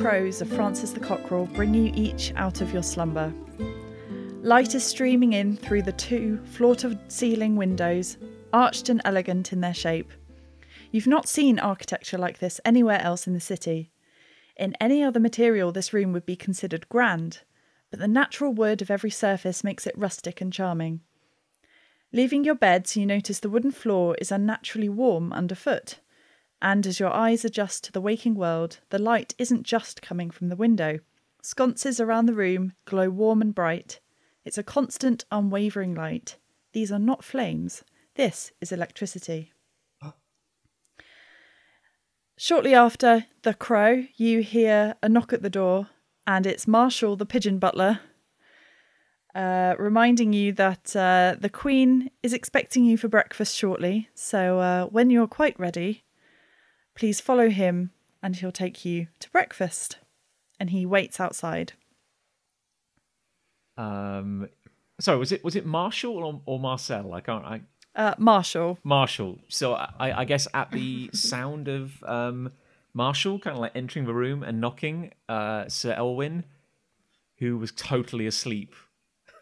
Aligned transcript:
Crows 0.00 0.40
of 0.40 0.48
Francis 0.48 0.92
the 0.92 0.98
Cockerel 0.98 1.44
bring 1.44 1.74
you 1.74 1.92
each 1.94 2.32
out 2.36 2.62
of 2.62 2.72
your 2.72 2.82
slumber. 2.82 3.34
Light 4.40 4.74
is 4.74 4.82
streaming 4.82 5.34
in 5.34 5.58
through 5.58 5.82
the 5.82 5.92
two 5.92 6.38
floor 6.46 6.74
to 6.76 6.98
ceiling 7.08 7.54
windows, 7.54 8.16
arched 8.50 8.88
and 8.88 9.02
elegant 9.04 9.52
in 9.52 9.60
their 9.60 9.74
shape. 9.74 10.10
You've 10.90 11.06
not 11.06 11.28
seen 11.28 11.58
architecture 11.58 12.16
like 12.16 12.38
this 12.38 12.62
anywhere 12.64 12.98
else 13.02 13.26
in 13.26 13.34
the 13.34 13.40
city. 13.40 13.92
In 14.56 14.74
any 14.80 15.02
other 15.02 15.20
material, 15.20 15.70
this 15.70 15.92
room 15.92 16.14
would 16.14 16.24
be 16.24 16.34
considered 16.34 16.88
grand, 16.88 17.40
but 17.90 18.00
the 18.00 18.08
natural 18.08 18.54
wood 18.54 18.80
of 18.80 18.90
every 18.90 19.10
surface 19.10 19.62
makes 19.62 19.86
it 19.86 19.98
rustic 19.98 20.40
and 20.40 20.50
charming. 20.50 21.02
Leaving 22.10 22.42
your 22.42 22.54
beds, 22.54 22.96
you 22.96 23.04
notice 23.04 23.38
the 23.38 23.50
wooden 23.50 23.70
floor 23.70 24.16
is 24.18 24.32
unnaturally 24.32 24.88
warm 24.88 25.30
underfoot, 25.30 25.98
and 26.62 26.86
as 26.86 27.00
your 27.00 27.12
eyes 27.12 27.44
adjust 27.44 27.84
to 27.84 27.92
the 27.92 28.00
waking 28.00 28.34
world, 28.34 28.80
the 28.90 28.98
light 28.98 29.34
isn't 29.38 29.62
just 29.62 30.02
coming 30.02 30.30
from 30.30 30.48
the 30.48 30.56
window. 30.56 31.00
Sconces 31.42 32.00
around 32.00 32.26
the 32.26 32.34
room 32.34 32.72
glow 32.84 33.08
warm 33.10 33.40
and 33.40 33.54
bright. 33.54 34.00
It's 34.44 34.58
a 34.58 34.62
constant, 34.62 35.24
unwavering 35.30 35.94
light. 35.94 36.36
These 36.72 36.92
are 36.92 36.98
not 36.98 37.24
flames, 37.24 37.82
this 38.14 38.52
is 38.60 38.72
electricity. 38.72 39.52
Shortly 42.36 42.74
after 42.74 43.26
the 43.42 43.52
crow, 43.52 44.06
you 44.16 44.40
hear 44.40 44.94
a 45.02 45.10
knock 45.10 45.34
at 45.34 45.42
the 45.42 45.50
door, 45.50 45.88
and 46.26 46.46
it's 46.46 46.66
Marshall, 46.66 47.16
the 47.16 47.26
pigeon 47.26 47.58
butler, 47.58 48.00
uh, 49.34 49.74
reminding 49.78 50.32
you 50.32 50.52
that 50.54 50.96
uh, 50.96 51.36
the 51.38 51.50
Queen 51.50 52.10
is 52.22 52.32
expecting 52.32 52.86
you 52.86 52.96
for 52.96 53.08
breakfast 53.08 53.54
shortly. 53.54 54.08
So 54.14 54.58
uh, 54.58 54.86
when 54.86 55.10
you're 55.10 55.26
quite 55.26 55.60
ready, 55.60 56.04
please 57.00 57.18
follow 57.18 57.48
him, 57.48 57.90
and 58.22 58.36
he'll 58.36 58.52
take 58.52 58.84
you 58.84 59.06
to 59.18 59.30
breakfast. 59.30 59.96
And 60.60 60.68
he 60.68 60.84
waits 60.84 61.18
outside. 61.18 61.72
Um, 63.78 64.48
sorry, 65.00 65.18
was 65.18 65.32
it 65.32 65.42
was 65.42 65.56
it 65.56 65.64
Marshall 65.64 66.18
or, 66.18 66.42
or 66.44 66.60
Marcel? 66.60 67.14
I 67.14 67.22
can't. 67.22 67.44
I 67.44 67.62
Uh, 67.96 68.14
Marshall. 68.18 68.78
Marshall. 68.84 69.38
So 69.48 69.72
I, 69.72 70.20
I 70.20 70.24
guess 70.26 70.46
at 70.52 70.70
the 70.70 71.08
sound 71.14 71.68
of 71.68 72.04
um, 72.04 72.52
Marshall 72.92 73.38
kind 73.38 73.56
of 73.56 73.60
like 73.62 73.72
entering 73.74 74.04
the 74.04 74.12
room 74.12 74.42
and 74.42 74.60
knocking, 74.60 75.12
uh, 75.30 75.66
Sir 75.68 75.94
Elwyn, 75.94 76.44
who 77.38 77.56
was 77.56 77.72
totally 77.72 78.26
asleep 78.26 78.74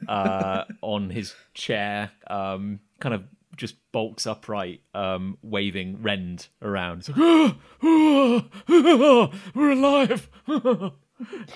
uh, 0.07 0.63
on 0.83 1.11
his 1.11 1.35
chair, 1.55 2.13
um, 2.29 2.79
kind 3.01 3.17
of 3.17 3.25
just 3.59 3.77
bulks 3.93 4.27
upright, 4.27 4.81
um, 4.95 5.37
waving 5.43 6.01
Rend 6.01 6.49
around. 6.63 7.01
It's 7.01 7.09
like, 7.11 7.19
"Ah, 7.21 7.57
ah, 7.83 8.45
ah, 8.71 9.31
we're 9.55 9.73
alive. 9.73 10.31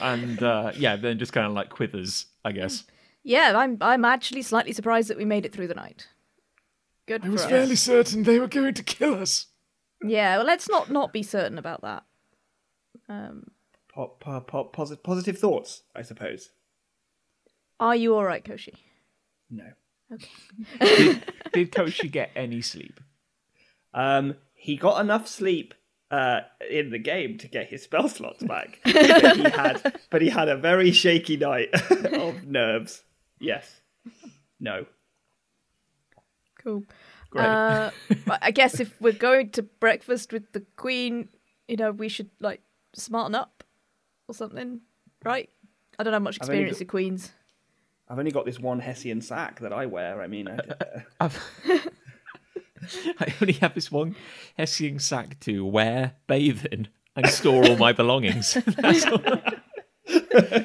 and 0.00 0.42
uh, 0.42 0.72
yeah, 0.76 0.96
then 0.96 1.18
just 1.18 1.32
kind 1.32 1.46
of 1.46 1.52
like 1.54 1.70
quivers, 1.70 2.26
I 2.44 2.52
guess. 2.52 2.84
Yeah, 3.24 3.54
I'm 3.56 3.78
I'm 3.80 4.04
actually 4.04 4.42
slightly 4.42 4.72
surprised 4.72 5.08
that 5.08 5.16
we 5.16 5.24
made 5.24 5.46
it 5.46 5.52
through 5.52 5.68
the 5.68 5.74
night. 5.74 6.08
Good 7.06 7.22
I 7.22 7.26
for 7.26 7.32
was 7.32 7.42
us. 7.44 7.50
fairly 7.50 7.76
certain 7.76 8.24
they 8.24 8.38
were 8.38 8.48
going 8.48 8.74
to 8.74 8.82
kill 8.82 9.14
us. 9.14 9.46
Yeah, 10.04 10.36
well, 10.36 10.46
let's 10.46 10.68
not 10.68 10.90
not 10.90 11.12
be 11.12 11.22
certain 11.22 11.56
about 11.58 11.82
that. 11.82 12.02
Um, 13.08 13.44
Pop, 13.94 14.20
pop, 14.20 14.46
pop, 14.48 14.72
positive 14.72 15.36
thoughts, 15.38 15.82
I 15.94 16.00
suppose. 16.02 16.50
are 17.78 17.94
you 17.94 18.14
all 18.14 18.24
right, 18.24 18.42
Koshi? 18.42 18.74
No. 19.50 19.64
Did, 20.80 21.32
did 21.52 21.72
Koshi 21.72 22.10
get 22.10 22.30
any 22.34 22.62
sleep? 22.62 23.00
Um, 23.94 24.36
he 24.54 24.76
got 24.76 25.00
enough 25.00 25.26
sleep 25.28 25.74
uh, 26.10 26.40
in 26.70 26.90
the 26.90 26.98
game 26.98 27.38
to 27.38 27.48
get 27.48 27.68
his 27.68 27.82
spell 27.82 28.08
slots 28.08 28.42
back, 28.42 28.78
but 28.84 29.36
he 29.36 29.42
had, 29.42 30.00
but 30.10 30.22
he 30.22 30.28
had 30.28 30.48
a 30.48 30.56
very 30.56 30.92
shaky 30.92 31.36
night 31.36 31.68
of 32.12 32.44
nerves. 32.46 33.02
Yes. 33.40 33.80
No. 34.60 34.86
Cool. 36.62 36.84
Great. 37.30 37.44
Uh, 37.44 37.90
I 38.40 38.50
guess 38.50 38.78
if 38.78 39.00
we're 39.00 39.12
going 39.12 39.50
to 39.52 39.62
breakfast 39.62 40.32
with 40.32 40.52
the 40.52 40.64
Queen, 40.76 41.28
you 41.66 41.76
know, 41.76 41.90
we 41.90 42.08
should 42.08 42.30
like 42.40 42.60
smarten 42.94 43.34
up 43.34 43.64
or 44.28 44.34
something, 44.34 44.82
right? 45.24 45.48
I 45.98 46.02
don't 46.02 46.12
have 46.12 46.22
much 46.22 46.36
experience 46.36 46.78
with 46.78 46.88
Queens. 46.88 47.32
I've 48.08 48.18
only 48.18 48.30
got 48.30 48.44
this 48.44 48.58
one 48.58 48.80
Hessian 48.80 49.20
sack 49.20 49.60
that 49.60 49.72
I 49.72 49.86
wear. 49.86 50.20
I 50.20 50.26
mean, 50.26 50.48
I, 50.48 50.56
uh, 50.56 51.00
I've, 51.20 51.42
I 53.20 53.34
only 53.40 53.54
have 53.54 53.74
this 53.74 53.90
one 53.90 54.16
Hessian 54.56 54.98
sack 54.98 55.40
to 55.40 55.64
wear, 55.64 56.14
bathe 56.26 56.66
in, 56.66 56.88
and 57.16 57.28
store 57.28 57.64
all 57.66 57.76
my 57.76 57.92
belongings. 57.92 58.56
All. 59.06 60.62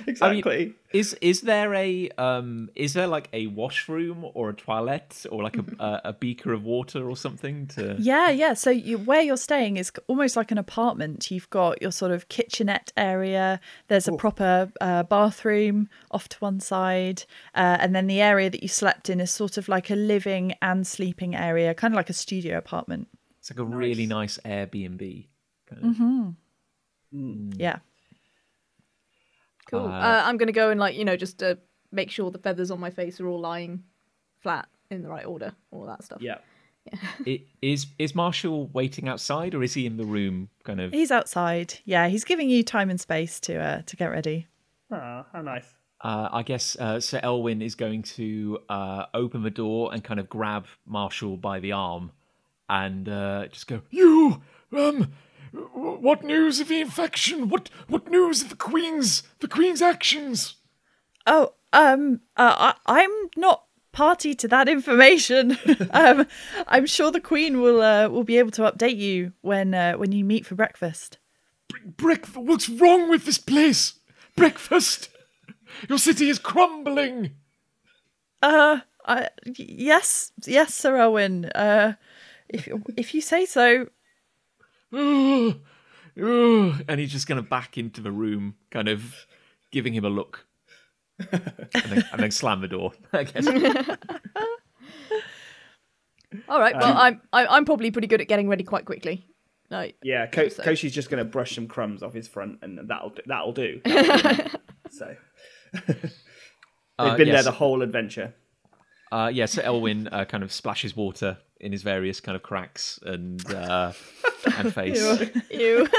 exactly. 0.06 0.74
Is 0.92 1.14
is 1.14 1.40
there 1.40 1.74
a 1.74 2.08
um 2.18 2.70
is 2.74 2.94
there 2.94 3.06
like 3.06 3.28
a 3.32 3.48
washroom 3.48 4.24
or 4.34 4.50
a 4.50 4.54
toilet 4.54 5.26
or 5.30 5.42
like 5.42 5.56
a 5.56 5.64
a, 5.78 6.00
a 6.06 6.12
beaker 6.12 6.52
of 6.52 6.64
water 6.64 7.08
or 7.08 7.16
something 7.16 7.66
to 7.68 7.96
Yeah, 7.98 8.30
yeah. 8.30 8.54
So 8.54 8.70
you, 8.70 8.98
where 8.98 9.22
you're 9.22 9.36
staying 9.36 9.76
is 9.76 9.90
almost 10.06 10.36
like 10.36 10.50
an 10.50 10.58
apartment. 10.58 11.30
You've 11.30 11.50
got 11.50 11.82
your 11.82 11.92
sort 11.92 12.12
of 12.12 12.28
kitchenette 12.28 12.92
area. 12.96 13.60
There's 13.88 14.08
a 14.08 14.12
proper 14.12 14.70
uh, 14.80 15.02
bathroom 15.04 15.88
off 16.10 16.28
to 16.30 16.38
one 16.38 16.60
side, 16.60 17.24
uh, 17.54 17.78
and 17.80 17.94
then 17.94 18.06
the 18.06 18.20
area 18.20 18.50
that 18.50 18.62
you 18.62 18.68
slept 18.68 19.10
in 19.10 19.20
is 19.20 19.30
sort 19.30 19.58
of 19.58 19.68
like 19.68 19.90
a 19.90 19.96
living 19.96 20.54
and 20.62 20.86
sleeping 20.86 21.34
area, 21.34 21.74
kind 21.74 21.94
of 21.94 21.96
like 21.96 22.10
a 22.10 22.14
studio 22.14 22.56
apartment. 22.56 23.08
it's 23.38 23.50
like 23.50 23.58
a 23.58 23.64
really 23.64 24.06
nice 24.06 24.38
Airbnb. 24.44 25.26
Kind 25.66 25.82
of. 25.82 25.86
Yeah. 27.58 27.78
Cool. 29.78 29.88
Uh, 29.88 30.22
I'm 30.24 30.36
gonna 30.36 30.52
go 30.52 30.70
and 30.70 30.80
like 30.80 30.96
you 30.96 31.04
know 31.04 31.16
just 31.16 31.42
uh, 31.42 31.56
make 31.92 32.10
sure 32.10 32.30
the 32.30 32.38
feathers 32.38 32.70
on 32.70 32.80
my 32.80 32.90
face 32.90 33.20
are 33.20 33.26
all 33.28 33.40
lying 33.40 33.82
flat 34.40 34.68
in 34.90 35.02
the 35.02 35.08
right 35.08 35.24
order, 35.26 35.52
all 35.70 35.86
that 35.86 36.02
stuff. 36.04 36.20
Yeah. 36.20 36.38
I- 37.26 37.42
Is 37.62 37.86
is 37.98 38.14
Marshall 38.14 38.68
waiting 38.72 39.08
outside 39.08 39.54
or 39.54 39.62
is 39.62 39.74
he 39.74 39.86
in 39.86 39.96
the 39.96 40.04
room 40.04 40.48
kind 40.64 40.80
of 40.80 40.92
He's 40.92 41.10
outside. 41.10 41.74
Yeah, 41.84 42.08
he's 42.08 42.24
giving 42.24 42.50
you 42.50 42.62
time 42.62 42.90
and 42.90 43.00
space 43.00 43.40
to 43.40 43.56
uh, 43.58 43.82
to 43.86 43.96
get 43.96 44.06
ready. 44.10 44.46
Ah, 44.90 45.24
how 45.32 45.40
nice. 45.42 45.66
Uh, 46.02 46.28
I 46.30 46.42
guess 46.42 46.76
uh, 46.78 47.00
Sir 47.00 47.18
Elwyn 47.22 47.62
is 47.62 47.74
going 47.74 48.02
to 48.02 48.58
uh, 48.68 49.06
open 49.14 49.42
the 49.42 49.50
door 49.50 49.94
and 49.94 50.04
kind 50.04 50.20
of 50.20 50.28
grab 50.28 50.66
Marshall 50.84 51.38
by 51.38 51.60
the 51.60 51.72
arm 51.72 52.12
and 52.68 53.08
uh, 53.08 53.46
just 53.46 53.66
go, 53.66 53.80
You, 53.90 54.42
um, 54.72 54.80
w- 54.98 55.06
what 55.54 56.24
news 56.24 56.60
of 56.60 56.68
the 56.68 56.80
infection? 56.80 57.48
What 57.48 57.70
what 57.88 58.10
news 58.10 58.42
of 58.42 58.48
the 58.48 58.56
Queen's 58.56 59.22
the 59.40 59.48
Queen's 59.48 59.82
actions? 59.82 60.56
Oh, 61.26 61.54
um, 61.72 62.20
uh, 62.36 62.74
I, 62.86 63.00
I'm 63.00 63.10
not 63.36 63.64
party 63.92 64.34
to 64.34 64.48
that 64.48 64.68
information. 64.68 65.56
um, 65.92 66.26
I'm 66.66 66.86
sure 66.86 67.10
the 67.10 67.20
Queen 67.20 67.60
will 67.60 67.80
uh, 67.80 68.08
will 68.08 68.24
be 68.24 68.38
able 68.38 68.50
to 68.52 68.62
update 68.62 68.96
you 68.96 69.32
when 69.40 69.74
uh, 69.74 69.94
when 69.94 70.12
you 70.12 70.24
meet 70.24 70.44
for 70.44 70.54
breakfast. 70.54 71.18
Breakfast. 71.84 72.36
What's 72.36 72.68
wrong 72.68 73.08
with 73.08 73.24
this 73.24 73.38
place? 73.38 73.94
Breakfast. 74.36 75.08
Your 75.88 75.98
city 75.98 76.28
is 76.28 76.38
crumbling. 76.38 77.32
Uh, 78.42 78.80
I, 79.06 79.28
yes, 79.56 80.32
yes, 80.46 80.74
Sir 80.74 80.98
Owen. 80.98 81.46
Uh, 81.46 81.94
if 82.48 82.68
if 82.96 83.14
you 83.14 83.20
say 83.20 83.46
so. 83.46 83.88
Ugh. 84.94 85.60
Ugh. 86.16 86.84
and 86.88 87.00
he's 87.00 87.10
just 87.10 87.26
going 87.26 87.42
to 87.42 87.48
back 87.48 87.76
into 87.76 88.00
the 88.00 88.12
room, 88.12 88.54
kind 88.70 88.88
of 88.88 89.26
giving 89.72 89.92
him 89.92 90.04
a 90.04 90.08
look, 90.08 90.46
and, 91.18 91.30
then, 91.72 92.04
and 92.12 92.20
then 92.22 92.30
slam 92.30 92.60
the 92.60 92.68
door. 92.68 92.92
I 93.12 93.24
guess. 93.24 93.46
All 96.48 96.58
right. 96.60 96.74
Well, 96.76 96.96
I'm 96.96 97.20
I, 97.32 97.46
I'm 97.46 97.64
probably 97.64 97.90
pretty 97.90 98.08
good 98.08 98.20
at 98.20 98.28
getting 98.28 98.48
ready 98.48 98.64
quite 98.64 98.84
quickly. 98.84 99.26
Like, 99.70 99.96
Yeah, 100.02 100.26
Ko- 100.26 100.48
So- 100.48 100.62
Koshi's 100.62 100.92
just 100.92 101.08
going 101.10 101.18
to 101.18 101.24
brush 101.24 101.54
some 101.54 101.66
crumbs 101.68 102.02
off 102.02 102.12
his 102.12 102.28
front, 102.28 102.58
and 102.62 102.78
that'll 102.88 103.10
do, 103.10 103.22
that'll 103.26 103.52
do. 103.52 103.80
so 104.90 105.16
they've 105.86 106.12
Uh, 106.98 107.16
been 107.16 107.28
there 107.28 107.42
the 107.42 107.50
whole 107.52 107.82
adventure. 107.82 108.34
Uh, 109.10 109.30
yeah, 109.32 109.46
so 109.46 109.62
Elwyn 109.62 110.08
uh, 110.12 110.24
kind 110.26 110.42
of 110.44 110.52
splashes 110.52 110.94
water 110.96 111.38
in 111.64 111.72
his 111.72 111.82
various 111.82 112.20
kind 112.20 112.36
of 112.36 112.42
cracks 112.42 112.98
and 113.04 113.44
uh, 113.52 113.92
and 114.58 114.72
face. 114.74 115.00
ew. 115.50 115.88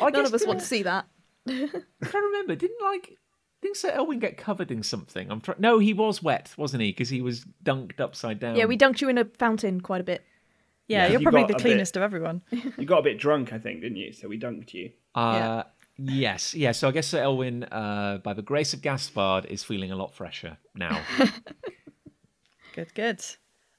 I 0.00 0.02
None 0.02 0.12
guess 0.12 0.28
of 0.28 0.34
us 0.34 0.40
did 0.42 0.48
want 0.48 0.60
to 0.60 0.66
see 0.66 0.82
that. 0.84 1.06
I'm 1.48 1.56
trying 1.68 2.22
to 2.22 2.26
remember. 2.26 2.54
Didn't 2.54 2.82
like 2.84 3.16
didn't 3.62 3.76
Sir 3.76 3.90
Elwin 3.90 4.18
get 4.20 4.36
covered 4.36 4.70
in 4.70 4.82
something? 4.82 5.30
I'm 5.30 5.40
trying. 5.40 5.60
No, 5.60 5.78
he 5.78 5.92
was 5.92 6.22
wet, 6.22 6.52
wasn't 6.56 6.82
he? 6.82 6.90
Because 6.90 7.08
he 7.08 7.20
was 7.22 7.44
dunked 7.64 7.98
upside 8.00 8.38
down. 8.38 8.54
Yeah, 8.56 8.66
we 8.66 8.78
dunked 8.78 9.00
you 9.00 9.08
in 9.08 9.18
a 9.18 9.24
fountain 9.24 9.80
quite 9.80 10.00
a 10.00 10.04
bit. 10.04 10.24
Yeah, 10.86 11.04
Yeah. 11.04 11.10
you're 11.12 11.20
You 11.20 11.24
probably 11.24 11.40
got 11.42 11.48
the 11.48 11.54
a 11.54 11.56
bit- 11.56 11.62
cleanest 11.62 11.96
of 11.96 12.02
everyone. 12.02 12.42
You 12.78 12.84
got 12.86 12.98
a 13.00 13.02
bit 13.02 13.18
drunk, 13.18 13.52
I 13.52 13.58
think, 13.58 13.80
didn't 13.80 13.96
you? 13.96 14.12
So 14.12 14.28
we 14.28 14.38
dunked 14.38 14.74
you. 14.74 14.90
Uh, 15.14 15.64
Yes, 16.00 16.54
yeah. 16.54 16.70
So 16.70 16.86
I 16.86 16.92
guess 16.92 17.08
Sir 17.08 17.20
Elwin, 17.20 17.64
uh, 17.64 18.20
by 18.22 18.32
the 18.32 18.40
grace 18.42 18.72
of 18.72 18.80
Gaspard, 18.82 19.46
is 19.46 19.64
feeling 19.64 19.90
a 19.90 19.96
lot 19.96 20.14
fresher 20.14 20.56
now. 20.76 21.02
Good, 22.72 22.94
good. 22.94 23.20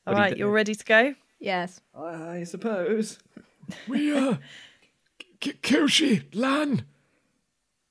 All 0.10 0.14
What 0.14 0.16
do 0.16 0.18
you 0.18 0.24
right, 0.24 0.30
think? 0.30 0.40
you're 0.40 0.52
ready 0.52 0.76
to 0.76 0.86
go. 0.86 1.16
Yes. 1.40 1.82
I 1.96 2.44
suppose. 2.44 3.20
We 3.88 4.12
are. 4.18 4.40
K- 5.40 5.54
Koshi, 5.62 6.24
Lan, 6.34 6.86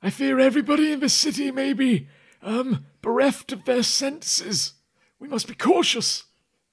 I 0.03 0.11
fear 0.11 0.41
everybody 0.41 0.91
in 0.91 0.99
the 0.99 1.09
city 1.09 1.53
may 1.53 1.73
be, 1.73 2.09
um, 2.43 2.85
bereft 3.01 3.53
of 3.53 3.65
their 3.65 3.85
senses. 3.85 4.73
We 5.21 5.29
must 5.29 5.47
be 5.47 5.55
cautious 5.55 6.25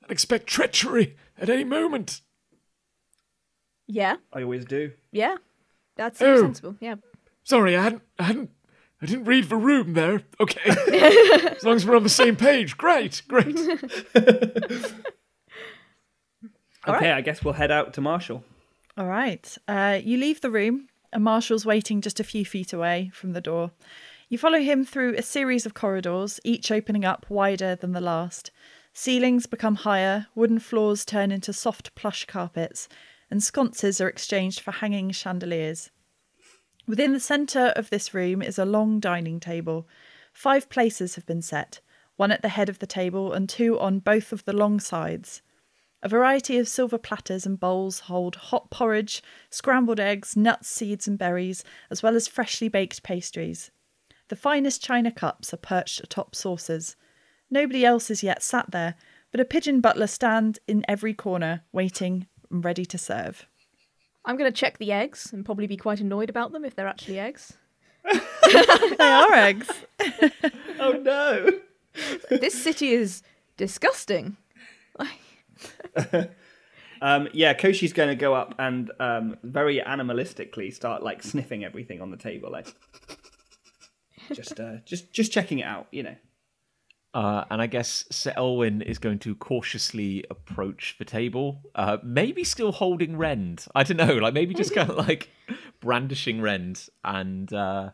and 0.02 0.12
expect 0.12 0.48
treachery 0.48 1.16
at 1.38 1.50
any 1.50 1.64
moment. 1.64 2.22
Yeah, 3.88 4.16
I 4.34 4.42
always 4.42 4.66
do. 4.66 4.94
yeah. 5.12 5.36
That's 5.98 6.20
Oh. 6.22 6.42
sensible. 6.42 6.76
Yeah. 6.82 6.96
Sorry, 7.44 7.78
I 7.78 7.84
hadn't, 7.84 8.02
I 8.20 8.24
hadn't, 8.24 8.50
I 9.02 9.06
didn't 9.06 9.26
read 9.26 9.50
the 9.50 9.56
room 9.56 9.94
there. 9.94 10.24
Okay, 10.42 10.62
as 11.56 11.64
long 11.64 11.76
as 11.76 11.86
we're 11.86 11.96
on 11.96 12.02
the 12.04 12.10
same 12.10 12.36
page, 12.36 12.76
great, 12.76 13.22
great. 13.28 13.56
Okay, 16.88 17.12
I 17.12 17.22
guess 17.22 17.44
we'll 17.44 17.54
head 17.54 17.72
out 17.72 17.94
to 17.94 18.02
Marshall. 18.02 18.44
All 18.98 19.08
right. 19.08 19.58
Uh, 19.68 20.00
you 20.04 20.18
leave 20.18 20.42
the 20.42 20.52
room, 20.52 20.88
and 21.12 21.24
Marshall's 21.24 21.66
waiting 21.66 22.02
just 22.02 22.20
a 22.20 22.24
few 22.24 22.46
feet 22.46 22.74
away 22.74 23.12
from 23.14 23.34
the 23.34 23.42
door. 23.42 23.72
You 24.30 24.38
follow 24.38 24.60
him 24.60 24.86
through 24.86 25.16
a 25.16 25.22
series 25.22 25.66
of 25.66 25.74
corridors, 25.74 26.40
each 26.44 26.72
opening 26.72 27.06
up 27.06 27.26
wider 27.30 27.76
than 27.76 27.92
the 27.92 28.02
last. 28.02 28.52
Ceilings 28.94 29.46
become 29.46 29.76
higher, 29.76 30.28
wooden 30.36 30.60
floors 30.60 31.06
turn 31.06 31.32
into 31.32 31.54
soft 31.54 31.94
plush 31.96 32.26
carpets, 32.26 32.88
and 33.30 33.44
sconces 33.44 34.00
are 34.00 34.08
exchanged 34.08 34.60
for 34.60 34.72
hanging 34.72 35.12
chandeliers. 35.12 35.92
Within 36.88 37.14
the 37.14 37.20
centre 37.20 37.74
of 37.76 37.90
this 37.90 38.14
room 38.14 38.42
is 38.42 38.58
a 38.58 38.66
long 38.66 39.00
dining 39.00 39.40
table. 39.40 39.88
Five 40.32 40.70
places 40.70 41.16
have 41.16 41.26
been 41.26 41.42
set, 41.42 41.80
one 42.16 42.32
at 42.32 42.42
the 42.42 42.50
head 42.50 42.70
of 42.70 42.80
the 42.80 42.88
table 42.88 43.34
and 43.34 43.50
two 43.50 43.80
on 43.80 44.00
both 44.00 44.32
of 44.32 44.46
the 44.46 44.54
long 44.54 44.80
sides. 44.80 45.42
A 46.04 46.10
variety 46.10 46.58
of 46.58 46.68
silver 46.68 46.98
platters 46.98 47.46
and 47.46 47.60
bowls 47.60 48.02
hold 48.02 48.36
hot 48.36 48.70
porridge, 48.70 49.24
scrambled 49.50 50.00
eggs, 50.00 50.36
nuts, 50.38 50.70
seeds, 50.70 51.08
and 51.08 51.18
berries, 51.18 51.64
as 51.90 52.04
well 52.04 52.16
as 52.16 52.28
freshly 52.28 52.68
baked 52.68 53.02
pastries. 53.02 53.72
The 54.28 54.36
finest 54.36 54.84
china 54.84 55.12
cups 55.12 55.54
are 55.54 55.58
perched 55.58 56.02
atop 56.02 56.36
saucers. 56.36 56.96
Nobody 57.50 57.86
else 57.86 58.10
is 58.10 58.24
yet 58.24 58.44
sat 58.44 58.72
there, 58.72 58.96
but 59.32 59.40
a 59.40 59.46
pigeon 59.46 59.82
butler 59.82 60.08
stands 60.08 60.60
in 60.68 60.86
every 60.88 61.14
corner, 61.14 61.64
waiting 61.72 62.28
and 62.52 62.64
ready 62.64 62.86
to 62.86 62.98
serve. 62.98 63.46
I'm 64.26 64.38
going 64.38 64.52
to 64.52 64.58
check 64.58 64.78
the 64.78 64.92
eggs 64.92 65.32
and 65.32 65.46
probably 65.46 65.68
be 65.68 65.78
quite 65.78 66.00
annoyed 66.02 66.30
about 66.30 66.52
them 66.52 66.66
if 66.66 66.76
they're 66.76 66.88
actually 66.88 67.20
eggs. 67.20 67.54
They 68.98 69.12
are 69.12 69.34
eggs. 69.34 69.70
Oh 70.78 70.92
no! 70.92 71.50
this 72.30 72.62
city 72.62 72.92
is 72.92 73.24
disgusting. 73.58 74.36
Um, 77.02 77.28
yeah, 77.34 77.54
Koshi's 77.54 77.94
going 77.94 78.10
to 78.10 78.16
go 78.16 78.34
up 78.34 78.56
and 78.58 78.92
um, 79.00 79.38
very 79.44 79.80
animalistically 79.80 80.74
start 80.74 81.04
like 81.04 81.24
sniffing 81.24 81.64
everything 81.64 82.02
on 82.02 82.10
the 82.10 82.18
table, 82.18 82.52
like 82.52 82.74
just, 84.34 84.60
uh, 84.60 84.78
just, 84.86 85.12
just 85.12 85.32
checking 85.32 85.60
it 85.60 85.66
out. 85.66 85.88
You 85.92 86.04
know. 86.04 86.16
Uh, 87.14 87.46
and 87.50 87.62
I 87.62 87.68
guess 87.68 88.04
Sir 88.12 88.34
Elwyn 88.36 88.82
is 88.82 88.98
going 88.98 89.20
to 89.20 89.36
cautiously 89.36 90.26
approach 90.30 90.96
the 91.00 91.06
table, 91.06 91.62
uh, 91.74 91.98
maybe 92.04 92.44
still 92.44 92.74
holding 92.74 93.18
Rend. 93.18 93.66
I 93.74 93.84
don't 93.84 93.98
know, 93.98 94.16
like 94.16 94.34
maybe 94.34 94.54
just 94.54 94.74
kind 94.74 94.90
of 94.90 94.98
like 94.98 95.30
brandishing 95.80 96.42
Rend, 96.42 96.90
and 97.06 97.52
uh, 97.54 97.92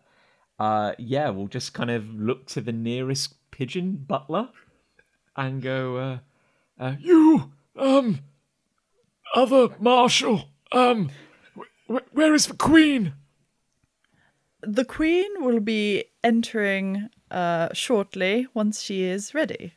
uh, 0.57 0.93
yeah, 0.97 1.29
we'll 1.29 1.47
just 1.47 1.73
kind 1.73 1.91
of 1.91 2.07
look 2.15 2.47
to 2.47 2.61
the 2.61 2.71
nearest 2.71 3.51
pigeon 3.51 3.95
butler 4.07 4.49
and 5.35 5.61
go, 5.61 6.19
uh, 6.81 6.95
You, 6.99 7.51
um, 7.77 8.19
other 9.35 9.69
marshal, 9.79 10.49
um, 10.71 11.11
wh- 11.55 11.93
wh- 11.93 12.13
where 12.15 12.33
is 12.33 12.47
the 12.47 12.55
queen? 12.55 13.13
The 14.61 14.83
queen 14.83 15.29
will 15.39 15.59
be 15.59 16.05
entering 16.23 17.09
uh, 17.29 17.69
shortly 17.73 18.47
once 18.53 18.81
she 18.81 19.03
is 19.03 19.33
ready. 19.33 19.73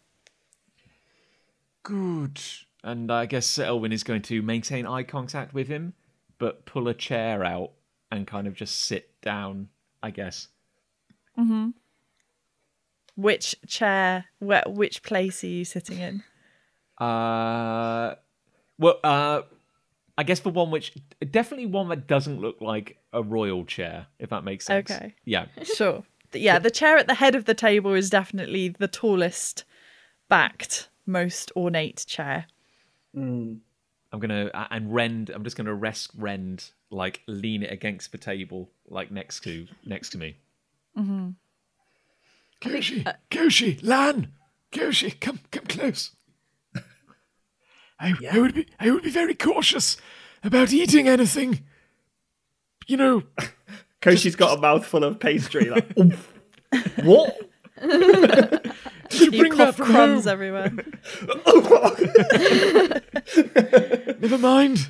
"Good." 1.83 2.41
And 2.83 3.11
I 3.11 3.27
guess 3.27 3.59
Elwin 3.59 3.93
is 3.93 4.03
going 4.03 4.23
to 4.23 4.43
maintain 4.43 4.87
eye 4.87 5.05
contact 5.05 5.55
with 5.55 5.69
him, 5.69 5.95
but 6.39 6.67
pull 6.67 6.89
a 6.89 6.95
chair 6.95 7.45
out 7.45 7.73
and 8.11 8.27
kind 8.27 8.47
of 8.47 8.55
just 8.55 8.77
sit 8.77 9.21
down. 9.21 9.69
I 10.03 10.11
guess. 10.11 10.49
Mhm 11.39 11.75
which 13.17 13.55
chair, 13.67 14.27
where, 14.39 14.65
which 14.67 15.03
place 15.03 15.45
are 15.45 15.49
you 15.49 15.65
sitting 15.65 15.99
in? 15.99 16.23
Uh, 16.99 18.15
well, 18.79 18.99
uh, 19.03 19.43
I 20.17 20.23
guess 20.23 20.41
the 20.41 20.51
one 20.51 20.71
which 20.71 20.93
definitely 21.31 21.67
one 21.67 21.89
that 21.89 22.07
doesn't 22.07 22.41
look 22.41 22.61
like 22.61 22.99
a 23.13 23.23
royal 23.23 23.65
chair, 23.65 24.07
if 24.19 24.31
that 24.31 24.45
makes 24.45 24.67
sense. 24.67 24.91
Okay. 24.91 25.15
Yeah. 25.25 25.47
Sure. 25.65 26.05
Yeah, 26.33 26.59
the 26.59 26.71
chair 26.71 26.97
at 26.97 27.07
the 27.07 27.15
head 27.15 27.37
of 27.37 27.45
the 27.45 27.55
table 27.55 27.95
is 27.95 28.11
definitely 28.11 28.69
the 28.69 28.89
tallest, 28.89 29.63
backed, 30.29 30.89
most 31.07 31.53
ornate 31.55 32.05
chair. 32.09 32.47
I'm 33.15 34.21
gonna 34.21 34.51
uh, 34.53 34.67
and 34.71 34.93
Rend. 34.93 35.31
I'm 35.31 35.45
just 35.45 35.57
gonna 35.57 35.75
rest 35.75 36.11
Rend, 36.17 36.71
like 36.91 37.21
lean 37.29 37.63
it 37.63 37.71
against 37.73 38.11
the 38.11 38.19
table, 38.19 38.71
like 38.89 39.13
next 39.13 39.45
to 39.45 39.69
next 39.87 40.11
to 40.11 40.19
me. 40.19 40.37
Koshi, 42.61 43.15
Koshi, 43.31 43.79
Lan, 43.83 44.33
Koshi, 44.73 45.21
come, 45.21 45.39
come 45.53 45.67
close. 45.67 46.11
I, 48.05 48.15
I 48.33 48.39
would 48.39 48.55
be, 48.55 48.67
I 48.79 48.91
would 48.91 49.03
be 49.03 49.11
very 49.11 49.35
cautious 49.35 49.97
about 50.43 50.73
eating 50.73 51.09
anything. 51.09 51.65
You 52.87 52.97
know, 52.99 53.23
Koshi's 54.03 54.37
got 54.37 54.59
a 54.59 54.61
mouthful 54.61 55.05
of 55.05 55.19
pastry. 55.19 55.71
Like, 55.71 55.91
what? 57.03 57.37
did 57.81 59.21
you 59.21 59.31
You 59.31 59.39
bring 59.39 59.57
that 59.57 59.67
cough 59.75 59.77
from 59.77 59.87
crumbs 59.87 60.25
home? 60.25 60.33
everywhere. 60.33 60.73
Never 64.21 64.39
mind. 64.39 64.89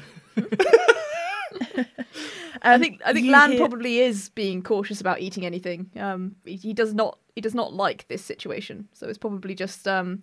I 2.62 2.78
think 2.78 3.00
I 3.04 3.12
think 3.12 3.28
Lan 3.30 3.50
hear- 3.52 3.58
probably 3.60 3.98
is 4.00 4.30
being 4.30 4.62
cautious 4.62 5.00
about 5.00 5.20
eating 5.20 5.44
anything. 5.44 5.90
Um, 5.96 6.36
he, 6.44 6.56
he 6.56 6.72
does 6.72 6.94
not 6.94 7.18
he 7.34 7.40
does 7.40 7.54
not 7.54 7.72
like 7.74 8.08
this 8.08 8.24
situation, 8.24 8.88
so 8.92 9.06
it's 9.08 9.18
probably 9.18 9.54
just 9.54 9.86
um, 9.86 10.22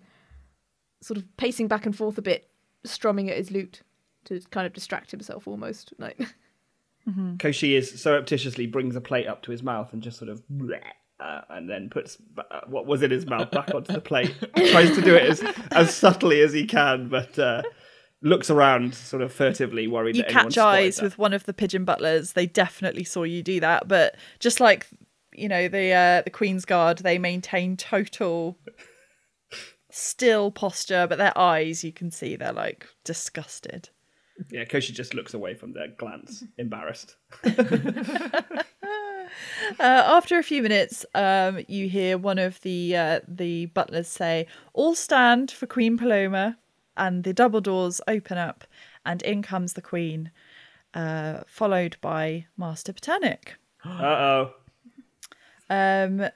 sort 1.02 1.18
of 1.18 1.36
pacing 1.36 1.68
back 1.68 1.86
and 1.86 1.94
forth 1.96 2.18
a 2.18 2.22
bit, 2.22 2.48
strumming 2.84 3.30
at 3.30 3.36
his 3.36 3.50
lute 3.50 3.82
to 4.24 4.40
kind 4.50 4.66
of 4.66 4.72
distract 4.72 5.10
himself 5.10 5.46
almost. 5.46 5.92
Like 5.98 6.18
Koshi 7.08 7.76
is 7.76 8.00
surreptitiously 8.00 8.66
brings 8.66 8.96
a 8.96 9.00
plate 9.00 9.26
up 9.26 9.42
to 9.42 9.50
his 9.50 9.62
mouth 9.62 9.92
and 9.92 10.02
just 10.02 10.18
sort 10.18 10.30
of 10.30 10.42
bleh, 10.48 10.80
uh, 11.20 11.42
and 11.50 11.68
then 11.68 11.90
puts 11.90 12.18
uh, 12.38 12.60
what 12.66 12.86
was 12.86 13.02
in 13.02 13.10
his 13.10 13.26
mouth 13.26 13.50
back 13.50 13.74
onto 13.74 13.92
the 13.92 14.00
plate. 14.00 14.34
Tries 14.56 14.94
to 14.94 15.02
do 15.02 15.14
it 15.14 15.24
as 15.24 15.42
as 15.72 15.94
subtly 15.94 16.40
as 16.40 16.52
he 16.52 16.66
can, 16.66 17.08
but 17.08 17.38
uh, 17.38 17.62
looks 18.22 18.50
around 18.50 18.94
sort 18.94 19.22
of 19.22 19.32
furtively, 19.32 19.88
worried 19.88 20.16
You 20.16 20.22
that 20.22 20.30
anyone's 20.30 20.54
catch 20.54 20.64
eyes 20.64 20.96
spotted 20.96 21.06
with 21.06 21.18
one 21.18 21.32
of 21.32 21.44
the 21.44 21.52
pigeon 21.52 21.84
butlers. 21.84 22.32
They 22.32 22.46
definitely 22.46 23.04
saw 23.04 23.24
you 23.24 23.42
do 23.42 23.60
that, 23.60 23.88
but 23.88 24.16
just 24.38 24.60
like 24.60 24.86
you 25.32 25.48
know 25.48 25.68
the 25.68 25.92
uh, 25.92 26.22
the 26.22 26.30
Queen's 26.30 26.64
Guard, 26.64 26.98
they 26.98 27.18
maintain 27.18 27.76
total 27.76 28.58
still 29.92 30.50
posture, 30.50 31.06
but 31.06 31.18
their 31.18 31.36
eyes, 31.38 31.84
you 31.84 31.92
can 31.92 32.10
see 32.10 32.36
they're 32.36 32.52
like 32.52 32.86
disgusted. 33.04 33.90
Yeah, 34.50 34.64
Koshi 34.64 34.92
just 34.92 35.14
looks 35.14 35.34
away 35.34 35.54
from 35.54 35.72
their 35.72 35.88
glance, 35.88 36.44
embarrassed. 36.58 37.16
Uh, 39.80 40.02
after 40.04 40.38
a 40.38 40.42
few 40.42 40.62
minutes, 40.62 41.06
um, 41.14 41.60
you 41.66 41.88
hear 41.88 42.18
one 42.18 42.38
of 42.38 42.60
the 42.60 42.94
uh, 42.94 43.20
the 43.26 43.66
butlers 43.66 44.08
say, 44.08 44.46
"All 44.74 44.94
stand 44.94 45.50
for 45.50 45.66
Queen 45.66 45.96
Paloma," 45.96 46.58
and 46.96 47.24
the 47.24 47.32
double 47.32 47.60
doors 47.60 48.00
open 48.06 48.36
up, 48.36 48.64
and 49.06 49.22
in 49.22 49.42
comes 49.42 49.72
the 49.72 49.80
Queen, 49.80 50.30
uh, 50.94 51.42
followed 51.46 51.96
by 52.00 52.46
Master 52.56 52.92
Botanic. 52.92 53.54
Uh 53.84 54.02
oh. 54.02 54.54
Um, 55.70 56.28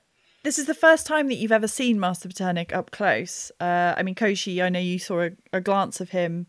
this 0.47 0.61
is 0.61 0.67
the 0.67 0.75
first 0.75 1.09
time 1.09 1.27
that 1.27 1.35
you've 1.35 1.51
ever 1.51 1.67
seen 1.67 1.99
Master 1.99 2.29
Botanic 2.29 2.73
up 2.73 2.93
close. 2.93 3.51
Uh, 3.59 3.95
I 3.97 4.05
mean, 4.05 4.15
Koshi, 4.15 4.63
I 4.63 4.69
know 4.69 4.79
you 4.79 4.97
saw 4.97 5.23
a, 5.23 5.31
a 5.53 5.61
glance 5.61 6.01
of 6.01 6.11
him 6.11 6.47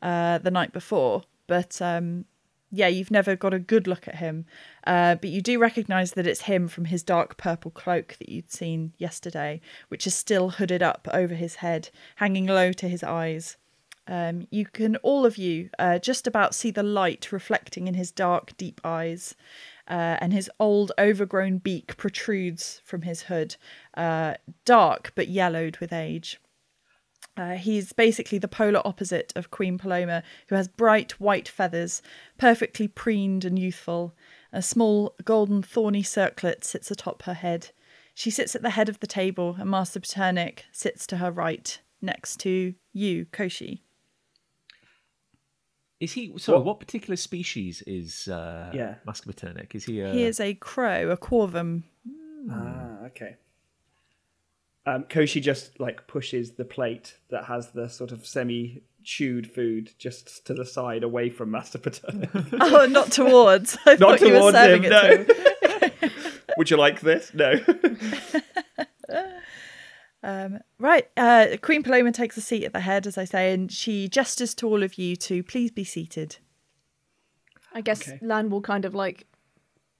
uh, 0.00 0.38
the 0.38 0.52
night 0.52 0.72
before, 0.72 1.24
but 1.48 1.82
um, 1.82 2.26
yeah, 2.70 2.86
you've 2.86 3.10
never 3.10 3.34
got 3.34 3.52
a 3.52 3.58
good 3.58 3.88
look 3.88 4.06
at 4.06 4.14
him. 4.14 4.46
Uh, 4.86 5.16
but 5.16 5.30
you 5.30 5.42
do 5.42 5.58
recognise 5.58 6.12
that 6.12 6.28
it's 6.28 6.42
him 6.42 6.68
from 6.68 6.84
his 6.84 7.02
dark 7.02 7.36
purple 7.36 7.72
cloak 7.72 8.14
that 8.20 8.28
you'd 8.28 8.52
seen 8.52 8.92
yesterday, 8.98 9.60
which 9.88 10.06
is 10.06 10.14
still 10.14 10.50
hooded 10.50 10.80
up 10.80 11.08
over 11.12 11.34
his 11.34 11.56
head, 11.56 11.90
hanging 12.16 12.46
low 12.46 12.70
to 12.70 12.88
his 12.88 13.02
eyes. 13.02 13.56
Um, 14.06 14.46
you 14.50 14.64
can 14.66 14.94
all 14.96 15.26
of 15.26 15.38
you 15.38 15.70
uh, 15.80 15.98
just 15.98 16.28
about 16.28 16.54
see 16.54 16.70
the 16.70 16.84
light 16.84 17.32
reflecting 17.32 17.88
in 17.88 17.94
his 17.94 18.12
dark, 18.12 18.56
deep 18.56 18.80
eyes, 18.84 19.34
uh, 19.88 20.16
and 20.20 20.32
his 20.32 20.50
old, 20.58 20.92
overgrown 20.98 21.58
beak 21.58 21.96
protrudes 21.96 22.80
from 22.84 23.02
his 23.02 23.22
hood, 23.22 23.56
uh, 23.96 24.34
dark 24.64 25.12
but 25.14 25.28
yellowed 25.28 25.76
with 25.78 25.92
age. 25.92 26.40
Uh, 27.36 27.54
he's 27.54 27.92
basically 27.92 28.38
the 28.38 28.48
polar 28.48 28.80
opposite 28.84 29.32
of 29.34 29.50
Queen 29.50 29.76
Paloma, 29.76 30.22
who 30.48 30.54
has 30.54 30.68
bright 30.68 31.12
white 31.20 31.48
feathers, 31.48 32.00
perfectly 32.38 32.86
preened 32.86 33.44
and 33.44 33.58
youthful, 33.58 34.14
A 34.52 34.62
small 34.62 35.16
golden 35.24 35.62
thorny 35.62 36.04
circlet 36.04 36.64
sits 36.64 36.90
atop 36.90 37.22
her 37.22 37.34
head. 37.34 37.70
She 38.14 38.30
sits 38.30 38.54
at 38.54 38.62
the 38.62 38.70
head 38.70 38.88
of 38.88 39.00
the 39.00 39.08
table, 39.08 39.56
and 39.58 39.68
Master 39.68 39.98
Paternic 39.98 40.66
sits 40.70 41.08
to 41.08 41.16
her 41.16 41.32
right, 41.32 41.80
next 42.00 42.38
to 42.40 42.74
you, 42.92 43.26
Koshi. 43.26 43.80
Is 46.04 46.12
he? 46.12 46.32
Sorry, 46.38 46.58
What- 46.58 46.64
what, 46.66 46.80
particular 46.80 47.16
species 47.16 47.82
is 47.86 48.28
uh, 48.28 48.70
Yeah. 48.74 48.94
Master 49.06 49.30
Is 49.74 49.84
he? 49.84 50.00
A, 50.00 50.12
He 50.12 50.24
is 50.24 50.40
a 50.40 50.54
crow, 50.54 51.10
a 51.10 51.16
corvum. 51.16 51.82
Ah, 52.50 53.06
okay. 53.06 53.36
Um, 54.86 55.04
Koshi 55.04 55.40
just 55.40 55.80
like 55.80 56.06
pushes 56.06 56.52
the 56.52 56.64
plate 56.64 57.16
that 57.30 57.44
has 57.46 57.70
the 57.70 57.88
sort 57.88 58.12
of 58.12 58.26
semi-chewed 58.26 59.50
food 59.50 59.92
just 59.98 60.44
to 60.46 60.52
the 60.52 60.66
side, 60.66 61.02
away 61.02 61.30
from 61.30 61.50
Master 61.50 61.78
Paterno. 61.78 62.28
Oh, 62.60 62.86
not 62.86 63.10
towards. 63.10 63.78
I 63.86 63.94
Not 63.96 64.18
thought 64.18 64.20
you 64.20 64.32
were 64.34 64.40
towards 64.40 64.56
serving 64.58 64.82
him. 64.82 64.92
it 64.92 65.26
to 65.28 65.68
No. 65.68 65.88
him. 66.08 66.10
Would 66.58 66.70
you 66.70 66.76
like 66.76 67.00
this? 67.00 67.32
No. 67.34 67.54
Um, 70.24 70.60
right. 70.78 71.06
Uh, 71.18 71.58
Queen 71.60 71.82
Paloma 71.82 72.10
takes 72.10 72.38
a 72.38 72.40
seat 72.40 72.64
at 72.64 72.72
the 72.72 72.80
head, 72.80 73.06
as 73.06 73.18
I 73.18 73.24
say, 73.24 73.52
and 73.52 73.70
she 73.70 74.08
gestures 74.08 74.54
to 74.54 74.66
all 74.66 74.82
of 74.82 74.94
you 74.94 75.16
to 75.16 75.42
please 75.42 75.70
be 75.70 75.84
seated. 75.84 76.38
I 77.74 77.82
guess 77.82 78.08
Okay. 78.08 78.18
Lan 78.22 78.48
will 78.48 78.62
kind 78.62 78.86
of 78.86 78.94
like 78.94 79.26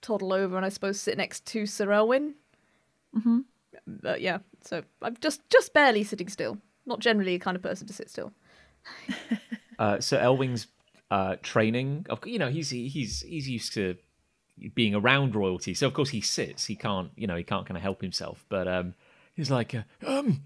toddle 0.00 0.32
over 0.32 0.56
and 0.56 0.64
I 0.64 0.70
suppose 0.70 0.98
sit 0.98 1.18
next 1.18 1.44
to 1.46 1.66
Sir 1.66 1.86
Elwyn. 1.92 2.34
Mm-hmm. 3.14 3.40
But 3.86 4.22
yeah, 4.22 4.38
so 4.62 4.82
I'm 5.02 5.16
just 5.20 5.42
just 5.50 5.74
barely 5.74 6.04
sitting 6.04 6.28
still. 6.28 6.56
Not 6.86 7.00
generally 7.00 7.34
a 7.34 7.38
kind 7.38 7.56
of 7.56 7.62
person 7.62 7.86
to 7.86 7.92
sit 7.92 8.10
still. 8.10 8.32
Uh, 9.76 9.98
so 9.98 10.16
Elwyn's 10.16 10.68
uh, 11.10 11.34
training, 11.42 12.06
of 12.08 12.24
you 12.24 12.38
know, 12.38 12.48
he's 12.48 12.70
he's 12.70 13.22
he's 13.22 13.48
used 13.48 13.74
to 13.74 13.96
being 14.76 14.94
around 14.94 15.34
royalty, 15.34 15.74
so 15.74 15.88
of 15.88 15.94
course 15.94 16.10
he 16.10 16.20
sits. 16.20 16.66
He 16.66 16.76
can't, 16.76 17.10
you 17.16 17.26
know, 17.26 17.34
he 17.34 17.42
can't 17.42 17.66
kind 17.66 17.76
of 17.76 17.82
help 17.82 18.00
himself. 18.00 18.44
But 18.48 18.68
um, 18.68 18.94
he's 19.34 19.50
like, 19.50 19.74
uh, 19.74 19.82
Um, 20.06 20.42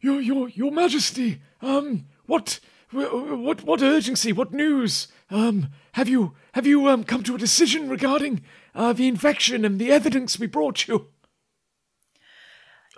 your 0.00 0.20
your 0.20 0.48
your 0.48 0.72
Majesty. 0.72 1.40
Um, 1.60 2.06
what 2.26 2.60
what 2.90 3.62
what 3.64 3.82
urgency? 3.82 4.32
What 4.32 4.52
news? 4.52 5.08
Um, 5.30 5.68
have 5.92 6.08
you 6.08 6.34
have 6.52 6.66
you 6.66 6.88
um 6.88 7.04
come 7.04 7.22
to 7.22 7.34
a 7.34 7.38
decision 7.38 7.88
regarding 7.88 8.42
uh 8.74 8.92
the 8.92 9.08
infection 9.08 9.64
and 9.64 9.78
the 9.78 9.90
evidence 9.90 10.38
we 10.38 10.46
brought 10.46 10.86
you? 10.88 11.08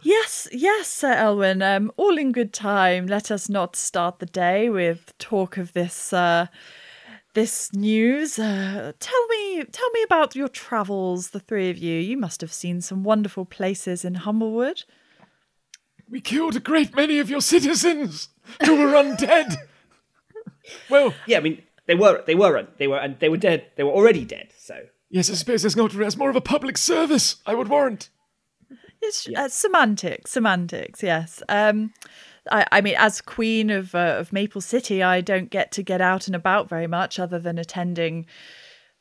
Yes, 0.02 0.48
yes, 0.52 0.88
Sir 0.88 1.14
Elwyn. 1.14 1.62
Um, 1.62 1.90
all 1.96 2.18
in 2.18 2.32
good 2.32 2.52
time. 2.52 3.06
Let 3.06 3.30
us 3.30 3.48
not 3.48 3.74
start 3.76 4.18
the 4.18 4.26
day 4.26 4.68
with 4.68 5.16
talk 5.18 5.56
of 5.56 5.72
this 5.72 6.12
uh, 6.12 6.46
this 7.34 7.72
news. 7.72 8.38
Uh, 8.38 8.92
tell 9.00 9.26
me, 9.28 9.64
tell 9.64 9.90
me 9.90 10.02
about 10.02 10.36
your 10.36 10.48
travels. 10.48 11.30
The 11.30 11.40
three 11.40 11.70
of 11.70 11.78
you. 11.78 11.98
You 11.98 12.18
must 12.18 12.40
have 12.42 12.52
seen 12.52 12.80
some 12.82 13.02
wonderful 13.02 13.46
places 13.46 14.04
in 14.04 14.14
Humblewood. 14.14 14.84
We 16.10 16.20
killed 16.20 16.56
a 16.56 16.60
great 16.60 16.94
many 16.94 17.18
of 17.18 17.30
your 17.30 17.40
citizens 17.40 18.28
who 18.64 18.76
were 18.76 18.92
undead. 18.92 19.56
well, 20.90 21.14
yeah, 21.26 21.38
I 21.38 21.40
mean 21.40 21.62
they 21.86 21.94
were 21.94 22.22
they 22.26 22.34
were 22.34 22.66
they 22.78 22.86
were 22.86 22.98
and 22.98 23.18
they 23.18 23.28
were 23.28 23.36
dead. 23.36 23.66
They 23.76 23.82
were 23.82 23.92
already 23.92 24.24
dead. 24.24 24.52
So 24.58 24.80
yes, 25.10 25.30
I 25.30 25.34
suppose 25.34 25.62
there's 25.62 25.76
not. 25.76 25.92
There's 25.92 26.16
more 26.16 26.30
of 26.30 26.36
a 26.36 26.40
public 26.40 26.78
service. 26.78 27.36
I 27.46 27.54
would 27.54 27.68
warrant. 27.68 28.10
It's 29.02 29.28
uh, 29.28 29.48
semantics, 29.48 30.30
semantics. 30.30 31.02
Yes. 31.02 31.42
Um, 31.48 31.92
I, 32.50 32.66
I 32.72 32.80
mean, 32.80 32.94
as 32.98 33.20
Queen 33.20 33.70
of 33.70 33.94
uh, 33.94 34.16
of 34.18 34.32
Maple 34.32 34.60
City, 34.60 35.02
I 35.02 35.20
don't 35.20 35.50
get 35.50 35.72
to 35.72 35.82
get 35.82 36.00
out 36.00 36.26
and 36.26 36.36
about 36.36 36.68
very 36.68 36.86
much, 36.86 37.18
other 37.18 37.38
than 37.38 37.58
attending 37.58 38.26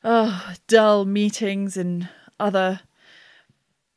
oh, 0.04 0.54
dull 0.68 1.04
meetings 1.04 1.76
and 1.76 2.08
other 2.38 2.80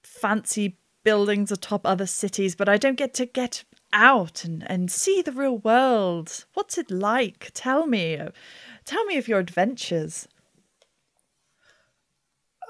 fancy 0.04 0.78
buildings 1.08 1.54
atop 1.54 1.86
other 1.86 2.06
cities. 2.06 2.54
But 2.54 2.68
I 2.68 2.76
don't 2.76 2.98
get 2.98 3.14
to 3.14 3.26
get 3.26 3.64
out 3.94 4.44
and, 4.44 4.70
and 4.70 4.92
see 4.92 5.22
the 5.22 5.32
real 5.32 5.58
world. 5.60 6.44
What's 6.54 6.78
it 6.78 6.92
like? 6.92 7.50
Tell 7.54 7.88
me. 7.88 8.20
Tell 8.84 9.06
me 9.06 9.16
of 9.16 9.30
your 9.30 9.40
adventures. 9.40 10.28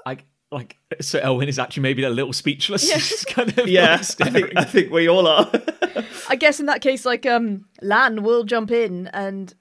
I 0.06 0.18
like. 0.52 0.76
So 1.00 1.18
Elwin 1.18 1.48
is 1.48 1.58
actually 1.58 1.82
maybe 1.82 2.04
a 2.04 2.10
little 2.10 2.32
speechless. 2.32 2.88
Just 2.88 3.26
kind 3.34 3.58
of 3.58 3.66
yeah, 3.66 3.96
like 3.96 4.20
I 4.20 4.30
think 4.30 4.52
I 4.54 4.62
think 4.62 4.92
we 4.92 5.08
all 5.08 5.26
are. 5.26 5.50
I 6.28 6.36
guess 6.36 6.60
in 6.60 6.66
that 6.66 6.80
case, 6.80 7.04
like 7.04 7.26
um, 7.26 7.64
Lan 7.82 8.22
will 8.22 8.44
jump 8.44 8.70
in, 8.70 9.08
and 9.08 9.52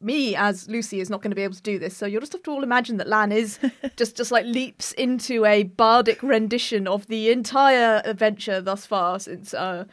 me 0.00 0.34
as 0.34 0.68
Lucy 0.68 1.00
is 1.00 1.10
not 1.10 1.22
going 1.22 1.30
to 1.30 1.36
be 1.36 1.42
able 1.42 1.54
to 1.54 1.62
do 1.62 1.78
this. 1.78 1.96
So 1.96 2.06
you'll 2.06 2.20
just 2.20 2.32
have 2.32 2.42
to 2.44 2.50
all 2.50 2.62
imagine 2.62 2.96
that 2.98 3.08
Lan 3.08 3.32
is 3.32 3.58
just 3.96 4.16
just 4.16 4.30
like 4.30 4.46
leaps 4.46 4.92
into 4.92 5.44
a 5.44 5.64
bardic 5.64 6.22
rendition 6.22 6.88
of 6.88 7.06
the 7.06 7.30
entire 7.30 8.02
adventure 8.04 8.60
thus 8.60 8.86
far 8.86 9.18
since 9.18 9.52
uh 9.52 9.84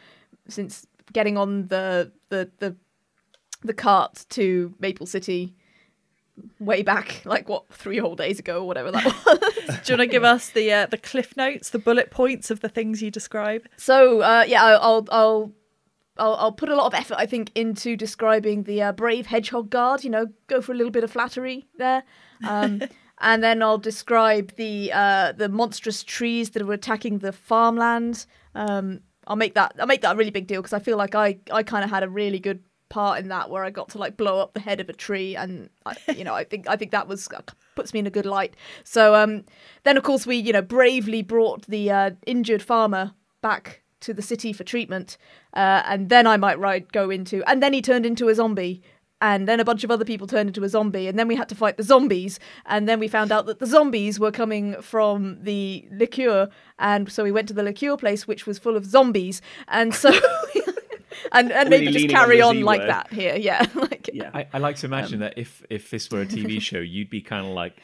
since 0.47 0.87
getting 1.13 1.37
on 1.37 1.67
the 1.67 2.11
the 2.29 2.49
the 2.59 2.75
the 3.63 3.73
cart 3.73 4.25
to 4.29 4.73
Maple 4.79 5.05
City 5.05 5.55
way 6.59 6.83
back 6.83 7.21
like 7.25 7.49
what 7.49 7.67
three 7.73 7.97
whole 7.97 8.15
days 8.15 8.39
ago 8.39 8.61
or 8.61 8.67
whatever 8.67 8.91
that 8.91 9.05
was. 9.25 9.39
Do 9.85 9.93
you 9.93 9.97
want 9.97 10.01
to 10.01 10.07
give 10.07 10.23
us 10.23 10.49
the 10.49 10.71
uh, 10.71 10.85
the 10.85 10.97
cliff 10.97 11.35
notes, 11.35 11.71
the 11.71 11.79
bullet 11.79 12.11
points 12.11 12.51
of 12.51 12.59
the 12.61 12.69
things 12.69 13.01
you 13.01 13.11
describe? 13.11 13.65
So 13.77 14.21
uh, 14.21 14.45
yeah, 14.47 14.63
I'll, 14.63 15.05
I'll 15.09 15.51
I'll 16.19 16.35
I'll 16.35 16.51
put 16.51 16.69
a 16.69 16.75
lot 16.75 16.87
of 16.87 16.93
effort, 16.93 17.17
I 17.17 17.25
think, 17.25 17.51
into 17.55 17.95
describing 17.95 18.63
the 18.63 18.81
uh, 18.81 18.91
brave 18.91 19.27
hedgehog 19.27 19.69
guard. 19.69 20.03
You 20.03 20.09
know, 20.09 20.27
go 20.47 20.61
for 20.61 20.71
a 20.71 20.75
little 20.75 20.91
bit 20.91 21.03
of 21.03 21.11
flattery 21.11 21.67
there, 21.77 22.03
um, 22.47 22.81
and 23.19 23.43
then 23.43 23.61
I'll 23.61 23.77
describe 23.77 24.55
the 24.55 24.91
uh, 24.93 25.31
the 25.33 25.49
monstrous 25.49 26.03
trees 26.03 26.51
that 26.51 26.65
were 26.65 26.73
attacking 26.73 27.19
the 27.19 27.31
farmland. 27.31 28.25
Um, 28.55 29.01
I'll 29.27 29.35
make 29.35 29.53
that 29.55 29.75
I'll 29.79 29.87
make 29.87 30.01
that 30.01 30.15
a 30.15 30.17
really 30.17 30.31
big 30.31 30.47
deal 30.47 30.61
because 30.61 30.73
I 30.73 30.79
feel 30.79 30.97
like 30.97 31.15
I 31.15 31.37
I 31.51 31.63
kind 31.63 31.83
of 31.83 31.89
had 31.89 32.03
a 32.03 32.09
really 32.09 32.39
good 32.39 32.63
part 32.89 33.19
in 33.19 33.27
that 33.27 33.49
where 33.49 33.63
I 33.63 33.69
got 33.69 33.89
to 33.89 33.97
like 33.97 34.15
blow 34.15 34.39
up 34.39 34.53
the 34.53 34.59
head 34.59 34.79
of 34.79 34.87
a 34.87 34.93
tree 34.93 35.35
and 35.35 35.69
I, 35.85 35.95
you 36.15 36.23
know 36.23 36.33
I 36.33 36.43
think 36.43 36.69
I 36.69 36.75
think 36.77 36.91
that 36.91 37.07
was 37.07 37.27
uh, 37.31 37.41
puts 37.75 37.93
me 37.93 37.99
in 37.99 38.07
a 38.07 38.11
good 38.11 38.25
light. 38.25 38.55
So 38.83 39.15
um, 39.15 39.43
then 39.83 39.97
of 39.97 40.03
course 40.03 40.25
we 40.25 40.37
you 40.37 40.53
know 40.53 40.61
bravely 40.61 41.21
brought 41.21 41.67
the 41.67 41.91
uh, 41.91 42.11
injured 42.25 42.61
farmer 42.61 43.13
back 43.41 43.83
to 44.01 44.13
the 44.13 44.21
city 44.21 44.53
for 44.53 44.63
treatment, 44.63 45.17
uh, 45.53 45.81
and 45.85 46.09
then 46.09 46.27
I 46.27 46.37
might 46.37 46.59
right 46.59 46.89
go 46.91 47.09
into 47.09 47.43
and 47.49 47.61
then 47.61 47.73
he 47.73 47.81
turned 47.81 48.05
into 48.05 48.29
a 48.29 48.35
zombie. 48.35 48.81
And 49.19 49.47
then 49.47 49.59
a 49.59 49.65
bunch 49.65 49.83
of 49.83 49.89
other 49.89 50.05
people 50.05 50.27
turned 50.27 50.47
into 50.47 50.63
a 50.63 50.69
zombie, 50.69 51.07
and 51.07 51.17
then 51.17 51.27
we 51.27 51.35
had 51.35 51.49
to 51.49 51.55
fight 51.55 51.77
the 51.77 51.81
zombies. 51.81 52.39
And 52.67 52.87
then 52.87 52.99
we 52.99 53.07
found 53.07 53.31
out 53.31 53.47
that 53.47 53.57
the 53.57 53.65
zombies 53.65 54.19
were 54.19 54.31
coming 54.31 54.79
from 54.79 55.39
the 55.41 55.87
liqueur, 55.91 56.49
and 56.77 57.11
so 57.11 57.23
we 57.23 57.31
went 57.31 57.47
to 57.47 57.55
the 57.55 57.63
liqueur 57.63 57.97
place, 57.97 58.27
which 58.27 58.45
was 58.45 58.59
full 58.59 58.77
of 58.77 58.85
zombies. 58.85 59.41
And 59.69 59.95
so, 59.95 60.11
and 61.31 61.51
and 61.51 61.69
Really 61.69 61.69
maybe 61.69 61.85
just 61.87 61.95
leaning 61.95 62.15
on 62.15 62.21
carry 62.21 62.41
on 62.41 62.61
like 62.61 62.81
word. 62.81 62.89
that 62.89 63.11
here, 63.11 63.35
yeah, 63.39 63.65
like 63.73 64.09
yeah. 64.13 64.29
I, 64.33 64.47
I 64.53 64.57
like 64.59 64.75
to 64.77 64.85
imagine 64.85 65.19
that 65.21 65.33
if 65.37 65.65
if 65.69 65.89
this 65.89 66.11
were 66.11 66.21
a 66.21 66.25
TV 66.25 66.61
show, 66.69 66.79
you'd 66.79 67.09
be 67.09 67.21
kind 67.21 67.45
of 67.45 67.53
like 67.53 67.77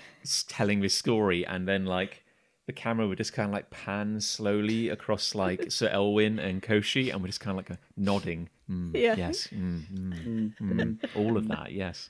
telling 0.47 0.81
this 0.81 0.93
story, 0.93 1.45
and 1.45 1.67
then 1.67 1.85
like 1.85 2.22
the 2.65 2.73
camera 2.73 3.07
would 3.07 3.17
just 3.17 3.33
kind 3.33 3.49
of 3.49 3.53
like 3.53 3.69
pan 3.69 4.21
slowly 4.21 4.89
across 4.89 5.35
like 5.35 5.65
Sir 5.71 5.89
Elwin 5.89 6.39
and 6.39 6.61
Koshi, 6.61 7.11
and 7.11 7.21
we're 7.21 7.27
just 7.27 7.39
kind 7.39 7.57
of 7.57 7.69
like 7.69 7.77
nodding. 7.97 8.49
Mm, 8.69 8.95
Yeah. 8.95 9.15
Yes. 9.15 9.47
Mm, 9.47 9.83
mm, 9.91 10.53
mm, 10.61 10.97
all 11.15 11.37
of 11.37 11.47
that. 11.49 11.71
Yes. 11.71 12.09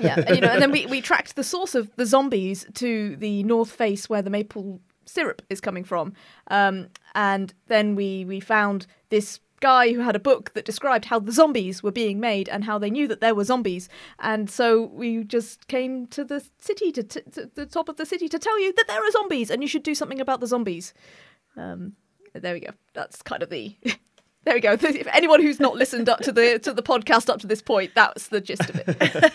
yeah, 0.00 0.22
and, 0.26 0.36
you 0.36 0.40
know, 0.42 0.48
and 0.48 0.62
then 0.62 0.70
we, 0.70 0.86
we 0.86 1.00
tracked 1.00 1.34
the 1.36 1.42
source 1.42 1.74
of 1.74 1.90
the 1.96 2.06
zombies 2.06 2.64
to 2.74 3.16
the 3.16 3.42
north 3.42 3.70
face 3.72 4.08
where 4.08 4.22
the 4.22 4.30
maple 4.30 4.80
syrup 5.06 5.42
is 5.50 5.60
coming 5.60 5.82
from, 5.82 6.12
um, 6.48 6.88
and 7.14 7.52
then 7.66 7.96
we 7.96 8.24
we 8.24 8.38
found 8.38 8.86
this 9.08 9.40
guy 9.60 9.92
who 9.92 10.00
had 10.00 10.16
a 10.16 10.18
book 10.20 10.52
that 10.54 10.64
described 10.64 11.04
how 11.06 11.18
the 11.18 11.32
zombies 11.32 11.82
were 11.82 11.92
being 11.92 12.18
made 12.20 12.48
and 12.48 12.64
how 12.64 12.78
they 12.78 12.90
knew 12.90 13.06
that 13.08 13.20
there 13.20 13.34
were 13.34 13.44
zombies, 13.44 13.88
and 14.18 14.48
so 14.50 14.86
we 14.86 15.22
just 15.24 15.68
came 15.68 16.06
to 16.08 16.24
the 16.24 16.44
city 16.58 16.90
to, 16.92 17.02
t- 17.02 17.20
to 17.32 17.50
the 17.54 17.66
top 17.66 17.88
of 17.88 17.96
the 17.96 18.06
city 18.06 18.28
to 18.28 18.38
tell 18.38 18.58
you 18.60 18.72
that 18.72 18.86
there 18.88 19.02
are 19.06 19.10
zombies 19.10 19.50
and 19.50 19.62
you 19.62 19.68
should 19.68 19.82
do 19.82 19.94
something 19.94 20.20
about 20.20 20.40
the 20.40 20.46
zombies. 20.46 20.92
Um, 21.56 21.94
there 22.34 22.54
we 22.54 22.60
go. 22.60 22.70
That's 22.94 23.22
kind 23.22 23.42
of 23.42 23.50
the. 23.50 23.76
There 24.44 24.54
we 24.54 24.60
go. 24.60 24.72
If 24.72 25.06
anyone 25.12 25.42
who's 25.42 25.60
not 25.60 25.76
listened 25.76 26.08
up 26.08 26.20
to 26.20 26.32
the 26.32 26.58
to 26.60 26.72
the 26.72 26.82
podcast 26.82 27.28
up 27.28 27.40
to 27.40 27.46
this 27.46 27.60
point, 27.60 27.90
that's 27.94 28.28
the 28.28 28.40
gist 28.40 28.70
of 28.70 28.80
it. 28.86 29.34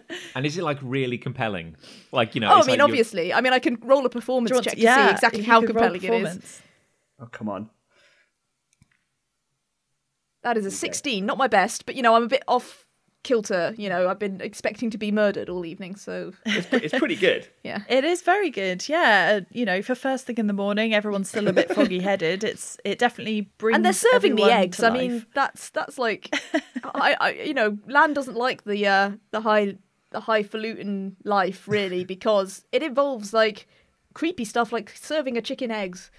And 0.34 0.44
is 0.44 0.58
it 0.58 0.64
like 0.64 0.78
really 0.82 1.16
compelling? 1.16 1.76
Like 2.10 2.34
you 2.34 2.40
know. 2.40 2.48
Oh, 2.48 2.54
I 2.54 2.56
mean, 2.56 2.66
like 2.66 2.78
you're- 2.78 2.82
obviously. 2.90 3.32
I 3.32 3.40
mean, 3.40 3.52
I 3.52 3.60
can 3.60 3.76
roll 3.82 4.04
a 4.04 4.08
performance 4.08 4.48
Do 4.50 4.54
you 4.54 4.56
want 4.56 4.64
check 4.64 4.74
to- 4.74 4.80
to, 4.80 4.94
see 5.06 5.10
exactly 5.12 5.40
if 5.42 5.46
you 5.46 5.52
how 5.52 5.60
could 5.60 5.76
roll 5.76 5.90
compelling 5.90 6.02
it 6.02 6.04
is. 6.04 6.10
performance. 6.10 6.62
Oh 7.20 7.26
come 7.26 7.48
on. 7.48 7.70
That 10.46 10.56
is 10.56 10.64
a 10.64 10.70
16, 10.70 11.26
not 11.26 11.38
my 11.38 11.48
best, 11.48 11.86
but 11.86 11.96
you 11.96 12.02
know, 12.02 12.14
I'm 12.14 12.22
a 12.22 12.28
bit 12.28 12.44
off 12.46 12.86
kilter. 13.24 13.74
You 13.76 13.88
know, 13.88 14.08
I've 14.08 14.20
been 14.20 14.40
expecting 14.40 14.90
to 14.90 14.96
be 14.96 15.10
murdered 15.10 15.48
all 15.48 15.66
evening, 15.66 15.96
so 15.96 16.34
It's, 16.46 16.68
it's 16.72 16.96
pretty 16.96 17.16
good. 17.16 17.48
yeah. 17.64 17.82
It 17.88 18.04
is 18.04 18.22
very 18.22 18.50
good, 18.50 18.88
yeah. 18.88 19.40
Uh, 19.40 19.44
you 19.50 19.64
know, 19.64 19.82
for 19.82 19.96
first 19.96 20.24
thing 20.24 20.36
in 20.38 20.46
the 20.46 20.52
morning, 20.52 20.94
everyone's 20.94 21.28
still 21.28 21.48
a 21.48 21.52
bit 21.52 21.74
foggy 21.74 21.98
headed. 21.98 22.44
It's 22.44 22.78
it 22.84 23.00
definitely 23.00 23.50
brings. 23.58 23.74
And 23.74 23.84
they're 23.84 23.92
serving 23.92 24.36
me 24.36 24.44
eggs. 24.44 24.76
to 24.76 24.86
I 24.86 24.90
mean, 24.90 25.26
that's 25.34 25.70
that's 25.70 25.98
like, 25.98 26.32
I, 26.94 27.16
I 27.20 27.30
you 27.32 27.54
know, 27.54 27.76
Lan 27.88 28.12
doesn't 28.14 28.36
like 28.36 28.62
the 28.62 28.86
uh 28.86 29.10
the 29.32 29.40
high 29.40 29.78
the 30.10 30.20
highfalutin 30.20 31.16
life 31.24 31.66
really 31.66 32.04
because 32.14 32.64
it 32.70 32.84
involves 32.84 33.32
like 33.32 33.66
creepy 34.14 34.44
stuff 34.44 34.72
like 34.72 34.90
serving 34.90 35.36
a 35.36 35.42
chicken 35.42 35.72
eggs. 35.72 36.12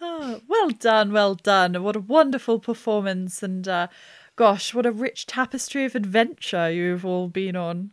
Oh, 0.00 0.40
well 0.48 0.70
done, 0.70 1.12
well 1.12 1.34
done. 1.34 1.82
What 1.82 1.96
a 1.96 2.00
wonderful 2.00 2.60
performance. 2.60 3.42
And 3.42 3.66
uh, 3.66 3.88
gosh, 4.36 4.74
what 4.74 4.86
a 4.86 4.92
rich 4.92 5.26
tapestry 5.26 5.84
of 5.84 5.94
adventure 5.94 6.70
you've 6.70 7.04
all 7.04 7.28
been 7.28 7.56
on. 7.56 7.90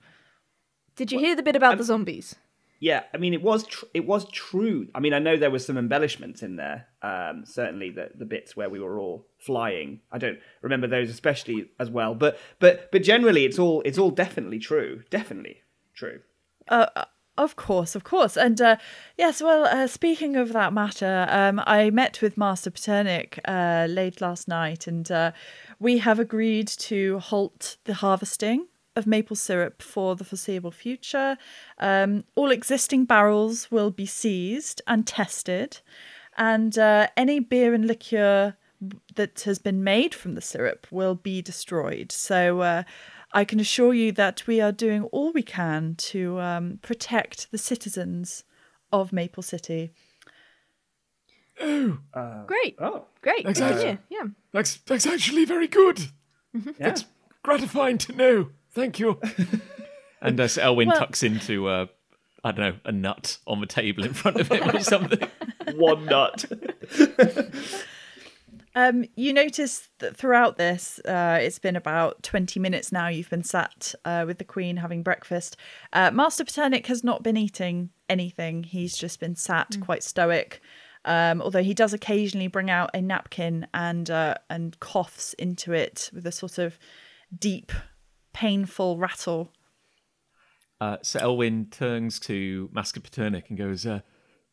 Did 0.95 1.11
you 1.11 1.19
hear 1.19 1.35
the 1.35 1.43
bit 1.43 1.55
about 1.55 1.77
the 1.77 1.83
zombies? 1.83 2.35
Yeah, 2.79 3.03
I 3.13 3.17
mean 3.17 3.33
it 3.33 3.41
was 3.41 3.65
tr- 3.65 3.85
it 3.93 4.05
was 4.05 4.29
true. 4.31 4.87
I 4.93 4.99
mean 4.99 5.13
I 5.13 5.19
know 5.19 5.37
there 5.37 5.49
was 5.49 5.65
some 5.65 5.77
embellishments 5.77 6.43
in 6.43 6.57
there. 6.57 6.87
Um, 7.01 7.43
certainly 7.45 7.89
the 7.89 8.11
the 8.13 8.25
bits 8.25 8.55
where 8.55 8.69
we 8.69 8.79
were 8.79 8.99
all 8.99 9.27
flying. 9.37 10.01
I 10.11 10.17
don't 10.17 10.39
remember 10.61 10.87
those 10.87 11.09
especially 11.09 11.71
as 11.79 11.89
well. 11.89 12.15
But 12.15 12.37
but 12.59 12.91
but 12.91 13.01
generally 13.01 13.45
it's 13.45 13.57
all 13.57 13.81
it's 13.85 13.97
all 13.97 14.11
definitely 14.11 14.59
true. 14.59 15.03
Definitely 15.09 15.61
true. 15.93 16.19
Uh, 16.67 17.05
of 17.37 17.55
course, 17.55 17.95
of 17.95 18.03
course. 18.03 18.37
And 18.37 18.61
uh, 18.61 18.77
yes, 19.17 19.41
well, 19.41 19.65
uh, 19.65 19.87
speaking 19.87 20.35
of 20.35 20.53
that 20.53 20.73
matter, 20.73 21.27
um, 21.29 21.61
I 21.65 21.89
met 21.89 22.21
with 22.21 22.37
Master 22.37 22.71
Paternic 22.71 23.39
uh, 23.45 23.87
late 23.89 24.21
last 24.21 24.47
night, 24.47 24.87
and 24.87 25.11
uh, 25.11 25.31
we 25.79 25.97
have 25.99 26.19
agreed 26.19 26.67
to 26.67 27.19
halt 27.19 27.77
the 27.83 27.95
harvesting 27.95 28.67
of 28.95 29.05
maple 29.05 29.35
syrup 29.35 29.81
for 29.81 30.15
the 30.15 30.23
foreseeable 30.23 30.71
future. 30.71 31.37
Um, 31.79 32.23
all 32.35 32.51
existing 32.51 33.05
barrels 33.05 33.69
will 33.69 33.91
be 33.91 34.05
seized 34.05 34.81
and 34.87 35.05
tested, 35.05 35.79
and 36.37 36.77
uh, 36.77 37.07
any 37.17 37.39
beer 37.39 37.73
and 37.73 37.85
liqueur 37.85 38.55
that 39.15 39.41
has 39.41 39.59
been 39.59 39.83
made 39.83 40.13
from 40.13 40.35
the 40.35 40.41
syrup 40.41 40.87
will 40.91 41.15
be 41.15 41.41
destroyed. 41.41 42.11
So 42.11 42.61
uh, 42.61 42.83
I 43.35 43.43
can 43.45 43.59
assure 43.59 43.93
you 43.93 44.11
that 44.13 44.47
we 44.47 44.61
are 44.61 44.71
doing 44.71 45.03
all 45.11 45.31
we 45.33 45.43
can 45.43 45.95
to 45.95 46.39
um, 46.39 46.79
protect 46.81 47.51
the 47.51 47.57
citizens 47.57 48.43
of 48.91 49.11
Maple 49.13 49.43
City. 49.43 49.91
Oh, 51.61 51.97
Great, 52.47 52.75
Oh, 52.79 53.05
great, 53.21 53.43
good 53.43 53.49
Exactly. 53.51 53.83
to. 53.83 53.99
Yeah. 54.09 54.23
that's 54.51 54.77
that's 54.85 55.05
actually 55.05 55.45
very 55.45 55.67
good. 55.67 55.99
yeah. 56.79 56.95
Gratifying 57.43 57.97
to 57.99 58.13
know. 58.13 58.49
Thank 58.71 58.99
you. 58.99 59.19
And 60.21 60.39
as 60.39 60.53
Sir 60.53 60.61
Elwin 60.61 60.87
Well- 60.87 60.97
tucks 60.97 61.21
into, 61.21 61.67
uh, 61.67 61.85
I 62.43 62.51
don't 62.51 62.59
know, 62.73 62.79
a 62.85 62.91
nut 62.91 63.37
on 63.45 63.59
the 63.61 63.67
table 63.67 64.03
in 64.05 64.13
front 64.13 64.37
of 64.39 64.47
him 64.47 64.69
or 64.75 64.79
something. 64.93 65.19
One 65.75 66.05
nut. 66.05 66.45
Um, 68.77 69.05
you 69.15 69.31
notice 69.31 69.87
that 69.99 70.17
throughout 70.17 70.57
this, 70.57 70.99
uh, 71.05 71.39
it's 71.41 71.59
been 71.59 71.77
about 71.77 72.21
20 72.23 72.59
minutes 72.59 72.91
now. 72.91 73.07
You've 73.07 73.29
been 73.29 73.43
sat 73.43 73.95
uh, 74.03 74.25
with 74.27 74.37
the 74.37 74.43
Queen 74.43 74.75
having 74.77 75.01
breakfast. 75.01 75.55
Uh, 75.93 76.11
Master 76.11 76.43
Paternic 76.43 76.87
has 76.87 77.01
not 77.01 77.23
been 77.23 77.37
eating 77.37 77.91
anything, 78.09 78.63
he's 78.63 78.97
just 78.97 79.19
been 79.21 79.35
sat 79.35 79.77
quite 79.81 80.03
stoic. 80.03 80.61
Um, 81.05 81.41
although 81.41 81.63
he 81.63 81.73
does 81.73 81.93
occasionally 81.93 82.47
bring 82.47 82.69
out 82.69 82.89
a 82.93 83.01
napkin 83.01 83.67
and 83.73 84.09
uh, 84.09 84.35
and 84.49 84.79
coughs 84.79 85.33
into 85.35 85.71
it 85.71 86.09
with 86.11 86.25
a 86.25 86.31
sort 86.31 86.57
of 86.57 86.79
deep, 87.37 87.71
painful 88.33 88.97
rattle. 88.97 89.51
Uh, 90.81 90.97
Sir 91.03 91.19
Elwin 91.19 91.67
turns 91.69 92.19
to 92.21 92.69
Master 92.73 92.99
Paternic 92.99 93.45
and 93.49 93.57
goes, 93.57 93.85
uh, 93.85 94.01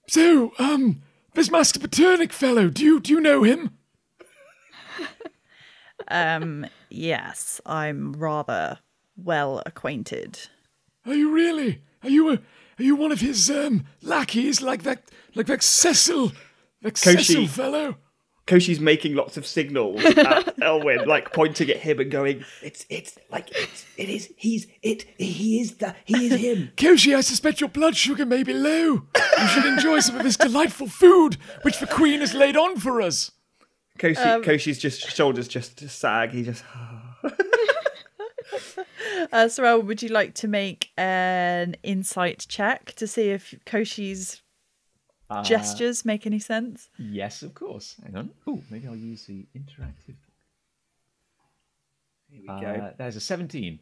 So, 0.08 0.52
um, 0.58 1.02
this 1.34 1.50
Master 1.50 1.80
Paternic 1.80 2.34
fellow, 2.34 2.68
do 2.68 2.84
you 2.84 3.00
do 3.00 3.12
you 3.12 3.20
know 3.20 3.42
him? 3.42 3.78
Um, 6.08 6.66
yes, 6.90 7.60
I'm 7.66 8.12
rather 8.12 8.78
well 9.16 9.62
acquainted. 9.66 10.38
Are 11.06 11.14
you 11.14 11.30
really? 11.32 11.82
Are 12.02 12.10
you 12.10 12.30
a 12.30 12.34
are 12.78 12.84
you 12.84 12.96
one 12.96 13.12
of 13.12 13.20
his 13.20 13.50
um 13.50 13.84
lackeys 14.02 14.62
like 14.62 14.82
that 14.82 15.02
like 15.34 15.46
that 15.46 15.62
Cecil 15.62 16.32
that 16.82 16.96
Cecil 16.96 17.46
fellow? 17.46 17.96
Koshi's 18.46 18.80
making 18.80 19.14
lots 19.14 19.36
of 19.36 19.46
signals 19.46 20.04
at 20.04 20.54
Elwin, 20.62 21.06
like 21.06 21.32
pointing 21.32 21.70
at 21.70 21.76
him 21.76 22.00
and 22.00 22.10
going, 22.10 22.44
"It's 22.60 22.84
it's 22.90 23.16
like 23.30 23.50
it's 23.52 23.86
it 23.96 24.08
is 24.08 24.32
he's 24.36 24.66
it 24.82 25.04
he 25.16 25.60
is 25.60 25.76
the 25.76 25.94
he 26.04 26.26
is 26.26 26.40
him." 26.40 26.72
Koshi, 26.76 27.14
I 27.16 27.20
suspect 27.20 27.60
your 27.60 27.70
blood 27.70 27.96
sugar 27.96 28.26
may 28.26 28.42
be 28.42 28.52
low. 28.52 29.04
You 29.38 29.48
should 29.48 29.64
enjoy 29.64 30.00
some 30.00 30.16
of 30.16 30.24
this 30.24 30.36
delightful 30.36 30.88
food 30.88 31.36
which 31.62 31.78
the 31.78 31.86
Queen 31.86 32.18
has 32.18 32.34
laid 32.34 32.56
on 32.56 32.78
for 32.78 33.00
us. 33.00 33.30
Koshi 33.98 34.42
Koshi's 34.44 34.78
just 34.78 35.00
shoulders 35.10 35.46
just 35.48 35.78
sag. 35.88 36.30
He 36.30 36.42
just 36.42 36.64
Uh, 39.32 39.48
Sorrel, 39.48 39.80
would 39.82 40.02
you 40.02 40.08
like 40.10 40.34
to 40.34 40.48
make 40.48 40.90
an 40.98 41.74
insight 41.82 42.44
check 42.48 42.92
to 42.96 43.06
see 43.06 43.30
if 43.30 43.54
Koshi's 43.64 44.42
gestures 45.44 46.04
make 46.04 46.26
any 46.26 46.38
sense? 46.38 46.90
Yes, 46.98 47.42
of 47.42 47.54
course. 47.54 47.96
Hang 48.02 48.16
on. 48.16 48.30
Oh, 48.46 48.60
maybe 48.70 48.88
I'll 48.88 48.96
use 48.96 49.24
the 49.26 49.46
interactive. 49.56 50.16
here 52.28 52.42
we 52.42 52.48
Uh, 52.48 52.60
go. 52.60 52.92
there's 52.98 53.16
a 53.16 53.20
17. 53.20 53.78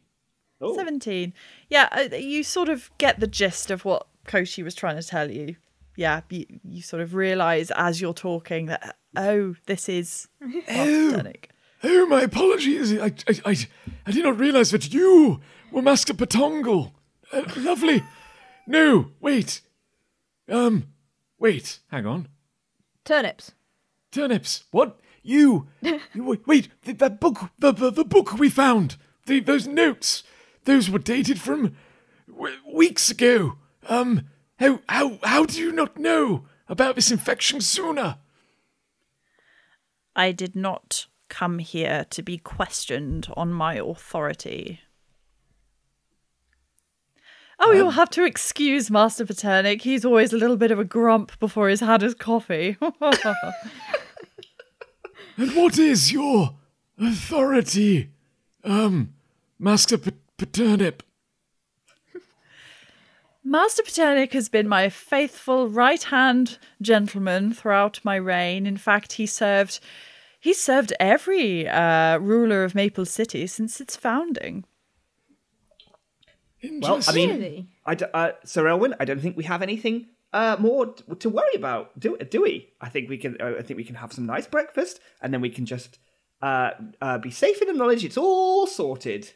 Oh. 0.61 0.75
17. 0.75 1.33
Yeah, 1.69 1.89
uh, 1.91 2.15
you 2.15 2.43
sort 2.43 2.69
of 2.69 2.89
get 2.97 3.19
the 3.19 3.27
gist 3.27 3.71
of 3.71 3.83
what 3.83 4.07
Koshi 4.27 4.63
was 4.63 4.75
trying 4.75 4.95
to 5.01 5.03
tell 5.05 5.29
you. 5.31 5.55
Yeah, 6.01 6.21
you, 6.31 6.47
you 6.63 6.81
sort 6.81 7.03
of 7.03 7.13
realize 7.13 7.69
as 7.75 8.01
you're 8.01 8.15
talking 8.15 8.65
that, 8.65 8.97
oh, 9.15 9.55
this 9.67 9.87
is 9.87 10.27
Oh. 10.67 11.21
Oh, 11.83 12.05
my 12.07 12.21
apologies. 12.21 12.97
I, 12.97 13.13
I, 13.27 13.41
I, 13.45 13.55
I 14.07 14.11
did 14.11 14.23
not 14.23 14.39
realize 14.39 14.71
that 14.71 14.91
you 14.91 15.41
were 15.71 15.83
Master 15.83 16.15
Patongle. 16.15 16.91
Uh, 17.31 17.43
lovely. 17.57 18.03
No, 18.65 19.11
wait. 19.19 19.61
Um, 20.49 20.87
wait. 21.37 21.79
Hang 21.91 22.07
on. 22.07 22.27
Turnips. 23.05 23.51
Turnips. 24.11 24.63
What? 24.71 24.99
You? 25.21 25.67
you 25.81 25.99
wait, 26.15 26.47
wait. 26.47 26.69
The, 26.81 26.93
that 26.93 27.19
book. 27.19 27.51
The, 27.59 27.71
the 27.71 27.91
the 27.91 28.05
book 28.05 28.39
we 28.39 28.49
found. 28.49 28.97
The, 29.27 29.39
those 29.39 29.67
notes. 29.67 30.23
Those 30.65 30.89
were 30.89 30.99
dated 30.99 31.39
from 31.39 31.75
w- 32.27 32.57
weeks 32.73 33.11
ago. 33.11 33.57
Um. 33.87 34.29
How 34.61 34.79
how 34.87 35.17
how 35.23 35.45
do 35.45 35.59
you 35.59 35.71
not 35.71 35.97
know 35.97 36.45
about 36.69 36.95
this 36.95 37.11
infection 37.11 37.61
sooner? 37.61 38.17
I 40.15 40.31
did 40.31 40.55
not 40.55 41.07
come 41.29 41.57
here 41.57 42.05
to 42.11 42.21
be 42.21 42.37
questioned 42.37 43.27
on 43.35 43.51
my 43.51 43.75
authority. 43.75 44.81
Oh, 47.59 47.71
you'll 47.71 47.91
have 47.91 48.09
to 48.11 48.23
excuse 48.23 48.91
Master 48.91 49.25
Paternic. 49.25 49.81
He's 49.81 50.05
always 50.05 50.31
a 50.31 50.37
little 50.37 50.57
bit 50.57 50.71
of 50.71 50.79
a 50.79 50.83
grump 50.83 51.39
before 51.39 51.69
he's 51.69 51.79
had 51.79 52.01
his 52.01 52.13
coffee. 52.13 52.77
And 55.37 55.55
what 55.55 55.79
is 55.79 56.11
your 56.11 56.55
authority, 56.99 58.11
um, 58.63 59.13
Master 59.57 59.97
P- 59.97 60.11
Paternip? 60.37 60.99
Master 63.43 63.83
Paternic 63.83 64.33
has 64.33 64.49
been 64.49 64.67
my 64.67 64.89
faithful 64.89 65.67
right 65.67 66.03
hand 66.03 66.59
gentleman 66.81 67.53
throughout 67.53 67.99
my 68.03 68.15
reign. 68.15 68.65
In 68.65 68.77
fact, 68.77 69.13
he 69.13 69.25
served 69.25 69.79
he 70.39 70.53
served 70.53 70.93
every 70.99 71.67
uh, 71.67 72.17
ruler 72.17 72.63
of 72.63 72.73
Maple 72.73 73.05
City 73.05 73.45
since 73.47 73.79
its 73.79 73.95
founding. 73.95 74.65
Well, 76.63 76.99
I 77.07 77.11
mean, 77.13 77.67
I 77.85 77.95
d- 77.95 78.05
uh, 78.13 78.31
Sir 78.43 78.67
Elwin, 78.67 78.93
I 78.99 79.05
don't 79.05 79.19
think 79.19 79.35
we 79.35 79.43
have 79.45 79.61
anything 79.63 80.07
uh, 80.33 80.57
more 80.59 80.87
t- 80.93 81.03
to 81.19 81.29
worry 81.29 81.55
about, 81.55 81.99
do 81.99 82.17
do 82.17 82.41
we? 82.43 82.69
I 82.79 82.89
think 82.89 83.09
we 83.09 83.17
can. 83.17 83.37
Uh, 83.41 83.55
I 83.59 83.61
think 83.63 83.77
we 83.77 83.83
can 83.83 83.95
have 83.95 84.13
some 84.13 84.25
nice 84.25 84.47
breakfast, 84.47 84.99
and 85.21 85.33
then 85.33 85.41
we 85.41 85.49
can 85.49 85.65
just 85.65 85.97
uh, 86.41 86.71
uh, 87.01 87.17
be 87.17 87.31
safe 87.31 87.61
in 87.61 87.67
the 87.67 87.73
knowledge 87.73 88.05
it's 88.05 88.17
all 88.17 88.67
sorted. 88.67 89.31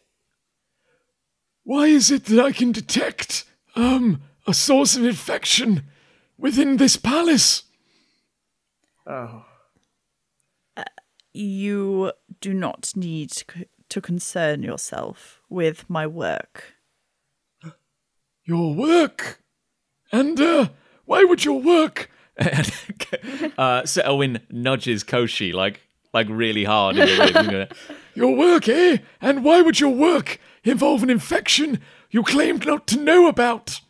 Why 1.63 1.87
is 1.87 2.11
it 2.11 2.25
that 2.25 2.39
I 2.39 2.51
can 2.51 2.71
detect, 2.71 3.45
um, 3.75 4.21
a 4.47 4.53
source 4.53 4.95
of 4.95 5.03
infection 5.05 5.83
within 6.37 6.77
this 6.77 6.97
palace? 6.97 7.63
Oh, 9.07 9.45
You 11.33 12.13
do 12.39 12.53
not 12.53 12.93
need 12.95 13.29
to- 13.31 13.65
to 13.89 14.01
concern 14.01 14.63
yourself 14.63 15.41
with 15.49 15.89
my 15.89 16.07
work. 16.07 16.75
Your 18.45 18.73
work? 18.73 19.41
And, 20.11 20.39
uh, 20.39 20.69
why 21.05 21.23
would 21.23 21.43
your 21.43 21.59
work? 21.61 22.09
And 22.37 22.71
uh, 23.57 23.85
Sir 23.85 24.01
Elwin 24.05 24.39
nudges 24.49 25.03
Koshi 25.03 25.53
like 25.53 25.81
like 26.13 26.27
really 26.29 26.63
hard. 26.63 26.95
In 26.97 27.05
the 27.07 27.17
ribs, 27.23 27.35
and 27.35 27.49
go, 27.49 27.67
Your 28.13 28.35
work, 28.37 28.69
eh? 28.69 28.97
And 29.19 29.43
why 29.43 29.61
would 29.61 29.79
your 29.81 29.89
work 29.93 30.39
involve 30.63 31.03
an 31.03 31.09
infection 31.09 31.81
you 32.11 32.23
claimed 32.23 32.65
not 32.65 32.87
to 32.87 32.97
know 32.99 33.27
about? 33.27 33.81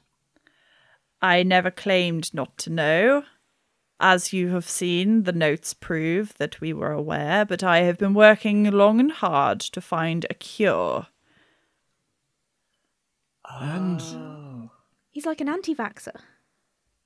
I 1.22 1.44
never 1.44 1.72
claimed 1.72 2.34
not 2.34 2.58
to 2.60 2.70
know. 2.70 3.24
As 4.00 4.34
you 4.34 4.50
have 4.50 4.68
seen, 4.68 5.24
the 5.24 5.32
notes 5.32 5.74
prove 5.74 6.34
that 6.38 6.60
we 6.60 6.74
were 6.74 6.92
aware, 6.92 7.46
but 7.46 7.64
I 7.64 7.80
have 7.84 7.98
been 7.98 8.14
working 8.14 8.70
long 8.70 9.00
and 9.00 9.12
hard 9.12 9.60
to 9.62 9.80
find 9.82 10.26
a 10.30 10.34
cure. 10.34 11.08
And 13.50 14.02
oh. 14.02 14.72
He's 15.12 15.26
like 15.26 15.40
an 15.42 15.50
anti-vaxxer. 15.50 16.16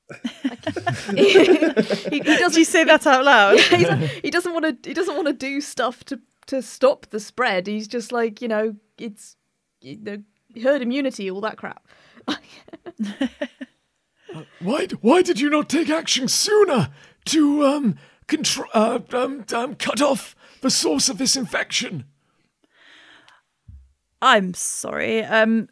He, 1.16 1.34
he 1.34 2.20
Did 2.20 2.28
you 2.28 2.38
doesn't. 2.40 2.66
say 2.66 2.84
that 2.84 3.06
out 3.06 3.24
loud? 3.24 3.60
he's- 3.60 4.12
he 4.24 4.32
doesn't 4.32 4.54
want 4.54 4.84
to. 4.84 4.90
He 4.90 4.94
doesn't 4.96 5.16
want 5.16 5.28
to 5.28 5.34
do 5.34 5.62
stuff 5.62 6.04
to 6.06 6.20
to 6.48 6.62
stop 6.64 7.08
the 7.12 7.20
spread. 7.20 7.68
He's 7.68 7.88
just 7.88 8.12
like 8.12 8.42
you 8.42 8.48
know, 8.48 8.76
it's 8.98 9.36
you 9.82 9.98
know, 9.98 10.18
herd 10.62 10.82
immunity, 10.82 11.30
all 11.30 11.42
that 11.42 11.58
crap. 11.58 11.86
why 14.60 14.88
why 15.02 15.22
did 15.22 15.40
you 15.40 15.50
not 15.50 15.70
take 15.70 15.90
action 15.90 16.28
sooner 16.28 16.90
to 17.26 17.66
um 17.66 17.96
control 18.28 18.68
uh, 18.74 19.00
um, 19.14 19.46
um 19.54 19.76
cut 19.76 20.02
off 20.02 20.36
the 20.62 20.70
source 20.70 21.10
of 21.10 21.18
this 21.18 21.36
infection? 21.36 22.06
I'm 24.22 24.54
sorry. 24.54 25.24
Um, 25.24 25.70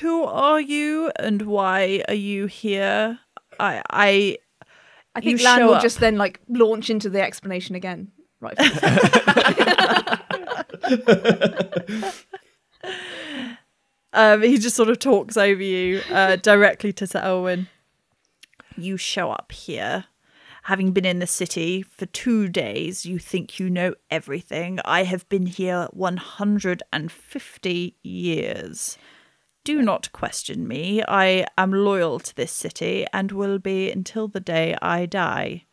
who 0.00 0.24
are 0.24 0.60
you 0.60 1.12
and 1.18 1.42
why 1.42 2.02
are 2.08 2.14
you 2.14 2.46
here? 2.46 3.18
I, 3.58 3.82
I, 3.90 4.38
I 5.14 5.20
think 5.20 5.42
Lan 5.42 5.66
will 5.66 5.74
up. 5.74 5.82
just 5.82 6.00
then 6.00 6.16
like 6.16 6.40
launch 6.48 6.88
into 6.88 7.10
the 7.10 7.22
explanation 7.22 7.74
again. 7.74 8.10
Right. 8.40 8.56
from 14.12 14.40
the 14.40 14.42
start. 14.42 14.42
um, 14.42 14.42
he 14.42 14.58
just 14.58 14.76
sort 14.76 14.88
of 14.88 14.98
talks 14.98 15.36
over 15.36 15.62
you 15.62 16.00
uh, 16.10 16.36
directly 16.36 16.92
to 16.94 17.06
Sir 17.06 17.20
Elwyn. 17.20 17.68
You 18.76 18.96
show 18.96 19.30
up 19.30 19.52
here, 19.52 20.06
having 20.64 20.92
been 20.92 21.04
in 21.04 21.18
the 21.18 21.26
city 21.26 21.82
for 21.82 22.06
two 22.06 22.48
days. 22.48 23.04
You 23.04 23.18
think 23.18 23.58
you 23.58 23.68
know 23.68 23.94
everything. 24.10 24.78
I 24.84 25.04
have 25.04 25.28
been 25.28 25.46
here 25.46 25.88
150 25.92 27.96
years. 28.02 28.98
Do 29.62 29.82
not 29.82 30.10
question 30.12 30.66
me. 30.66 31.02
I 31.06 31.46
am 31.58 31.72
loyal 31.72 32.18
to 32.20 32.34
this 32.34 32.52
city 32.52 33.04
and 33.12 33.32
will 33.32 33.58
be 33.58 33.90
until 33.90 34.26
the 34.28 34.40
day 34.40 34.74
I 34.80 35.04
die. 35.04 35.66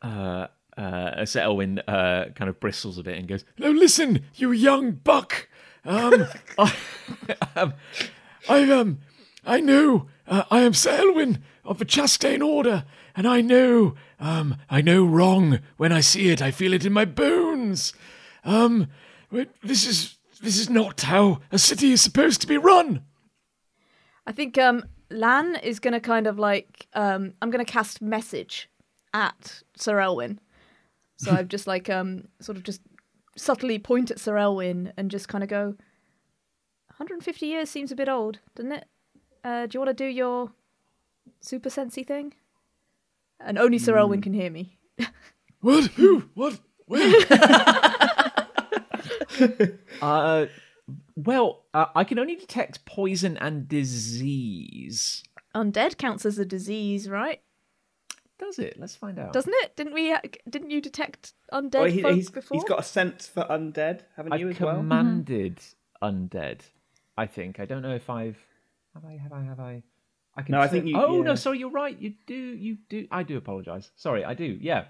Uh, 0.00 0.46
uh, 0.78 1.26
Sir 1.26 1.40
Elwyn 1.40 1.80
uh, 1.88 2.26
kind 2.36 2.48
of 2.48 2.60
bristles 2.60 2.96
a 2.96 3.02
bit 3.02 3.18
and 3.18 3.26
goes, 3.26 3.44
No, 3.58 3.72
listen, 3.72 4.24
you 4.36 4.52
young 4.52 4.92
buck. 4.92 5.48
Um, 5.84 6.26
I, 6.58 6.74
um, 7.56 7.74
I 8.48 8.70
um, 8.70 8.98
I 9.44 9.60
know. 9.60 10.06
Uh, 10.26 10.44
I 10.50 10.60
am 10.60 10.74
Sir 10.74 10.98
Elwyn 10.98 11.42
of 11.64 11.78
the 11.78 11.84
Chastain 11.84 12.44
Order, 12.44 12.84
and 13.16 13.26
I 13.26 13.40
know. 13.40 13.94
Um, 14.18 14.56
I 14.68 14.82
know 14.82 15.04
wrong 15.04 15.60
when 15.76 15.92
I 15.92 16.00
see 16.00 16.28
it. 16.28 16.42
I 16.42 16.50
feel 16.50 16.74
it 16.74 16.84
in 16.84 16.92
my 16.92 17.04
bones. 17.04 17.92
Um, 18.44 18.88
this 19.62 19.86
is 19.86 20.16
this 20.42 20.58
is 20.58 20.70
not 20.70 21.00
how 21.02 21.40
a 21.50 21.58
city 21.58 21.92
is 21.92 22.00
supposed 22.00 22.40
to 22.40 22.46
be 22.46 22.58
run. 22.58 23.02
I 24.26 24.32
think 24.32 24.58
um, 24.58 24.84
Lan 25.10 25.56
is 25.56 25.80
going 25.80 25.94
to 25.94 26.00
kind 26.00 26.26
of 26.26 26.38
like 26.38 26.86
um, 26.94 27.34
I'm 27.40 27.50
going 27.50 27.64
to 27.64 27.70
cast 27.70 28.02
message 28.02 28.68
at 29.12 29.62
Sir 29.76 29.98
Elwyn. 29.98 30.38
So 31.16 31.32
I've 31.36 31.48
just 31.48 31.66
like 31.66 31.90
um, 31.90 32.28
sort 32.40 32.56
of 32.56 32.64
just 32.64 32.80
subtly 33.36 33.78
point 33.78 34.10
at 34.10 34.20
Sir 34.20 34.36
Elwyn 34.36 34.92
and 34.96 35.10
just 35.10 35.28
kind 35.28 35.44
of 35.44 35.50
go. 35.50 35.74
150 36.88 37.46
years 37.46 37.70
seems 37.70 37.90
a 37.90 37.96
bit 37.96 38.08
old, 38.08 38.40
doesn't 38.54 38.72
it? 38.72 38.86
Uh, 39.42 39.66
do 39.66 39.76
you 39.76 39.80
want 39.80 39.96
to 39.96 40.04
do 40.04 40.08
your 40.08 40.52
super 41.40 41.70
sensey 41.70 42.06
thing? 42.06 42.34
And 43.38 43.58
only 43.58 43.78
Sir 43.78 43.96
Elwyn 43.96 44.22
can 44.22 44.34
hear 44.34 44.50
me. 44.50 44.78
What? 45.62 45.84
Who? 45.88 46.24
What? 46.32 46.58
Where? 46.86 47.26
uh, 50.02 50.46
well, 51.16 51.64
uh, 51.74 51.86
I 51.94 52.04
can 52.04 52.18
only 52.18 52.36
detect 52.36 52.84
poison 52.84 53.36
and 53.36 53.68
disease. 53.68 55.22
Undead 55.54 55.98
counts 55.98 56.24
as 56.24 56.38
a 56.38 56.44
disease, 56.44 57.08
right? 57.08 57.40
Does 58.40 58.58
it? 58.58 58.76
Let's 58.80 58.96
find 58.96 59.18
out. 59.18 59.32
Doesn't 59.32 59.52
it? 59.58 59.76
Didn't 59.76 59.92
we? 59.94 60.16
Didn't 60.48 60.70
you 60.70 60.80
detect 60.80 61.34
undead 61.52 61.74
Well, 61.74 61.84
he, 61.84 62.02
he's, 62.14 62.30
before? 62.30 62.56
He's 62.56 62.64
got 62.64 62.80
a 62.80 62.82
sense 62.82 63.26
for 63.28 63.44
undead, 63.44 64.00
haven't 64.16 64.38
you, 64.38 64.48
I've 64.48 64.54
as 64.56 64.60
well? 64.60 64.76
commanded 64.76 65.60
undead. 66.02 66.60
I 67.16 67.26
think. 67.26 67.60
I 67.60 67.66
don't 67.66 67.82
know 67.82 67.94
if 67.94 68.08
I've. 68.08 68.38
Have 68.94 69.04
I? 69.04 69.18
Have 69.22 69.32
I? 69.32 69.42
Have 69.44 69.60
I? 69.60 69.82
I 70.36 70.42
can. 70.42 70.52
No, 70.52 70.60
I 70.60 70.68
think 70.68 70.86
you- 70.86 70.96
Oh 70.96 71.18
yeah. 71.18 71.22
no, 71.22 71.34
sorry, 71.34 71.58
you're 71.58 71.70
right. 71.70 71.96
You 72.00 72.14
do. 72.26 72.34
You 72.34 72.78
do. 72.88 73.06
I 73.10 73.22
do 73.22 73.36
apologize. 73.36 73.90
Sorry, 73.96 74.24
I 74.24 74.34
do. 74.34 74.58
Yeah, 74.60 74.84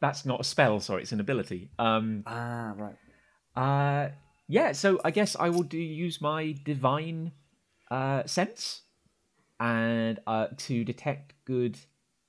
that's 0.00 0.26
not 0.26 0.40
a 0.40 0.44
spell. 0.44 0.80
Sorry, 0.80 1.02
it's 1.02 1.12
an 1.12 1.20
ability. 1.20 1.70
Um. 1.78 2.24
Ah, 2.26 2.74
right. 2.76 2.96
Uh. 3.54 4.10
Yeah. 4.48 4.72
So 4.72 5.00
I 5.04 5.10
guess 5.12 5.36
I 5.38 5.48
will 5.50 5.62
do 5.62 5.78
use 5.78 6.20
my 6.20 6.54
divine 6.64 7.32
uh 7.90 8.24
sense, 8.26 8.82
and 9.60 10.18
uh 10.26 10.48
to 10.56 10.84
detect 10.84 11.34
good 11.44 11.78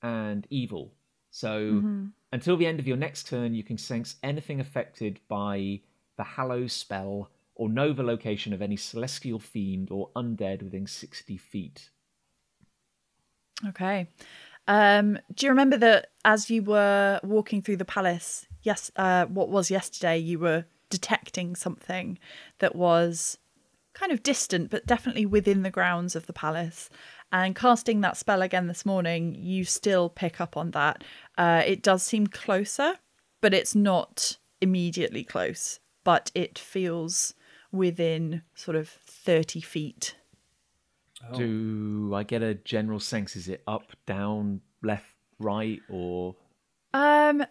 and 0.02 0.46
evil. 0.50 0.94
So 1.30 2.08
until 2.32 2.56
the 2.56 2.66
end 2.66 2.80
of 2.80 2.86
your 2.86 2.96
next 2.96 3.28
turn, 3.28 3.54
you 3.54 3.62
can 3.62 3.78
sense 3.78 4.16
anything 4.22 4.60
affected 4.60 5.20
by 5.28 5.80
the 6.16 6.24
Hallow 6.24 6.66
spell 6.66 7.30
or 7.54 7.68
know 7.68 7.92
the 7.92 8.02
location 8.02 8.52
of 8.52 8.62
any 8.62 8.76
celestial 8.76 9.38
fiend 9.38 9.90
or 9.90 10.10
undead 10.16 10.62
within 10.62 10.86
60 10.86 11.36
feet. 11.36 11.90
Okay. 13.66 14.08
Um, 14.68 15.18
do 15.34 15.46
you 15.46 15.50
remember 15.50 15.76
that 15.78 16.08
as 16.24 16.50
you 16.50 16.62
were 16.62 17.20
walking 17.22 17.62
through 17.62 17.78
the 17.78 17.84
palace, 17.84 18.46
yes, 18.62 18.90
uh, 18.96 19.26
what 19.26 19.48
was 19.48 19.70
yesterday, 19.70 20.18
you 20.18 20.38
were 20.38 20.66
detecting 20.90 21.56
something 21.56 22.18
that 22.60 22.76
was 22.76 23.38
kind 23.94 24.12
of 24.12 24.22
distant, 24.22 24.70
but 24.70 24.86
definitely 24.86 25.26
within 25.26 25.62
the 25.62 25.70
grounds 25.70 26.14
of 26.14 26.26
the 26.26 26.32
palace. 26.32 26.88
And 27.30 27.54
casting 27.54 28.00
that 28.00 28.16
spell 28.16 28.42
again 28.42 28.68
this 28.68 28.86
morning, 28.86 29.34
you 29.38 29.64
still 29.64 30.08
pick 30.08 30.40
up 30.40 30.56
on 30.56 30.70
that. 30.70 31.04
Uh, 31.36 31.62
it 31.66 31.82
does 31.82 32.02
seem 32.02 32.26
closer, 32.26 32.94
but 33.40 33.52
it's 33.52 33.74
not 33.74 34.38
immediately 34.60 35.24
close, 35.24 35.78
but 36.04 36.30
it 36.34 36.58
feels 36.58 37.34
within 37.70 38.42
sort 38.54 38.76
of 38.76 38.88
30 38.88 39.60
feet. 39.60 40.16
Do 41.34 42.12
I 42.14 42.22
get 42.22 42.42
a 42.42 42.54
general 42.54 43.00
sense? 43.00 43.36
Is 43.36 43.48
it 43.48 43.62
up, 43.66 43.92
down, 44.06 44.60
left, 44.82 45.14
right, 45.38 45.80
or. 45.88 46.36
Um, 46.94 47.44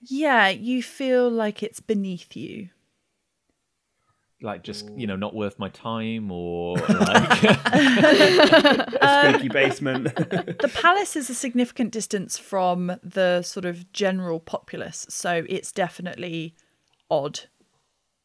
yeah, 0.00 0.48
you 0.48 0.82
feel 0.82 1.30
like 1.30 1.62
it's 1.62 1.80
beneath 1.80 2.36
you. 2.36 2.70
Like 4.40 4.62
just 4.62 4.88
you 4.96 5.06
know, 5.08 5.16
not 5.16 5.34
worth 5.34 5.58
my 5.58 5.68
time, 5.68 6.30
or 6.30 6.76
like 6.88 7.42
A 7.44 8.98
uh, 9.04 9.30
spooky 9.32 9.48
basement. 9.48 10.04
The 10.14 10.70
palace 10.82 11.16
is 11.16 11.28
a 11.28 11.34
significant 11.34 11.90
distance 11.92 12.38
from 12.38 12.98
the 13.02 13.42
sort 13.42 13.64
of 13.64 13.92
general 13.92 14.38
populace, 14.38 15.06
so 15.08 15.44
it's 15.48 15.72
definitely 15.72 16.54
odd. 17.10 17.40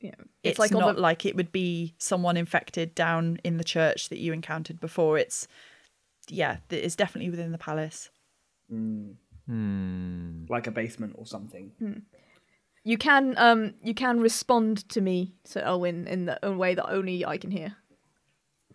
yeah. 0.02 0.12
It's, 0.44 0.52
It's, 0.52 0.60
like 0.60 0.72
not 0.72 0.96
the 0.96 1.02
like 1.02 1.26
it 1.26 1.36
would 1.36 1.52
be 1.52 1.96
someone 1.98 2.38
infected 2.38 2.94
down 2.94 3.40
in 3.44 3.58
the 3.58 3.64
church 3.64 4.10
that 4.10 4.20
you 4.20 4.34
encountered 4.34 4.80
before. 4.80 5.18
It's 5.18 5.48
yeah, 6.30 6.58
it's 6.70 6.96
definitely 6.96 7.32
within 7.32 7.52
the 7.52 7.58
palace. 7.58 8.10
Mm. 8.72 9.16
Hmm. 9.46 10.46
like 10.48 10.68
a 10.68 10.72
basement 10.72 11.16
or 11.18 11.26
something. 11.26 11.72
Hmm. 11.80 12.00
You 12.84 12.98
can 12.98 13.36
um 13.38 13.74
you 13.82 13.94
can 13.94 14.20
respond 14.20 14.88
to 14.90 15.02
me, 15.02 15.34
Sir 15.46 15.62
Elwin, 15.62 16.06
in 16.08 16.26
the, 16.26 16.40
a 16.46 16.52
way 16.52 16.76
that 16.76 16.90
only 16.90 17.26
I 17.26 17.38
can 17.38 17.52
hear. 17.52 17.76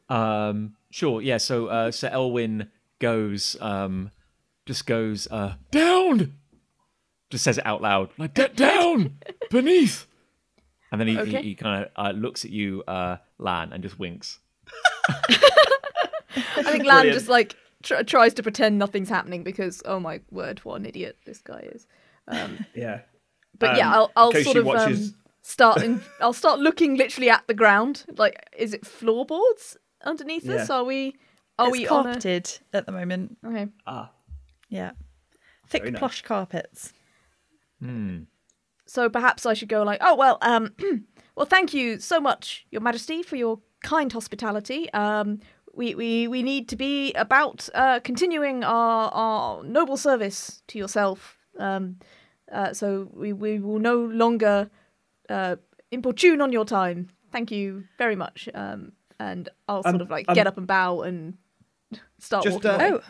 Um, 0.09 0.75
sure, 0.90 1.21
yeah. 1.21 1.37
So, 1.37 1.66
uh, 1.66 1.90
Sir 1.90 2.09
Elwin 2.11 2.71
goes, 2.99 3.57
um, 3.61 4.11
just 4.64 4.87
goes, 4.87 5.29
uh, 5.31 5.55
Down! 5.71 6.33
just 7.29 7.44
says 7.44 7.59
it 7.59 7.66
out 7.66 7.83
loud, 7.83 8.09
Like 8.16 8.35
that 8.37 8.57
down! 8.57 9.18
Beneath! 9.51 10.07
and 10.90 10.99
then 10.99 11.09
he, 11.09 11.18
Okay. 11.18 11.42
he, 11.42 11.49
he 11.51 11.55
kind 11.55 11.85
of 11.85 11.90
uh, 11.94 12.11
looks 12.18 12.47
at 12.47 12.51
you, 12.51 12.83
uh, 12.88 13.18
Lan, 13.37 13.71
and 13.75 13.83
just 13.83 13.99
winks. 13.99 14.38
I 15.11 16.62
think 16.62 16.85
Lan 16.85 17.03
Brilliant. 17.03 17.12
just 17.12 17.29
like 17.29 17.55
tr- 17.83 18.03
tries 18.03 18.35
to 18.35 18.42
pretend 18.42 18.79
nothing's 18.79 19.09
happening 19.09 19.42
because 19.42 19.83
oh 19.85 20.01
my 20.01 20.21
word, 20.31 20.61
what 20.64 20.77
an 20.81 20.87
idiot 20.87 21.16
this 21.27 21.40
guy 21.40 21.68
is. 21.73 21.87
Um, 22.27 22.64
Yeah. 22.75 23.01
But 23.59 23.77
yeah, 23.77 23.88
Um, 23.88 23.94
I'll 23.94 24.12
I'll 24.16 24.33
sort 24.42 24.57
of 24.57 24.64
watches- 24.66 25.09
um, 25.11 25.14
start 25.42 25.83
in, 25.83 26.01
I'll 26.21 26.33
start 26.33 26.61
looking 26.61 26.97
literally 26.97 27.31
at 27.31 27.47
the 27.47 27.55
ground. 27.55 28.05
Like, 28.16 28.49
is 28.57 28.75
it 28.75 28.87
floorboards 28.87 29.77
underneath 30.05 30.49
us? 30.49 30.71
Are 30.71 30.85
we 30.85 31.14
are 31.59 31.68
it's 31.68 31.73
we 31.79 31.87
on 31.88 32.01
a... 32.01 32.03
carpeted 32.12 32.59
at 32.73 32.87
the 32.87 32.92
moment. 32.92 33.37
Okay. 33.44 33.68
Ah. 33.87 34.11
Yeah, 34.68 34.92
thick 35.66 35.85
nice. 35.85 35.99
plush 35.99 36.23
carpets. 36.23 36.92
Hmm. 37.81 38.25
So 38.87 39.09
perhaps 39.09 39.44
I 39.47 39.55
should 39.55 39.68
go 39.68 39.83
like, 39.83 39.99
oh 40.03 40.14
well, 40.16 40.38
um, 40.42 40.75
well, 41.37 41.47
thank 41.47 41.75
you 41.75 41.99
so 41.99 42.21
much, 42.21 42.66
Your 42.71 42.81
Majesty, 42.81 43.23
for 43.23 43.37
your 43.37 43.61
kind 43.83 44.12
hospitality. 44.12 44.92
Um, 44.92 45.40
we 45.75 45.94
we 45.94 46.27
we 46.29 46.42
need 46.42 46.68
to 46.71 46.77
be 46.77 47.12
about 47.14 47.68
uh, 47.75 48.01
continuing 48.01 48.64
our 48.64 49.11
our 49.12 49.62
noble 49.62 49.97
service 49.97 50.62
to 50.68 50.79
yourself. 50.79 51.38
Um, 51.59 51.97
uh, 52.52 52.72
so 52.72 53.08
we 53.12 53.32
we 53.32 53.58
will 53.58 53.78
no 53.78 53.96
longer 54.04 54.70
uh, 55.28 55.56
importune 55.90 56.40
on 56.40 56.52
your 56.52 56.64
time. 56.64 57.08
Thank 57.32 57.50
you 57.50 57.84
very 57.98 58.16
much 58.16 58.48
um, 58.54 58.92
and 59.20 59.48
I'll 59.68 59.82
sort 59.82 59.96
Um, 59.96 60.00
of 60.00 60.11
like 60.11 60.26
um, 60.28 60.34
get 60.34 60.46
up 60.46 60.56
and 60.56 60.66
bow 60.66 61.02
and 61.02 61.34
start 62.18 62.44
just, 62.44 62.54
walking 62.54 62.70
uh. 62.70 62.90
Oh, 62.92 63.00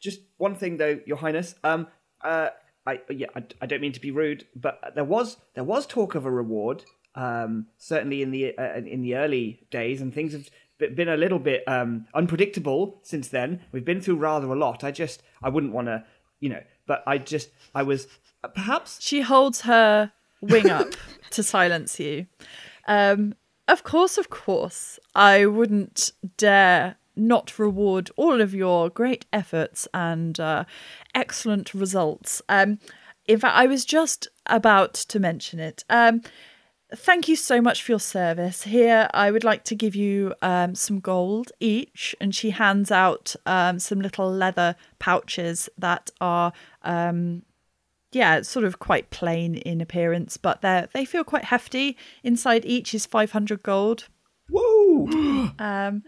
Just 0.00 0.20
one 0.36 0.54
thing 0.54 0.76
though, 0.76 1.00
Your 1.06 1.16
Highness. 1.16 1.54
Um, 1.64 1.88
uh, 2.22 2.50
I 2.86 3.00
yeah, 3.10 3.26
I, 3.34 3.42
I 3.60 3.66
don't 3.66 3.80
mean 3.80 3.92
to 3.92 4.00
be 4.00 4.10
rude, 4.10 4.46
but 4.54 4.92
there 4.94 5.04
was 5.04 5.36
there 5.54 5.64
was 5.64 5.86
talk 5.86 6.14
of 6.14 6.24
a 6.24 6.30
reward. 6.30 6.84
Um, 7.14 7.66
certainly 7.78 8.22
in 8.22 8.30
the 8.30 8.56
uh, 8.56 8.74
in 8.76 9.02
the 9.02 9.16
early 9.16 9.66
days, 9.70 10.00
and 10.00 10.14
things 10.14 10.32
have 10.32 10.48
been 10.94 11.08
a 11.08 11.16
little 11.16 11.40
bit 11.40 11.66
um 11.66 12.06
unpredictable 12.14 13.00
since 13.02 13.28
then. 13.28 13.60
We've 13.72 13.84
been 13.84 14.00
through 14.00 14.16
rather 14.16 14.46
a 14.52 14.56
lot. 14.58 14.84
I 14.84 14.90
just 14.92 15.22
I 15.42 15.48
wouldn't 15.48 15.72
want 15.72 15.88
to, 15.88 16.04
you 16.40 16.48
know, 16.50 16.62
but 16.88 17.04
I 17.06 17.18
just 17.18 17.50
I 17.74 17.84
was 17.84 18.08
perhaps 18.54 19.00
She 19.00 19.20
holds 19.20 19.60
her 19.62 20.10
wing 20.40 20.70
up 20.70 20.94
to 21.30 21.42
silence 21.44 22.00
you. 22.00 22.26
Um, 22.88 23.34
of 23.68 23.84
course, 23.84 24.18
of 24.18 24.30
course, 24.30 24.98
I 25.14 25.46
wouldn't 25.46 26.12
dare 26.36 26.96
not 27.14 27.58
reward 27.58 28.10
all 28.16 28.40
of 28.40 28.54
your 28.54 28.88
great 28.88 29.26
efforts 29.32 29.86
and 29.92 30.40
uh, 30.40 30.64
excellent 31.14 31.74
results. 31.74 32.40
Um, 32.48 32.78
in 33.26 33.38
fact, 33.38 33.56
I 33.56 33.66
was 33.66 33.84
just 33.84 34.28
about 34.46 34.94
to 34.94 35.20
mention 35.20 35.60
it. 35.60 35.84
Um, 35.90 36.22
thank 36.94 37.28
you 37.28 37.36
so 37.36 37.60
much 37.60 37.82
for 37.82 37.92
your 37.92 38.00
service. 38.00 38.62
Here, 38.62 39.08
I 39.12 39.30
would 39.30 39.44
like 39.44 39.64
to 39.64 39.74
give 39.74 39.94
you 39.94 40.34
um, 40.40 40.74
some 40.74 41.00
gold 41.00 41.52
each. 41.60 42.14
And 42.20 42.34
she 42.34 42.50
hands 42.50 42.90
out 42.90 43.36
um, 43.44 43.78
some 43.78 44.00
little 44.00 44.30
leather 44.32 44.76
pouches 44.98 45.68
that 45.76 46.10
are 46.20 46.52
um, 46.88 47.42
yeah, 48.12 48.36
it's 48.36 48.48
sort 48.48 48.64
of 48.64 48.78
quite 48.78 49.10
plain 49.10 49.54
in 49.54 49.80
appearance, 49.80 50.36
but 50.38 50.62
they 50.62 50.86
they 50.94 51.04
feel 51.04 51.24
quite 51.24 51.44
hefty. 51.44 51.96
Inside 52.24 52.64
each 52.64 52.94
is 52.94 53.06
five 53.06 53.32
hundred 53.32 53.62
gold. 53.62 54.08
Whoa! 54.50 55.08
Um, 55.60 56.02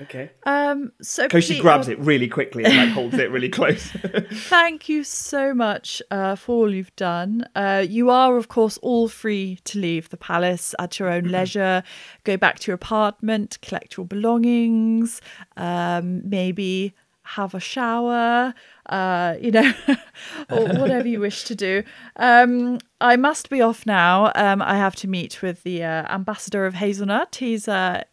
okay. 0.00 0.30
um, 0.46 0.90
so 1.00 1.28
please- 1.28 1.60
grabs 1.60 1.86
it 1.86 1.98
really 2.00 2.28
quickly 2.28 2.64
and 2.64 2.76
like 2.76 2.88
holds 2.88 3.14
it 3.14 3.30
really 3.30 3.48
close. 3.58 3.84
Thank 4.32 4.88
you 4.88 5.04
so 5.04 5.54
much 5.54 6.02
uh, 6.10 6.34
for 6.34 6.56
all 6.56 6.74
you've 6.74 6.94
done. 6.96 7.46
Uh, 7.54 7.84
you 7.88 8.10
are, 8.10 8.36
of 8.36 8.48
course, 8.48 8.78
all 8.78 9.08
free 9.08 9.60
to 9.64 9.78
leave 9.78 10.08
the 10.08 10.16
palace 10.16 10.74
at 10.78 10.98
your 10.98 11.08
own 11.08 11.24
leisure. 11.36 11.82
Go 12.24 12.36
back 12.36 12.58
to 12.60 12.70
your 12.70 12.74
apartment, 12.74 13.58
collect 13.62 13.96
your 13.96 14.06
belongings, 14.06 15.20
um, 15.56 16.28
maybe 16.28 16.94
have 17.26 17.54
a 17.54 17.60
shower, 17.60 18.54
uh, 18.88 19.34
you 19.40 19.50
know, 19.50 19.72
or 20.50 20.64
whatever 20.66 21.08
you 21.08 21.20
wish 21.20 21.44
to 21.44 21.54
do. 21.54 21.82
Um, 22.16 22.78
I 23.00 23.16
must 23.16 23.50
be 23.50 23.60
off 23.60 23.84
now. 23.84 24.32
Um, 24.34 24.62
I 24.62 24.76
have 24.76 24.94
to 24.96 25.08
meet 25.08 25.42
with 25.42 25.62
the 25.64 25.82
uh, 25.82 26.12
ambassador 26.12 26.66
of 26.66 26.74
Hazelnut. 26.74 27.36
He's 27.36 27.66
uh, 27.66 28.04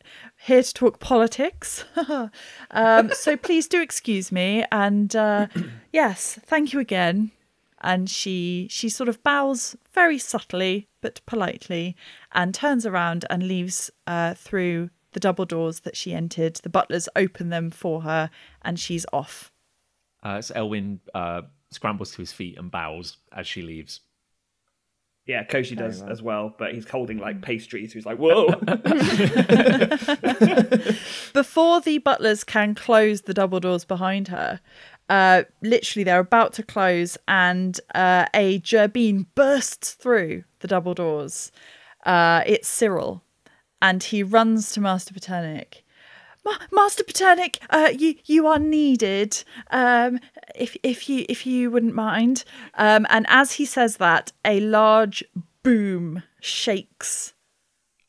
here 0.46 0.64
to 0.64 0.74
talk 0.74 1.00
politics. 1.00 1.86
um, 2.72 3.12
so 3.14 3.38
please 3.38 3.68
do 3.68 3.82
excuse 3.82 4.32
me. 4.32 4.66
And 4.72 5.16
uh, 5.16 5.48
yes, 5.94 6.40
thank 6.46 6.74
you 6.74 6.80
again. 6.80 7.32
And 7.82 8.10
she 8.10 8.68
she 8.72 8.90
sort 8.90 9.10
of 9.10 9.22
bows 9.24 9.76
very 9.94 10.18
subtly 10.18 10.88
but 11.02 11.22
politely 11.26 11.98
and 12.32 12.56
turns 12.56 12.86
around 12.86 13.26
and 13.30 13.44
leaves 13.44 13.92
uh, 14.08 14.34
through 14.34 14.90
the 15.14 15.20
double 15.20 15.46
doors 15.46 15.82
that 15.82 15.96
she 15.96 16.14
entered. 16.14 16.56
The 16.56 16.70
butlers 16.70 17.08
open 17.16 17.50
them 17.50 17.72
for 17.72 18.02
her 18.02 18.30
and 18.64 18.80
she's 18.80 19.06
off. 19.14 19.52
Uh, 20.22 20.42
so 20.42 20.54
Elwin 20.56 21.00
uh, 21.14 21.42
scrambles 21.72 22.12
to 22.12 22.18
his 22.18 22.32
feet 22.32 22.58
and 22.58 22.72
bows 22.72 23.18
as 23.32 23.48
she 23.48 23.62
leaves. 23.62 24.02
yeah, 25.26 25.44
Koshi 25.44 25.78
does 25.78 26.02
as 26.02 26.22
well, 26.22 26.54
but 26.58 26.74
he's 26.74 26.90
holding 26.90 27.18
like 27.18 27.42
pastries. 27.42 27.92
So 27.92 27.96
he's 27.96 28.06
like, 28.06 28.18
whoa. 28.18 28.48
before 31.34 31.82
the 31.82 31.98
butlers 31.98 32.44
can 32.44 32.76
close 32.76 33.22
the 33.22 33.34
double 33.34 33.60
doors 33.60 33.86
behind 33.86 34.30
her, 34.30 34.60
uh, 35.10 35.44
literally 35.62 36.04
they're 36.04 36.20
about 36.20 36.54
to 36.54 36.64
close, 36.64 37.18
and 37.28 37.80
uh, 37.94 38.26
a 38.34 38.60
jerbeen 38.60 39.26
bursts 39.36 39.92
through 39.92 40.44
the 40.60 40.68
double 40.68 40.94
doors. 40.94 41.52
Uh, 42.06 42.44
it's 42.46 42.68
Cyril, 42.68 43.24
and 43.82 44.04
he 44.04 44.24
runs 44.24 44.72
to 44.72 44.82
Master 44.82 45.14
Paternic. 45.14 45.83
Ma- 46.46 46.58
Master 46.72 47.04
Paternic, 47.04 47.60
uh, 47.70 47.90
you 47.98 48.16
you 48.26 48.48
are 48.48 48.60
needed. 48.60 49.44
Um, 49.72 50.20
if 50.56 50.76
if 50.84 51.10
you 51.10 51.26
if 51.30 51.46
you 51.46 51.72
wouldn't 51.72 51.96
mind. 51.96 52.44
Um, 52.76 53.06
and 53.10 53.26
as 53.30 53.54
he 53.54 53.66
says 53.66 53.98
that, 53.98 54.32
a 54.46 54.60
large 54.60 55.24
boom 55.64 56.24
shakes 56.40 57.34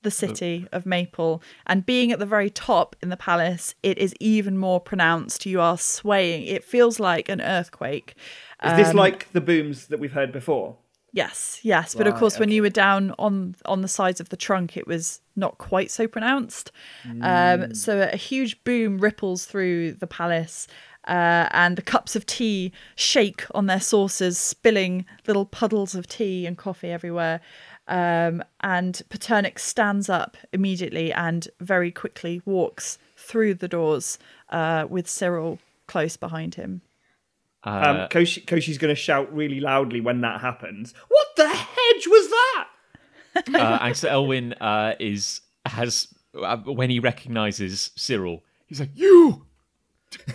the 0.03 0.11
city 0.11 0.69
of 0.71 0.85
Maple, 0.85 1.43
and 1.67 1.87
being 1.87 2.13
at 2.13 2.19
the 2.19 2.27
very 2.27 2.51
top 2.51 2.95
in 3.03 3.09
the 3.09 3.17
palace, 3.17 3.75
it 3.83 3.99
is 3.99 4.15
even 4.21 4.59
more 4.59 4.79
pronounced. 4.79 5.47
You 5.47 5.61
are 5.61 5.79
swaying. 5.79 6.45
It 6.45 6.63
feels 6.63 7.01
like 7.01 7.29
an 7.29 7.41
earthquake. 7.41 8.15
Is 8.63 8.77
this 8.77 8.95
like 8.95 9.33
the 9.33 9.41
booms 9.41 9.89
that 9.89 9.99
we've 9.99 10.13
heard 10.13 10.31
before? 10.31 10.77
Yes, 11.15 11.61
yes, 11.63 11.95
but 11.95 12.09
of 12.09 12.15
Right, 12.15 12.19
course, 12.19 12.41
when 12.41 12.51
you 12.51 12.61
were 12.61 12.71
down 12.71 13.15
on 13.21 13.55
on 13.67 13.83
the 13.83 13.89
sides 13.89 14.19
of 14.21 14.31
the 14.31 14.37
trunk, 14.37 14.77
it 14.77 14.89
was 14.89 15.21
not 15.37 15.59
quite 15.59 15.93
so 15.93 16.09
pronounced. 16.09 16.73
Um, 17.23 17.73
so 17.73 18.09
a 18.13 18.17
huge 18.17 18.63
boom 18.65 18.99
ripples 18.99 19.45
through 19.45 19.93
the 19.93 20.09
palace, 20.09 20.67
uh, 21.07 21.47
and 21.53 21.77
the 21.77 21.83
cups 21.83 22.17
of 22.17 22.27
tea 22.27 22.73
shake 22.97 23.45
on 23.55 23.67
their 23.67 23.81
saucers, 23.81 24.37
spilling 24.37 25.07
little 25.29 25.47
puddles 25.47 25.95
of 25.95 26.09
tea 26.09 26.47
and 26.47 26.59
coffee 26.59 26.91
everywhere. 26.91 27.41
Um, 27.87 28.43
and 28.63 29.01
Paternic 29.09 29.61
stands 29.61 30.09
up 30.09 30.37
immediately 30.53 31.13
and 31.13 31.47
very 31.61 31.93
quickly 31.93 32.43
walks 32.45 32.99
through 33.17 33.55
the 33.55 33.69
doors 33.69 34.19
uh, 34.49 34.87
with 34.91 35.09
Cyril 35.09 35.61
close 35.87 36.17
behind 36.17 36.57
him. 36.57 36.81
Um, 37.65 37.97
Uh, 37.97 38.09
Koshi, 38.09 38.45
Koshi's 38.45 38.79
going 38.79 38.95
to 38.95 39.01
shout 39.01 39.33
really 39.35 39.61
loudly 39.61 40.01
when 40.01 40.21
that 40.21 40.41
happens. 40.41 40.95
What 41.09 41.27
the 41.37 41.49
hedge 41.49 42.07
was 42.07 42.29
that? 42.29 42.69
uh, 43.55 43.79
and 43.81 43.97
so 43.97 44.09
Elwin 44.09 44.53
uh, 44.55 44.95
is 44.99 45.41
has 45.67 46.09
uh, 46.41 46.57
when 46.59 46.91
he 46.91 47.01
recognizes 47.01 47.91
Cyril, 47.97 48.45
He's 48.67 48.81
like, 48.81 48.91
You! 48.95 49.47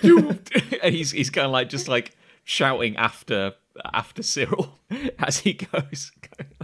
You! 0.02 0.39
and 0.84 0.94
he's 0.94 1.12
he's 1.12 1.30
kind 1.30 1.46
of 1.46 1.52
like 1.52 1.70
just 1.70 1.88
like 1.88 2.15
shouting 2.44 2.96
after 2.98 3.54
after 3.94 4.24
Cyril 4.24 4.78
as 5.20 5.39
he 5.39 5.54
goes, 5.54 6.12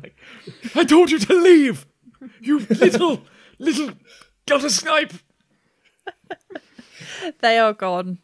like, 0.02 0.18
I 0.76 0.84
told 0.84 1.12
you 1.12 1.20
to 1.20 1.34
leave! 1.34 1.86
You 2.42 2.60
little, 2.60 3.22
little 3.60 3.92
gutter 4.46 4.70
snipe! 4.70 5.14
They 7.40 7.58
are 7.58 7.74
gone. 7.74 8.20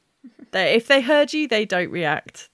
They, 0.52 0.74
if 0.76 0.88
they 0.88 1.02
heard 1.02 1.34
you, 1.34 1.48
they 1.48 1.66
don't 1.66 1.90
react. 1.92 2.50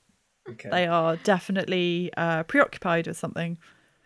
Okay. 0.50 0.70
They 0.70 0.88
are 0.88 1.18
definitely 1.18 2.12
uh, 2.16 2.44
preoccupied 2.44 3.08
with 3.08 3.18
something. 3.18 3.58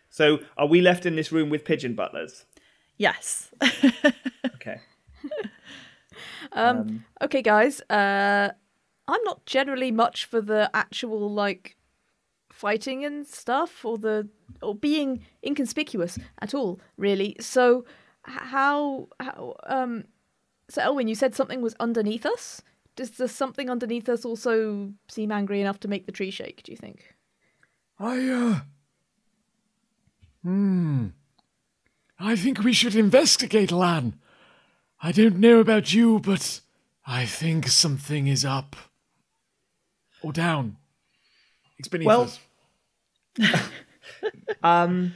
So 0.09 0.39
are 0.57 0.67
we 0.67 0.81
left 0.81 1.05
in 1.05 1.15
this 1.15 1.31
room 1.31 1.49
with 1.49 1.63
pigeon 1.65 1.95
butlers? 1.95 2.45
Yes. 2.97 3.51
Okay. 4.55 4.79
Um, 6.53 7.05
okay, 7.21 7.41
guys. 7.41 7.81
Uh, 7.89 8.49
I'm 9.07 9.23
not 9.23 9.45
generally 9.45 9.91
much 9.91 10.25
for 10.25 10.41
the 10.41 10.69
actual 10.73 11.31
like 11.31 11.77
fighting 12.51 13.05
and 13.05 13.25
stuff, 13.25 13.85
or 13.85 13.97
the 13.97 14.27
or 14.61 14.75
being 14.75 15.23
inconspicuous 15.45 16.19
at 16.39 16.53
all, 16.53 16.79
really. 16.97 17.35
So, 17.39 17.85
how 18.23 19.07
how 19.19 19.55
um, 19.65 20.05
so 20.69 20.81
Elwin, 20.81 21.07
you 21.07 21.15
said 21.15 21.35
something 21.35 21.61
was 21.61 21.75
underneath 21.79 22.25
us. 22.25 22.61
Does 22.95 23.11
the 23.11 23.27
something 23.27 23.69
underneath 23.69 24.09
us 24.09 24.25
also 24.25 24.91
seem 25.09 25.31
angry 25.31 25.61
enough 25.61 25.79
to 25.81 25.87
make 25.87 26.05
the 26.05 26.11
tree 26.11 26.31
shake? 26.31 26.63
Do 26.63 26.71
you 26.71 26.77
think? 26.77 27.15
I, 27.99 28.27
uh. 28.29 28.59
Hmm. 30.43 31.07
I 32.19 32.35
think 32.35 32.63
we 32.63 32.73
should 32.73 32.95
investigate, 32.95 33.71
Lan. 33.71 34.15
I 35.01 35.11
don't 35.11 35.37
know 35.37 35.59
about 35.59 35.93
you, 35.93 36.19
but 36.19 36.61
I 37.07 37.25
think 37.25 37.67
something 37.67 38.27
is 38.27 38.45
up. 38.45 38.75
Or 40.21 40.31
down. 40.31 40.77
It's 41.79 41.87
beneath 41.87 42.07
Well- 42.07 42.23
us. 42.23 42.39
Um, 44.63 45.15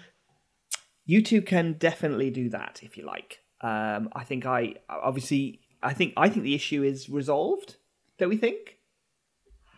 you 1.06 1.22
two 1.22 1.42
can 1.42 1.74
definitely 1.74 2.32
do 2.32 2.50
that 2.50 2.80
if 2.82 2.98
you 2.98 3.06
like. 3.06 3.42
Um, 3.62 4.10
I 4.14 4.24
think 4.24 4.46
I 4.46 4.76
obviously 4.90 5.60
I 5.84 5.94
think 5.94 6.14
I 6.18 6.30
think 6.30 6.44
the 6.44 6.56
issue 6.56 6.84
is 6.84 7.10
resolved. 7.10 7.76
Don't 8.18 8.30
we 8.30 8.38
think? 8.38 8.78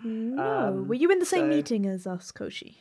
No. 0.04 0.86
Were 0.88 0.94
you 0.96 1.10
in 1.12 1.20
the 1.20 1.26
same 1.26 1.46
so- 1.52 1.56
meeting 1.56 1.86
as 1.86 2.06
us, 2.08 2.32
Koshi? 2.32 2.76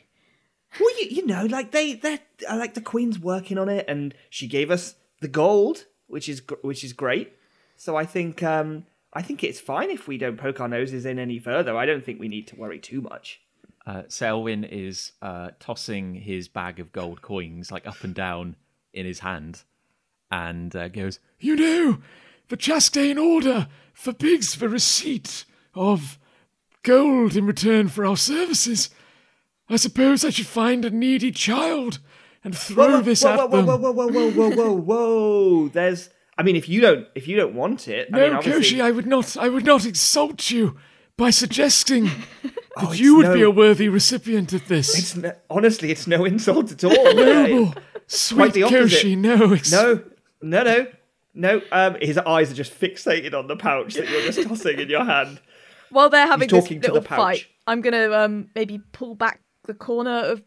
Well, 0.79 0.89
you, 1.01 1.07
you 1.09 1.25
know, 1.25 1.45
like 1.45 1.71
they 1.71 1.93
they 1.93 2.19
like 2.53 2.73
the 2.73 2.81
Queen's 2.81 3.17
working 3.17 3.57
on 3.57 3.69
it, 3.69 3.85
and 3.87 4.13
she 4.29 4.47
gave 4.47 4.69
us 4.69 4.95
the 5.21 5.27
gold, 5.29 5.85
which 6.07 6.27
is 6.29 6.41
which 6.61 6.83
is 6.83 6.93
great. 6.93 7.33
So 7.77 7.95
I 7.95 8.05
think 8.05 8.43
um 8.43 8.85
I 9.13 9.21
think 9.21 9.43
it's 9.43 9.59
fine 9.61 9.89
if 9.89 10.07
we 10.07 10.17
don't 10.17 10.37
poke 10.37 10.59
our 10.59 10.67
noses 10.67 11.05
in 11.05 11.19
any 11.19 11.39
further. 11.39 11.75
I 11.77 11.85
don't 11.85 12.03
think 12.03 12.19
we 12.19 12.27
need 12.27 12.47
to 12.47 12.55
worry 12.57 12.79
too 12.79 13.01
much. 13.01 13.39
uh, 13.87 14.03
so 14.09 14.25
Elwyn 14.27 14.65
is 14.69 15.13
uh, 15.21 15.51
tossing 15.59 16.13
his 16.15 16.49
bag 16.49 16.79
of 16.81 16.91
gold 16.91 17.21
coins 17.21 17.71
like 17.71 17.87
up 17.87 18.03
and 18.03 18.13
down 18.13 18.57
in 18.93 19.05
his 19.05 19.19
hand, 19.19 19.63
and 20.29 20.75
uh, 20.75 20.89
goes, 20.89 21.19
You 21.39 21.55
know, 21.55 21.97
the 22.49 22.57
Chastain 22.57 23.21
order 23.21 23.67
forbids 23.93 24.55
the 24.55 24.69
receipt 24.69 25.45
of 25.73 26.17
gold 26.83 27.35
in 27.35 27.45
return 27.45 27.87
for 27.87 28.05
our 28.05 28.17
services. 28.17 28.89
I 29.69 29.75
suppose 29.75 30.23
I 30.23 30.29
should 30.29 30.47
find 30.47 30.85
a 30.85 30.89
needy 30.89 31.31
child 31.31 31.99
and 32.43 32.57
throw 32.57 32.91
whoa, 32.91 33.01
this 33.01 33.23
whoa, 33.23 33.31
at 33.31 33.49
whoa, 33.49 33.57
them. 33.57 33.65
whoa, 33.65 33.77
whoa, 33.77 33.91
whoa, 33.91 34.07
whoa, 34.07 34.31
whoa, 34.31 34.49
whoa, 34.55 34.73
whoa! 34.73 35.67
There's, 35.67 36.09
I 36.37 36.43
mean, 36.43 36.55
if 36.55 36.69
you 36.69 36.79
don't, 36.79 37.07
if 37.15 37.27
you 37.27 37.35
don't 37.35 37.53
want 37.55 37.87
it, 37.87 38.07
I 38.13 38.17
No, 38.17 38.23
mean, 38.27 38.33
obviously, 38.37 38.77
Koshi, 38.77 38.81
I 38.81 38.91
would 38.91 39.07
not. 39.07 39.35
I 39.35 39.49
would 39.49 39.65
not 39.65 39.85
insult 39.85 40.49
you 40.51 40.77
by 41.17 41.31
suggesting 41.31 42.05
that 42.43 42.53
Oh, 42.77 42.93
you 42.93 43.17
would 43.17 43.33
be 43.33 43.41
a 43.41 43.51
worthy 43.51 43.89
recipient 43.89 44.53
of 44.53 44.67
this. 44.67 44.97
It's 44.97 45.15
no, 45.17 45.33
honestly, 45.49 45.91
it's 45.91 46.07
no 46.07 46.23
insult 46.23 46.71
at 46.71 46.83
all. 46.83 47.13
Noble, 47.13 47.73
sweet. 48.05 48.53
Koshi, 48.53 49.17
no, 49.17 49.51
ex- 49.53 49.71
No, 49.71 50.03
no, 50.41 50.63
no, 50.63 50.87
no. 51.37 51.61
Um, 51.71 51.95
his 52.01 52.17
eyes 52.17 52.51
are 52.51 52.55
just 52.55 52.77
fixated 52.77 53.33
on 53.33 53.47
the 53.47 53.55
pouch 53.55 53.93
that 53.93 54.09
you're 54.09 54.21
just 54.23 54.47
tossing 54.47 54.79
in 54.79 54.89
your 54.89 55.05
hand. 55.05 55.39
While 55.89 56.09
they're 56.09 56.27
having 56.27 56.49
this 56.49 56.63
talking 56.63 56.81
to 56.81 56.87
little 56.87 57.01
the 57.01 57.07
pouch. 57.07 57.17
fight, 57.17 57.45
I'm 57.65 57.81
gonna 57.81 58.11
um 58.11 58.49
maybe 58.55 58.79
pull 58.91 59.15
back 59.15 59.41
the 59.63 59.73
corner 59.73 60.19
of. 60.19 60.43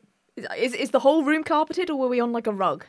Is 0.57 0.75
is 0.75 0.91
the 0.91 1.01
whole 1.01 1.25
room 1.25 1.45
carpeted 1.45 1.91
or 1.91 1.99
were 1.99 2.09
we 2.09 2.21
on 2.21 2.33
like 2.33 2.47
a 2.47 2.53
rug? 2.53 2.85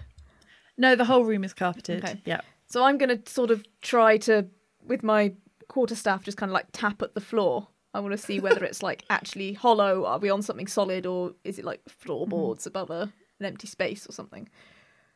No, 0.78 0.96
the 0.96 1.06
whole 1.06 1.24
room 1.24 1.44
is 1.44 1.54
carpeted. 1.54 2.04
Okay. 2.04 2.22
Yeah. 2.26 2.42
So 2.68 2.84
I'm 2.84 2.98
gonna 2.98 3.20
sort 3.26 3.52
of 3.52 3.66
try 3.82 4.18
to, 4.18 4.48
with 4.86 5.04
my 5.04 5.34
quarterstaff, 5.68 6.24
just 6.24 6.38
kind 6.38 6.50
of 6.50 6.54
like 6.54 6.68
tap 6.72 7.02
at 7.02 7.14
the 7.14 7.22
floor. 7.22 7.68
I 7.94 8.00
want 8.00 8.14
to 8.14 8.18
see 8.18 8.40
whether 8.40 8.64
it's 8.64 8.82
like 8.82 9.04
actually 9.10 9.54
hollow. 9.54 10.06
Are 10.06 10.18
we 10.18 10.30
on 10.30 10.42
something 10.42 10.68
solid, 10.68 11.06
or 11.06 11.34
is 11.44 11.60
it 11.60 11.66
like 11.66 11.82
floorboards 11.90 12.66
above 12.66 12.90
a, 12.90 13.12
an 13.40 13.46
empty 13.46 13.68
space 13.68 14.08
or 14.08 14.14
something? 14.14 14.48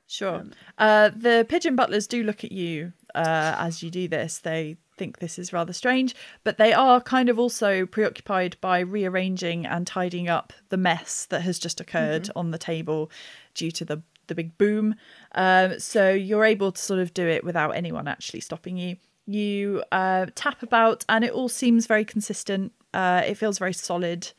Sure. 0.07 0.43
uh, 0.77 1.09
the 1.15 1.45
pigeon 1.49 1.75
butlers 1.75 2.07
do 2.07 2.23
look 2.23 2.43
at 2.43 2.51
you 2.51 2.93
uh, 3.15 3.55
as 3.57 3.81
you 3.81 3.89
do 3.89 4.07
this. 4.07 4.37
They 4.39 4.77
think 4.97 5.19
this 5.19 5.37
is 5.39 5.51
rather 5.51 5.73
strange, 5.73 6.15
but 6.43 6.57
they 6.57 6.73
are 6.73 7.01
kind 7.01 7.27
of 7.29 7.39
also 7.39 7.85
preoccupied 7.85 8.57
by 8.61 8.79
rearranging 8.79 9.65
and 9.65 9.85
tidying 9.85 10.29
up 10.29 10.53
the 10.69 10.77
mess 10.77 11.25
that 11.25 11.41
has 11.41 11.59
just 11.59 11.81
occurred 11.81 12.29
on 12.35 12.51
the 12.51 12.57
table 12.57 13.11
due 13.53 13.71
to 13.71 13.85
the 13.85 14.01
the 14.27 14.35
big 14.35 14.57
boom. 14.57 14.95
Um, 15.33 15.79
so 15.79 16.11
you're 16.11 16.45
able 16.45 16.71
to 16.71 16.81
sort 16.81 16.99
of 16.99 17.13
do 17.13 17.27
it 17.27 17.43
without 17.43 17.75
anyone 17.75 18.07
actually 18.07 18.39
stopping 18.39 18.77
you. 18.77 18.97
You 19.27 19.83
uh, 19.91 20.27
tap 20.35 20.63
about, 20.63 21.05
and 21.09 21.23
it 21.23 21.31
all 21.31 21.49
seems 21.49 21.87
very 21.87 22.05
consistent. 22.05 22.71
Uh, 22.93 23.23
it 23.25 23.35
feels 23.35 23.59
very 23.59 23.73
solid. 23.73 24.31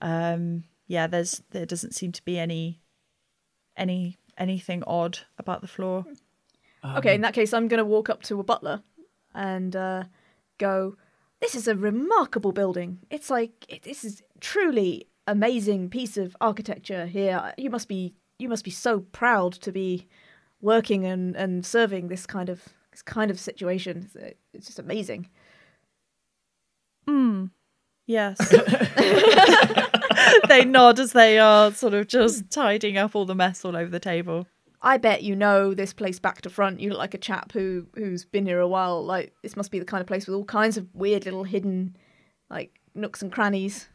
Um, 0.00 0.64
yeah, 0.86 1.06
there's 1.06 1.42
there 1.50 1.66
doesn't 1.66 1.94
seem 1.94 2.12
to 2.12 2.24
be 2.24 2.38
any 2.38 2.80
any 3.76 4.18
anything 4.40 4.82
odd 4.86 5.20
about 5.38 5.60
the 5.60 5.68
floor. 5.68 6.04
Um, 6.82 6.96
okay, 6.96 7.14
in 7.14 7.20
that 7.20 7.34
case, 7.34 7.52
I'm 7.52 7.68
going 7.68 7.78
to 7.78 7.84
walk 7.84 8.08
up 8.08 8.22
to 8.24 8.40
a 8.40 8.42
butler 8.42 8.82
and 9.34 9.76
uh, 9.76 10.04
go, 10.58 10.96
This 11.40 11.54
is 11.54 11.68
a 11.68 11.76
remarkable 11.76 12.52
building. 12.52 12.98
It's 13.10 13.30
like, 13.30 13.52
it, 13.68 13.82
this 13.82 14.02
is 14.02 14.22
truly 14.40 15.06
amazing 15.26 15.90
piece 15.90 16.16
of 16.16 16.36
architecture 16.40 17.06
here. 17.06 17.52
You 17.56 17.70
must 17.70 17.86
be, 17.86 18.14
you 18.38 18.48
must 18.48 18.64
be 18.64 18.70
so 18.70 19.00
proud 19.00 19.52
to 19.52 19.70
be 19.70 20.08
working 20.60 21.04
and, 21.06 21.36
and 21.36 21.64
serving 21.64 22.08
this 22.08 22.26
kind 22.26 22.48
of, 22.48 22.64
this 22.90 23.02
kind 23.02 23.30
of 23.30 23.38
situation. 23.38 24.06
It's, 24.06 24.16
uh, 24.16 24.30
it's 24.54 24.66
just 24.66 24.78
amazing. 24.78 25.28
Hmm. 27.06 27.46
Yes. 28.06 28.38
they 30.48 30.64
nod 30.64 30.98
as 30.98 31.12
they 31.12 31.38
are 31.38 31.72
sort 31.72 31.94
of 31.94 32.08
just 32.08 32.50
tidying 32.50 32.96
up 32.96 33.14
all 33.14 33.24
the 33.24 33.34
mess 33.34 33.64
all 33.64 33.76
over 33.76 33.90
the 33.90 34.00
table. 34.00 34.46
I 34.82 34.96
bet 34.96 35.22
you 35.22 35.36
know 35.36 35.74
this 35.74 35.92
place 35.92 36.18
back 36.18 36.40
to 36.42 36.50
front. 36.50 36.80
You 36.80 36.90
look 36.90 36.98
like 36.98 37.14
a 37.14 37.18
chap 37.18 37.52
who 37.52 37.86
who's 37.94 38.24
been 38.24 38.46
here 38.46 38.60
a 38.60 38.68
while. 38.68 39.04
Like 39.04 39.34
this 39.42 39.56
must 39.56 39.70
be 39.70 39.78
the 39.78 39.84
kind 39.84 40.00
of 40.00 40.06
place 40.06 40.26
with 40.26 40.34
all 40.34 40.44
kinds 40.44 40.76
of 40.76 40.86
weird 40.94 41.24
little 41.24 41.44
hidden, 41.44 41.96
like 42.48 42.78
nooks 42.94 43.22
and 43.22 43.30
crannies. 43.30 43.88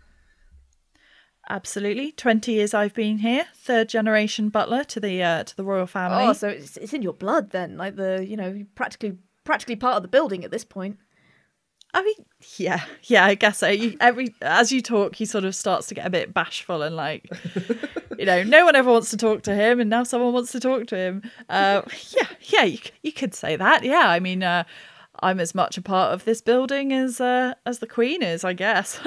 Absolutely. 1.48 2.12
20 2.12 2.54
years 2.54 2.74
I've 2.74 2.96
been 2.96 3.20
here, 3.20 3.46
third 3.56 3.88
generation 3.88 4.50
butler 4.50 4.84
to 4.86 5.00
the 5.00 5.22
uh, 5.22 5.44
to 5.44 5.56
the 5.56 5.64
royal 5.64 5.86
family. 5.86 6.24
Oh, 6.24 6.34
so 6.34 6.48
it's, 6.48 6.78
it's 6.78 6.94
in 6.94 7.02
your 7.02 7.14
blood 7.14 7.52
then, 7.52 7.78
like 7.78 7.96
the 7.96 8.26
you 8.28 8.38
know 8.38 8.66
practically 8.76 9.18
practically 9.44 9.76
part 9.76 9.96
of 9.96 10.02
the 10.02 10.08
building 10.08 10.44
at 10.44 10.52
this 10.52 10.66
point. 10.66 10.98
I 11.96 12.04
mean, 12.04 12.26
yeah, 12.58 12.84
yeah, 13.04 13.26
I 13.26 13.36
guess 13.36 13.60
so. 13.60 13.70
You, 13.70 13.96
every 14.02 14.36
as 14.42 14.72
you 14.72 14.82
talk, 14.82 15.16
he 15.16 15.26
sort 15.26 15.46
of 15.46 15.56
starts 15.56 15.88
to 15.88 15.96
get 15.96 16.06
a 16.06 16.10
bit 16.10 16.34
bashful 16.34 16.82
and 16.84 16.96
like, 16.96 17.28
you 18.20 18.26
know, 18.26 18.44
no 18.44 18.66
one 18.66 18.76
ever 18.76 18.92
wants 18.92 19.10
to 19.12 19.18
talk 19.18 19.44
to 19.44 19.56
him, 19.56 19.80
and 19.80 19.90
now 19.90 20.04
someone 20.04 20.34
wants 20.34 20.52
to 20.52 20.60
talk 20.60 20.88
to 20.88 20.98
him. 20.98 21.24
Uh, 21.50 21.82
yeah, 22.12 22.28
yeah, 22.42 22.64
you, 22.64 22.80
you 23.02 23.14
could 23.14 23.34
say 23.34 23.56
that. 23.56 23.84
Yeah, 23.84 24.10
I 24.10 24.20
mean, 24.20 24.44
uh, 24.44 24.66
I'm 25.22 25.40
as 25.40 25.56
much 25.56 25.78
a 25.78 25.82
part 25.82 26.14
of 26.14 26.26
this 26.26 26.42
building 26.42 26.92
as 26.92 27.22
uh, 27.22 27.54
as 27.66 27.80
the 27.80 27.88
queen 27.88 28.22
is, 28.22 28.44
I 28.44 28.52
guess. 28.52 29.00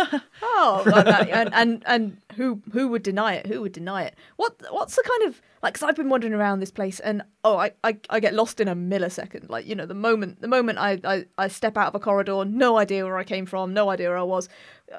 Oh, 0.43 0.83
well, 0.87 1.05
that- 1.05 1.29
and 1.29 1.53
and 1.55 1.83
and 1.87 2.17
who 2.37 2.63
who 2.73 2.89
would 2.89 3.03
deny 3.03 3.35
it? 3.35 3.47
Who 3.47 3.61
would 3.61 3.73
deny 3.73 4.05
it? 4.05 4.15
What 4.37 4.55
what's 4.71 4.97
the 4.97 5.03
kind 5.07 5.29
of 5.29 5.43
like? 5.63 5.75
Cause 5.75 5.83
I've 5.83 5.97
been 5.97 6.09
wandering 6.09 6.33
around 6.35 6.61
this 6.61 6.71
place, 6.71 7.01
and 7.01 7.23
oh, 7.45 7.57
I, 7.57 7.73
I 7.85 7.97
I 8.11 8.21
get 8.21 8.35
lost 8.35 8.61
in 8.61 8.69
a 8.69 8.75
millisecond. 8.77 9.49
Like 9.49 9.67
you 9.67 9.75
know, 9.75 9.87
the 9.87 9.95
moment 9.95 10.41
the 10.41 10.49
moment 10.49 10.79
I, 10.79 11.01
I 11.05 11.25
I 11.37 11.49
step 11.49 11.77
out 11.77 11.89
of 11.89 11.95
a 11.95 12.01
corridor, 12.01 12.45
no 12.45 12.79
idea 12.79 13.05
where 13.05 13.19
I 13.19 13.25
came 13.25 13.47
from, 13.47 13.73
no 13.75 13.91
idea 13.91 14.09
where 14.09 14.19
I 14.19 14.23
was. 14.23 14.49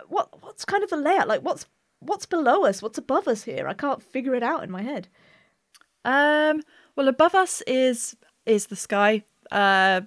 What 0.08 0.42
what's 0.44 0.66
kind 0.66 0.84
of 0.84 0.90
the 0.90 0.98
layout? 0.98 1.28
Like 1.28 1.42
what's 1.42 1.66
what's 2.00 2.26
below 2.26 2.66
us? 2.66 2.82
What's 2.82 2.98
above 2.98 3.28
us 3.28 3.44
here? 3.44 3.68
I 3.68 3.74
can't 3.74 4.02
figure 4.04 4.36
it 4.36 4.44
out 4.44 4.64
in 4.64 4.72
my 4.72 4.82
head. 4.82 5.08
Um, 6.06 6.62
well, 6.96 7.08
above 7.08 7.36
us 7.36 7.62
is 7.68 8.16
is 8.46 8.68
the 8.68 8.76
sky. 8.76 9.24
Uh, 9.52 10.02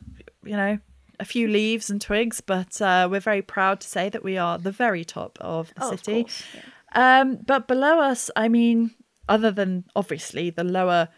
you 0.44 0.56
know, 0.56 0.78
a 1.20 1.24
few 1.24 1.48
leaves 1.48 1.90
and 1.90 2.00
twigs, 2.00 2.40
but 2.40 2.80
uh, 2.80 3.08
we're 3.10 3.20
very 3.20 3.42
proud 3.42 3.80
to 3.80 3.88
say 3.88 4.08
that 4.08 4.22
we 4.24 4.36
are 4.38 4.58
the 4.58 4.70
very 4.72 5.04
top 5.04 5.38
of 5.40 5.72
the 5.74 5.84
Oh, 5.84 5.92
of 5.92 5.98
city. 6.00 6.22
course, 6.24 6.42
yeah. 6.54 7.20
Um, 7.20 7.36
but 7.46 7.66
below 7.68 8.00
us, 8.00 8.30
I 8.36 8.48
mean, 8.48 8.92
other 9.28 9.50
than 9.50 9.84
obviously 9.94 10.50
the 10.50 10.64
lower 10.64 11.08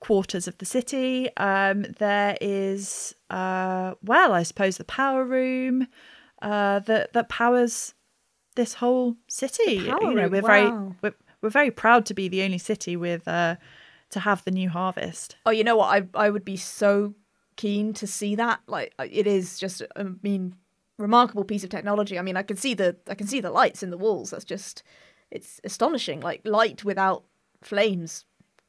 quarters 0.00 0.46
of 0.46 0.56
the 0.58 0.64
city, 0.64 1.28
um, 1.36 1.82
there 1.98 2.36
is, 2.40 3.14
uh, 3.30 3.94
well, 4.02 4.32
I 4.32 4.44
suppose 4.44 4.76
the 4.76 4.84
power 4.84 5.24
room 5.24 5.88
uh, 6.40 6.78
that 6.80 7.12
that 7.12 7.28
powers 7.28 7.94
this 8.54 8.74
whole 8.74 9.16
city. 9.28 9.88
power 9.88 10.00
you 10.02 10.14
know, 10.14 10.22
room, 10.22 10.32
we're 10.32 10.42
wow. 10.42 10.48
very 10.48 10.96
we're, 11.02 11.14
we're 11.40 11.50
very 11.50 11.70
proud 11.70 12.06
to 12.06 12.14
be 12.14 12.28
the 12.28 12.42
only 12.42 12.58
city 12.58 12.96
with 12.96 13.26
uh, 13.26 13.56
to 14.10 14.20
have 14.20 14.44
the 14.44 14.50
new 14.50 14.68
harvest. 14.68 15.36
Oh, 15.44 15.50
you 15.50 15.64
know 15.64 15.76
what? 15.76 15.86
I 15.86 16.26
I 16.26 16.30
would 16.30 16.44
be 16.44 16.56
so 16.56 17.14
keen 17.56 17.92
to 17.94 18.06
see 18.06 18.36
that. 18.36 18.60
Like 18.66 18.94
uh, 18.98 19.06
it 19.10 19.26
is 19.26 19.58
just, 19.58 19.82
I 19.96 20.04
mean, 20.22 20.54
remarkable 20.96 21.44
piece 21.44 21.64
of 21.64 21.70
technology. 21.70 22.18
I 22.18 22.22
mean, 22.22 22.36
I 22.36 22.42
can 22.42 22.56
see 22.56 22.74
the 22.74 22.96
I 23.08 23.14
can 23.14 23.26
see 23.26 23.40
the 23.40 23.50
lights 23.50 23.82
in 23.82 23.90
the 23.90 23.98
walls. 23.98 24.30
That's 24.30 24.44
just, 24.44 24.82
it's 25.30 25.60
astonishing. 25.64 26.20
Like 26.20 26.40
light 26.44 26.84
without 26.84 27.24
flames, 27.62 28.24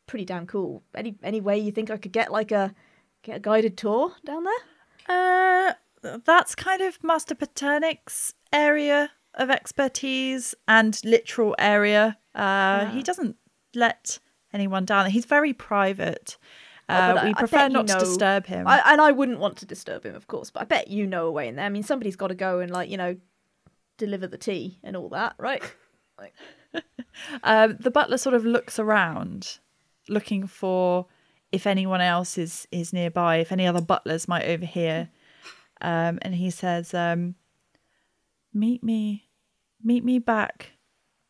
pretty 0.08 0.26
damn 0.26 0.46
cool. 0.48 0.84
Any 0.96 1.16
any 1.24 1.42
way 1.42 1.58
you 1.60 1.72
think 1.72 1.90
I 1.90 1.98
could 1.98 2.12
get 2.12 2.32
like 2.32 2.52
a 2.52 2.74
get 3.24 3.38
a 3.38 3.40
guided 3.40 3.78
tour 3.78 4.14
down 4.26 4.44
there? 4.46 4.54
Uh, 5.10 5.74
that's 6.26 6.56
kind 6.56 6.82
of 6.82 7.04
Master 7.04 7.36
Paternic's 7.36 8.34
area 8.54 9.12
of 9.36 9.50
expertise 9.50 10.56
and 10.68 11.00
literal 11.04 11.56
area. 11.60 12.18
Uh, 12.36 12.86
He 12.88 13.04
doesn't 13.04 13.36
let 13.76 14.20
anyone 14.54 14.86
down. 14.86 15.04
there. 15.06 15.12
He's 15.12 15.26
very 15.26 15.54
private. 15.54 16.38
Uh, 16.88 17.10
Oh, 17.12 17.14
but 17.16 17.24
I- 17.24 17.28
we 17.28 17.34
prefer 17.36 17.64
you 17.68 17.70
not 17.70 17.88
to 17.88 18.00
disturb 18.00 18.46
him. 18.48 18.68
I, 18.68 18.82
and 18.86 19.00
I 19.02 19.12
wouldn't 19.12 19.40
want 19.40 19.58
to 19.58 19.66
disturb 19.66 20.04
him, 20.06 20.16
of 20.16 20.26
course. 20.28 20.50
But 20.50 20.62
I 20.62 20.66
bet 20.66 20.88
you 20.88 21.06
know 21.06 21.28
a 21.28 21.32
way 21.32 21.48
in 21.48 21.56
there. 21.56 21.66
I 21.66 21.70
mean, 21.70 21.84
somebody's 21.84 22.16
got 22.16 22.28
to 22.28 22.36
go 22.36 22.60
and 22.60 22.72
like 22.72 22.90
you 22.90 22.98
know, 22.98 23.18
deliver 23.98 24.26
the 24.28 24.38
tea 24.38 24.80
and 24.84 24.96
all 24.96 25.10
that, 25.10 25.36
right? 25.38 25.62
Like, 26.18 26.34
Um, 27.44 27.76
the 27.80 27.92
butler 27.92 28.18
sort 28.18 28.34
of 28.34 28.46
looks 28.46 28.80
around, 28.80 29.60
looking 30.08 30.48
for 30.48 31.08
if 31.52 31.68
anyone 31.68 32.02
else 32.02 32.38
is 32.38 32.68
is 32.72 32.94
nearby, 32.94 33.38
if 33.38 33.52
any 33.52 33.68
other 33.68 33.82
butlers 33.82 34.28
might 34.28 34.46
overhear. 34.46 35.10
Um, 35.82 36.20
and 36.22 36.36
he 36.36 36.50
says, 36.50 36.94
um, 36.94 37.36
"Meet 38.54 38.84
me, 38.84 39.28
meet 39.84 40.04
me 40.06 40.20
back 40.20 40.72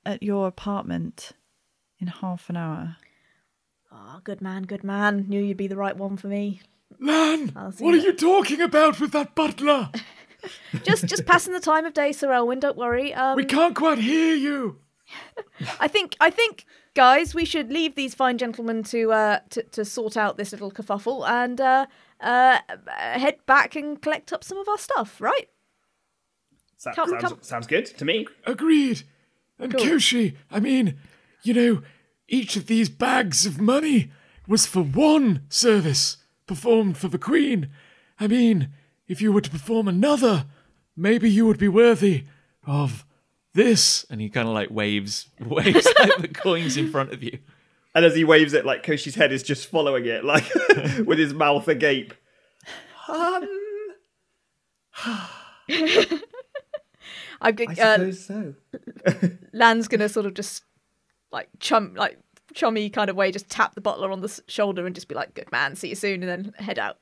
at 0.06 0.22
your 0.22 0.48
apartment 0.48 1.32
in 2.00 2.08
half 2.08 2.50
an 2.50 2.58
hour." 2.58 2.98
oh, 3.92 4.22
good 4.24 4.42
man, 4.42 4.64
good 4.64 4.84
man. 4.84 5.26
Knew 5.28 5.42
you'd 5.42 5.58
be 5.58 5.68
the 5.68 5.76
right 5.76 5.96
one 5.96 6.18
for 6.18 6.28
me. 6.28 6.62
Lan, 7.00 7.50
what 7.50 7.94
are 7.94 7.98
you. 7.98 8.04
you 8.04 8.14
talking 8.14 8.62
about 8.62 9.00
with 9.00 9.12
that 9.12 9.36
butler? 9.36 9.90
just 10.84 11.06
just 11.06 11.26
passing 11.26 11.54
the 11.54 11.60
time 11.60 11.86
of 11.86 11.94
day, 11.94 12.12
Sir 12.12 12.30
Elwyn. 12.30 12.60
Don't 12.60 12.78
worry. 12.78 13.14
Um, 13.14 13.36
We 13.36 13.46
can't 13.46 13.76
quite 13.76 14.00
hear 14.00 14.36
you. 14.36 14.80
I 15.80 15.88
think 15.88 16.16
I 16.20 16.30
think 16.30 16.66
guys, 16.95 17.34
we 17.36 17.45
should 17.45 17.72
leave 17.72 17.95
these 17.95 18.16
fine 18.16 18.38
gentlemen 18.38 18.84
to 18.84 19.12
uh 19.12 19.39
to, 19.51 19.64
to 19.64 19.86
sort 19.86 20.18
out 20.18 20.38
this 20.38 20.51
little 20.51 20.72
kerfuffle 20.72 21.28
and 21.28 21.60
uh 21.62 21.86
uh 22.22 22.60
head 22.88 23.38
back 23.45 23.76
and 23.76 24.01
collect 24.01 24.34
up 24.34 24.43
some 24.43 24.57
of 24.57 24.68
our 24.70 24.78
stuff, 24.78 25.20
right? 25.22 25.49
So- 26.78 26.91
Come- 26.93 27.10
sounds, 27.10 27.24
come. 27.24 27.38
sounds 27.41 27.68
good 27.68 27.86
to 27.86 28.05
me. 28.05 28.28
Agreed. 28.45 29.03
And 29.57 29.74
Cool. 29.76 29.86
Koshi, 29.86 30.36
I 30.49 30.60
mean, 30.62 30.97
you 31.43 31.53
know, 31.53 31.82
each 32.30 32.55
of 32.55 32.68
these 32.68 32.89
bags 32.89 33.45
of 33.45 33.60
money 33.60 34.12
was 34.47 34.66
for 34.66 34.82
one 34.82 35.41
service 35.49 36.18
performed 36.47 36.97
for 36.97 37.10
the 37.10 37.18
Queen. 37.20 37.70
I 38.20 38.28
mean, 38.28 38.70
if 39.07 39.22
you 39.22 39.34
were 39.34 39.41
to 39.41 39.49
perform 39.49 39.88
another, 39.89 40.45
maybe 40.95 41.30
you 41.30 41.45
would 41.45 41.57
be 41.57 41.68
worthy 41.68 42.24
of 42.66 43.05
this. 43.54 44.06
And 44.10 44.22
he 44.22 44.30
kind 44.30 44.47
of 44.47 44.54
like 44.54 44.70
waves, 44.70 45.28
waves 45.39 45.88
like 46.00 46.18
the 46.18 46.28
coins 46.28 46.78
in 46.78 46.89
front 46.89 47.14
of 47.14 47.24
you. 47.24 47.39
And 47.95 48.06
as 48.06 48.16
he 48.16 48.24
waves 48.24 48.54
it, 48.54 48.66
like 48.66 48.84
Koshi's 48.84 49.16
head 49.16 49.32
is 49.32 49.43
just 49.43 49.68
following 49.68 50.06
it, 50.06 50.24
like 50.24 50.45
with 51.06 51.18
his 51.18 51.34
mouth 51.34 51.68
agape. 51.68 52.14
Um, 53.08 53.47
I'm 57.41 57.56
I 57.58 57.66
uh, 57.66 57.76
suppose 57.76 58.26
so. 58.26 58.54
Lan's 59.54 59.88
gonna 59.88 60.10
sort 60.10 60.26
of 60.26 60.34
just 60.34 60.64
like 61.32 61.50
chum 61.60 61.95
like 61.95 62.20
chummy 62.54 62.89
kind 62.89 63.10
of 63.10 63.16
way, 63.16 63.32
just 63.32 63.50
tap 63.50 63.76
the 63.76 63.82
butler 63.82 64.12
on 64.12 64.22
the 64.22 64.41
shoulder 64.47 64.86
and 64.86 64.93
just 64.93 65.08
be 65.08 65.16
like, 65.16 65.34
"Good 65.34 65.52
man, 65.52 65.76
see 65.76 65.89
you 65.89 65.95
soon," 65.95 66.22
and 66.22 66.45
then 66.45 66.54
head 66.60 66.78
out. 66.78 66.97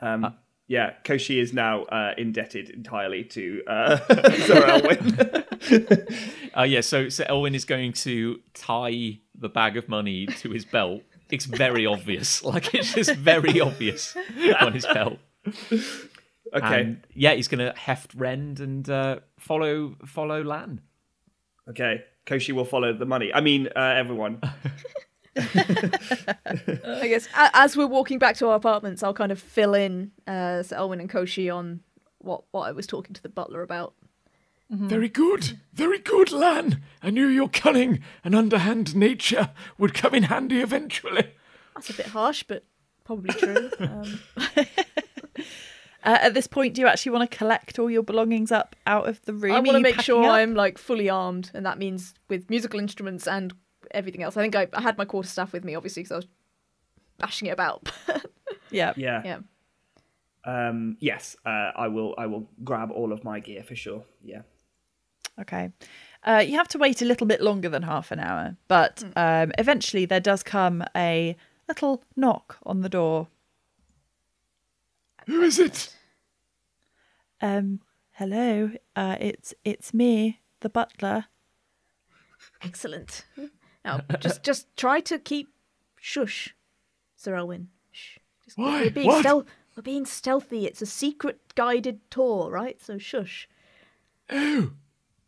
Um, 0.00 0.34
yeah, 0.72 0.94
Koshi 1.04 1.38
is 1.38 1.52
now 1.52 1.82
uh, 1.82 2.14
indebted 2.16 2.70
entirely 2.70 3.24
to 3.24 3.62
uh, 3.66 3.96
Sir 4.46 4.66
Elwyn. 4.66 5.44
Uh, 6.54 6.64
yeah, 6.64 6.82
so, 6.82 7.08
so 7.08 7.24
Elwyn 7.24 7.54
is 7.54 7.64
going 7.64 7.94
to 7.94 8.38
tie 8.52 9.18
the 9.34 9.48
bag 9.48 9.78
of 9.78 9.88
money 9.88 10.26
to 10.26 10.50
his 10.50 10.66
belt. 10.66 11.00
It's 11.30 11.46
very 11.46 11.86
obvious. 11.86 12.42
Like, 12.52 12.74
it's 12.74 12.92
just 12.92 13.14
very 13.14 13.58
obvious 13.58 14.14
on 14.60 14.74
his 14.74 14.84
belt. 14.84 15.18
okay, 15.46 15.80
And 16.52 17.06
yeah, 17.14 17.32
he's 17.32 17.48
going 17.48 17.64
to 17.64 17.78
heft 17.78 18.12
Rend 18.14 18.60
and 18.60 18.88
uh, 18.90 19.20
follow 19.38 19.96
follow 20.04 20.42
Lan. 20.42 20.82
okay. 21.70 22.04
Koshi 22.26 22.52
will 22.52 22.66
follow 22.66 22.92
the 22.92 23.06
money. 23.06 23.32
I 23.32 23.40
mean, 23.40 23.68
uh, 23.74 23.80
everyone. 23.80 24.40
I 25.36 27.08
guess 27.08 27.28
as 27.34 27.76
we're 27.76 27.86
walking 27.86 28.18
back 28.18 28.36
to 28.36 28.48
our 28.48 28.56
apartments, 28.56 29.02
I'll 29.02 29.14
kind 29.14 29.32
of 29.32 29.38
fill 29.38 29.74
in 29.74 30.12
uh, 30.26 30.62
Sir 30.62 30.76
Elwyn 30.76 31.00
and 31.00 31.10
Koshi 31.10 31.54
on 31.54 31.80
what 32.18 32.44
what 32.50 32.68
I 32.68 32.72
was 32.72 32.86
talking 32.86 33.14
to 33.14 33.22
the 33.22 33.28
butler 33.28 33.62
about. 33.62 33.94
Very 34.74 35.10
good, 35.10 35.58
very 35.74 35.98
good, 35.98 36.32
Lan. 36.32 36.82
I 37.02 37.10
knew 37.10 37.26
your 37.26 37.50
cunning 37.50 38.00
and 38.24 38.34
underhand 38.34 38.96
nature 38.96 39.50
would 39.76 39.92
come 39.92 40.14
in 40.14 40.22
handy 40.24 40.62
eventually. 40.62 41.28
That's 41.74 41.90
a 41.90 41.94
bit 41.94 42.06
harsh, 42.06 42.42
but 42.44 42.64
probably 43.04 43.34
true. 43.34 43.70
Um, 43.78 44.18
Uh, 46.04 46.18
at 46.20 46.34
this 46.34 46.48
point, 46.48 46.74
do 46.74 46.80
you 46.80 46.88
actually 46.88 47.12
want 47.12 47.30
to 47.30 47.36
collect 47.36 47.78
all 47.78 47.88
your 47.88 48.02
belongings 48.02 48.50
up 48.50 48.74
out 48.88 49.08
of 49.08 49.24
the 49.24 49.32
room? 49.32 49.52
I 49.52 49.60
want 49.60 49.76
to 49.76 49.80
make 49.80 50.00
sure 50.00 50.24
up? 50.24 50.32
I'm 50.32 50.54
like 50.54 50.76
fully 50.76 51.08
armed, 51.08 51.52
and 51.54 51.64
that 51.64 51.78
means 51.78 52.12
with 52.28 52.50
musical 52.50 52.80
instruments 52.80 53.28
and 53.28 53.54
everything 53.92 54.22
else. 54.22 54.36
I 54.36 54.42
think 54.42 54.56
I, 54.56 54.68
I 54.72 54.80
had 54.80 54.98
my 54.98 55.04
quarter 55.04 55.28
staff 55.28 55.52
with 55.52 55.64
me, 55.64 55.74
obviously, 55.74 56.02
because 56.02 56.12
I 56.12 56.16
was 56.16 56.26
bashing 57.18 57.48
it 57.48 57.52
about. 57.52 57.90
Yeah. 58.72 58.94
Yeah. 58.96 59.22
yeah. 59.24 59.38
Um, 60.44 60.96
yes, 60.98 61.36
uh, 61.46 61.70
I 61.76 61.88
will. 61.88 62.14
I 62.18 62.26
will 62.26 62.48
grab 62.64 62.90
all 62.90 63.12
of 63.12 63.22
my 63.22 63.38
gear 63.38 63.62
for 63.62 63.76
sure. 63.76 64.02
Yeah. 64.24 64.42
Okay. 65.40 65.70
Uh, 66.24 66.42
you 66.44 66.56
have 66.56 66.68
to 66.68 66.78
wait 66.78 67.02
a 67.02 67.04
little 67.04 67.26
bit 67.26 67.40
longer 67.40 67.68
than 67.68 67.82
half 67.82 68.10
an 68.10 68.18
hour, 68.18 68.56
but 68.68 69.04
um, 69.16 69.52
eventually 69.58 70.04
there 70.04 70.20
does 70.20 70.42
come 70.42 70.84
a 70.96 71.36
little 71.68 72.02
knock 72.16 72.58
on 72.64 72.80
the 72.80 72.88
door. 72.88 73.28
Who 75.26 75.42
is 75.42 75.58
it? 75.58 75.94
Um, 77.40 77.80
hello, 78.12 78.70
uh, 78.94 79.16
it's 79.20 79.52
it's 79.64 79.92
me, 79.92 80.40
the 80.60 80.68
butler. 80.68 81.26
Excellent. 82.62 83.24
Now, 83.84 84.00
just 84.20 84.42
just 84.42 84.66
try 84.76 85.00
to 85.00 85.18
keep 85.18 85.48
shush, 86.00 86.54
Sir 87.16 87.34
Elwyn. 87.34 87.68
Shh. 87.90 88.18
Just, 88.44 88.58
Why? 88.58 88.82
We're 88.82 88.90
being 88.90 89.06
What? 89.06 89.20
stealth. 89.20 89.46
We're 89.76 89.82
being 89.82 90.04
stealthy. 90.06 90.66
It's 90.66 90.82
a 90.82 90.86
secret 90.86 91.54
guided 91.54 92.00
tour, 92.10 92.50
right? 92.50 92.80
So 92.82 92.98
shush. 92.98 93.48
Oh, 94.30 94.72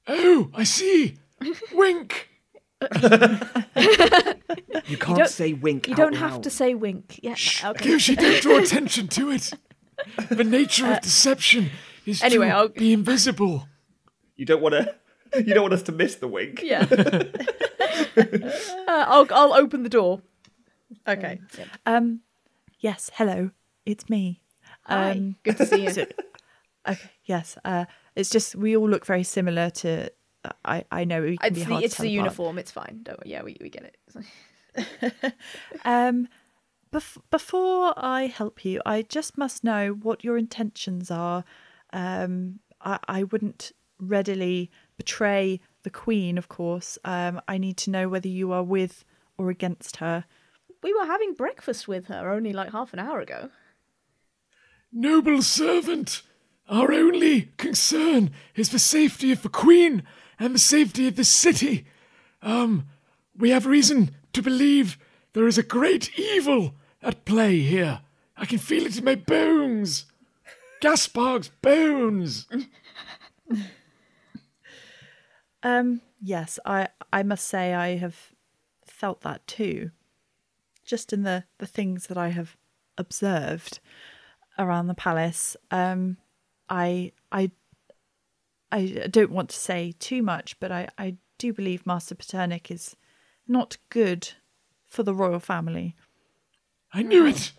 oh, 0.07 0.51
I 0.55 0.65
see. 0.65 1.17
Wink. 1.73 2.29
You 4.87 4.99
can't 4.99 5.19
don't- 5.19 5.29
say 5.31 5.55
wink. 5.55 5.89
You 5.89 5.95
out 5.95 5.97
don't 5.97 6.15
have 6.17 6.43
to 6.43 6.51
say 6.51 6.75
wink. 6.75 7.19
Yeah. 7.23 7.37
Okay. 7.65 7.89
Yoshi, 7.91 8.17
don't 8.17 8.43
draw 8.43 8.59
attention 8.59 9.09
to 9.09 9.31
it. 9.31 9.51
The 10.29 10.45
nature 10.45 10.85
of 10.87 10.93
uh, 10.93 11.01
deception 11.01 11.71
is 12.05 12.23
anyway, 12.23 12.49
to 12.49 12.55
I'll- 12.55 12.69
be 12.69 12.93
invisible. 12.93 13.67
You 14.37 14.45
don't 14.45 14.61
want 14.61 14.75
to. 14.75 14.95
You 15.37 15.55
don't 15.55 15.63
want 15.63 15.73
us 15.75 15.83
to 15.85 15.93
miss 15.93 16.17
the 16.17 16.29
wink. 16.29 16.61
Yeah. 16.63 16.85
uh, 18.89 19.05
I'll 19.09 19.27
I'll 19.31 19.55
open 19.55 19.83
the 19.83 19.89
door. 19.89 20.21
Okay. 21.09 21.41
Yeah. 21.59 21.65
Um, 21.87 22.21
yes, 22.81 23.11
hello, 23.15 23.51
it's 23.85 24.09
me. 24.09 24.43
Hi. 24.85 25.13
Um, 25.13 25.37
Good 25.43 25.57
to 25.59 25.67
see 25.67 25.85
you. 25.85 25.91
so- 25.95 26.07
okay, 26.89 27.11
yes. 27.25 27.57
Uh, 27.65 27.87
it's 28.15 28.31
just 28.31 28.55
we 28.55 28.77
all 28.77 28.89
look 28.89 29.05
very 29.07 29.25
similar 29.25 29.71
to. 29.71 30.11
I 30.65 30.85
I 30.91 31.05
know 31.05 31.23
we 31.23 31.39
can 31.39 31.47
It's 31.49 31.59
be 31.59 31.65
the 31.65 31.71
hard 31.73 31.85
it's 31.85 31.97
the 31.97 32.03
apart. 32.03 32.13
uniform. 32.13 32.59
It's 32.59 32.71
fine. 32.71 33.01
Don't. 33.03 33.27
Yeah, 33.27 33.43
we 33.43 33.57
we 33.61 33.71
get 33.71 33.85
it. 33.85 33.97
Um, 35.85 36.29
bef- 36.93 37.19
before 37.31 37.95
I 37.97 38.27
help 38.27 38.65
you, 38.65 38.81
I 38.85 39.03
just 39.03 39.39
must 39.39 39.65
know 39.65 39.91
what 40.03 40.25
your 40.25 40.37
intentions 40.37 41.11
are. 41.11 41.45
Um, 41.93 42.61
I, 42.81 42.99
I 43.09 43.23
wouldn't 43.25 43.73
readily 44.01 44.71
betray 44.97 45.61
the 45.83 45.91
Queen, 45.91 46.39
of 46.39 46.49
course. 46.49 46.99
Um, 47.05 47.41
I 47.47 47.59
need 47.59 47.77
to 47.79 47.91
know 47.91 48.09
whether 48.09 48.29
you 48.29 48.53
are 48.53 48.63
with 48.63 49.05
or 49.37 49.51
against 49.51 49.97
her. 49.97 50.25
We 50.83 50.93
were 50.93 51.07
having 51.07 51.35
breakfast 51.35 51.89
with 51.89 52.07
her 52.07 52.31
only 52.31 52.53
like 52.53 52.73
half 52.73 52.93
an 52.93 52.99
hour 52.99 53.21
ago. 53.21 53.51
Noble 54.93 55.43
servant, 55.43 56.23
our 56.69 56.93
only 56.93 57.53
concern 57.57 58.31
is 58.55 58.69
the 58.69 58.79
safety 58.79 59.33
of 59.33 59.43
the 59.43 59.49
Queen 59.49 60.03
and 60.39 60.55
the 60.55 60.59
safety 60.59 61.09
of 61.09 61.17
the 61.17 61.25
city. 61.25 61.87
Um, 62.43 62.87
we 63.37 63.51
have 63.51 63.67
reason 63.67 64.15
to 64.33 64.43
believe 64.43 64.99
there 65.33 65.47
is 65.47 65.59
a 65.59 65.63
great 65.63 66.19
evil 66.19 66.75
at 67.03 67.25
play 67.25 67.61
here. 67.61 68.01
I 68.37 68.47
can 68.47 68.59
feel 68.59 68.87
it 68.87 68.97
in 68.97 69.05
my 69.05 69.15
bones. 69.15 70.07
Gaspard's 70.81 71.49
bones. 71.61 72.47
Um, 75.65 76.03
yes, 76.21 76.59
I 76.65 76.89
I 77.13 77.23
must 77.23 77.47
say 77.47 77.75
I 77.75 77.97
have 77.97 78.33
felt 78.85 79.23
that 79.23 79.45
too. 79.47 79.91
Just 80.85 81.13
in 81.13 81.23
the 81.23 81.45
the 81.59 81.67
things 81.67 82.07
that 82.07 82.19
I 82.19 82.29
have 82.29 82.57
observed 82.99 83.81
around 84.59 84.87
the 84.87 84.95
palace. 84.95 85.57
Um, 85.71 86.19
I 86.69 87.13
I 87.33 87.51
I 88.71 89.09
don't 89.11 89.33
want 89.33 89.49
to 89.51 89.57
say 89.57 89.95
too 89.99 90.23
much, 90.23 90.61
but 90.61 90.71
I 90.71 90.89
I 90.99 91.17
do 91.39 91.53
believe 91.53 91.87
Master 91.87 92.15
Paternic 92.15 92.71
is 92.71 92.95
not 93.49 93.79
good 93.89 94.33
for 94.87 95.03
the 95.03 95.15
royal 95.15 95.41
family. 95.41 95.97
I 96.93 97.03
knew 97.03 97.27
it. 97.27 97.53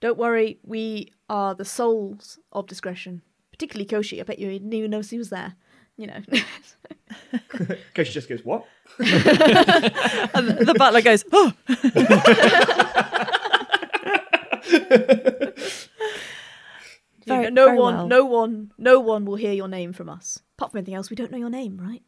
Don't 0.00 0.18
worry, 0.18 0.60
we 0.62 1.12
are 1.28 1.54
the 1.54 1.64
souls 1.64 2.38
of 2.52 2.68
discretion. 2.68 3.22
Particularly 3.50 3.88
Koshi. 3.88 4.20
I 4.20 4.22
bet 4.22 4.38
you 4.38 4.48
didn't 4.48 4.72
even 4.72 4.92
notice 4.92 5.10
he 5.10 5.18
was 5.18 5.30
there. 5.30 5.56
You 5.98 6.06
know. 6.06 6.20
Koshi 7.94 8.12
just 8.12 8.28
goes, 8.28 8.44
"What?" 8.44 8.64
And 8.98 9.08
the 10.66 10.74
butler 10.78 11.02
goes, 11.02 11.24
"Oh, 11.32 11.52
Very- 17.26 17.50
no 17.50 17.66
very 17.66 17.78
one, 17.78 17.94
well. 17.94 18.06
no 18.08 18.24
one, 18.24 18.72
no 18.78 19.00
one 19.00 19.24
will 19.26 19.36
hear 19.36 19.52
your 19.52 19.68
name 19.68 19.92
from 19.92 20.08
us. 20.08 20.40
Apart 20.56 20.70
from 20.72 20.78
anything 20.78 20.94
else, 20.94 21.10
we 21.10 21.16
don't 21.16 21.30
know 21.30 21.38
your 21.38 21.50
name, 21.50 21.78
right? 21.80 22.02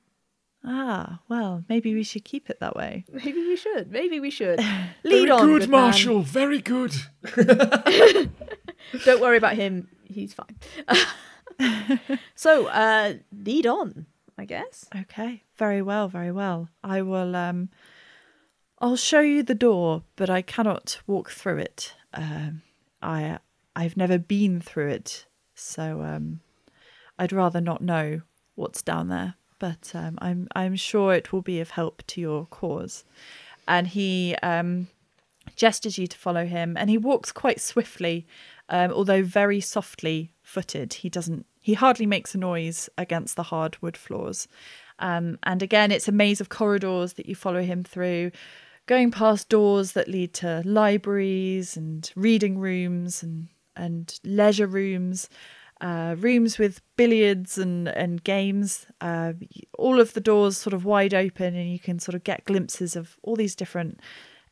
ah, 0.62 1.20
well, 1.26 1.64
maybe 1.70 1.94
we 1.94 2.02
should 2.02 2.24
keep 2.24 2.48
it 2.50 2.60
that 2.60 2.76
way." 2.76 3.04
Maybe 3.12 3.32
we 3.46 3.56
should. 3.56 3.90
Maybe 3.90 4.20
we 4.20 4.30
should. 4.30 4.58
Lead 5.04 5.28
Very 5.28 5.30
on, 5.30 5.46
good, 5.46 5.60
good 5.62 5.70
man. 5.70 5.80
Marshal. 5.82 6.22
Very 6.22 6.60
good. 6.60 6.94
Don't 9.04 9.20
worry 9.20 9.36
about 9.36 9.54
him. 9.56 9.88
He's 10.04 10.32
fine. 10.34 10.56
so, 12.34 12.66
uh, 12.66 13.14
lead 13.32 13.66
on, 13.66 14.06
I 14.40 14.44
guess. 14.44 14.86
Okay, 14.96 15.42
very 15.56 15.82
well, 15.82 16.08
very 16.08 16.32
well. 16.32 16.70
I 16.82 17.02
will 17.02 17.36
um 17.36 17.68
I'll 18.78 18.96
show 18.96 19.20
you 19.20 19.42
the 19.42 19.54
door, 19.54 20.02
but 20.16 20.30
I 20.30 20.40
cannot 20.40 21.00
walk 21.06 21.30
through 21.30 21.58
it. 21.58 21.94
Um 22.14 22.62
I 23.02 23.38
I've 23.76 23.96
never 23.96 24.18
been 24.18 24.60
through 24.60 24.88
it, 24.88 25.26
so 25.54 26.02
um 26.02 26.40
I'd 27.18 27.32
rather 27.32 27.60
not 27.60 27.82
know 27.82 28.22
what's 28.54 28.80
down 28.80 29.08
there, 29.08 29.34
but 29.58 29.92
um 29.94 30.16
I'm 30.22 30.48
I'm 30.56 30.76
sure 30.76 31.12
it 31.12 31.32
will 31.32 31.42
be 31.42 31.60
of 31.60 31.70
help 31.70 32.02
to 32.06 32.20
your 32.22 32.46
cause. 32.46 33.04
And 33.68 33.88
he 33.88 34.34
um 34.42 34.88
gestures 35.54 35.98
you 35.98 36.06
to 36.06 36.16
follow 36.16 36.46
him 36.46 36.76
and 36.78 36.88
he 36.88 36.96
walks 36.96 37.32
quite 37.32 37.60
swiftly 37.60 38.26
um, 38.70 38.92
although 38.92 39.22
very 39.22 39.60
softly 39.60 40.32
footed 40.50 40.92
he 40.94 41.08
doesn't 41.08 41.46
he 41.60 41.74
hardly 41.74 42.06
makes 42.06 42.34
a 42.34 42.38
noise 42.38 42.88
against 42.98 43.36
the 43.36 43.44
hard 43.44 43.76
wood 43.80 43.96
floors 43.96 44.48
um, 44.98 45.38
and 45.44 45.62
again 45.62 45.90
it's 45.90 46.08
a 46.08 46.12
maze 46.12 46.40
of 46.40 46.48
corridors 46.48 47.14
that 47.14 47.26
you 47.26 47.34
follow 47.34 47.62
him 47.62 47.84
through 47.84 48.30
going 48.90 49.12
past 49.12 49.48
doors 49.48 49.92
that 49.92 50.08
lead 50.08 50.34
to 50.34 50.62
libraries 50.64 51.76
and 51.76 52.10
reading 52.16 52.58
rooms 52.58 53.22
and 53.22 53.46
and 53.76 54.18
leisure 54.24 54.66
rooms, 54.66 55.28
uh, 55.80 56.16
rooms 56.18 56.58
with 56.58 56.82
billiards 56.96 57.56
and 57.56 57.88
and 57.88 58.24
games. 58.24 58.86
Uh, 59.00 59.32
all 59.78 60.00
of 60.00 60.12
the 60.14 60.20
doors 60.20 60.56
sort 60.56 60.74
of 60.74 60.84
wide 60.84 61.14
open, 61.14 61.54
and 61.54 61.70
you 61.70 61.78
can 61.78 61.98
sort 61.98 62.14
of 62.14 62.24
get 62.24 62.44
glimpses 62.44 62.96
of 62.96 63.16
all 63.22 63.36
these 63.36 63.54
different 63.54 64.00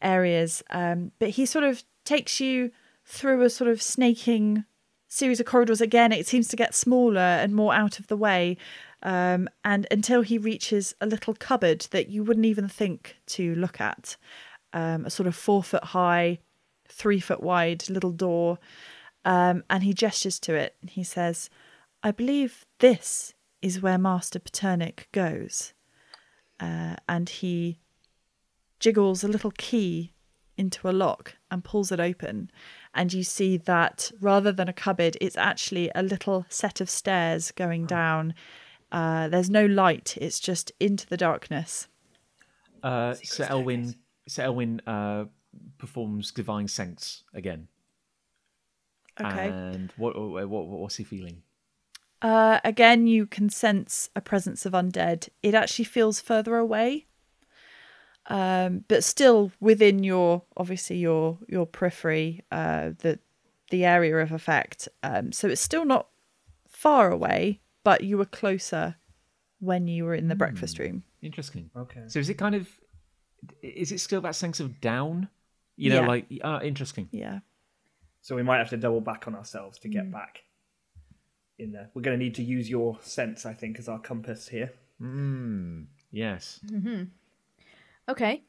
areas. 0.00 0.62
Um, 0.70 1.12
but 1.18 1.30
he 1.30 1.44
sort 1.44 1.64
of 1.64 1.82
takes 2.04 2.40
you 2.40 2.70
through 3.04 3.42
a 3.42 3.50
sort 3.50 3.68
of 3.68 3.82
snaking 3.82 4.64
series 5.08 5.40
of 5.40 5.46
corridors 5.46 5.80
again. 5.80 6.12
It 6.12 6.26
seems 6.26 6.48
to 6.48 6.56
get 6.56 6.74
smaller 6.74 7.20
and 7.20 7.54
more 7.54 7.74
out 7.74 7.98
of 7.98 8.06
the 8.06 8.16
way. 8.16 8.56
Um, 9.02 9.48
and 9.64 9.86
until 9.90 10.22
he 10.22 10.38
reaches 10.38 10.94
a 11.00 11.06
little 11.06 11.34
cupboard 11.34 11.86
that 11.90 12.08
you 12.08 12.22
wouldn't 12.22 12.46
even 12.46 12.68
think 12.68 13.16
to 13.28 13.54
look 13.54 13.80
at, 13.80 14.16
um, 14.72 15.06
a 15.06 15.10
sort 15.10 15.26
of 15.26 15.34
four 15.34 15.62
foot 15.62 15.84
high, 15.84 16.38
three 16.88 17.20
foot 17.20 17.42
wide 17.42 17.88
little 17.88 18.12
door. 18.12 18.58
Um, 19.24 19.64
and 19.68 19.82
he 19.82 19.92
gestures 19.92 20.38
to 20.40 20.54
it 20.54 20.76
and 20.80 20.90
he 20.90 21.04
says, 21.04 21.50
I 22.02 22.12
believe 22.12 22.64
this 22.78 23.34
is 23.60 23.82
where 23.82 23.98
Master 23.98 24.38
Paternic 24.38 25.08
goes. 25.12 25.72
Uh, 26.60 26.96
and 27.08 27.28
he 27.28 27.78
jiggles 28.80 29.22
a 29.24 29.28
little 29.28 29.52
key 29.52 30.12
into 30.56 30.88
a 30.88 30.92
lock 30.92 31.36
and 31.50 31.64
pulls 31.64 31.92
it 31.92 32.00
open. 32.00 32.50
And 32.98 33.12
you 33.12 33.22
see 33.22 33.56
that 33.58 34.10
rather 34.20 34.50
than 34.50 34.68
a 34.68 34.72
cupboard, 34.72 35.16
it's 35.20 35.36
actually 35.36 35.88
a 35.94 36.02
little 36.02 36.46
set 36.48 36.80
of 36.80 36.90
stairs 36.90 37.52
going 37.52 37.86
down. 37.86 38.34
Uh, 38.90 39.28
there's 39.28 39.48
no 39.48 39.66
light, 39.66 40.18
it's 40.20 40.40
just 40.40 40.72
into 40.80 41.06
the 41.06 41.16
darkness. 41.16 41.86
Uh, 42.82 43.14
Sir 43.22 43.46
Elwyn, 43.48 43.94
Sir 44.26 44.42
Elwyn 44.42 44.80
uh, 44.84 45.26
performs 45.78 46.32
Divine 46.32 46.66
Sense 46.66 47.22
again. 47.32 47.68
Okay. 49.20 49.48
And 49.48 49.92
what, 49.96 50.18
what, 50.18 50.48
what 50.48 50.66
what's 50.66 50.96
he 50.96 51.04
feeling? 51.04 51.42
Uh, 52.20 52.58
again, 52.64 53.06
you 53.06 53.26
can 53.26 53.48
sense 53.48 54.10
a 54.16 54.20
presence 54.20 54.66
of 54.66 54.72
undead. 54.72 55.28
It 55.40 55.54
actually 55.54 55.84
feels 55.84 56.20
further 56.20 56.56
away, 56.56 57.06
um, 58.28 58.84
but 58.88 59.02
still 59.04 59.50
within 59.60 60.04
your 60.04 60.42
obviously 60.56 60.96
your 60.98 61.38
your 61.48 61.66
periphery, 61.66 62.44
uh, 62.52 62.90
the 62.98 63.18
the 63.70 63.84
area 63.84 64.16
of 64.18 64.32
effect. 64.32 64.88
Um, 65.02 65.32
so 65.32 65.48
it's 65.48 65.60
still 65.60 65.84
not 65.84 66.08
far 66.68 67.10
away, 67.10 67.60
but 67.84 68.02
you 68.04 68.16
were 68.18 68.24
closer 68.24 68.96
when 69.60 69.88
you 69.88 70.04
were 70.04 70.14
in 70.14 70.28
the 70.28 70.34
breakfast 70.36 70.78
room. 70.78 71.02
Interesting. 71.22 71.70
Okay. 71.76 72.02
So 72.06 72.18
is 72.20 72.28
it 72.30 72.34
kind 72.34 72.54
of 72.54 72.68
is 73.62 73.92
it 73.92 73.98
still 74.00 74.20
that 74.22 74.34
sense 74.36 74.60
of 74.60 74.80
down? 74.80 75.28
You 75.76 75.90
know, 75.90 76.00
Yeah. 76.02 76.06
like 76.06 76.26
uh, 76.42 76.60
interesting. 76.62 77.08
Yeah. 77.12 77.40
So 78.20 78.36
we 78.36 78.42
might 78.42 78.58
have 78.58 78.70
to 78.70 78.76
double 78.76 79.00
back 79.00 79.26
on 79.26 79.34
ourselves 79.34 79.78
to 79.80 79.88
get 79.88 80.10
back 80.10 80.42
in 81.58 81.72
there. 81.72 81.88
We're 81.94 82.02
going 82.02 82.18
to 82.18 82.22
need 82.24 82.34
to 82.36 82.42
use 82.42 82.68
your 82.68 82.98
sense, 83.00 83.46
I 83.46 83.54
think, 83.54 83.78
as 83.78 83.88
our 83.88 83.98
compass 84.00 84.48
here. 84.48 84.72
Mm, 85.00 85.86
yes. 86.10 86.60
Okay. 88.08 88.42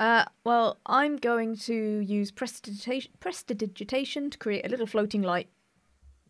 Uh, 0.00 0.24
well, 0.44 0.76
I'm 0.86 1.16
going 1.16 1.56
to 1.56 1.74
use 2.00 2.30
prestidigitation, 2.30 3.10
prestidigitation 3.20 4.30
to 4.30 4.38
create 4.38 4.64
a 4.64 4.68
little 4.68 4.86
floating 4.86 5.22
light 5.22 5.48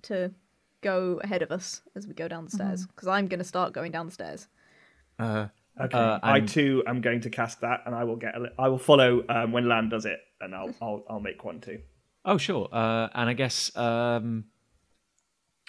to 0.03 0.33
go 0.81 1.21
ahead 1.23 1.43
of 1.43 1.51
us 1.53 1.83
as 1.95 2.07
we 2.07 2.15
go 2.15 2.29
down 2.29 2.45
the 2.47 2.51
stairs. 2.51 2.87
Because 2.87 3.09
I'm 3.09 3.27
going 3.29 3.39
to 3.41 3.45
start 3.45 3.73
going 3.75 3.93
down 3.93 4.07
the 4.07 4.13
stairs. 4.13 4.49
Uh, 5.19 5.47
Okay. 5.81 5.97
Uh, 5.97 6.19
I 6.25 6.39
and- 6.39 6.49
too 6.49 6.83
am 6.89 7.01
going 7.01 7.21
to 7.21 7.31
cast 7.31 7.61
that, 7.61 7.83
and 7.87 7.95
I 7.95 8.03
will 8.03 8.17
get. 8.17 8.37
A 8.37 8.41
li- 8.41 8.49
I 8.59 8.67
will 8.69 8.79
follow 8.81 9.23
um, 9.29 9.53
when 9.53 9.69
Lan 9.69 9.89
does 9.89 10.07
it, 10.07 10.19
and 10.41 10.53
I'll 10.53 10.75
I'll 10.83 11.05
I'll 11.09 11.21
make 11.21 11.45
one 11.45 11.61
too. 11.61 11.79
oh, 12.25 12.37
sure. 12.37 12.69
Uh, 12.73 13.07
and 13.15 13.31
I 13.31 13.33
guess 13.33 13.71
um, 13.77 14.47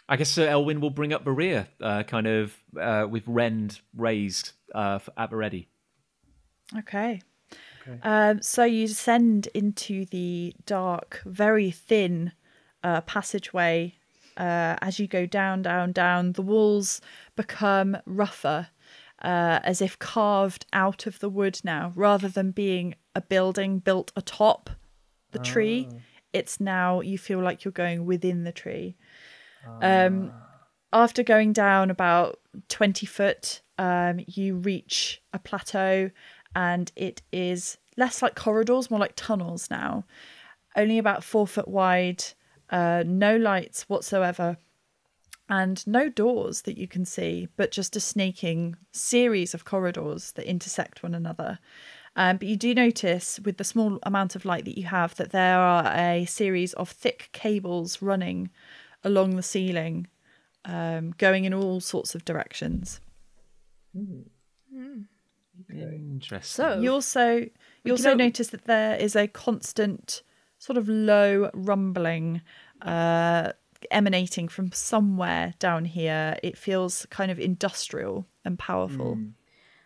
I 0.07 0.15
guess 0.17 0.31
Sir 0.31 0.47
Elwyn 0.47 0.79
will 0.81 0.89
bring 0.89 1.13
up 1.13 1.23
Berea, 1.23 1.67
uh, 1.79 2.01
kind 2.01 2.25
of 2.25 2.57
uh, 2.81 3.05
with 3.07 3.21
Rend 3.27 3.81
raised 3.95 4.53
uh, 4.73 4.95
f- 4.95 5.09
at 5.15 5.29
the 5.29 5.35
ready. 5.35 5.69
Okay. 6.78 7.22
Um, 8.03 8.41
so 8.41 8.63
you 8.63 8.88
descend 8.88 9.47
into 9.53 10.05
the 10.05 10.53
dark, 10.65 11.22
very 11.26 11.72
thin 11.72 12.32
uh, 12.84 13.01
passageway. 13.01 13.95
Uh, 14.38 14.76
as 14.82 14.99
you 14.99 15.07
go 15.07 15.26
down, 15.26 15.61
down, 15.61 15.91
down, 15.91 16.34
the 16.34 16.41
walls 16.41 17.01
become 17.36 17.97
rougher, 18.05 18.67
uh, 19.22 19.59
as 19.63 19.82
if 19.82 19.99
carved 19.99 20.65
out 20.72 21.05
of 21.05 21.20
the 21.20 21.30
wood 21.30 21.59
now, 21.63 21.91
rather 21.95 22.30
than 22.30 22.51
being 22.51 22.95
a 23.15 23.22
building 23.22 23.80
built 23.80 24.11
atop 24.15 24.70
the 25.32 25.39
tree. 25.39 25.89
It's 26.32 26.59
now 26.59 27.01
you 27.01 27.17
feel 27.17 27.41
like 27.41 27.65
you're 27.65 27.72
going 27.72 28.05
within 28.05 28.43
the 28.43 28.51
tree. 28.51 28.95
Um, 29.82 30.32
after 30.93 31.22
going 31.22 31.53
down 31.53 31.89
about 31.89 32.39
20 32.70 33.05
foot, 33.05 33.61
um, 33.78 34.20
you 34.28 34.55
reach 34.55 35.22
a 35.34 35.39
plateau 35.39 36.11
and 36.56 36.91
it 36.95 37.22
is 37.32 37.78
less 37.97 38.22
like 38.22 38.36
corridors, 38.36 38.89
more 38.89 39.00
like 39.00 39.16
tunnels 39.16 39.70
now. 39.70 40.06
Only 40.76 40.97
about 40.97 41.24
four 41.24 41.47
foot 41.47 41.68
wide, 41.68 42.24
uh, 42.70 43.04
no 43.06 43.36
lights 43.38 43.84
whatsoever, 43.89 44.58
and 45.50 45.86
no 45.88 46.10
doors 46.10 46.62
that 46.62 46.78
you 46.78 46.88
can 46.88 47.06
see, 47.06 47.47
but 47.58 47.72
just 47.72 47.95
a 47.95 48.00
snaking 48.00 48.76
series 48.91 49.54
of 49.54 49.66
corridors 49.66 50.32
that 50.34 50.45
intersect 50.50 51.02
one 51.02 51.16
another. 51.16 51.60
Um, 52.16 52.38
but 52.38 52.47
you 52.47 52.56
do 52.56 52.74
notice, 52.76 53.39
with 53.43 53.58
the 53.58 53.64
small 53.64 54.00
amount 54.04 54.36
of 54.36 54.45
light 54.45 54.66
that 54.66 54.78
you 54.78 54.86
have, 54.86 55.16
that 55.16 55.32
there 55.32 55.60
are 55.60 55.86
a 55.95 56.26
series 56.26 56.74
of 56.74 56.89
thick 56.89 57.30
cables 57.32 58.02
running 58.02 58.50
along 59.04 59.36
the 59.36 59.43
ceiling, 59.43 60.08
um, 60.66 61.16
going 61.18 61.45
in 61.45 61.54
all 61.54 61.80
sorts 61.80 62.16
of 62.16 62.26
directions. 62.26 63.00
Interesting. 65.70 66.64
So, 66.66 66.80
You 66.80 66.91
also 66.93 67.45
you 67.84 67.91
also 67.93 68.10
know- 68.14 68.26
notice 68.26 68.47
that 68.49 68.66
there 68.66 68.95
is 68.95 69.16
a 69.16 69.28
constant 69.28 70.22
sort 70.57 70.78
of 70.78 70.88
low 70.89 71.49
rumbling 71.53 72.41
uh, 72.82 73.53
emanating 73.91 74.47
from 74.47 74.72
somewhere 74.72 75.53
down 75.60 75.86
here. 75.86 76.38
It 76.43 76.57
feels 76.57 77.05
kind 77.10 77.32
of 77.32 77.39
industrial 77.39 78.26
and 78.45 78.60
powerful. 78.60 79.18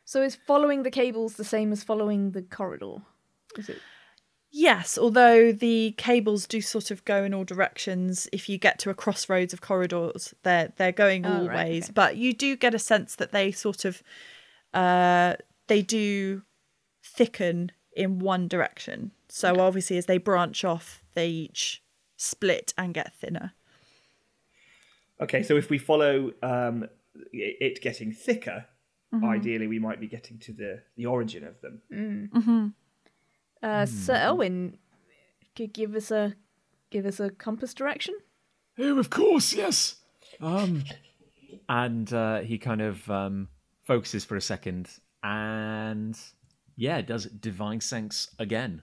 so 0.05 0.21
is 0.21 0.35
following 0.35 0.83
the 0.83 0.91
cables 0.91 1.35
the 1.35 1.43
same 1.43 1.71
as 1.71 1.83
following 1.83 2.31
the 2.31 2.41
corridor? 2.41 2.97
Is 3.57 3.69
it? 3.69 3.77
Yes, 4.55 4.99
although 4.99 5.51
the 5.51 5.95
cables 5.97 6.45
do 6.45 6.61
sort 6.61 6.91
of 6.91 7.03
go 7.05 7.23
in 7.23 7.33
all 7.33 7.43
directions. 7.43 8.27
If 8.31 8.47
you 8.47 8.59
get 8.59 8.77
to 8.79 8.91
a 8.91 8.93
crossroads 8.93 9.51
of 9.53 9.61
corridors, 9.61 10.33
they're 10.43 10.71
they're 10.77 10.91
going 10.91 11.25
Oh, 11.25 11.41
all 11.41 11.47
right, 11.47 11.67
ways. 11.69 11.85
okay. 11.85 11.93
But 11.93 12.17
you 12.17 12.33
do 12.33 12.55
get 12.55 12.75
a 12.75 12.79
sense 12.79 13.15
that 13.15 13.31
they 13.31 13.51
sort 13.51 13.83
of 13.85 14.03
uh, 14.73 15.35
they 15.73 15.81
do 15.81 16.43
thicken 17.03 17.71
in 17.95 18.19
one 18.19 18.47
direction. 18.47 19.09
So 19.27 19.59
obviously, 19.59 19.97
as 19.97 20.05
they 20.05 20.19
branch 20.19 20.63
off, 20.63 21.01
they 21.15 21.27
each 21.27 21.81
split 22.15 22.75
and 22.77 22.93
get 22.93 23.15
thinner. 23.15 23.53
Okay, 25.19 25.41
so 25.41 25.57
if 25.57 25.71
we 25.71 25.79
follow 25.79 26.31
um, 26.43 26.87
it 27.31 27.81
getting 27.81 28.11
thicker, 28.11 28.65
ideally 29.23 29.65
we 29.65 29.79
might 29.79 29.99
be 29.99 30.07
getting 30.07 30.37
to 30.39 30.53
the 30.53 30.83
the 30.95 31.07
origin 31.07 31.43
of 31.43 31.59
them. 31.61 31.81
Mm-hmm. 31.91 32.67
Uh, 33.63 33.85
Sir 33.87 34.13
Elwyn 34.13 34.77
could 35.55 35.73
give 35.73 35.95
us 35.95 36.11
a 36.11 36.35
give 36.91 37.07
us 37.07 37.19
a 37.19 37.31
compass 37.31 37.73
direction. 37.73 38.13
Oh, 38.77 38.99
of 38.99 39.09
course, 39.09 39.53
yes. 39.53 39.95
Um, 40.39 40.83
and 41.67 42.13
uh, 42.13 42.41
he 42.41 42.59
kind 42.59 42.81
of 42.81 43.09
um, 43.09 43.47
focuses 43.83 44.23
for 44.23 44.35
a 44.35 44.41
second 44.41 44.87
and 45.23 46.17
yeah 46.75 47.01
does 47.01 47.25
divine 47.25 47.81
sense 47.81 48.29
again 48.39 48.81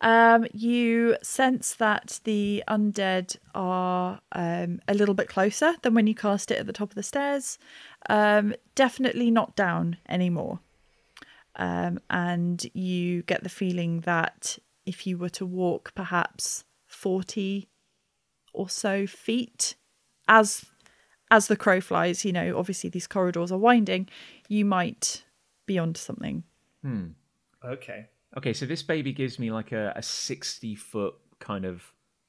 Um, 0.00 0.46
you 0.52 1.16
sense 1.22 1.74
that 1.74 2.20
the 2.24 2.62
undead 2.68 3.36
are 3.54 4.20
um, 4.32 4.80
a 4.86 4.94
little 4.94 5.14
bit 5.14 5.28
closer 5.28 5.74
than 5.82 5.94
when 5.94 6.06
you 6.06 6.14
cast 6.14 6.50
it 6.50 6.58
at 6.58 6.66
the 6.66 6.72
top 6.72 6.90
of 6.90 6.94
the 6.94 7.02
stairs. 7.02 7.58
Um, 8.08 8.54
definitely 8.74 9.30
not 9.30 9.56
down 9.56 9.96
anymore. 10.08 10.60
Um, 11.56 11.98
and 12.08 12.64
you 12.74 13.22
get 13.22 13.42
the 13.42 13.48
feeling 13.48 14.02
that 14.02 14.58
if 14.86 15.06
you 15.06 15.18
were 15.18 15.30
to 15.30 15.44
walk 15.44 15.92
perhaps 15.96 16.64
40 16.86 17.68
or 18.52 18.68
so 18.68 19.06
feet 19.06 19.74
as 20.28 20.64
as 21.30 21.46
the 21.48 21.56
crow 21.56 21.80
flies, 21.80 22.24
you 22.24 22.32
know, 22.32 22.56
obviously 22.58 22.90
these 22.90 23.06
corridors 23.06 23.52
are 23.52 23.58
winding, 23.58 24.08
you 24.48 24.64
might 24.64 25.24
be 25.66 25.78
onto 25.78 25.98
something. 26.00 26.42
Hmm. 26.82 27.08
Okay. 27.64 28.06
okay 28.36 28.52
so 28.52 28.64
this 28.66 28.82
baby 28.84 29.12
gives 29.12 29.38
me 29.38 29.50
like 29.50 29.72
a, 29.72 29.92
a 29.96 30.02
60 30.02 30.76
foot 30.76 31.14
kind 31.40 31.64
of 31.64 31.82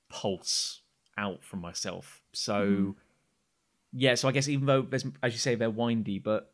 pulse 0.09 0.81
out 1.17 1.43
from 1.43 1.61
myself 1.61 2.21
so 2.33 2.95
yeah 3.93 4.15
so 4.15 4.27
i 4.27 4.31
guess 4.31 4.47
even 4.47 4.65
though 4.65 4.81
there's 4.81 5.05
as 5.21 5.33
you 5.33 5.37
say 5.37 5.53
they're 5.53 5.69
windy 5.69 6.17
but 6.17 6.51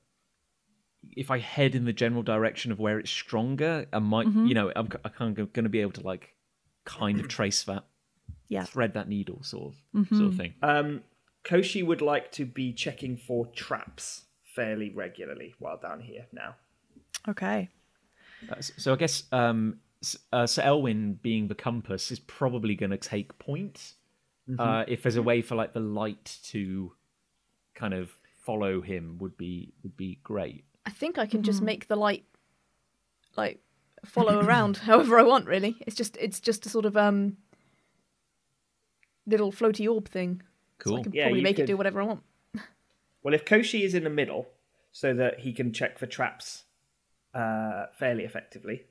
if 1.15 1.29
I 1.31 1.37
head 1.39 1.75
in 1.75 1.85
the 1.85 1.93
general 1.93 2.23
direction 2.23 2.71
of 2.71 2.79
where 2.79 2.97
it's 2.97 3.11
stronger, 3.11 3.85
I 3.93 3.99
might, 3.99 4.25
you 4.27 4.55
know, 4.55 4.71
I'm, 4.75 4.89
I 5.03 5.09
kind 5.09 5.37
of 5.37 5.53
going 5.53 5.65
to 5.65 5.69
be 5.69 5.81
able 5.81 5.91
to 5.91 6.01
like 6.01 6.33
kind 6.83 7.19
of 7.19 7.27
trace 7.27 7.61
that, 7.65 7.83
Yeah. 8.47 8.63
thread 8.63 8.95
that 8.95 9.07
needle, 9.07 9.43
sort 9.43 9.75
of, 9.93 10.07
sort 10.09 10.29
of 10.31 10.35
thing. 10.35 10.55
Um, 10.63 11.03
Koshi 11.45 11.85
would 11.85 12.01
like 12.01 12.31
to 12.33 12.45
be 12.45 12.73
checking 12.73 13.15
for 13.17 13.45
traps 13.47 14.23
fairly 14.55 14.89
regularly 14.89 15.53
while 15.59 15.77
down 15.77 15.99
here 16.01 16.25
now. 16.33 16.55
Okay. 17.27 17.69
Uh, 18.51 18.55
s- 18.57 18.71
so 18.77 18.93
I 18.93 18.95
guess 18.95 19.23
um, 19.31 19.79
S- 20.01 20.17
uh, 20.33 20.47
Sir 20.47 20.63
Elwyn 20.63 21.19
being 21.21 21.47
the 21.47 21.55
compass 21.55 22.11
is 22.11 22.19
probably 22.19 22.75
going 22.75 22.91
to 22.91 22.97
take 22.97 23.37
point. 23.39 23.93
Uh, 24.59 24.85
if 24.87 25.01
there's 25.01 25.15
a 25.15 25.23
way 25.23 25.41
for 25.41 25.55
like 25.55 25.73
the 25.73 25.79
light 25.79 26.37
to 26.45 26.91
kind 27.73 27.93
of 27.95 28.11
follow 28.45 28.79
him, 28.81 29.17
would 29.19 29.35
be 29.37 29.73
would 29.81 29.97
be 29.97 30.19
great. 30.23 30.65
I 30.85 30.91
think 30.91 31.17
I 31.17 31.25
can 31.25 31.41
just 31.41 31.61
make 31.63 31.87
the 31.87 31.95
light 31.95 32.25
like 33.35 33.59
follow 34.05 34.39
around 34.39 34.77
however 34.89 35.17
I 35.19 35.23
want. 35.23 35.47
Really, 35.47 35.75
it's 35.87 35.95
just 35.95 36.15
it's 36.17 36.39
just 36.39 36.65
a 36.67 36.69
sort 36.69 36.85
of 36.85 36.95
um 36.95 37.37
little 39.25 39.51
floaty 39.51 39.91
orb 39.91 40.07
thing. 40.07 40.41
So 40.83 40.89
Cool. 40.91 40.99
I 40.99 41.03
can 41.03 41.13
Yeah, 41.13 41.23
probably 41.25 41.41
make 41.41 41.55
could- 41.55 41.63
it 41.63 41.67
do 41.67 41.77
whatever 41.77 42.01
I 42.01 42.05
want. 42.05 42.23
Well, 43.23 43.33
if 43.33 43.43
Koshi 43.45 43.81
is 43.81 43.95
in 43.95 44.03
the 44.03 44.09
middle, 44.09 44.47
so 44.91 45.13
that 45.15 45.39
he 45.39 45.51
can 45.51 45.73
check 45.73 45.97
for 45.97 46.05
traps 46.05 46.63
uh, 47.33 47.87
fairly 47.97 48.23
effectively, 48.23 48.83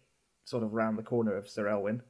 sort 0.45 0.63
of 0.65 0.75
round 0.75 0.99
the 0.99 1.03
corner 1.03 1.35
of 1.37 1.49
Sir 1.49 1.67
Elwyn, 1.69 2.03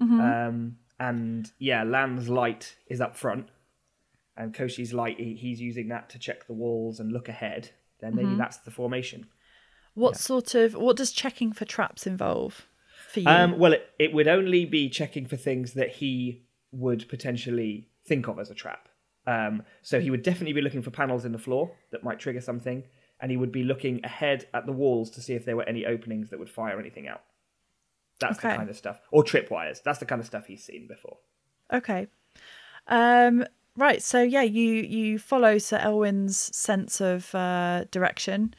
um, 0.00 0.78
and 0.98 1.52
yeah, 1.58 1.82
Lan's 1.84 2.28
light 2.28 2.76
is 2.88 3.00
up 3.00 3.14
front, 3.16 3.48
and 4.36 4.52
Koshi's 4.54 4.92
light 4.92 5.18
he, 5.20 5.34
he's 5.34 5.60
using 5.60 5.88
that 5.88 6.08
to 6.10 6.18
check 6.18 6.46
the 6.46 6.54
walls 6.54 6.98
and 6.98 7.12
look 7.12 7.28
ahead. 7.28 7.70
Then 8.00 8.14
maybe 8.16 8.34
that's 8.36 8.56
the 8.58 8.70
formation. 8.70 9.26
What 9.94 10.16
sort 10.16 10.54
of 10.54 10.74
what 10.74 10.96
does 10.96 11.12
checking 11.12 11.52
for 11.52 11.64
traps 11.64 12.06
involve 12.06 12.66
for 13.10 13.20
you? 13.20 13.28
Um, 13.28 13.58
well, 13.58 13.72
it, 13.74 13.88
it 13.98 14.12
would 14.12 14.28
only 14.28 14.64
be 14.64 14.88
checking 14.90 15.26
for 15.26 15.36
things 15.36 15.74
that 15.74 15.90
he 15.96 16.42
would 16.72 17.08
potentially 17.08 17.88
think 18.06 18.28
of 18.28 18.38
as 18.38 18.50
a 18.50 18.54
trap. 18.54 18.88
Um, 19.26 19.62
so 19.82 20.00
he 20.00 20.10
would 20.10 20.22
definitely 20.22 20.52
be 20.52 20.60
looking 20.60 20.82
for 20.82 20.90
panels 20.90 21.24
in 21.24 21.32
the 21.32 21.38
floor 21.38 21.72
that 21.90 22.04
might 22.04 22.18
trigger 22.18 22.40
something, 22.40 22.84
and 23.20 23.30
he 23.30 23.36
would 23.36 23.52
be 23.52 23.64
looking 23.64 24.00
ahead 24.04 24.46
at 24.54 24.66
the 24.66 24.72
walls 24.72 25.10
to 25.10 25.20
see 25.20 25.34
if 25.34 25.44
there 25.44 25.56
were 25.56 25.68
any 25.68 25.84
openings 25.84 26.30
that 26.30 26.38
would 26.38 26.50
fire 26.50 26.78
anything 26.78 27.08
out. 27.08 27.22
That's 28.20 28.38
the 28.38 28.48
kind 28.48 28.70
of 28.70 28.76
stuff, 28.76 29.00
or 29.10 29.24
tripwires. 29.24 29.82
That's 29.82 29.98
the 29.98 30.06
kind 30.06 30.20
of 30.20 30.26
stuff 30.26 30.46
he's 30.46 30.64
seen 30.64 30.86
before. 30.86 31.18
Okay. 31.72 32.06
Um, 32.86 33.44
right. 33.76 34.02
So 34.02 34.22
yeah, 34.22 34.42
you 34.42 34.74
you 34.74 35.18
follow 35.18 35.58
Sir 35.58 35.78
Elwyn's 35.78 36.56
sense 36.56 37.00
of 37.00 37.34
uh, 37.34 37.84
direction. 37.90 38.54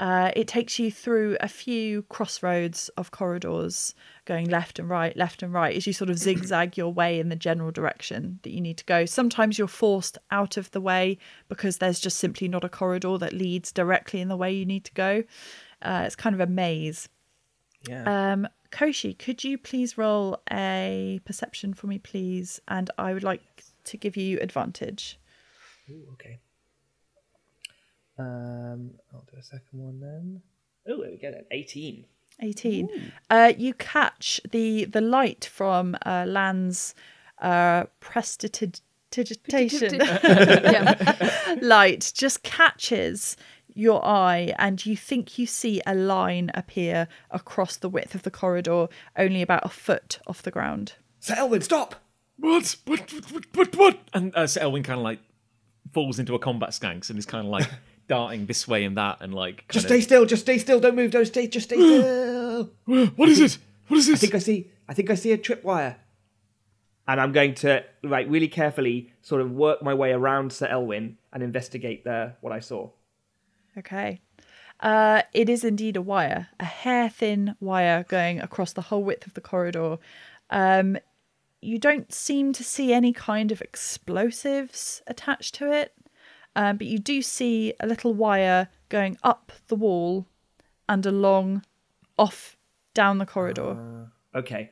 Uh, 0.00 0.30
it 0.36 0.46
takes 0.46 0.78
you 0.78 0.92
through 0.92 1.36
a 1.40 1.48
few 1.48 2.02
crossroads 2.02 2.88
of 2.90 3.10
corridors, 3.10 3.94
going 4.26 4.48
left 4.48 4.78
and 4.78 4.88
right, 4.88 5.16
left 5.16 5.42
and 5.42 5.52
right, 5.52 5.76
as 5.76 5.86
you 5.86 5.92
sort 5.92 6.08
of 6.08 6.18
zigzag 6.18 6.76
your 6.76 6.92
way 6.92 7.18
in 7.18 7.28
the 7.28 7.36
general 7.36 7.72
direction 7.72 8.38
that 8.42 8.50
you 8.50 8.60
need 8.60 8.76
to 8.76 8.84
go. 8.84 9.04
Sometimes 9.04 9.58
you're 9.58 9.66
forced 9.66 10.16
out 10.30 10.56
of 10.56 10.70
the 10.70 10.80
way 10.80 11.18
because 11.48 11.78
there's 11.78 11.98
just 11.98 12.18
simply 12.18 12.46
not 12.46 12.62
a 12.62 12.68
corridor 12.68 13.18
that 13.18 13.32
leads 13.32 13.72
directly 13.72 14.20
in 14.20 14.28
the 14.28 14.36
way 14.36 14.52
you 14.52 14.64
need 14.64 14.84
to 14.84 14.94
go. 14.94 15.24
Uh, 15.82 16.04
it's 16.06 16.16
kind 16.16 16.34
of 16.34 16.40
a 16.40 16.46
maze. 16.46 17.08
Yeah. 17.88 18.32
Um, 18.32 18.48
Koshi, 18.70 19.18
could 19.18 19.42
you 19.42 19.58
please 19.58 19.98
roll 19.98 20.40
a 20.52 21.20
perception 21.24 21.74
for 21.74 21.86
me, 21.86 21.98
please? 21.98 22.60
And 22.68 22.90
I 22.98 23.14
would 23.14 23.24
like 23.24 23.64
to 23.84 23.96
give 23.96 24.16
you 24.16 24.38
advantage. 24.40 25.18
Ooh, 25.90 26.06
okay. 26.12 26.38
Um, 28.18 28.90
I'll 29.12 29.24
do 29.30 29.38
a 29.38 29.42
second 29.42 29.78
one 29.78 30.00
then. 30.00 30.42
Oh, 30.88 31.02
there 31.02 31.10
we 31.10 31.16
go. 31.16 31.30
Then 31.30 31.44
eighteen. 31.50 32.04
18. 32.40 33.12
Uh, 33.30 33.52
you 33.56 33.74
catch 33.74 34.40
the 34.50 34.84
the 34.84 35.00
light 35.00 35.44
from 35.52 35.96
uh, 36.06 36.24
Lan's 36.26 36.94
uh, 37.40 37.86
prestidigitation 38.00 39.98
light 41.60 42.12
just 42.14 42.44
catches 42.44 43.36
your 43.74 44.04
eye 44.04 44.54
and 44.58 44.86
you 44.86 44.96
think 44.96 45.38
you 45.38 45.46
see 45.46 45.80
a 45.86 45.94
line 45.94 46.50
appear 46.54 47.08
across 47.30 47.76
the 47.76 47.88
width 47.88 48.14
of 48.14 48.22
the 48.22 48.30
corridor 48.30 48.88
only 49.16 49.42
about 49.42 49.64
a 49.64 49.68
foot 49.68 50.20
off 50.26 50.42
the 50.42 50.50
ground 50.50 50.94
Sir 51.20 51.34
Elwyn, 51.36 51.62
stop! 51.62 51.96
What? 52.38 52.76
What? 52.84 53.12
What? 53.30 53.46
What? 53.54 53.76
What? 53.76 53.98
And 54.14 54.34
uh, 54.36 54.46
Sir 54.46 54.60
Elwyn 54.62 54.84
kind 54.84 54.98
of 55.00 55.04
like 55.04 55.18
falls 55.92 56.18
into 56.20 56.34
a 56.34 56.38
combat 56.38 56.72
stance 56.74 57.10
and 57.10 57.18
is 57.18 57.26
kind 57.26 57.44
of 57.46 57.50
like 57.50 57.68
darting 58.08 58.46
this 58.46 58.66
way 58.66 58.84
and 58.84 58.96
that 58.96 59.18
and 59.20 59.34
like 59.34 59.58
kind 59.58 59.72
Just 59.72 59.84
of, 59.84 59.90
stay 59.90 60.00
still. 60.00 60.26
Just 60.26 60.42
stay 60.42 60.58
still. 60.58 60.80
Don't 60.80 60.96
move. 60.96 61.10
Don't 61.10 61.26
stay. 61.26 61.46
Just 61.46 61.68
stay 61.68 61.76
still. 61.76 62.70
What 62.84 63.28
is 63.28 63.40
it? 63.40 63.58
What 63.88 63.98
is 63.98 64.06
this? 64.06 64.16
I 64.16 64.18
think 64.18 64.34
I 64.34 64.38
see. 64.38 64.70
I 64.88 64.94
think 64.94 65.10
I 65.10 65.14
see 65.14 65.32
a 65.32 65.38
tripwire. 65.38 65.96
And 67.06 67.20
I'm 67.20 67.32
going 67.32 67.54
to 67.56 67.84
like 68.02 68.26
really 68.28 68.48
carefully 68.48 69.12
sort 69.22 69.40
of 69.40 69.52
work 69.52 69.82
my 69.82 69.94
way 69.94 70.12
around 70.12 70.52
Sir 70.52 70.66
Elwyn 70.66 71.16
and 71.32 71.42
investigate 71.42 72.04
the 72.04 72.34
what 72.40 72.52
I 72.52 72.60
saw. 72.60 72.90
Okay. 73.78 74.20
Uh, 74.80 75.22
it 75.32 75.48
is 75.48 75.64
indeed 75.64 75.96
a 75.96 76.02
wire, 76.02 76.48
a 76.60 76.64
hair 76.64 77.08
thin 77.08 77.56
wire 77.60 78.04
going 78.08 78.40
across 78.40 78.72
the 78.72 78.82
whole 78.82 79.02
width 79.02 79.26
of 79.26 79.34
the 79.34 79.40
corridor. 79.40 79.98
Um, 80.50 80.98
you 81.60 81.78
don't 81.78 82.12
seem 82.12 82.52
to 82.52 82.62
see 82.62 82.92
any 82.92 83.12
kind 83.12 83.50
of 83.50 83.60
explosives 83.60 85.02
attached 85.08 85.56
to 85.56 85.72
it, 85.72 85.92
um, 86.58 86.76
but 86.76 86.88
you 86.88 86.98
do 86.98 87.22
see 87.22 87.72
a 87.78 87.86
little 87.86 88.12
wire 88.12 88.68
going 88.88 89.16
up 89.22 89.52
the 89.68 89.76
wall 89.76 90.26
and 90.88 91.06
along, 91.06 91.62
off 92.18 92.56
down 92.94 93.18
the 93.18 93.26
corridor. 93.26 94.10
Okay. 94.34 94.70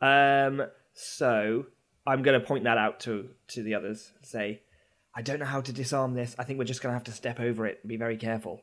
Um. 0.00 0.62
So 0.94 1.66
I'm 2.06 2.22
going 2.22 2.40
to 2.40 2.46
point 2.46 2.62
that 2.64 2.78
out 2.78 3.00
to 3.00 3.28
to 3.48 3.62
the 3.64 3.74
others. 3.74 4.12
Say, 4.22 4.62
I 5.16 5.22
don't 5.22 5.40
know 5.40 5.46
how 5.46 5.60
to 5.62 5.72
disarm 5.72 6.14
this. 6.14 6.36
I 6.38 6.44
think 6.44 6.60
we're 6.60 6.64
just 6.64 6.80
going 6.80 6.92
to 6.92 6.96
have 6.96 7.04
to 7.04 7.12
step 7.12 7.40
over 7.40 7.66
it 7.66 7.80
and 7.82 7.88
be 7.88 7.96
very 7.96 8.16
careful. 8.16 8.62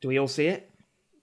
Do 0.00 0.08
we 0.08 0.18
all 0.18 0.28
see 0.28 0.46
it? 0.46 0.70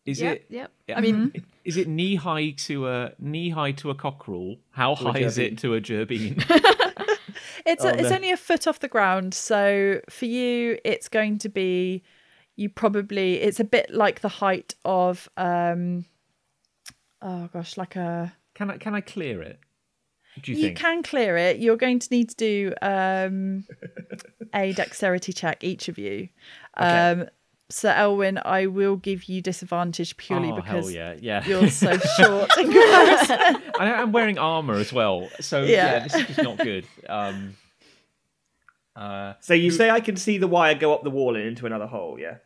is 0.05 0.21
Yep, 0.21 0.35
it 0.35 0.45
yep. 0.49 0.71
Yeah. 0.87 0.97
I 0.97 1.01
mean, 1.01 1.45
is 1.63 1.77
it 1.77 1.87
knee 1.87 2.15
high 2.15 2.51
to 2.67 2.87
a 2.89 3.13
knee 3.17 3.49
high 3.49 3.71
to 3.71 3.89
a 3.89 3.95
cockerel? 3.95 4.57
How 4.71 4.93
To 4.95 5.07
a 5.07 5.13
high 5.13 5.19
is 5.19 5.39
it 5.39 5.57
to 5.59 5.73
a 5.73 5.81
jerbeen? 5.81 6.43
It's 7.65 7.83
Oh, 7.85 7.89
a, 7.89 7.93
it's 7.93 8.09
no. 8.09 8.15
only 8.15 8.31
a 8.31 8.37
foot 8.37 8.67
off 8.67 8.79
the 8.79 8.87
ground, 8.87 9.33
so 9.33 10.01
for 10.09 10.25
you, 10.25 10.77
it's 10.83 11.07
going 11.07 11.37
to 11.39 11.49
be 11.49 12.03
you 12.55 12.69
probably 12.69 13.35
it's 13.41 13.59
a 13.59 13.63
bit 13.63 13.91
like 13.91 14.21
the 14.21 14.29
height 14.29 14.75
of 14.85 15.27
um 15.37 16.05
oh 17.21 17.49
gosh, 17.53 17.77
like 17.77 17.95
a 17.95 18.33
can 18.53 18.69
I 18.69 18.77
can 18.77 18.93
I 18.93 19.01
clear 19.01 19.41
it? 19.41 19.59
Do 20.41 20.51
you, 20.51 20.67
you 20.69 20.73
can 20.73 21.03
clear 21.03 21.37
it. 21.37 21.59
You're 21.59 21.77
going 21.77 21.99
to 21.99 22.07
need 22.11 22.29
to 22.29 22.35
do 22.35 22.73
um 22.81 23.65
a 24.53 24.73
dexterity 24.73 25.31
check, 25.33 25.63
each 25.63 25.87
of 25.89 25.97
you. 25.97 26.29
Okay. 26.79 26.87
Um 26.97 27.27
so 27.73 27.89
Elwyn, 27.89 28.39
I 28.45 28.67
will 28.67 28.95
give 28.97 29.25
you 29.25 29.41
disadvantage 29.41 30.15
purely 30.17 30.51
oh, 30.51 30.55
because 30.55 30.93
yeah, 30.93 31.15
yeah. 31.19 31.43
you're 31.45 31.69
so 31.69 31.97
short. 32.17 32.49
in. 32.57 32.69
I, 32.71 33.61
I'm 33.99 34.11
wearing 34.11 34.37
armor 34.37 34.75
as 34.75 34.93
well, 34.93 35.29
so 35.39 35.63
yeah, 35.63 35.67
Yeah. 35.67 35.99
this 36.03 36.15
is 36.15 36.27
just 36.27 36.43
not 36.43 36.57
good. 36.59 36.85
Um, 37.09 37.55
uh, 38.95 39.33
So 39.39 39.53
you 39.53 39.71
say 39.71 39.89
I 39.89 39.99
can 39.99 40.15
see 40.15 40.37
the 40.37 40.47
wire 40.47 40.75
go 40.75 40.93
up 40.93 41.03
the 41.03 41.09
wall 41.09 41.35
and 41.35 41.45
into 41.47 41.65
another 41.65 41.87
hole? 41.87 42.17
Yeah. 42.19 42.37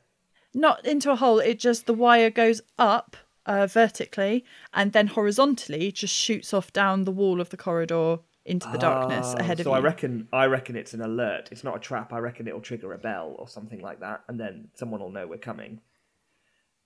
not 0.53 0.86
into 0.86 1.11
a 1.11 1.15
hole 1.15 1.39
it 1.39 1.59
just 1.59 1.86
the 1.86 1.93
wire 1.93 2.30
goes 2.30 2.61
up 2.80 3.17
uh, 3.45 3.67
vertically 3.67 4.43
and 4.73 4.91
then 4.93 5.07
horizontally 5.07 5.91
just 5.91 6.13
shoots 6.13 6.53
off 6.53 6.71
down 6.73 7.03
the 7.03 7.11
wall 7.11 7.39
of 7.41 7.49
the 7.49 7.57
corridor 7.57 8.19
into 8.48 8.68
the 8.72 8.78
darkness 8.78 9.34
Ah, 9.38 9.41
ahead 9.41 9.60
of 9.60 9.68
us. 9.68 9.70
so 9.70 9.72
you 9.72 9.76
I 9.78 9.80
reckon 9.82 10.28
I 10.34 10.45
reckon 10.45 10.76
it's 10.76 10.93
an 10.93 11.02
alert. 11.02 11.50
It's 11.52 11.64
not 11.64 11.76
a 11.76 11.80
trap. 11.80 12.14
I 12.14 12.20
reckon 12.20 12.48
it'll 12.48 12.62
trigger 12.62 12.93
a 12.93 12.98
bell 12.98 13.36
or 13.38 13.48
something 13.48 13.82
like 13.82 14.00
that, 14.00 14.24
and 14.28 14.39
then 14.39 14.70
someone 14.74 15.02
will 15.02 15.12
know 15.12 15.28
we're 15.28 15.38
coming. 15.38 15.82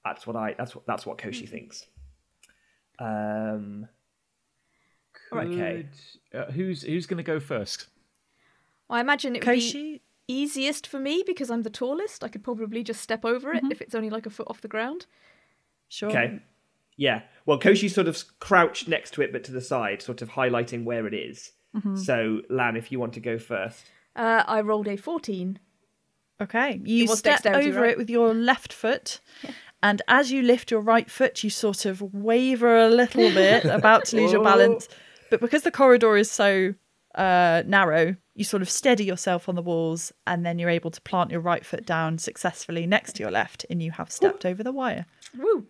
That's 0.04 0.26
what 0.28 0.36
I. 0.36 0.56
That's 0.58 0.76
what. 0.76 0.86
That's 0.88 1.06
what 1.06 1.18
Koshi 1.18 1.48
thinks. 1.48 1.86
Um. 3.00 3.88
Okay. 5.34 5.88
uh, 6.34 6.46
who's 6.52 6.82
who's 6.82 7.06
going 7.06 7.18
to 7.18 7.24
go 7.24 7.40
first? 7.40 7.88
I 8.90 9.00
imagine 9.00 9.36
it 9.36 9.46
would 9.46 9.54
be 9.60 10.02
easiest 10.28 10.86
for 10.88 11.00
me 11.00 11.24
because 11.26 11.50
I'm 11.50 11.62
the 11.64 11.70
tallest. 11.70 12.24
I 12.24 12.28
could 12.28 12.44
probably 12.44 12.84
just 12.84 13.02
step 13.02 13.24
over 13.24 13.54
it 13.54 13.64
if 13.72 13.82
it's 13.82 13.96
only 13.96 14.10
like 14.10 14.26
a 14.26 14.30
foot 14.30 14.48
off 14.50 14.62
the 14.62 14.68
ground. 14.68 15.06
sure 15.88 16.10
Okay. 16.10 16.40
Yeah. 17.02 17.24
Well, 17.48 17.60
Koshi 17.60 17.90
sort 17.90 18.08
of 18.08 18.24
crouched 18.40 18.88
next 18.88 19.16
to 19.16 19.24
it, 19.24 19.32
but 19.32 19.44
to 19.46 19.52
the 19.52 19.60
side, 19.60 20.04
sort 20.04 20.22
of 20.22 20.30
highlighting 20.30 20.84
where 20.84 21.08
it 21.08 21.16
is. 21.16 21.52
So, 21.96 22.42
Lan, 22.48 22.76
if 22.76 22.92
you 22.92 23.00
want 23.00 23.14
to 23.14 23.20
go 23.20 23.40
first. 23.40 23.86
Uh, 24.16 24.44
I 24.46 24.62
rolled 24.62 24.88
a 24.88 24.98
14. 24.98 25.58
okay 26.42 26.82
you 26.84 27.06
was 27.08 27.20
step 27.20 27.46
over 27.46 27.82
right? 27.82 27.92
it 27.92 27.98
with 27.98 28.10
your 28.10 28.34
left 28.34 28.74
foot 28.74 29.22
and 29.82 30.02
as 30.08 30.32
you 30.32 30.42
lift 30.42 30.70
your 30.70 30.82
right 30.82 31.10
foot 31.10 31.44
you 31.44 31.50
sort 31.50 31.86
of 31.86 32.02
waver 32.14 32.78
a 32.78 32.90
little 32.90 33.30
bit 33.30 33.64
about 33.80 34.04
to 34.06 34.18
lose 34.18 34.34
your 34.34 34.44
balance 34.44 34.90
but 35.30 35.40
because 35.40 35.64
the 35.64 35.72
corridor 35.72 36.18
is 36.18 36.30
so 36.30 36.74
uh, 37.16 37.64
narrow, 37.66 38.16
you 38.36 38.44
sort 38.44 38.62
of 38.62 38.70
steady 38.70 39.04
yourself 39.04 39.50
on 39.50 39.56
the 39.56 39.62
walls, 39.62 40.12
and 40.26 40.46
then 40.46 40.60
you're 40.60 40.70
able 40.70 40.92
to 40.92 41.02
plant 41.02 41.32
your 41.32 41.42
right 41.42 41.66
foot 41.66 41.86
down 41.86 42.18
successfully 42.18 42.86
next 42.86 43.14
to 43.14 43.24
your 43.24 43.32
left, 43.32 43.66
and 43.70 43.82
you 43.82 43.92
have 43.92 44.12
stepped 44.12 44.46
over 44.46 44.64
the 44.64 44.72
wire. 44.72 45.06
Woo! 45.38 45.68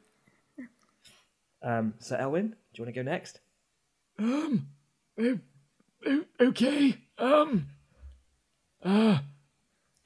Um, 1.63 1.93
so 1.99 2.15
Elwyn, 2.15 2.49
do 2.49 2.55
you 2.81 2.83
want 2.83 2.95
to 2.95 3.03
go 3.03 3.09
next? 3.09 3.39
Um, 4.19 4.67
o- 5.19 5.39
o- 6.07 6.25
okay. 6.41 6.97
Um, 7.17 7.67
uh, 8.83 9.19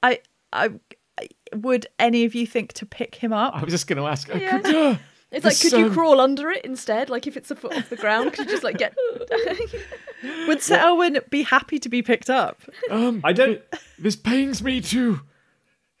I, 0.02 0.20
I, 0.52 0.70
I- 1.18 1.28
would 1.54 1.86
any 1.98 2.24
of 2.24 2.34
you 2.34 2.46
think 2.46 2.72
to 2.74 2.86
pick 2.86 3.14
him 3.14 3.32
up? 3.32 3.54
I 3.56 3.62
was 3.64 3.72
just 3.72 3.86
going 3.86 3.98
to 3.98 4.06
ask. 4.06 4.28
Yeah. 4.28 4.60
uh, 4.64 4.96
It's 5.32 5.44
like, 5.44 5.54
This, 5.56 5.70
could 5.70 5.78
you 5.78 5.86
um, 5.86 5.92
crawl 5.94 6.20
under 6.20 6.50
it 6.50 6.64
instead? 6.64 7.08
Like, 7.10 7.26
if 7.26 7.36
it's 7.36 7.50
a 7.50 7.56
foot 7.56 7.74
off 7.76 7.88
the 7.88 7.96
ground, 7.96 8.32
could 8.32 8.46
you 8.46 8.50
just 8.52 8.64
like 8.64 8.78
get? 8.78 8.94
Would 10.48 10.62
Sir 10.62 10.76
Elwyn 10.78 11.20
be 11.30 11.42
happy 11.42 11.78
to 11.78 11.88
be 11.88 12.02
picked 12.02 12.28
up? 12.30 12.60
um, 12.90 13.20
I 13.24 13.32
don't. 13.32 13.60
this 13.98 14.16
pains 14.16 14.62
me 14.62 14.80
to, 14.82 15.20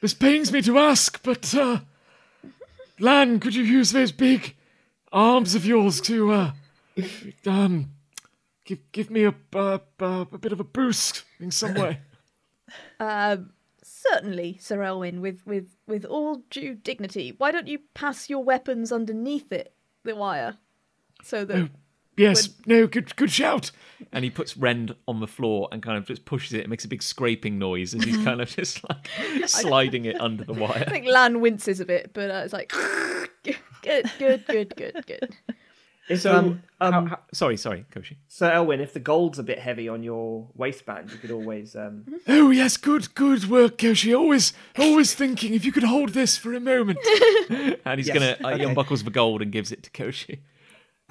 this 0.00 0.14
pains 0.14 0.52
me 0.52 0.62
to 0.62 0.78
ask, 0.78 1.22
but, 1.22 1.54
uh, 1.54 1.80
Lan, 2.98 3.40
could 3.40 3.54
you 3.54 3.62
use 3.62 3.92
those 3.92 4.10
big 4.12 4.55
arms 5.16 5.54
of 5.54 5.64
yours 5.64 6.00
to, 6.02 6.30
uh, 6.30 6.52
um, 7.46 7.90
give, 8.64 8.78
give 8.92 9.10
me 9.10 9.24
a, 9.24 9.34
uh, 9.54 9.78
uh, 10.00 10.24
a 10.30 10.38
bit 10.38 10.52
of 10.52 10.60
a 10.60 10.64
boost 10.64 11.24
in 11.40 11.50
some 11.50 11.74
way? 11.74 12.00
um, 13.00 13.50
certainly, 13.82 14.58
Sir 14.60 14.82
Elwyn, 14.82 15.20
with 15.20 15.44
with 15.46 15.76
with 15.86 16.04
all 16.04 16.42
due 16.50 16.74
dignity. 16.74 17.34
Why 17.36 17.50
don't 17.50 17.66
you 17.66 17.80
pass 17.94 18.28
your 18.28 18.44
weapons 18.44 18.92
underneath 18.92 19.50
it, 19.52 19.74
the 20.04 20.14
wire, 20.14 20.58
so 21.22 21.44
that 21.46 21.70
Yes, 22.16 22.48
no, 22.64 22.86
good, 22.86 23.14
good 23.16 23.30
shout. 23.30 23.70
And 24.10 24.24
he 24.24 24.30
puts 24.30 24.56
Rend 24.56 24.94
on 25.06 25.20
the 25.20 25.26
floor 25.26 25.68
and 25.70 25.82
kind 25.82 25.98
of 25.98 26.06
just 26.06 26.24
pushes 26.24 26.54
it. 26.54 26.60
It 26.60 26.68
makes 26.68 26.84
a 26.84 26.88
big 26.88 27.02
scraping 27.02 27.58
noise 27.58 27.94
as 27.94 28.04
he's 28.04 28.16
kind 28.24 28.40
of 28.40 28.48
just 28.48 28.82
like 28.88 29.08
sliding 29.46 30.06
it 30.06 30.18
under 30.18 30.44
the 30.44 30.54
wire. 30.54 30.84
I 30.86 30.90
think 30.90 31.06
Lan 31.06 31.40
winces 31.40 31.78
a 31.78 31.84
bit, 31.84 32.12
but 32.14 32.30
uh, 32.30 32.42
it's 32.44 32.54
like 32.54 32.72
good, 33.86 34.10
good, 34.18 34.46
good, 34.46 34.76
good, 34.76 35.06
good. 35.06 35.30
If, 36.08 36.20
So, 36.20 36.32
um, 36.36 36.62
um, 36.80 36.92
how- 36.92 37.06
how- 37.06 37.18
sorry, 37.32 37.56
sorry, 37.56 37.84
Koshi. 37.90 38.16
so 38.28 38.48
Elwyn, 38.48 38.78
if 38.80 38.92
the 38.92 39.00
gold's 39.00 39.40
a 39.40 39.42
bit 39.42 39.58
heavy 39.58 39.88
on 39.88 40.04
your 40.04 40.48
waistband, 40.54 41.10
you 41.10 41.18
could 41.18 41.32
always. 41.32 41.74
Um, 41.74 42.04
Oh 42.28 42.50
yes, 42.50 42.76
good, 42.76 43.12
good 43.16 43.46
work, 43.50 43.76
Koshi. 43.78 44.16
Always, 44.16 44.52
always 44.78 45.14
thinking. 45.14 45.52
If 45.52 45.64
you 45.64 45.72
could 45.72 45.82
hold 45.82 46.10
this 46.10 46.36
for 46.36 46.54
a 46.54 46.60
moment. 46.60 46.98
And 47.84 47.98
he's 47.98 48.06
Yes, 48.08 48.16
going 48.18 48.36
to, 48.36 48.46
uh, 48.46 48.56
he 48.56 48.64
unbuckles 48.64 49.02
the 49.04 49.10
gold 49.10 49.42
and 49.42 49.50
gives 49.50 49.72
it 49.72 49.82
to 49.84 49.90
Koshi. 49.90 50.40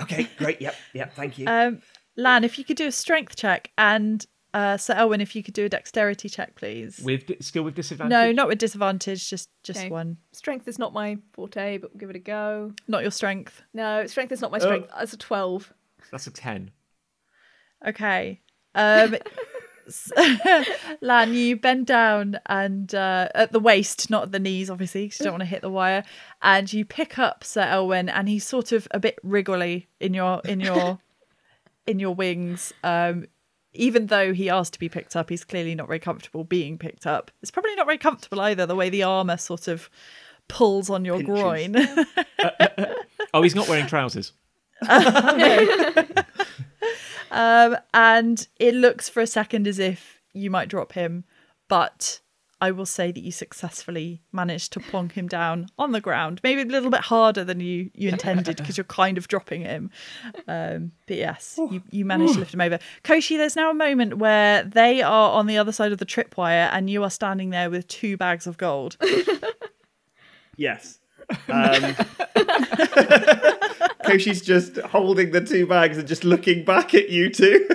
okay, 0.02 0.28
great. 0.38 0.62
Yep, 0.62 0.76
yep. 0.94 1.14
Thank 1.14 1.38
you. 1.40 1.46
Um, 1.48 1.82
Lan, 2.18 2.44
if 2.46 2.58
you 2.58 2.64
could 2.64 2.78
do 2.78 2.88
a 2.88 2.92
strength 2.92 3.36
check, 3.36 3.72
and 3.78 4.26
uh, 4.56 4.78
Sir 4.78 4.94
Elwyn, 4.96 5.22
if 5.22 5.36
you 5.36 5.44
could 5.44 5.54
do 5.54 5.66
a 5.66 5.70
dexterity 5.70 6.30
check, 6.30 6.56
please. 6.56 7.00
With 7.04 7.28
di- 7.28 7.38
Still 7.42 7.64
with 7.64 7.76
disadvantage? 7.76 8.10
no, 8.12 8.32
not 8.32 8.48
with 8.48 8.58
disadvantage, 8.58 9.30
just 9.30 9.50
just 9.64 9.80
Okay. 9.80 9.90
one. 9.90 10.18
Strength 10.32 10.68
is 10.68 10.80
not 10.80 10.94
my 10.94 11.18
forte, 11.34 11.78
but 11.78 11.92
we'll 11.94 12.00
give 12.00 12.10
it 12.10 12.16
a 12.16 12.20
go. 12.20 12.74
Not 12.88 13.02
your 13.02 13.12
strength. 13.12 13.62
No, 13.74 14.06
strength 14.08 14.32
is 14.32 14.42
not 14.42 14.52
my 14.52 14.60
strength. 14.60 14.90
That's 14.98 15.14
a 15.14 15.18
twelve. 15.18 15.74
That's 16.12 16.26
a 16.28 16.32
10. 16.32 16.72
Okay. 17.88 18.42
Um, 18.74 19.16
Lan, 21.02 21.34
you 21.34 21.58
bend 21.58 21.86
down 21.86 22.40
and 22.48 22.94
uh, 22.96 23.30
at 23.36 23.52
the 23.52 23.60
waist, 23.60 24.10
not 24.10 24.24
at 24.24 24.32
the 24.32 24.40
knees, 24.40 24.70
obviously, 24.70 25.06
because 25.06 25.20
you 25.20 25.24
don't 25.26 25.34
want 25.34 25.42
to 25.42 25.46
hit 25.48 25.62
the 25.62 25.70
wire. 25.70 26.04
And 26.42 26.72
you 26.72 26.86
pick 26.86 27.20
up 27.20 27.44
Sir 27.44 27.62
Elwyn, 27.62 28.10
and 28.10 28.28
he's 28.30 28.46
sort 28.46 28.72
of 28.72 28.88
a 28.92 29.00
bit 29.00 29.18
wriggly 29.24 29.88
in 30.00 30.14
your 30.14 30.42
in 30.46 30.60
your 30.60 31.00
in 31.88 32.00
your 32.00 32.16
wings. 32.16 32.74
Um, 32.84 33.26
even 33.76 34.08
though 34.08 34.34
he 34.34 34.50
asked 34.50 34.74
to 34.74 34.80
be 34.80 34.90
picked 34.90 35.16
up, 35.16 35.30
he's 35.30 35.44
clearly 35.44 35.76
not 35.76 35.88
very 35.88 36.00
comfortable 36.00 36.44
being 36.44 36.78
picked 36.78 37.06
up. 37.06 37.32
It's 37.42 37.52
probably 37.52 37.76
not 37.76 37.86
very 37.86 37.98
comfortable 37.98 38.42
either. 38.42 38.66
The 38.66 38.76
way 38.76 38.90
the 38.90 39.04
armor 39.04 39.38
sort 39.38 39.68
of 39.68 39.90
pulls 40.48 40.90
on 40.90 41.06
your 41.06 41.18
Pinches. 41.18 41.42
groin. 41.42 41.76
Oh, 43.34 43.42
he's 43.42 43.56
not 43.56 43.68
wearing 43.68 43.86
trousers. 43.86 44.32
Um, 47.32 47.76
and 47.94 48.48
it 48.60 48.76
looks 48.76 49.10
for 49.10 49.20
a 49.22 49.28
second 49.28 49.68
as 49.68 49.78
if 49.78 50.22
you 50.32 50.50
might 50.50 50.70
drop 50.70 50.94
him, 50.94 51.26
but 51.68 52.22
I 52.66 52.72
will 52.72 52.86
say 52.86 53.12
that 53.12 53.20
you 53.20 53.32
successfully 53.32 54.22
managed 54.32 54.74
to 54.74 54.80
plonk 54.80 55.14
him 55.14 55.28
down 55.28 55.68
on 55.78 55.92
the 55.92 56.02
ground. 56.02 56.42
Maybe 56.44 56.62
a 56.62 56.66
little 56.66 56.90
bit 56.90 57.02
harder 57.02 57.44
than 57.44 57.60
you, 57.60 57.90
you 57.94 58.10
intended 58.10 58.58
because 58.58 58.78
you're 58.78 58.84
kind 58.86 59.18
of 59.18 59.28
dropping 59.28 59.62
him. 59.62 59.90
Um, 60.48 60.92
but 61.08 61.18
yes, 61.18 61.56
you, 61.58 61.82
you 61.92 62.06
managed 62.06 62.34
to 62.34 62.40
lift 62.40 62.54
him 62.54 62.62
over. 62.62 62.80
Koshi, 63.04 63.38
there's 63.38 63.56
now 63.56 63.72
a 63.72 63.74
moment 63.76 64.18
where 64.18 64.64
they 64.64 65.02
are 65.02 65.32
on 65.32 65.48
the 65.48 65.58
other 65.58 65.72
side 65.72 65.92
of 65.92 66.00
the 66.00 66.06
tripwire 66.06 66.70
and 66.72 66.90
you 66.90 67.04
are 67.04 67.10
standing 67.10 67.52
there 67.52 67.70
with 67.70 67.88
two 67.88 68.18
bags 68.18 68.48
of 68.48 68.58
gold. 68.58 68.98
Yes. 70.58 71.00
Um, 71.30 71.36
Koshi's 74.06 74.42
just 74.42 74.78
holding 74.78 75.32
the 75.32 75.42
two 75.42 75.66
bags 75.68 75.98
and 75.98 76.08
just 76.08 76.24
looking 76.24 76.64
back 76.64 76.94
at 76.94 77.10
you 77.10 77.30
two. 77.30 77.68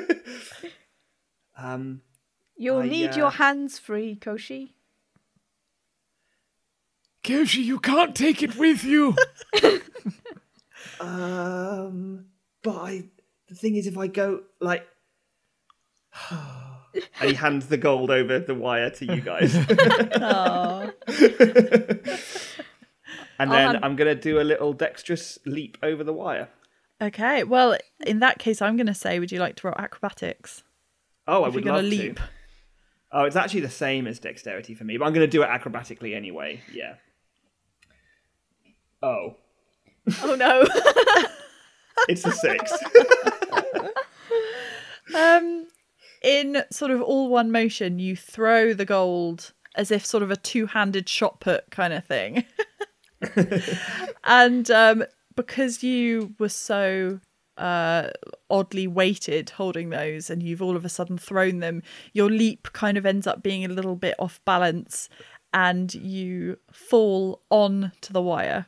um, 1.59 2.03
You'll 2.57 2.79
I, 2.79 2.89
need 2.89 3.11
uh, 3.11 3.17
your 3.17 3.31
hands 3.31 3.79
free, 3.79 4.17
Koshi. 4.21 4.73
Koshi, 7.23 7.63
you 7.63 7.79
can't 7.79 8.15
take 8.15 8.43
it 8.43 8.57
with 8.57 8.85
you. 8.85 9.15
um, 11.01 12.27
but 12.63 12.77
I, 12.77 13.05
the 13.49 13.55
thing 13.55 13.77
is, 13.77 13.87
if 13.87 13.99
I 13.99 14.07
go 14.07 14.43
like, 14.61 14.87
and 16.31 17.31
he 17.31 17.35
hands 17.35 17.67
the 17.67 17.77
gold 17.77 18.11
over 18.11 18.39
the 18.39 18.55
wire 18.55 18.91
to 18.91 19.07
you 19.07 19.21
guys, 19.21 19.55
Aw. 19.57 20.91
and 23.39 23.51
then 23.51 23.51
hand- 23.51 23.79
I'm 23.83 23.97
gonna 23.97 24.15
do 24.15 24.41
a 24.41 24.43
little 24.43 24.73
dexterous 24.73 25.39
leap 25.45 25.79
over 25.83 26.03
the 26.03 26.13
wire. 26.13 26.49
Okay, 27.03 27.45
well, 27.45 27.79
in 28.07 28.19
that 28.19 28.39
case, 28.39 28.61
I'm 28.61 28.77
going 28.77 28.87
to 28.87 28.93
say, 28.93 29.19
would 29.19 29.33
you 29.33 29.39
like 29.39 29.57
to 29.57 29.69
roll 29.69 29.77
acrobatics? 29.79 30.65
Oh, 31.27 31.45
I 31.45 31.49
if 31.49 31.55
would 31.55 31.65
you're 31.65 31.73
love 31.73 31.83
going 31.83 31.91
to 31.93 31.97
leap. 31.97 32.17
to. 32.17 32.23
Oh, 33.13 33.25
it's 33.25 33.37
actually 33.37 33.61
the 33.61 33.71
same 33.71 34.07
as 34.07 34.19
dexterity 34.19 34.75
for 34.75 34.85
me, 34.85 34.99
but 34.99 35.07
I'm 35.07 35.15
going 35.15 35.27
to 35.27 35.31
do 35.31 35.43
it 35.43 35.49
acrobatically 35.49 36.15
anyway. 36.15 36.61
Yeah. 36.71 36.97
Oh, 39.03 39.37
Oh 40.23 40.35
no. 40.35 40.65
it's 42.09 42.25
a 42.25 42.33
six. 42.33 42.73
Um, 45.13 45.67
in 46.23 46.63
sort 46.71 46.93
of 46.93 47.03
all 47.03 47.29
one 47.29 47.51
motion, 47.51 47.99
you 47.99 48.15
throw 48.15 48.73
the 48.73 48.85
gold 48.85 49.53
as 49.75 49.91
if 49.91 50.07
sort 50.07 50.23
of 50.23 50.31
a 50.31 50.37
two-handed 50.37 51.09
shot 51.09 51.41
put 51.41 51.69
kind 51.73 51.93
of 51.93 52.05
thing. 52.05 52.45
and 54.25 54.71
um, 54.71 55.05
because 55.35 55.83
you 55.83 56.35
were 56.39 56.49
so 56.49 57.19
uh, 57.57 58.11
oddly 58.49 58.87
weighted 58.87 59.51
holding 59.51 59.91
those, 59.91 60.31
and 60.31 60.45
you've 60.45 60.63
all 60.63 60.77
of 60.77 60.85
a 60.85 60.89
sudden 60.89 61.19
thrown 61.19 61.59
them, 61.59 61.83
your 62.13 62.31
leap 62.31 62.73
kind 62.73 62.97
of 62.97 63.05
ends 63.05 63.27
up 63.27 63.43
being 63.43 63.65
a 63.65 63.69
little 63.69 63.97
bit 63.97 64.15
off 64.19 64.41
balance, 64.45 65.09
and 65.53 65.93
you 65.95 66.57
fall 66.73 67.43
on 67.51 67.91
to 68.03 68.13
the 68.13 68.23
wire, 68.23 68.67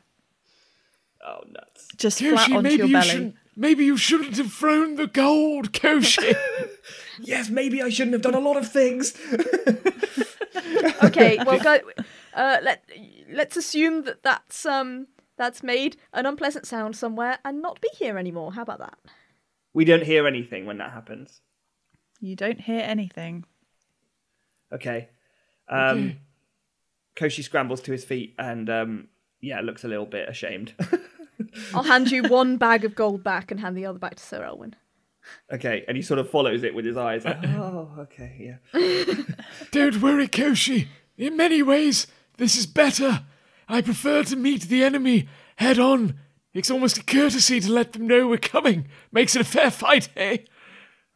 oh, 1.25 1.39
nuts. 1.51 1.87
just 1.97 2.19
flat 2.19 2.51
onto 2.51 2.61
maybe 2.61 2.75
your 2.77 2.87
you 2.87 2.93
belly. 2.93 3.07
shouldn't. 3.09 3.35
Maybe 3.55 3.85
you 3.85 3.97
shouldn't 3.97 4.35
have 4.37 4.51
thrown 4.51 4.95
the 4.95 5.07
gold, 5.07 5.71
Koshi. 5.73 6.35
Yes, 7.19 7.49
maybe 7.49 7.79
I 7.81 7.89
shouldn't 7.89 8.13
have 8.13 8.23
done 8.23 8.33
a 8.33 8.39
lot 8.39 8.57
of 8.57 8.71
things. 8.71 9.13
okay, 11.03 11.37
well, 11.45 11.59
go, 11.59 11.77
uh, 12.33 12.57
let 12.63 12.83
let's 13.31 13.55
assume 13.55 14.03
that 14.05 14.23
that's 14.23 14.65
um 14.65 15.05
that's 15.37 15.61
made 15.61 15.95
an 16.11 16.25
unpleasant 16.25 16.65
sound 16.65 16.95
somewhere 16.95 17.37
and 17.45 17.61
not 17.61 17.79
be 17.81 17.89
here 17.97 18.17
anymore. 18.17 18.53
How 18.53 18.63
about 18.63 18.79
that? 18.79 18.97
we 19.73 19.85
don't 19.85 20.03
hear 20.03 20.27
anything 20.27 20.65
when 20.65 20.77
that 20.77 20.91
happens. 20.91 21.41
You 22.19 22.35
don't 22.35 22.59
hear 22.61 22.81
anything. 22.81 23.45
Okay. 24.71 25.09
Um, 25.67 26.17
Koshi 27.15 27.43
scrambles 27.43 27.81
to 27.81 27.91
his 27.91 28.05
feet 28.05 28.35
and, 28.37 28.69
um, 28.69 29.07
yeah, 29.41 29.61
looks 29.61 29.83
a 29.83 29.87
little 29.87 30.05
bit 30.05 30.29
ashamed. 30.29 30.73
I'll 31.73 31.83
hand 31.83 32.11
you 32.11 32.23
one 32.23 32.57
bag 32.57 32.85
of 32.85 32.95
gold 32.95 33.23
back 33.23 33.51
and 33.51 33.59
hand 33.59 33.77
the 33.77 33.85
other 33.85 33.99
back 33.99 34.15
to 34.15 34.23
Sir 34.23 34.43
Elwin. 34.43 34.75
okay, 35.51 35.83
and 35.87 35.95
he 35.97 36.03
sort 36.03 36.19
of 36.19 36.29
follows 36.29 36.63
it 36.63 36.73
with 36.75 36.85
his 36.85 36.97
eyes. 36.97 37.25
Like, 37.25 37.43
oh, 37.45 37.89
okay, 37.99 38.57
yeah. 38.73 39.13
Don't 39.71 40.01
worry, 40.01 40.27
Koshi. 40.27 40.87
In 41.17 41.37
many 41.37 41.61
ways, 41.61 42.07
this 42.37 42.55
is 42.57 42.65
better. 42.65 43.23
I 43.69 43.81
prefer 43.81 44.23
to 44.23 44.35
meet 44.35 44.63
the 44.63 44.83
enemy 44.83 45.27
head 45.57 45.79
on. 45.79 46.15
It's 46.53 46.69
almost 46.69 46.97
a 46.97 47.03
courtesy 47.03 47.59
to 47.61 47.71
let 47.71 47.93
them 47.93 48.05
know 48.07 48.27
we're 48.27 48.37
coming. 48.37 48.87
Makes 49.11 49.35
it 49.35 49.41
a 49.41 49.45
fair 49.45 49.71
fight, 49.71 50.09
eh? 50.15 50.37
He 50.37 50.45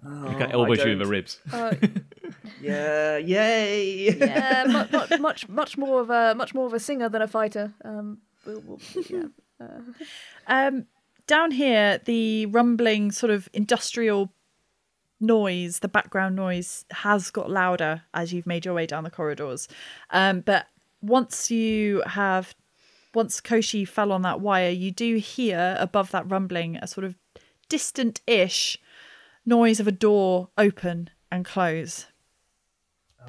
Oh, 0.05 0.23
kind 0.25 0.41
of 0.43 0.51
elbows 0.51 0.77
you 0.79 0.91
in 0.91 0.99
the 0.99 1.05
ribs. 1.05 1.39
Uh, 1.51 1.73
Yeah, 2.61 3.17
yay. 3.17 4.15
yeah, 4.15 4.63
much, 4.67 4.91
much, 4.91 5.19
much, 5.19 5.49
much 5.49 5.77
more 5.77 6.01
of 6.01 6.09
a 6.09 6.33
much 6.35 6.53
more 6.55 6.65
of 6.65 6.73
a 6.73 6.79
singer 6.79 7.07
than 7.09 7.21
a 7.21 7.27
fighter. 7.27 7.73
Um, 7.85 8.19
we'll, 8.45 8.61
we'll, 8.65 8.79
yeah. 9.09 9.23
Um, 10.47 10.85
down 11.25 11.51
here, 11.51 11.99
the 12.05 12.45
rumbling 12.47 13.11
sort 13.11 13.31
of 13.31 13.49
industrial 13.53 14.31
noise, 15.19 15.79
the 15.79 15.87
background 15.87 16.35
noise, 16.35 16.85
has 16.91 17.29
got 17.31 17.49
louder 17.49 18.03
as 18.13 18.33
you've 18.33 18.47
made 18.47 18.65
your 18.65 18.73
way 18.73 18.85
down 18.85 19.03
the 19.03 19.09
corridors. 19.09 19.67
Um, 20.11 20.41
but 20.41 20.67
once 21.01 21.51
you 21.51 22.03
have, 22.05 22.55
once 23.13 23.41
Koshi 23.41 23.87
fell 23.87 24.11
on 24.11 24.21
that 24.23 24.41
wire, 24.41 24.69
you 24.69 24.91
do 24.91 25.15
hear 25.15 25.75
above 25.79 26.11
that 26.11 26.29
rumbling 26.29 26.77
a 26.77 26.87
sort 26.87 27.05
of 27.05 27.15
distant 27.69 28.21
ish 28.27 28.77
noise 29.45 29.79
of 29.79 29.87
a 29.87 29.91
door 29.91 30.49
open 30.57 31.09
and 31.31 31.43
close. 31.43 32.07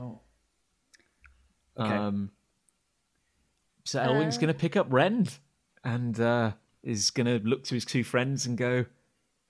Oh. 0.01 0.21
Okay. 1.79 1.95
Um, 1.95 2.31
so 3.85 4.01
Elwyn's 4.01 4.37
going 4.37 4.49
to 4.49 4.59
pick 4.59 4.77
up 4.77 4.87
Rend 4.91 5.39
and 5.85 6.19
uh, 6.21 6.53
is 6.83 7.11
going 7.11 7.27
to 7.27 7.39
look 7.47 7.65
to 7.65 7.75
his 7.75 7.85
two 7.85 8.05
friends 8.05 8.47
and 8.47 8.57
go, 8.59 8.87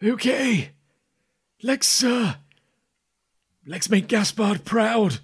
Okay, 0.02 0.70
let's 1.62 2.02
uh, 2.04 2.34
let's 3.66 3.90
make 3.90 4.06
Gaspard 4.08 4.64
proud. 4.64 5.18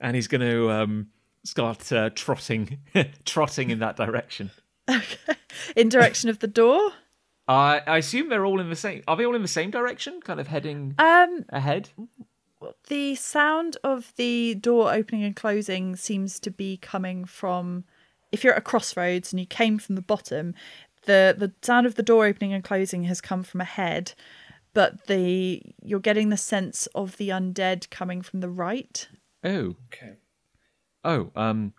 and 0.00 0.14
he's 0.14 0.28
going 0.28 0.40
to 0.42 0.70
um, 0.70 1.08
start 1.44 1.90
uh, 1.92 2.10
trotting, 2.14 2.78
trotting 3.24 3.70
in 3.70 3.78
that 3.80 3.96
direction. 3.96 4.50
In 5.76 5.88
direction 5.88 6.30
of 6.30 6.38
the 6.38 6.46
door. 6.46 6.92
I 7.46 7.80
I 7.86 7.98
assume 7.98 8.28
they're 8.28 8.44
all 8.46 8.60
in 8.60 8.68
the 8.70 8.76
same. 8.76 9.02
Are 9.08 9.16
they 9.16 9.24
all 9.26 9.34
in 9.34 9.42
the 9.42 9.48
same 9.48 9.70
direction, 9.70 10.20
kind 10.20 10.40
of 10.40 10.46
heading 10.48 10.94
Um, 10.98 11.44
ahead? 11.50 11.90
the 12.88 13.14
sound 13.14 13.76
of 13.84 14.12
the 14.16 14.54
door 14.56 14.92
opening 14.92 15.22
and 15.24 15.36
closing 15.36 15.94
seems 15.96 16.40
to 16.40 16.50
be 16.50 16.76
coming 16.76 17.24
from 17.24 17.84
if 18.32 18.44
you're 18.44 18.52
at 18.52 18.58
a 18.58 18.62
crossroads 18.62 19.32
and 19.32 19.40
you 19.40 19.46
came 19.46 19.78
from 19.78 19.94
the 19.94 20.02
bottom 20.02 20.54
the 21.06 21.34
the 21.38 21.52
sound 21.62 21.86
of 21.86 21.94
the 21.94 22.02
door 22.02 22.26
opening 22.26 22.52
and 22.52 22.64
closing 22.64 23.04
has 23.04 23.20
come 23.20 23.42
from 23.42 23.60
ahead 23.60 24.12
but 24.74 25.06
the 25.06 25.62
you're 25.82 25.98
getting 26.00 26.28
the 26.28 26.36
sense 26.36 26.86
of 26.94 27.16
the 27.16 27.30
undead 27.30 27.88
coming 27.90 28.22
from 28.22 28.40
the 28.40 28.50
right 28.50 29.08
Oh, 29.44 29.76
Okay. 29.92 30.14
oh. 31.04 31.30
Um, 31.36 31.72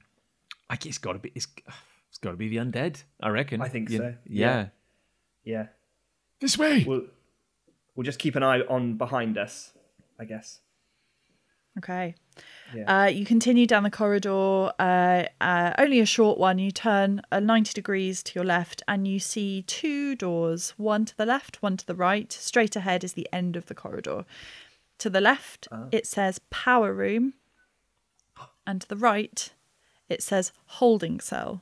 I 0.70 0.76
guess 0.78 0.86
it's 0.88 0.98
got 0.98 1.14
to 1.14 1.20
be. 1.20 1.32
It's, 1.36 1.46
it's 2.10 2.18
got 2.20 2.32
to 2.32 2.38
be 2.38 2.48
the 2.48 2.56
undead. 2.56 3.04
I 3.22 3.28
reckon. 3.30 3.62
I 3.62 3.68
think 3.68 3.90
Yeah, 3.90 3.98
so, 3.98 4.16
Yeah. 4.26 4.68
Yeah. 5.44 5.66
This 6.40 6.58
way. 6.58 6.86
We'll 6.88 7.08
we'll 7.96 8.06
just 8.06 8.18
keep 8.18 8.38
an 8.38 8.44
eye 8.44 8.62
on 8.62 8.98
behind 8.98 9.38
us, 9.38 9.74
I 10.18 10.24
guess. 10.24 10.62
Okay. 11.78 12.16
Yeah. 12.74 13.04
uh, 13.04 13.08
you 13.08 13.26
continue 13.26 13.66
down 13.66 13.84
the 13.84 13.90
corridor 13.90 14.72
uh, 14.80 15.24
uh, 15.42 15.74
only 15.78 16.00
a 16.00 16.06
short 16.06 16.38
one. 16.38 16.60
You 16.60 16.72
turn 16.72 17.22
uh, 17.32 17.40
90 17.40 17.74
degrees 17.74 18.22
to 18.24 18.36
your 18.36 18.46
left 18.46 18.84
and 18.88 19.08
you 19.08 19.20
see 19.20 19.64
two 19.64 20.16
doors 20.16 20.74
one 20.78 21.06
to 21.06 21.18
the 21.18 21.26
left 21.26 21.62
one 21.62 21.78
to 21.78 21.86
the 21.86 21.96
right. 21.96 22.32
Straight 22.32 22.76
ahead 22.76 23.04
is 23.04 23.14
the 23.14 23.28
end 23.34 23.56
of 23.56 23.66
the 23.66 23.76
corridor. 23.76 24.26
To 25.00 25.10
the 25.10 25.22
left 25.22 25.68
it 25.92 26.06
says 26.06 26.40
power 26.50 26.94
room 26.94 27.34
and 28.68 28.82
to 28.82 28.88
the 28.88 28.98
right 28.98 29.52
it 30.10 30.22
says 30.24 30.52
holding 30.66 31.20
cell. 31.20 31.62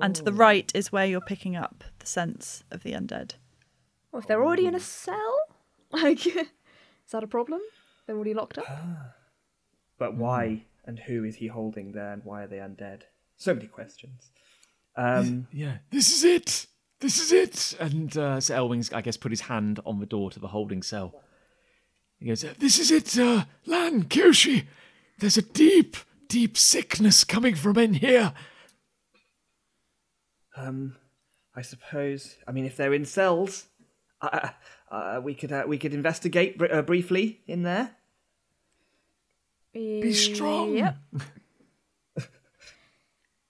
And 0.00 0.14
to 0.16 0.22
the 0.22 0.32
right 0.32 0.72
is 0.74 0.90
where 0.90 1.04
you're 1.04 1.20
picking 1.20 1.54
up 1.54 1.84
the 1.98 2.06
sense 2.06 2.64
of 2.70 2.82
the 2.82 2.92
undead. 2.92 3.34
Well, 4.10 4.20
if 4.20 4.26
they're 4.26 4.42
already 4.42 4.66
in 4.66 4.74
a 4.74 4.80
cell, 4.80 5.38
like, 5.92 6.26
is 6.26 6.46
that 7.10 7.22
a 7.22 7.26
problem? 7.26 7.60
They're 8.06 8.16
already 8.16 8.34
locked 8.34 8.58
up. 8.58 8.66
But 9.98 10.14
why 10.16 10.64
and 10.84 10.98
who 10.98 11.24
is 11.24 11.36
he 11.36 11.48
holding 11.48 11.92
there, 11.92 12.12
and 12.12 12.22
why 12.24 12.42
are 12.42 12.46
they 12.46 12.58
undead? 12.58 13.02
So 13.36 13.54
many 13.54 13.66
questions. 13.66 14.30
Um, 14.96 15.48
Yeah. 15.52 15.78
This 15.90 16.12
is 16.16 16.22
it. 16.24 16.66
This 17.00 17.18
is 17.20 17.32
it. 17.32 17.76
And 17.80 18.16
uh, 18.16 18.40
so 18.40 18.54
Elwyn's, 18.54 18.92
I 18.92 19.00
guess, 19.02 19.16
put 19.16 19.32
his 19.32 19.42
hand 19.42 19.80
on 19.84 19.98
the 20.00 20.06
door 20.06 20.30
to 20.30 20.38
the 20.38 20.48
holding 20.48 20.82
cell. 20.82 21.22
He 22.18 22.26
goes, 22.28 22.42
This 22.58 22.78
is 22.78 22.90
it, 22.90 23.18
uh, 23.18 23.44
Lan, 23.66 24.04
Koshi. 24.04 24.66
There's 25.18 25.36
a 25.36 25.42
deep, 25.42 25.96
deep 26.28 26.56
sickness 26.56 27.24
coming 27.24 27.54
from 27.54 27.76
in 27.78 27.94
here. 27.94 28.32
um, 30.56 30.96
I 31.54 31.62
suppose. 31.62 32.36
I 32.46 32.52
mean, 32.52 32.64
if 32.64 32.76
they're 32.76 32.94
in 32.94 33.04
cells, 33.04 33.66
uh, 34.22 34.48
uh, 34.90 35.20
we 35.22 35.34
could 35.34 35.52
uh, 35.52 35.64
we 35.66 35.78
could 35.78 35.94
investigate 35.94 36.58
br- 36.58 36.72
uh, 36.72 36.82
briefly 36.82 37.40
in 37.46 37.62
there. 37.62 37.90
Be 39.72 40.12
strong. 40.14 40.74
Yep. 40.76 40.96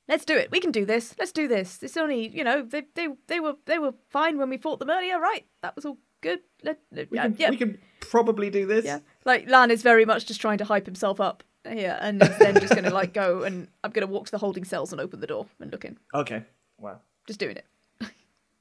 Let's 0.08 0.24
do 0.24 0.36
it. 0.36 0.50
We 0.52 0.60
can 0.60 0.70
do 0.70 0.84
this. 0.84 1.14
Let's 1.18 1.32
do 1.32 1.48
this. 1.48 1.82
It's 1.82 1.96
only, 1.96 2.28
you 2.28 2.44
know, 2.44 2.62
they 2.62 2.82
they 2.94 3.08
they 3.26 3.40
were 3.40 3.54
they 3.64 3.78
were 3.78 3.92
fine 4.10 4.38
when 4.38 4.48
we 4.48 4.56
fought 4.56 4.78
them 4.78 4.90
earlier, 4.90 5.18
right? 5.18 5.44
That 5.62 5.74
was 5.74 5.84
all 5.84 5.98
good. 6.20 6.40
Let, 6.62 6.78
let- 6.92 7.10
We 7.10 7.18
can, 7.18 7.34
yeah, 7.38 7.50
we 7.50 7.56
can 7.56 7.78
probably 8.00 8.48
do 8.50 8.66
this. 8.66 8.84
yeah. 8.84 9.00
Like 9.24 9.48
Lan 9.50 9.70
is 9.72 9.82
very 9.82 10.04
much 10.04 10.26
just 10.26 10.40
trying 10.40 10.58
to 10.58 10.64
hype 10.64 10.86
himself 10.86 11.20
up 11.20 11.42
here, 11.68 11.98
and 12.00 12.20
then 12.20 12.54
just 12.60 12.74
gonna 12.74 12.90
like 12.90 13.12
go 13.14 13.42
and 13.42 13.66
I'm 13.82 13.90
gonna 13.90 14.06
walk 14.06 14.26
to 14.26 14.30
the 14.32 14.38
holding 14.38 14.64
cells 14.64 14.92
and 14.92 15.00
open 15.00 15.18
the 15.20 15.26
door 15.26 15.46
and 15.58 15.72
look 15.72 15.84
in. 15.84 15.98
Okay. 16.14 16.44
Wow. 16.78 17.00
Just 17.26 17.40
doing 17.40 17.56
it. 17.56 17.66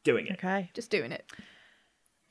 Doing 0.03 0.27
it. 0.27 0.33
okay 0.33 0.69
Just 0.75 0.89
doing 0.91 1.11
it. 1.11 1.31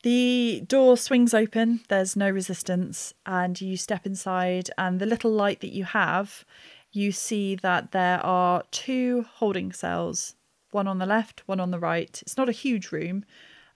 The 0.04 0.62
door 0.68 0.98
swings 0.98 1.32
open, 1.32 1.80
there's 1.88 2.14
no 2.14 2.28
resistance, 2.28 3.14
and 3.24 3.58
you 3.58 3.78
step 3.78 4.04
inside. 4.04 4.68
And 4.76 5.00
the 5.00 5.06
little 5.06 5.30
light 5.30 5.62
that 5.62 5.72
you 5.72 5.84
have, 5.84 6.44
you 6.92 7.10
see 7.10 7.54
that 7.54 7.92
there 7.92 8.20
are 8.20 8.64
two 8.70 9.24
holding 9.36 9.72
cells 9.72 10.36
one 10.72 10.86
on 10.86 10.98
the 10.98 11.06
left, 11.06 11.42
one 11.46 11.58
on 11.58 11.70
the 11.70 11.78
right. 11.78 12.20
It's 12.20 12.36
not 12.36 12.50
a 12.50 12.52
huge 12.52 12.92
room, 12.92 13.24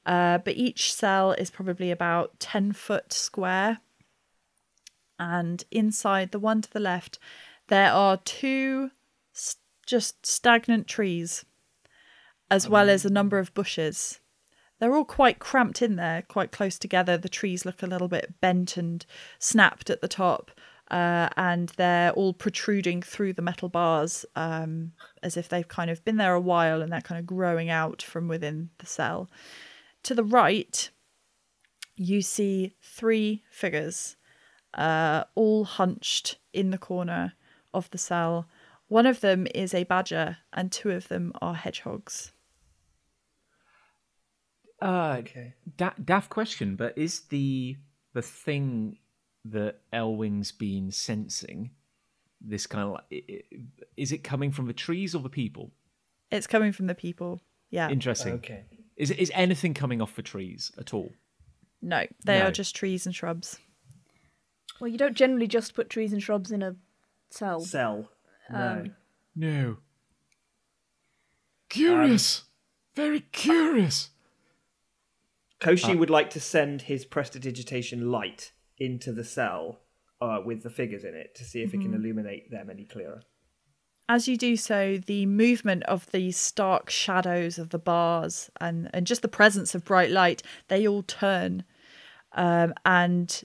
uh, 0.04 0.36
but 0.36 0.56
each 0.56 0.92
cell 0.92 1.32
is 1.32 1.48
probably 1.48 1.90
about 1.90 2.38
10 2.40 2.72
foot 2.72 3.10
square. 3.10 3.78
And 5.18 5.64
inside 5.70 6.32
the 6.32 6.38
one 6.38 6.60
to 6.60 6.70
the 6.70 6.78
left, 6.78 7.18
there 7.68 7.90
are 7.90 8.18
two 8.18 8.90
s- 9.34 9.56
just 9.86 10.26
stagnant 10.26 10.88
trees, 10.88 11.46
as 12.50 12.68
well 12.68 12.90
as 12.90 13.06
a 13.06 13.10
number 13.10 13.38
of 13.38 13.54
bushes 13.54 14.20
they're 14.78 14.94
all 14.94 15.04
quite 15.04 15.38
cramped 15.38 15.82
in 15.82 15.96
there, 15.96 16.22
quite 16.28 16.52
close 16.52 16.78
together. 16.78 17.16
The 17.16 17.28
trees 17.28 17.64
look 17.64 17.82
a 17.82 17.86
little 17.86 18.08
bit 18.08 18.40
bent 18.40 18.76
and 18.76 19.04
snapped 19.38 19.90
at 19.90 20.00
the 20.00 20.08
top, 20.08 20.50
uh, 20.90 21.28
and 21.36 21.70
they're 21.70 22.12
all 22.12 22.32
protruding 22.32 23.02
through 23.02 23.32
the 23.32 23.42
metal 23.42 23.68
bars 23.68 24.24
um, 24.36 24.92
as 25.22 25.36
if 25.36 25.48
they've 25.48 25.68
kind 25.68 25.90
of 25.90 26.04
been 26.04 26.16
there 26.16 26.34
a 26.34 26.40
while 26.40 26.80
and 26.80 26.92
they're 26.92 27.00
kind 27.00 27.18
of 27.18 27.26
growing 27.26 27.68
out 27.68 28.02
from 28.02 28.28
within 28.28 28.70
the 28.78 28.86
cell. 28.86 29.28
To 30.04 30.14
the 30.14 30.24
right, 30.24 30.90
you 31.96 32.22
see 32.22 32.74
three 32.80 33.42
figures, 33.50 34.16
uh, 34.74 35.24
all 35.34 35.64
hunched 35.64 36.38
in 36.52 36.70
the 36.70 36.78
corner 36.78 37.34
of 37.74 37.90
the 37.90 37.98
cell. 37.98 38.46
One 38.86 39.06
of 39.06 39.20
them 39.20 39.46
is 39.54 39.74
a 39.74 39.84
badger, 39.84 40.38
and 40.52 40.72
two 40.72 40.90
of 40.92 41.08
them 41.08 41.32
are 41.42 41.54
hedgehogs. 41.54 42.32
Uh, 44.80 45.16
Okay. 45.20 45.54
da- 45.76 45.94
daft 46.04 46.30
question, 46.30 46.76
but 46.76 46.96
is 46.96 47.20
the 47.28 47.76
the 48.14 48.22
thing 48.22 48.98
that 49.44 49.80
Elwyn's 49.92 50.50
been 50.52 50.90
sensing 50.90 51.70
this 52.40 52.66
kind 52.66 52.84
of 52.84 52.92
like, 52.92 53.04
i- 53.12 53.32
i- 53.54 53.58
is 53.96 54.12
it 54.12 54.18
coming 54.24 54.50
from 54.52 54.66
the 54.66 54.72
trees 54.72 55.14
or 55.14 55.22
the 55.22 55.28
people? 55.28 55.72
It's 56.30 56.46
coming 56.46 56.72
from 56.72 56.86
the 56.86 56.94
people. 56.94 57.40
Yeah. 57.70 57.90
Interesting. 57.90 58.34
Okay. 58.34 58.64
Is 58.96 59.10
is 59.10 59.30
anything 59.34 59.74
coming 59.74 60.00
off 60.00 60.14
the 60.16 60.22
trees 60.22 60.72
at 60.78 60.94
all? 60.94 61.12
No, 61.82 62.06
they 62.24 62.38
No. 62.38 62.46
are 62.46 62.52
just 62.52 62.74
trees 62.76 63.06
and 63.06 63.14
shrubs. 63.14 63.58
Well, 64.80 64.88
you 64.88 64.98
don't 64.98 65.16
generally 65.16 65.46
just 65.48 65.74
put 65.74 65.90
trees 65.90 66.12
and 66.12 66.22
shrubs 66.22 66.50
in 66.52 66.62
a 66.62 66.76
cell. 67.30 67.60
Cell. 67.60 68.10
No. 68.50 68.58
Um, 68.84 68.96
No. 69.34 69.78
Curious. 71.68 72.44
Very 72.94 73.20
curious. 73.20 74.10
Koshi 75.60 75.94
Uh, 75.94 75.98
would 75.98 76.10
like 76.10 76.30
to 76.30 76.40
send 76.40 76.82
his 76.82 77.04
prestidigitation 77.04 78.10
light 78.10 78.52
into 78.78 79.12
the 79.12 79.24
cell 79.24 79.80
uh, 80.20 80.40
with 80.44 80.62
the 80.62 80.70
figures 80.70 81.04
in 81.04 81.14
it 81.14 81.34
to 81.34 81.44
see 81.44 81.62
if 81.62 81.74
it 81.74 81.78
Mm-hmm. 81.78 81.92
can 81.92 82.00
illuminate 82.00 82.50
them 82.50 82.70
any 82.70 82.84
clearer. 82.84 83.22
As 84.08 84.26
you 84.26 84.36
do 84.38 84.56
so, 84.56 84.96
the 84.96 85.26
movement 85.26 85.82
of 85.84 86.10
these 86.12 86.38
stark 86.38 86.88
shadows 86.88 87.58
of 87.58 87.70
the 87.70 87.78
bars 87.78 88.50
and, 88.60 88.88
and 88.94 89.06
just 89.06 89.20
the 89.20 89.28
presence 89.28 89.74
of 89.74 89.84
bright 89.84 90.10
light, 90.10 90.42
they 90.68 90.88
all 90.88 91.02
turn. 91.02 91.64
Um, 92.32 92.72
and 92.86 93.42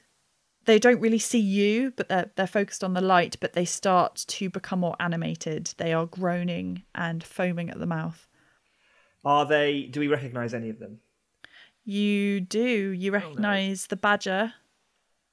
they 0.65 0.79
don't 0.79 1.01
really 1.01 1.19
see 1.19 1.39
you, 1.39 1.91
but 1.97 2.07
they're, 2.07 2.31
they're 2.35 2.47
focused 2.47 2.81
on 2.83 2.93
the 2.93 3.01
light, 3.01 3.35
but 3.41 3.53
they 3.53 3.65
start 3.65 4.23
to 4.27 4.49
become 4.49 4.79
more 4.79 4.95
animated. 5.01 5.73
They 5.77 5.91
are 5.91 6.05
groaning 6.05 6.83
and 6.95 7.21
foaming 7.23 7.69
at 7.69 7.79
the 7.79 7.85
mouth. 7.85 8.27
Are 9.25 9.45
they? 9.45 9.83
Do 9.83 9.99
we 9.99 10.07
recognize 10.07 10.53
any 10.53 10.69
of 10.69 10.79
them? 10.79 10.99
You 11.85 12.41
do. 12.41 12.61
You 12.61 13.11
recognize 13.11 13.87
the 13.87 13.95
badger 13.95 14.53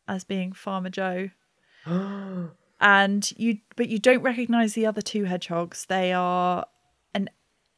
as 0.09 0.24
being 0.24 0.53
Farmer 0.53 0.90
Joe. 0.90 1.30
and 2.80 3.32
you 3.36 3.59
but 3.76 3.88
you 3.88 3.98
don't 3.98 4.22
recognize 4.22 4.74
the 4.74 4.86
other 4.86 5.03
two 5.03 5.24
hedgehogs. 5.24 5.86
They 5.86 6.12
are 6.12 6.66
an 7.14 7.30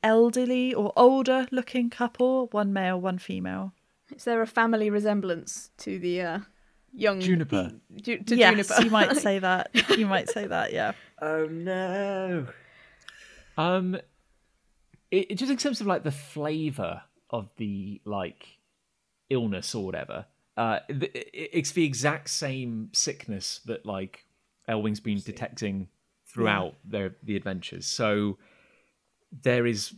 elderly 0.03 0.73
or 0.75 0.93
older 0.97 1.47
looking 1.51 1.91
couple, 1.91 2.49
one 2.53 2.73
male, 2.73 3.01
one 3.01 3.19
female. 3.19 3.73
is 4.15 4.25
there 4.25 4.43
a 4.43 4.47
family 4.47 4.91
resemblance 4.91 5.71
to 5.79 5.99
the 5.99 6.23
uh, 6.23 6.39
young 6.93 7.21
Juniper. 7.21 7.73
Ju- 7.97 8.19
to 8.19 8.37
yes, 8.37 8.69
Juniper. 8.69 8.85
you 8.85 8.91
might 8.91 9.17
say 9.17 9.39
that. 9.41 9.71
You 9.97 10.07
might 10.07 10.29
say 10.29 10.47
that. 10.47 10.73
Yeah. 10.73 10.93
Oh 11.21 11.47
no. 11.47 12.47
Um, 13.57 13.97
it, 15.11 15.33
it 15.33 15.35
just 15.35 15.51
in 15.51 15.59
terms 15.59 15.81
of 15.81 15.87
like 15.87 16.05
the 16.05 16.11
flavor 16.11 17.03
of 17.31 17.51
the 17.57 18.01
like 18.05 18.47
illness 19.33 19.75
or 19.75 19.85
whatever. 19.85 20.27
Uh, 20.57 20.79
it's 20.89 21.73
the 21.73 21.85
exact 21.85 22.29
same 22.29 22.91
sickness 22.93 23.61
that 23.65 23.87
like 23.87 24.27
Elwyn's 24.69 25.01
been 25.01 25.19
detecting 25.21 25.89
throughout 26.27 26.75
their 26.85 27.17
the 27.23 27.37
adventures. 27.37 27.87
So 27.87 28.39
there 29.43 29.67
is 29.67 29.95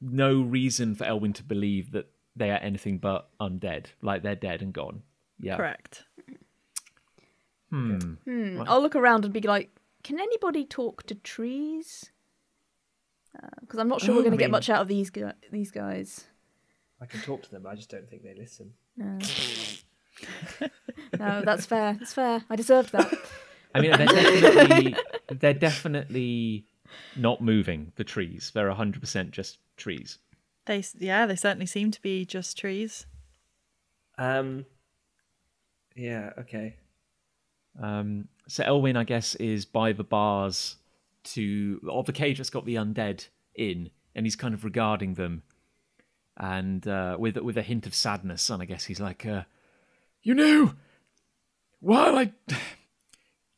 no 0.00 0.40
reason 0.42 0.94
for 0.94 1.04
Elwing 1.04 1.34
to 1.34 1.42
believe 1.44 1.92
that 1.92 2.10
they 2.36 2.50
are 2.50 2.58
anything 2.58 2.98
but 2.98 3.28
undead, 3.40 3.86
like 4.02 4.22
they're 4.22 4.34
dead 4.34 4.62
and 4.62 4.72
gone. 4.72 5.02
Yeah. 5.40 5.56
Correct. 5.56 6.04
Hmm. 7.70 7.98
Hmm, 8.24 8.62
I'll 8.66 8.82
look 8.82 8.96
around 8.96 9.24
and 9.24 9.32
be 9.32 9.40
like, 9.42 9.70
can 10.02 10.18
anybody 10.18 10.64
talk 10.64 11.04
to 11.04 11.14
trees? 11.14 12.10
Because 13.60 13.78
I'm 13.78 13.88
not 13.88 14.00
sure 14.00 14.14
we're 14.14 14.20
Oh, 14.20 14.24
going 14.24 14.36
to 14.36 14.42
I 14.42 14.46
get 14.46 14.50
much 14.50 14.68
out 14.68 14.82
of 14.82 14.88
these 14.88 15.10
gu- 15.10 15.30
these 15.52 15.70
guys. 15.70 16.26
I 17.00 17.06
can 17.06 17.20
talk 17.20 17.42
to 17.42 17.50
them. 17.50 17.66
I 17.66 17.74
just 17.74 17.90
don't 17.90 18.08
think 18.08 18.22
they 18.22 18.34
listen. 18.34 18.72
No. 18.96 19.18
no, 21.18 21.42
that's 21.42 21.66
fair. 21.66 21.96
That's 21.98 22.12
fair. 22.12 22.44
I 22.50 22.56
deserved 22.56 22.92
that. 22.92 23.12
I 23.74 23.80
mean, 23.80 23.92
they're 23.96 24.06
definitely 24.06 24.96
they're 25.28 25.54
definitely 25.54 26.66
not 27.16 27.40
moving. 27.40 27.92
The 27.96 28.04
trees, 28.04 28.50
they're 28.54 28.70
hundred 28.72 29.00
percent 29.00 29.30
just 29.30 29.58
trees. 29.76 30.18
They 30.66 30.84
yeah, 30.98 31.26
they 31.26 31.36
certainly 31.36 31.66
seem 31.66 31.90
to 31.92 32.02
be 32.02 32.24
just 32.24 32.58
trees. 32.58 33.06
Um. 34.18 34.66
Yeah. 35.96 36.30
Okay. 36.38 36.76
Um, 37.80 38.28
so 38.48 38.64
Elwyn, 38.64 38.96
I 38.96 39.04
guess, 39.04 39.34
is 39.36 39.64
by 39.64 39.92
the 39.92 40.04
bars 40.04 40.76
to 41.22 41.80
or 41.88 42.02
the 42.02 42.12
cage 42.12 42.38
that's 42.38 42.50
got 42.50 42.66
the 42.66 42.74
undead 42.74 43.28
in, 43.54 43.90
and 44.14 44.26
he's 44.26 44.36
kind 44.36 44.54
of 44.54 44.64
regarding 44.64 45.14
them, 45.14 45.42
and 46.40 46.88
uh, 46.88 47.16
with 47.18 47.36
with 47.36 47.56
a 47.58 47.62
hint 47.62 47.86
of 47.86 47.94
sadness. 47.94 48.50
And 48.50 48.62
I 48.62 48.64
guess 48.64 48.86
he's 48.86 49.00
like, 49.00 49.24
uh, 49.26 49.42
You 50.22 50.34
know, 50.34 50.74
while 51.80 52.18
I. 52.18 52.32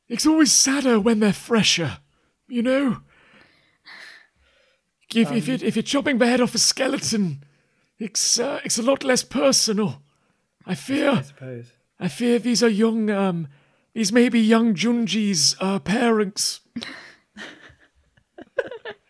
It's 0.08 0.26
always 0.26 0.52
sadder 0.52 1.00
when 1.00 1.20
they're 1.20 1.32
fresher, 1.32 1.98
you 2.46 2.60
know? 2.60 3.00
If, 5.14 5.32
if, 5.32 5.48
it, 5.48 5.62
if 5.62 5.74
you're 5.74 5.82
chopping 5.82 6.18
the 6.18 6.26
head 6.26 6.42
off 6.42 6.54
a 6.54 6.58
skeleton, 6.58 7.44
it's, 7.98 8.38
uh, 8.38 8.60
it's 8.62 8.76
a 8.78 8.82
lot 8.82 9.04
less 9.04 9.24
personal. 9.24 10.02
I 10.66 10.74
fear. 10.74 11.10
I 11.10 11.22
suppose. 11.22 11.66
I 11.98 12.08
fear 12.08 12.38
these 12.38 12.62
are 12.62 12.68
young, 12.68 13.08
um, 13.08 13.48
these 13.94 14.12
may 14.12 14.28
be 14.28 14.40
young 14.40 14.74
Junji's 14.74 15.56
uh, 15.60 15.78
parents. 15.78 16.60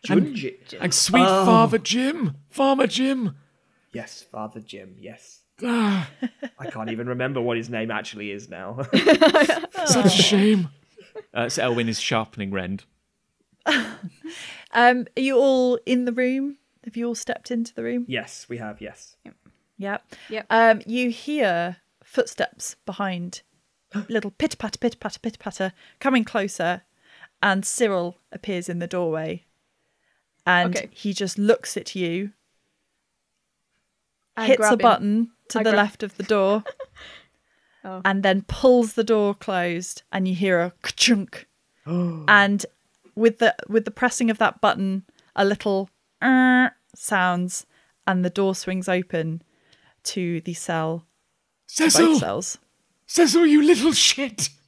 Junji. 0.06 0.54
And 0.80 0.94
sweet 0.94 1.26
Oh. 1.26 1.44
Father 1.44 1.78
Jim, 1.78 2.36
Farmer 2.48 2.86
Jim. 2.86 3.36
Yes, 3.92 4.22
Father 4.22 4.60
Jim. 4.60 4.96
Yes. 4.98 5.40
I 5.64 6.06
can't 6.70 6.90
even 6.90 7.08
remember 7.08 7.40
what 7.40 7.56
his 7.56 7.68
name 7.68 7.90
actually 7.90 8.30
is 8.30 8.48
now. 8.48 8.86
such 9.84 10.06
a 10.06 10.08
shame. 10.10 10.68
uh, 11.34 11.48
so 11.48 11.62
Elwyn 11.62 11.88
is 11.88 12.00
sharpening 12.00 12.50
Rend. 12.50 12.84
Um, 13.66 15.06
are 15.16 15.20
you 15.20 15.36
all 15.36 15.78
in 15.84 16.06
the 16.06 16.12
room? 16.12 16.56
Have 16.84 16.96
you 16.96 17.06
all 17.06 17.14
stepped 17.14 17.50
into 17.50 17.74
the 17.74 17.82
room? 17.84 18.06
yes, 18.08 18.46
we 18.48 18.56
have. 18.56 18.80
Yes. 18.80 19.16
Yep. 19.78 20.02
Yep. 20.30 20.46
Um, 20.50 20.82
you 20.86 21.10
hear 21.10 21.76
footsteps 22.02 22.76
behind, 22.86 23.42
little 24.08 24.30
pitter 24.32 24.56
patter, 24.56 24.78
pitter 24.78 24.96
patter, 24.98 25.20
pitter 25.20 25.38
patter, 25.38 25.72
coming 26.00 26.24
closer, 26.24 26.82
and 27.42 27.64
Cyril 27.66 28.16
appears 28.32 28.68
in 28.68 28.78
the 28.78 28.86
doorway, 28.86 29.44
and 30.46 30.76
Okay. 30.76 30.88
he 30.92 31.12
just 31.12 31.38
looks 31.38 31.76
at 31.76 31.94
you, 31.94 32.32
I 34.36 34.46
hits 34.46 34.58
grab 34.58 34.72
a 34.72 34.74
him. 34.74 34.78
button 34.78 35.30
to 35.48 35.60
I 35.60 35.62
the 35.62 35.70
grab- 35.70 35.76
left 35.84 36.02
of 36.02 36.16
the 36.16 36.22
door, 36.22 36.64
Oh. 37.84 38.00
and 38.04 38.22
then 38.22 38.42
pulls 38.42 38.92
the 38.94 39.02
door 39.04 39.34
closed, 39.34 40.02
and 40.12 40.28
you 40.28 40.34
hear 40.34 40.60
a 40.60 40.72
chunk, 40.96 41.46
and 41.86 42.64
with 43.14 43.38
the 43.38 43.54
with 43.68 43.84
the 43.84 43.90
pressing 43.90 44.30
of 44.30 44.38
that 44.38 44.60
button, 44.60 45.04
a 45.34 45.44
little 45.44 45.90
"er" 46.22 46.76
sounds, 46.94 47.66
and 48.06 48.24
the 48.24 48.30
door 48.30 48.54
swings 48.54 48.88
open 48.88 49.42
to 50.04 50.40
the 50.42 50.54
cell, 50.54 51.06
both 51.78 51.92
Cecil, 51.92 52.18
cells. 52.18 52.58
Cecil, 53.06 53.46
you 53.46 53.62
little 53.62 53.92
shit. 53.92 54.48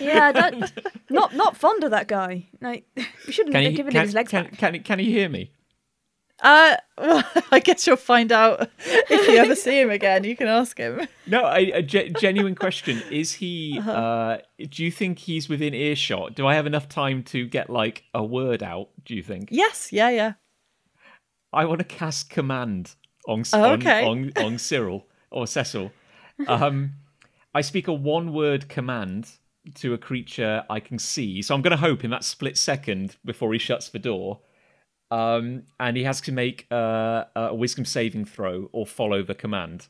Yeah, 0.00 0.28
I 0.28 0.32
don't, 0.32 0.72
not 1.10 1.36
not 1.36 1.56
fond 1.56 1.84
of 1.84 1.90
that 1.92 2.08
guy. 2.08 2.46
Like, 2.60 2.84
we 3.26 3.32
shouldn't 3.32 3.54
Can 3.54 3.62
have 3.64 3.70
he? 3.72 3.76
given 3.76 3.92
Can, 3.92 4.00
him 4.00 4.06
his 4.06 4.14
legs 4.14 4.30
can, 4.30 4.44
back. 4.44 4.58
can, 4.58 4.74
he- 4.74 4.80
can 4.80 4.98
he 4.98 5.10
hear 5.10 5.28
me? 5.28 5.50
Uh, 6.42 6.76
well, 6.98 7.24
I 7.52 7.60
guess 7.60 7.86
you'll 7.86 7.96
find 7.96 8.32
out 8.32 8.68
if 8.86 9.28
you 9.28 9.36
ever 9.36 9.54
see 9.54 9.80
him 9.80 9.90
again. 9.90 10.24
You 10.24 10.36
can 10.36 10.48
ask 10.48 10.76
him. 10.76 11.06
No, 11.26 11.46
a 11.46 11.80
ge- 11.82 12.12
genuine 12.20 12.54
question. 12.54 13.00
Is 13.10 13.32
he? 13.34 13.80
uh 13.86 14.38
Do 14.58 14.84
you 14.84 14.90
think 14.90 15.20
he's 15.20 15.48
within 15.48 15.72
earshot? 15.72 16.34
Do 16.34 16.46
I 16.46 16.54
have 16.54 16.66
enough 16.66 16.88
time 16.88 17.22
to 17.24 17.46
get 17.46 17.70
like 17.70 18.04
a 18.12 18.24
word 18.24 18.62
out? 18.62 18.88
Do 19.04 19.14
you 19.14 19.22
think? 19.22 19.48
Yes, 19.52 19.92
yeah, 19.92 20.10
yeah. 20.10 20.32
I 21.52 21.64
want 21.64 21.78
to 21.78 21.84
cast 21.84 22.28
command 22.28 22.94
on 23.28 23.44
Oh, 23.52 23.72
on, 23.74 23.86
on 23.86 24.32
on 24.36 24.58
Cyril 24.58 25.06
or 25.30 25.46
Cecil. 25.46 25.92
Um, 26.48 26.94
I 27.54 27.60
speak 27.60 27.86
a 27.86 27.92
one-word 27.92 28.68
command 28.68 29.28
to 29.74 29.94
a 29.94 29.98
creature 29.98 30.64
I 30.68 30.80
can 30.80 30.98
see. 30.98 31.40
So 31.42 31.54
I'm 31.54 31.62
going 31.62 31.70
to 31.70 31.76
hope 31.76 32.02
in 32.02 32.10
that 32.10 32.24
split 32.24 32.56
second 32.58 33.16
before 33.24 33.52
he 33.52 33.58
shuts 33.58 33.88
the 33.90 33.98
door, 33.98 34.40
um, 35.12 35.64
and 35.78 35.94
he 35.94 36.04
has 36.04 36.22
to 36.22 36.32
make 36.32 36.66
uh, 36.70 37.24
a 37.36 37.54
wisdom 37.54 37.84
saving 37.84 38.24
throw 38.24 38.70
or 38.72 38.86
follow 38.86 39.22
the 39.22 39.34
command. 39.34 39.88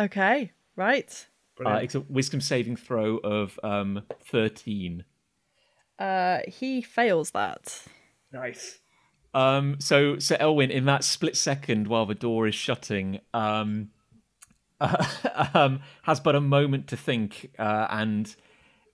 Okay, 0.00 0.50
right. 0.74 1.26
Uh, 1.64 1.78
it's 1.80 1.94
a 1.94 2.00
wisdom 2.00 2.40
saving 2.40 2.74
throw 2.74 3.18
of 3.18 3.60
um, 3.62 4.02
13. 4.24 5.04
Uh, 5.96 6.38
he 6.48 6.82
fails 6.82 7.30
that. 7.30 7.84
Nice. 8.32 8.80
Um, 9.32 9.76
so, 9.78 10.18
so 10.18 10.36
Elwyn, 10.40 10.72
in 10.72 10.86
that 10.86 11.04
split 11.04 11.36
second 11.36 11.86
while 11.86 12.04
the 12.04 12.14
door 12.16 12.48
is 12.48 12.54
shutting, 12.56 13.20
um, 13.32 13.90
um, 15.54 15.82
has 16.02 16.18
but 16.18 16.34
a 16.34 16.40
moment 16.40 16.88
to 16.88 16.96
think, 16.96 17.52
uh, 17.60 17.86
and 17.90 18.34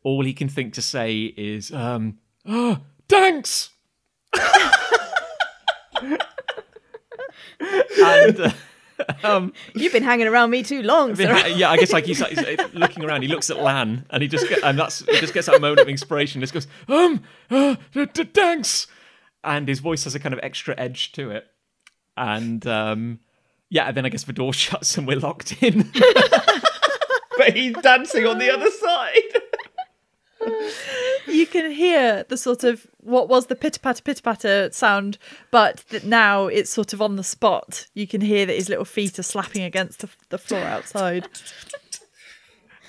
all 0.03 0.23
he 0.27 0.35
can 0.35 0.51
think 0.51 0.75
to 0.75 0.83
say 0.83 1.23
is, 1.23 1.73
um, 1.73 2.19
Ah, 2.47 2.83
thanks. 3.09 3.71
and, 7.61 8.41
uh, 8.41 8.51
um, 9.23 9.53
You've 9.75 9.93
been 9.93 10.03
hanging 10.03 10.27
around 10.27 10.51
me 10.51 10.63
too 10.63 10.83
long, 10.83 11.11
I 11.13 11.15
mean, 11.15 11.29
sir. 11.29 11.47
yeah, 11.49 11.71
I 11.71 11.77
guess 11.77 11.93
like 11.93 12.05
he's, 12.05 12.25
he's 12.27 12.59
looking 12.75 13.05
around, 13.05 13.23
he 13.23 13.29
looks 13.29 13.49
at 13.51 13.59
Lan, 13.63 14.05
and 14.11 14.23
he 14.23 14.29
just 14.29 14.49
get, 14.49 14.63
and 14.65 14.79
that's 14.79 15.05
he 15.07 15.19
just 15.21 15.35
gets 15.35 15.47
that 15.47 15.61
moment 15.61 15.81
of 15.81 15.89
inspiration. 15.89 16.41
Just 16.41 16.53
goes, 16.55 16.67
Um, 16.89 17.23
uh, 17.51 17.77
d- 17.93 18.07
d- 18.13 18.25
thanks. 18.25 18.87
and 19.45 19.69
his 19.69 19.79
voice 19.81 20.05
has 20.05 20.15
a 20.15 20.19
kind 20.19 20.33
of 20.33 20.41
extra 20.43 20.75
edge 20.79 21.13
to 21.13 21.31
it, 21.31 21.47
and 22.17 22.67
um, 22.67 23.21
yeah, 23.71 23.87
and 23.89 23.97
then 23.97 24.05
I 24.05 24.09
guess 24.09 24.25
the 24.25 24.33
door 24.33 24.53
shuts 24.65 24.97
and 24.99 25.07
we're 25.07 25.19
locked 25.21 25.63
in. 25.63 25.91
But 27.37 27.57
he's 27.57 27.77
dancing 27.77 28.27
on 28.27 28.39
the 28.39 28.51
other 28.53 28.69
side. 28.69 29.13
You 31.29 31.47
can 31.47 31.71
hear 31.71 32.25
the 32.29 32.37
sort 32.37 32.65
of 32.65 32.87
what 33.01 33.29
was 33.29 33.47
the 33.47 33.55
pitter 33.55 33.81
patter 33.81 34.03
pitter 34.03 34.23
patter 34.23 34.71
sound, 34.73 35.19
but 35.51 35.85
that 35.91 36.05
now 36.05 36.47
it's 36.47 36.71
sort 36.71 36.93
of 36.93 37.03
on 37.03 37.17
the 37.17 37.25
spot. 37.25 37.87
You 37.95 38.07
can 38.07 38.21
hear 38.21 38.47
that 38.47 38.57
his 38.57 38.69
little 38.69 38.85
feet 38.85 39.19
are 39.19 39.23
slapping 39.23 39.63
against 39.63 40.01
the, 40.01 40.09
the 40.31 40.39
floor 40.39 40.63
outside. 40.63 41.29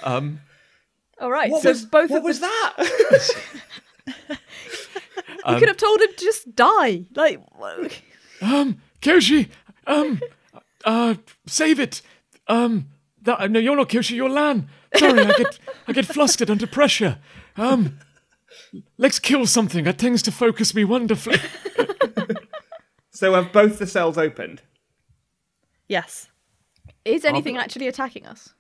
um, 0.04 0.40
All 1.20 1.32
right, 1.32 1.52
What 1.52 1.64
so 1.64 1.70
was, 1.70 1.86
both 1.86 2.10
what 2.10 2.24
was 2.24 2.40
the, 2.40 2.46
that? 2.48 3.36
you 5.48 5.58
could 5.58 5.68
have 5.68 5.78
told 5.78 6.00
him 6.02 6.10
to 6.18 6.24
just 6.26 6.56
die. 6.56 7.06
Like, 7.16 7.42
Um, 8.42 8.82
Koshi, 9.02 9.50
um, 9.88 10.22
uh, 10.86 11.16
save 11.46 11.80
it. 11.80 12.02
Um, 12.48 12.88
that, 13.22 13.52
no, 13.52 13.60
you're 13.60 13.76
not 13.76 13.90
Koshi, 13.90 14.16
you're 14.16 14.30
Lan. 14.30 14.70
Sorry, 14.96 15.20
I 15.22 15.32
get, 15.38 15.60
I 15.88 15.94
get 15.94 16.06
flustered 16.06 16.50
under 16.50 16.66
pressure. 16.68 17.20
Um, 17.58 18.00
let's 18.98 19.20
kill 19.20 19.46
something. 19.46 19.84
That 19.86 19.98
tends 19.98 20.22
to 20.24 20.32
focus 20.32 20.74
me 20.74 20.84
wonderfully. 20.86 21.40
so 23.12 23.34
have 23.34 23.52
both 23.52 23.80
the 23.80 23.88
cells 23.88 24.18
opened? 24.18 24.62
Yes. 25.88 26.28
is 27.06 27.26
anything 27.26 27.58
actually 27.58 27.88
attacking 27.88 28.26
us? 28.26 28.54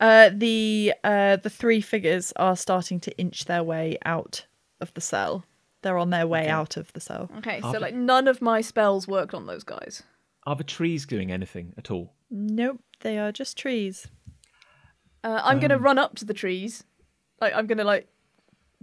Uh, 0.00 0.30
the 0.34 0.92
uh, 1.04 1.36
the 1.36 1.48
three 1.50 1.80
figures 1.80 2.32
are 2.36 2.56
starting 2.56 2.98
to 3.00 3.16
inch 3.16 3.44
their 3.44 3.62
way 3.62 3.96
out 4.04 4.46
of 4.80 4.92
the 4.94 5.00
cell. 5.00 5.44
They're 5.82 5.98
on 5.98 6.10
their 6.10 6.26
way 6.26 6.48
out 6.48 6.76
of 6.76 6.92
the 6.94 7.00
cell. 7.00 7.30
Okay, 7.38 7.60
so 7.60 7.74
Are- 7.74 7.80
like 7.80 7.94
none 7.94 8.26
of 8.26 8.42
my 8.42 8.60
spells 8.60 9.06
worked 9.06 9.34
on 9.34 9.46
those 9.46 9.64
guys. 9.64 10.02
are 10.46 10.56
the 10.56 10.64
trees 10.64 11.06
doing 11.06 11.30
anything 11.30 11.72
at 11.78 11.90
all? 11.90 12.12
Nope, 12.30 12.80
they 13.00 13.18
are 13.18 13.32
just 13.32 13.56
trees. 13.56 14.08
Uh, 15.22 15.40
I'm 15.42 15.60
gonna 15.60 15.78
run 15.78 15.98
up 15.98 16.16
to 16.16 16.24
the 16.24 16.34
trees. 16.34 16.84
Like 17.40 17.54
I'm 17.54 17.66
gonna 17.66 17.84
like 17.84 18.08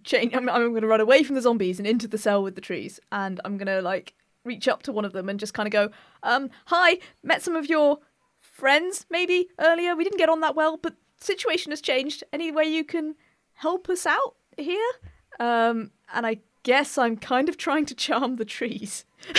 change. 0.04 0.36
I'm, 0.36 0.48
I'm 0.50 0.74
gonna 0.74 0.88
run 0.88 1.02
away 1.02 1.24
from 1.24 1.36
the 1.36 1.42
zombies 1.42 1.80
and 1.80 1.88
into 1.88 2.08
the 2.08 2.18
cell 2.18 2.44
with 2.44 2.56
the 2.56 2.62
trees, 2.62 3.00
and 3.12 3.40
I'm 3.46 3.58
gonna 3.58 3.82
like 3.82 4.14
reach 4.44 4.68
up 4.68 4.84
to 4.84 4.92
one 4.92 5.06
of 5.06 5.14
them 5.14 5.30
and 5.30 5.40
just 5.40 5.54
kind 5.54 5.68
of 5.68 5.72
go, 5.72 5.90
um, 6.24 6.50
"Hi, 6.66 7.00
met 7.24 7.42
some 7.42 7.56
of 7.56 7.68
your 7.68 8.00
friends 8.40 9.06
maybe 9.10 9.50
earlier. 9.60 9.96
We 9.96 10.04
didn't 10.04 10.20
get 10.20 10.30
on 10.30 10.42
that 10.42 10.56
well, 10.56 10.78
but 10.78 10.96
situation 11.20 11.72
has 11.72 11.82
changed. 11.82 12.24
Any 12.34 12.52
way 12.52 12.66
you 12.66 12.84
can 12.84 13.16
help 13.54 13.90
us 13.90 14.06
out 14.06 14.36
here?" 14.58 14.92
Um, 15.40 15.92
and 16.14 16.26
I 16.26 16.38
guess 16.64 16.98
I'm 16.98 17.18
kind 17.18 17.50
of 17.50 17.58
trying 17.58 17.86
to 17.88 17.96
charm 17.96 18.36
the 18.36 18.46
trees. 18.46 19.06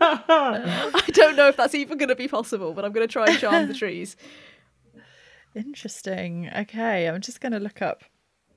I 0.00 1.04
don't 1.08 1.36
know 1.36 1.48
if 1.48 1.56
that's 1.56 1.74
even 1.74 1.98
going 1.98 2.08
to 2.08 2.16
be 2.16 2.28
possible, 2.28 2.72
but 2.72 2.84
I'm 2.84 2.92
going 2.92 3.06
to 3.06 3.12
try 3.12 3.26
and 3.26 3.38
charm 3.38 3.68
the 3.68 3.74
trees. 3.74 4.16
Interesting. 5.54 6.50
Okay, 6.56 7.08
I'm 7.08 7.20
just 7.20 7.40
going 7.40 7.52
to 7.52 7.58
look 7.58 7.82
up 7.82 8.04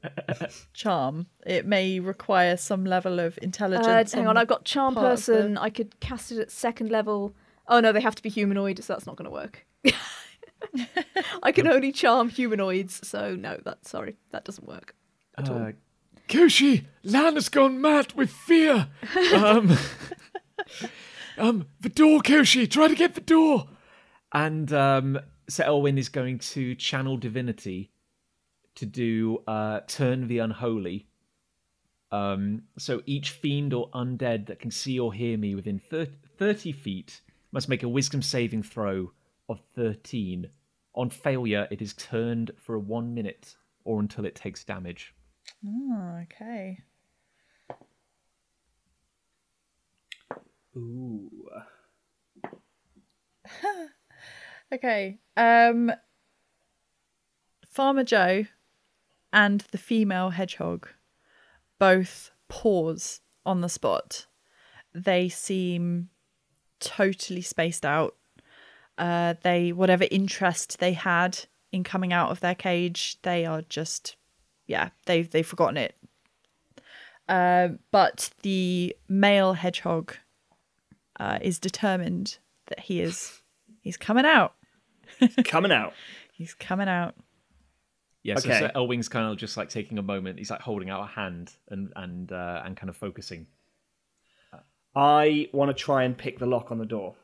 charm. 0.74 1.28
It 1.45 1.66
may 1.66 1.99
require 1.99 2.58
some 2.58 2.86
level 2.86 3.20
of 3.20 3.38
Uh, 3.38 3.41
intelligence. 3.43 4.14
hang 4.14 4.28
on, 4.28 4.38
I've 4.38 4.47
got 4.47 4.66
charm 4.66 4.95
part 4.95 5.14
of 5.14 5.26
the- 5.26 5.34
person. 5.34 5.58
I 5.58 5.70
could 5.70 5.99
cast 5.99 6.32
it 6.32 6.39
at 6.39 6.52
second 6.52 6.89
level. 6.89 7.36
Oh 7.68 7.80
no, 7.80 7.91
they 7.91 8.02
have 8.02 8.16
to 8.16 8.24
be 8.24 8.30
humanoid, 8.30 8.84
so 8.84 8.93
that's 8.93 9.06
not 9.06 9.16
going 9.16 9.26
to 9.26 9.32
work. 9.32 9.66
I 11.43 11.52
can 11.52 11.68
only 11.68 11.91
charm 11.91 12.30
humanoids, 12.30 13.06
so 13.08 13.36
no, 13.36 13.58
that 13.66 13.86
sorry, 13.88 14.16
that 14.32 14.45
doesn't 14.45 14.68
work 14.68 14.95
at 15.38 15.49
all. 15.49 15.58
Uh, 15.58 15.72
Koshi, 16.28 16.86
Lan 17.04 17.34
has 17.36 17.49
gone 17.49 17.82
mad 17.82 18.14
with 18.14 18.32
fear. 18.32 18.88
Um, 19.34 19.78
um, 21.38 21.66
the 21.82 21.89
door, 21.89 22.20
Koshi. 22.22 22.70
Try 22.70 22.88
to 22.88 22.95
get 22.95 23.16
the 23.16 23.22
door. 23.22 23.68
and 24.34 24.72
um, 24.72 25.20
Sir 25.49 25.64
Elwyn 25.66 25.97
is 25.97 26.08
going 26.10 26.39
to 26.39 26.76
channel 26.76 27.18
divinity 27.18 27.91
to 28.76 28.86
do 28.86 29.43
uh, 29.47 29.82
turn 29.88 30.28
the 30.28 30.39
unholy. 30.39 31.07
Um, 32.11 32.63
so 32.78 33.01
each 33.05 33.32
fiend 33.32 33.74
or 33.74 33.89
undead 33.91 34.47
that 34.47 34.59
can 34.59 34.72
see 34.72 34.99
or 34.99 35.13
hear 35.13 35.38
me 35.38 35.55
within 35.55 35.80
thir- 35.80 36.09
30 36.38 36.72
feet 36.74 37.22
must 37.51 37.69
make 37.69 37.84
a 37.84 37.89
wisdom 37.89 38.22
saving 38.22 38.63
throw 38.63 39.11
of 39.47 39.61
13. 39.76 40.49
On 40.95 41.09
failure, 41.09 41.67
it 41.72 41.82
is 41.82 41.93
turned 41.93 42.51
for 42.57 42.78
one 42.78 43.13
minute 43.13 43.55
or 43.86 43.99
until 43.99 44.26
it 44.26 44.36
takes 44.36 44.63
damage. 44.63 45.13
Oh, 45.65 46.19
okay. 46.24 46.80
Ooh. 50.76 51.30
Okay. 54.74 55.19
Um 55.36 55.91
Farmer 57.69 58.05
Joe 58.05 58.45
and 59.34 59.61
the 59.71 59.77
female 59.77 60.29
hedgehog 60.32 60.88
both 61.79 62.32
pause 62.47 63.21
on 63.45 63.61
the 63.61 63.69
spot. 63.69 64.27
They 64.93 65.29
seem 65.29 66.09
totally 66.79 67.41
spaced 67.41 67.86
out. 67.86 68.15
Uh 68.97 69.36
they 69.41 69.71
whatever 69.71 70.05
interest 70.11 70.79
they 70.79 70.93
had 70.93 71.45
in 71.71 71.84
coming 71.84 72.11
out 72.11 72.32
of 72.32 72.39
their 72.41 72.55
cage, 72.55 73.17
they 73.21 73.45
are 73.45 73.61
just 73.61 74.15
yeah, 74.67 74.89
they've 75.05 75.29
they've 75.29 75.45
forgotten 75.45 75.77
it. 75.77 75.95
Uh, 77.27 77.69
but 77.91 78.29
the 78.41 78.95
male 79.07 79.53
hedgehog 79.53 80.15
uh, 81.19 81.39
is 81.41 81.59
determined 81.59 82.38
that 82.67 82.79
he 82.82 83.01
is 83.01 83.41
he's 83.82 83.97
coming 83.97 84.25
out. 84.25 84.53
Coming 85.45 85.71
out. 85.73 85.93
He's 86.32 86.53
coming 86.53 86.88
out. 86.88 87.15
Yeah, 88.24 88.36
so 88.38 88.49
Okay. 88.49 88.59
Sir 88.59 88.72
Elwyn's 88.76 89.09
kind 89.09 89.32
of 89.32 89.38
just 89.38 89.57
like 89.57 89.69
taking 89.69 89.97
a 89.97 90.03
moment. 90.03 90.38
He's 90.38 90.51
like 90.51 90.61
holding 90.61 90.89
out 90.89 91.01
a 91.03 91.07
hand 91.07 91.53
and 91.69 91.91
and 91.95 92.32
uh, 92.32 92.61
and 92.63 92.78
kind 92.78 92.89
of 92.89 92.95
focusing. 92.97 93.47
I 94.95 95.47
want 95.53 95.69
to 95.69 95.74
try 95.84 96.03
and 96.03 96.17
pick 96.17 96.38
the 96.39 96.45
lock 96.45 96.69
on 96.72 96.78
the 96.78 96.86
door, 96.86 97.15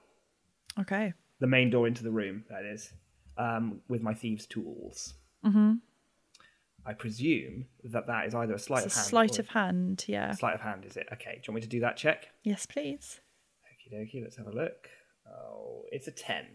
Okay. 0.79 1.13
the 1.39 1.47
main 1.47 1.69
door 1.69 1.85
into 1.87 2.01
the 2.03 2.11
room. 2.11 2.45
That 2.49 2.63
is, 2.63 2.93
um, 3.37 3.81
with 3.89 4.01
my 4.01 4.13
thieves' 4.13 4.45
tools. 4.45 5.15
Mm-hmm. 5.45 5.73
I 6.85 6.93
presume 6.93 7.65
that 7.83 8.07
that 8.07 8.25
is 8.27 8.33
either 8.33 8.53
a 8.53 8.59
sleight 8.59 8.85
It's 8.85 8.95
a 8.95 8.99
of 8.99 9.03
hand. 9.03 9.09
sleight 9.09 9.37
or- 9.39 9.41
of 9.41 9.47
hand, 9.49 10.05
yeah. 10.07 10.31
Sleight 10.31 10.55
of 10.55 10.61
hand, 10.61 10.85
is 10.85 10.95
it? 10.95 11.09
Okay. 11.11 11.33
Do 11.33 11.37
you 11.39 11.53
want 11.53 11.55
me 11.55 11.61
to 11.61 11.67
do 11.67 11.81
that 11.81 11.97
check? 11.97 12.29
Yes, 12.43 12.65
please. 12.65 13.19
Okie 13.67 13.93
dokie. 13.93 14.23
Let's 14.23 14.37
have 14.37 14.47
a 14.47 14.51
look. 14.51 14.87
Oh, 15.29 15.83
it's 15.91 16.07
a 16.07 16.11
ten. 16.11 16.45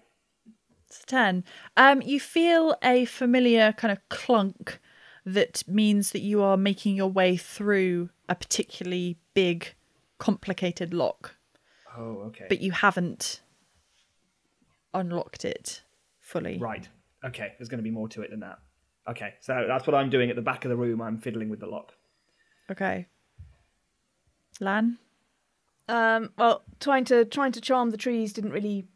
It's 0.92 1.00
a 1.02 1.06
10. 1.06 1.44
Um, 1.76 2.02
you 2.02 2.20
feel 2.20 2.76
a 2.84 3.06
familiar 3.06 3.72
kind 3.72 3.90
of 3.92 4.06
clunk 4.10 4.78
that 5.24 5.62
means 5.66 6.10
that 6.10 6.20
you 6.20 6.42
are 6.42 6.58
making 6.58 6.96
your 6.96 7.08
way 7.10 7.36
through 7.38 8.10
a 8.28 8.34
particularly 8.34 9.16
big, 9.32 9.72
complicated 10.18 10.92
lock, 10.92 11.36
Oh, 11.96 12.24
okay. 12.26 12.44
but 12.48 12.60
you 12.60 12.72
haven't 12.72 13.40
unlocked 14.92 15.46
it 15.46 15.82
fully. 16.20 16.58
Right. 16.58 16.86
Okay. 17.24 17.54
There's 17.58 17.68
going 17.70 17.78
to 17.78 17.82
be 17.84 17.90
more 17.90 18.08
to 18.08 18.20
it 18.20 18.30
than 18.30 18.40
that. 18.40 18.58
Okay. 19.08 19.32
So 19.40 19.64
that's 19.66 19.86
what 19.86 19.94
I'm 19.94 20.10
doing 20.10 20.28
at 20.28 20.36
the 20.36 20.42
back 20.42 20.66
of 20.66 20.68
the 20.68 20.76
room. 20.76 21.00
I'm 21.00 21.16
fiddling 21.18 21.48
with 21.48 21.60
the 21.60 21.66
lock. 21.68 21.94
Okay. 22.70 23.06
Lan? 24.60 24.98
Um, 25.88 26.30
well, 26.36 26.62
trying 26.80 27.04
to 27.06 27.24
trying 27.24 27.52
to 27.52 27.60
charm 27.60 27.90
the 27.90 27.96
trees 27.96 28.32
didn't 28.32 28.52
really 28.52 28.86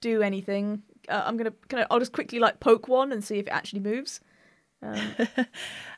do 0.00 0.20
anything. 0.22 0.82
Uh, 1.08 1.22
I'm 1.24 1.36
gonna 1.36 1.52
kind 1.68 1.82
of 1.82 1.88
I'll 1.90 1.98
just 1.98 2.12
quickly 2.12 2.38
like 2.38 2.60
poke 2.60 2.88
one 2.88 3.12
and 3.12 3.22
see 3.22 3.38
if 3.38 3.46
it 3.46 3.50
actually 3.50 3.80
moves. 3.80 4.20
Um, 4.82 4.98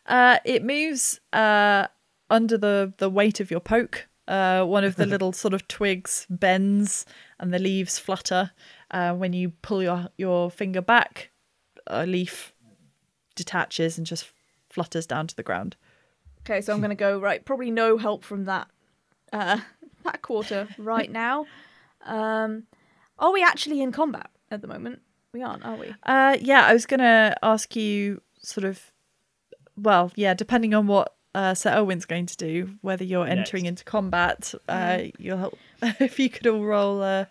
Uh, 0.07 0.39
it 0.47 0.65
moves 0.65 1.21
uh, 1.35 1.87
under 2.31 2.57
the, 2.57 2.95
the 2.97 3.11
weight 3.11 3.41
of 3.41 3.51
your 3.51 3.61
poke. 3.61 4.09
Uh, 4.27 4.65
one 4.65 4.85
of 4.85 4.97
the 4.97 5.05
little 5.15 5.33
sort 5.35 5.53
of 5.53 5.69
twigs 5.69 6.27
bends 6.31 7.05
and 7.39 7.53
the 7.53 7.59
leaves 7.59 7.99
flutter. 7.99 8.53
Uh, 8.91 9.13
when 9.13 9.35
you 9.35 9.51
pull 9.61 9.83
your, 9.83 10.09
your 10.17 10.51
finger 10.51 10.81
back, 10.81 11.31
a 11.87 12.07
leaf 12.07 12.55
detaches 13.37 13.99
and 13.99 14.07
just 14.07 14.31
flutters 14.71 15.07
down 15.07 15.27
to 15.27 15.37
the 15.37 15.43
ground. 15.43 15.77
okay, 16.41 16.63
so 16.63 16.73
I'm 16.73 16.81
gonna 16.85 16.95
go 16.95 17.21
right. 17.21 17.45
Probably 17.45 17.71
no 17.71 17.99
help 17.99 18.25
from 18.25 18.45
that 18.47 18.69
uh, 19.31 19.59
that 20.05 20.23
quarter 20.23 20.69
right 20.79 21.11
now. 21.11 21.45
Um, 22.07 22.63
are 23.19 23.33
we 23.33 23.43
actually 23.43 23.83
in 23.83 23.93
combat 23.93 24.31
at 24.51 24.61
the 24.63 24.67
moment? 24.69 25.01
We 25.33 25.43
aren't, 25.43 25.65
are 25.65 25.77
we? 25.77 25.95
Uh, 26.05 26.37
yeah, 26.41 26.65
I 26.67 26.73
was 26.73 26.87
going 26.87 27.01
to 27.01 27.37
ask 27.43 27.77
you 27.77 28.23
sort 28.41 28.65
of, 28.65 28.81
well, 29.77 30.11
yeah, 30.17 30.35
depending 30.35 30.73
on 30.75 30.87
what 30.87 31.15
uh, 31.35 31.55
Sir 31.55 31.75
Owen's 31.77 32.07
going 32.07 32.27
to 32.27 32.37
do, 32.37 32.77
whether 32.81 33.05
you're 33.05 33.27
entering 33.27 33.65
Next. 33.65 33.69
into 33.81 33.85
combat, 33.85 34.55
uh, 34.69 34.99
you'll 35.19 35.37
help 35.39 35.59
if 35.83 36.19
you 36.19 36.31
could 36.31 36.47
all 36.47 36.65
roll 36.65 37.03
uh, 37.03 37.27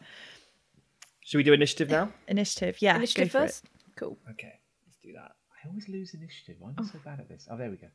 Should 1.22 1.38
we 1.38 1.44
do 1.44 1.54
initiative 1.54 1.90
now? 1.90 2.12
initiative. 2.28 2.78
Yeah, 2.82 2.96
Initiative 2.98 3.32
go 3.34 3.40
for 3.40 3.46
first. 3.48 3.66
Cool. 3.96 4.18
Okay. 4.32 4.60
Let's 4.86 4.98
do 5.04 5.14
that. 5.14 5.32
I 5.64 5.68
always 5.68 5.90
lose 5.90 6.14
initiative. 6.14 6.56
Why 6.60 6.70
am 6.70 6.76
I 6.80 6.84
so 6.84 7.00
bad 7.04 7.20
at 7.20 7.28
this? 7.28 7.48
Oh, 7.50 7.58
there 7.58 7.70
we 7.72 7.78
go. 7.78 7.88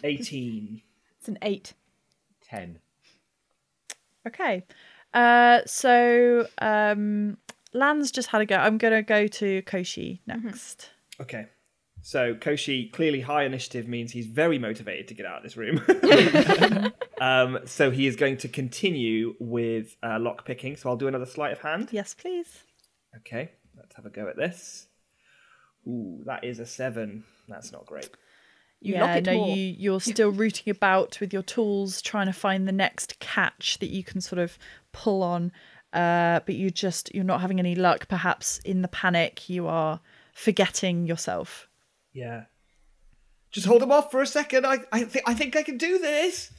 18. 0.04 0.82
It's 1.18 1.28
an 1.28 1.38
eight. 1.42 1.72
Ten. 2.42 2.78
Okay. 4.26 4.64
Uh, 5.14 5.60
so 5.66 6.46
um, 6.58 7.38
Lan's 7.78 8.10
just 8.10 8.28
had 8.28 8.40
a 8.40 8.46
go. 8.46 8.56
I'm 8.56 8.78
going 8.78 8.94
to 8.94 9.02
go 9.02 9.26
to 9.26 9.62
Koshi 9.62 10.20
next. 10.26 10.90
Okay. 11.20 11.46
So 12.02 12.34
Koshi 12.34 12.92
clearly 12.92 13.20
high 13.20 13.44
initiative 13.44 13.88
means 13.88 14.12
he's 14.12 14.26
very 14.26 14.58
motivated 14.58 15.08
to 15.08 15.14
get 15.14 15.26
out 15.26 15.38
of 15.38 15.42
this 15.42 15.56
room. 15.56 15.80
um, 17.20 17.58
so 17.64 17.90
he 17.90 18.06
is 18.06 18.16
going 18.16 18.36
to 18.38 18.48
continue 18.48 19.34
with 19.40 19.96
uh, 20.02 20.18
lock 20.18 20.44
picking. 20.44 20.76
So 20.76 20.90
I'll 20.90 20.96
do 20.96 21.08
another 21.08 21.26
sleight 21.26 21.52
of 21.52 21.60
hand. 21.60 21.88
Yes, 21.90 22.14
please. 22.14 22.64
Okay, 23.16 23.50
let's 23.76 23.94
have 23.96 24.06
a 24.06 24.10
go 24.10 24.28
at 24.28 24.36
this. 24.36 24.86
Ooh, 25.86 26.22
that 26.26 26.44
is 26.44 26.60
a 26.60 26.66
seven. 26.66 27.24
That's 27.48 27.72
not 27.72 27.86
great. 27.86 28.10
You 28.80 28.94
yeah, 28.94 29.04
lock 29.04 29.16
it 29.16 29.26
no, 29.26 29.34
more. 29.34 29.56
you 29.56 29.74
you're 29.78 30.00
still 30.14 30.30
rooting 30.30 30.70
about 30.70 31.18
with 31.20 31.32
your 31.32 31.42
tools, 31.42 32.00
trying 32.00 32.26
to 32.26 32.32
find 32.32 32.68
the 32.68 32.72
next 32.72 33.18
catch 33.18 33.78
that 33.78 33.90
you 33.90 34.04
can 34.04 34.20
sort 34.20 34.38
of 34.38 34.58
pull 34.92 35.22
on. 35.22 35.52
Uh, 35.92 36.40
but 36.44 36.54
you 36.54 36.70
just 36.70 37.14
you're 37.14 37.24
not 37.24 37.40
having 37.40 37.58
any 37.58 37.74
luck. 37.74 38.08
Perhaps 38.08 38.58
in 38.58 38.82
the 38.82 38.88
panic, 38.88 39.48
you 39.48 39.66
are 39.66 40.00
forgetting 40.34 41.06
yourself. 41.06 41.68
Yeah. 42.12 42.44
Just 43.50 43.66
hold 43.66 43.82
him 43.82 43.90
off 43.92 44.10
for 44.10 44.20
a 44.20 44.26
second. 44.26 44.66
I 44.66 44.78
I, 44.92 45.04
th- 45.04 45.24
I 45.26 45.34
think 45.34 45.56
I 45.56 45.62
can 45.62 45.78
do 45.78 45.98
this. 45.98 46.52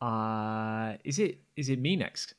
Uh, 0.00 0.94
is 1.04 1.18
it 1.18 1.40
is 1.56 1.68
it 1.68 1.80
me 1.80 1.96
next? 1.96 2.34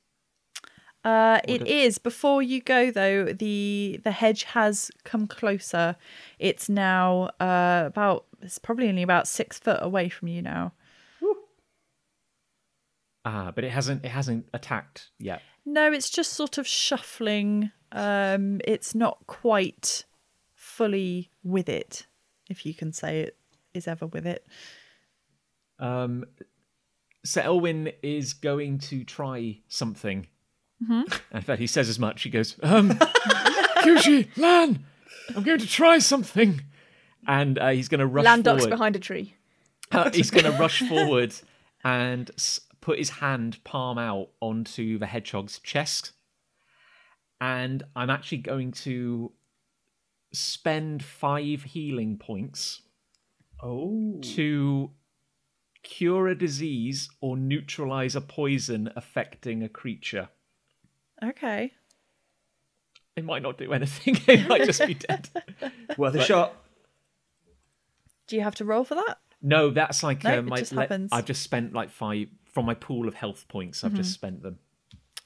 Uh, 1.04 1.40
it 1.46 1.60
do- 1.60 1.66
is. 1.66 1.98
Before 1.98 2.42
you 2.42 2.62
go, 2.62 2.92
though, 2.92 3.26
the 3.26 4.00
the 4.04 4.12
hedge 4.12 4.44
has 4.44 4.90
come 5.04 5.28
closer. 5.28 5.98
It's 6.40 6.70
now 6.70 7.30
uh, 7.40 7.84
about. 7.88 8.26
It's 8.42 8.58
probably 8.58 8.90
only 8.90 9.04
about 9.04 9.28
six 9.28 9.60
foot 9.60 9.80
away 9.82 10.10
from 10.10 10.28
you 10.28 10.42
now. 10.42 10.74
Ah, 13.26 13.52
but 13.56 13.64
it 13.64 13.72
hasn't 13.72 14.04
it 14.06 14.10
hasn't 14.10 14.48
attacked 14.54 15.10
yet. 15.20 15.42
No, 15.66 15.92
it's 15.94 16.10
just 16.10 16.34
sort 16.34 16.58
of 16.58 16.68
shuffling. 16.68 17.72
Um, 17.92 18.60
it's 18.66 18.94
not 18.94 19.20
quite 19.28 20.04
fully 20.54 21.30
with 21.44 21.70
it, 21.70 22.08
if 22.50 22.66
you 22.66 22.74
can 22.74 22.92
say 22.92 23.22
it 23.22 23.38
is 23.74 23.88
ever 23.88 24.06
with 24.08 24.26
it. 24.28 24.46
Um, 25.80 26.26
so 27.26 27.42
Elwyn 27.42 27.94
is 28.02 28.34
going 28.34 28.80
to 28.80 29.04
try 29.04 29.60
something. 29.68 30.28
In 30.90 31.06
fact, 31.42 31.60
he 31.60 31.68
says 31.68 31.88
as 31.88 31.98
much. 32.00 32.24
He 32.24 32.30
goes, 32.30 32.58
Um, 32.62 32.90
Koshi, 33.80 34.28
Lan, 34.38 34.86
I'm 35.36 35.44
going 35.44 35.60
to 35.60 35.68
try 35.68 36.00
something. 36.00 36.62
and 37.28 37.58
uh, 37.58 37.70
he's 37.70 37.88
going 37.88 38.00
to 38.00 38.08
rush 38.08 38.26
Lan 38.26 38.42
ducks 38.42 38.64
forward. 38.64 38.70
behind 38.70 38.96
a 38.96 39.00
tree. 39.00 39.36
Uh, 39.92 40.10
he's 40.12 40.30
going 40.32 40.44
to 40.46 40.52
rush 40.52 40.82
forward 40.90 41.34
and 41.86 42.30
s- 42.38 42.60
put 42.84 43.00
his 43.00 43.10
hand 43.10 43.64
palm 43.64 43.98
out 43.98 44.28
onto 44.42 45.00
the 45.00 45.06
hedgehog's 45.06 45.60
chest. 45.60 46.12
And 47.40 47.82
I'm 47.96 48.10
actually 48.10 48.40
going 48.40 48.72
to 48.84 49.32
spend 50.34 51.02
five 51.04 51.64
healing 51.64 52.18
points 52.18 52.82
Oh. 53.62 54.20
to 54.36 54.92
cure 55.84 56.28
a 56.28 56.36
disease 56.36 57.10
or 57.22 57.38
neutralize 57.38 58.16
a 58.16 58.22
poison 58.22 58.92
affecting 58.98 59.64
a 59.64 59.70
creature. 59.70 60.28
Okay. 61.24 61.72
It 63.16 63.24
might 63.24 63.42
not 63.44 63.58
do 63.58 63.72
anything. 63.72 64.18
It 64.28 64.48
might 64.50 64.66
just 64.66 64.86
be 64.86 64.96
dead. 64.96 65.30
Worth 65.98 66.16
a 66.16 66.22
shot. 66.24 66.54
Do 68.28 68.36
you 68.36 68.42
have 68.42 68.56
to 68.56 68.66
roll 68.66 68.84
for 68.84 68.96
that? 68.96 69.20
No, 69.42 69.70
that's 69.70 70.04
like 70.04 70.24
No, 70.24 70.32
uh, 70.32 70.38
it 70.40 70.46
my. 70.46 70.58
just 70.58 70.74
le- 70.74 70.82
happens. 70.82 71.10
I've 71.14 71.26
just 71.26 71.44
spent 71.44 71.74
like 71.74 71.90
five 71.92 72.28
from 72.54 72.66
my 72.66 72.74
pool 72.74 73.08
of 73.08 73.16
health 73.16 73.46
points. 73.48 73.84
I've 73.84 73.94
just 73.94 74.14
spent 74.14 74.44
them. 74.44 74.60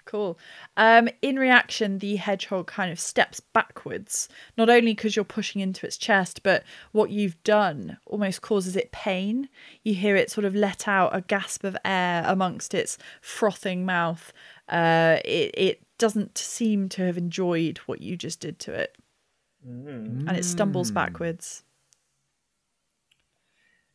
Cool. 0.05 0.39
Um, 0.77 1.09
in 1.21 1.37
reaction, 1.37 1.99
the 1.99 2.15
hedgehog 2.15 2.67
kind 2.67 2.93
of 2.93 2.99
steps 2.99 3.41
backwards, 3.41 4.29
not 4.57 4.69
only 4.69 4.93
because 4.93 5.17
you're 5.17 5.25
pushing 5.25 5.59
into 5.61 5.85
its 5.85 5.97
chest, 5.97 6.43
but 6.43 6.63
what 6.93 7.09
you've 7.09 7.41
done 7.43 7.97
almost 8.05 8.41
causes 8.41 8.77
it 8.77 8.93
pain. 8.93 9.49
You 9.83 9.93
hear 9.93 10.15
it 10.15 10.31
sort 10.31 10.45
of 10.45 10.55
let 10.55 10.87
out 10.87 11.13
a 11.13 11.19
gasp 11.19 11.65
of 11.65 11.75
air 11.83 12.23
amongst 12.25 12.73
its 12.73 12.97
frothing 13.21 13.85
mouth. 13.85 14.31
Uh, 14.69 15.17
it, 15.25 15.51
it 15.57 15.81
doesn't 15.97 16.37
seem 16.37 16.87
to 16.89 17.05
have 17.05 17.17
enjoyed 17.17 17.79
what 17.79 18.01
you 18.01 18.15
just 18.15 18.39
did 18.39 18.59
to 18.59 18.73
it. 18.73 18.95
And 20.29 20.37
it 20.37 20.45
stumbles 20.45 20.89
backwards. 20.91 21.63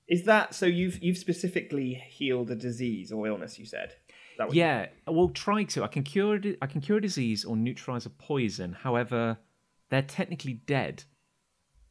Is 0.09 0.25
that 0.25 0.55
so? 0.55 0.67
You've 0.67 1.03
you've 1.03 1.19
specifically 1.19 1.95
healed 2.09 2.51
a 2.51 2.55
disease 2.57 3.13
or 3.13 3.27
illness. 3.27 3.59
You 3.59 3.67
said. 3.67 3.95
What 4.37 4.55
you- 4.55 4.61
Yeah, 4.63 4.87
we'll 5.07 5.29
try 5.29 5.65
to. 5.65 5.85
I 5.85 5.89
can 5.89 6.03
cure. 6.03 6.37
a 6.37 6.57
I 6.61 6.67
can 6.67 6.81
cure 6.81 6.99
a 6.99 7.01
disease 7.01 7.45
or 7.45 7.57
neutralize 7.57 8.07
a 8.07 8.11
poison. 8.11 8.73
However, 8.73 9.39
they're 9.91 10.03
technically 10.03 10.55
dead, 10.55 11.05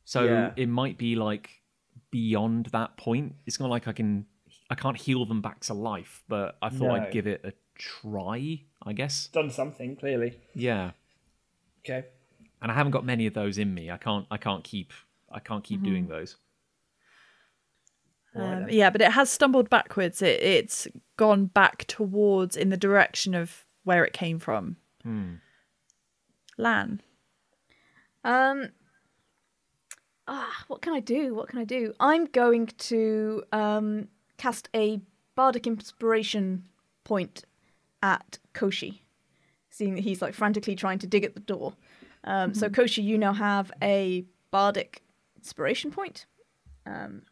so 0.03 0.23
Yeah. 0.25 0.53
it 0.55 0.67
might 0.67 0.97
be 0.97 1.15
like 1.15 1.61
beyond 2.09 2.65
that 2.67 2.97
point. 2.97 3.35
It's 3.45 3.59
not 3.59 3.69
like 3.69 3.87
I 3.87 3.93
can. 3.93 4.25
I 4.69 4.75
can't 4.75 4.97
heal 4.97 5.25
them 5.25 5.41
back 5.41 5.59
to 5.61 5.73
life, 5.73 6.23
but 6.27 6.57
I 6.61 6.69
thought 6.69 6.87
No. 6.87 6.95
I'd 6.95 7.11
give 7.11 7.27
it 7.27 7.41
a 7.43 7.53
try. 7.75 8.63
I 8.83 8.93
guess. 8.93 9.27
done 9.27 9.49
something 9.51 9.95
clearly. 9.95 10.39
Yeah, 10.55 10.91
Okay. 11.81 12.05
and 12.61 12.71
I 12.71 12.75
haven't 12.75 12.91
got 12.91 13.05
many 13.05 13.27
of 13.27 13.33
those 13.33 13.57
in 13.59 13.73
me. 13.73 13.91
I 13.91 13.97
can't. 13.97 14.25
I 14.31 14.37
can't 14.37 14.63
keep. 14.63 14.91
I 15.31 15.39
can't 15.39 15.63
keep 15.63 15.79
mm-hmm. 15.79 15.89
doing 15.89 16.07
those. 16.07 16.37
All 18.35 18.41
right 18.41 18.63
Um, 18.63 18.69
yeah, 18.69 18.89
but 18.89 19.01
it 19.01 19.11
has 19.11 19.29
stumbled 19.31 19.69
backwards. 19.69 20.21
It, 20.21 20.41
it's 20.41 20.87
gone 21.17 21.45
back 21.45 21.85
towards 21.87 22.55
in 22.55 22.69
the 22.69 22.77
direction 22.77 23.33
of 23.35 23.65
where 23.83 24.05
it 24.05 24.13
came 24.13 24.39
from. 24.39 24.77
Lan. 26.57 27.01
Um. 28.23 28.69
Ah, 30.27 30.63
what 30.67 30.81
can 30.81 30.93
I 30.93 30.99
do? 30.99 31.33
What 31.33 31.49
can 31.49 31.59
I 31.59 31.63
do? 31.65 31.93
I'm 31.99 32.25
going 32.25 32.67
to 32.67 33.43
um 33.51 34.07
cast 34.37 34.69
a 34.75 35.01
bardic 35.35 35.65
inspiration 35.67 36.65
point 37.03 37.43
at 38.03 38.37
Koshi, 38.53 38.99
seeing 39.69 39.95
that 39.95 40.01
he's 40.01 40.21
like 40.21 40.33
frantically 40.33 40.75
trying 40.75 40.99
to 40.99 41.07
dig 41.07 41.23
at 41.23 41.33
the 41.33 41.39
door. 41.41 41.73
Um, 42.23 42.53
So 42.53 42.69
Koshi, 42.69 43.03
you 43.03 43.17
now 43.17 43.33
have 43.33 43.71
a 43.81 44.25
bardic 44.51 45.01
inspiration 45.35 45.91
point. 45.91 46.27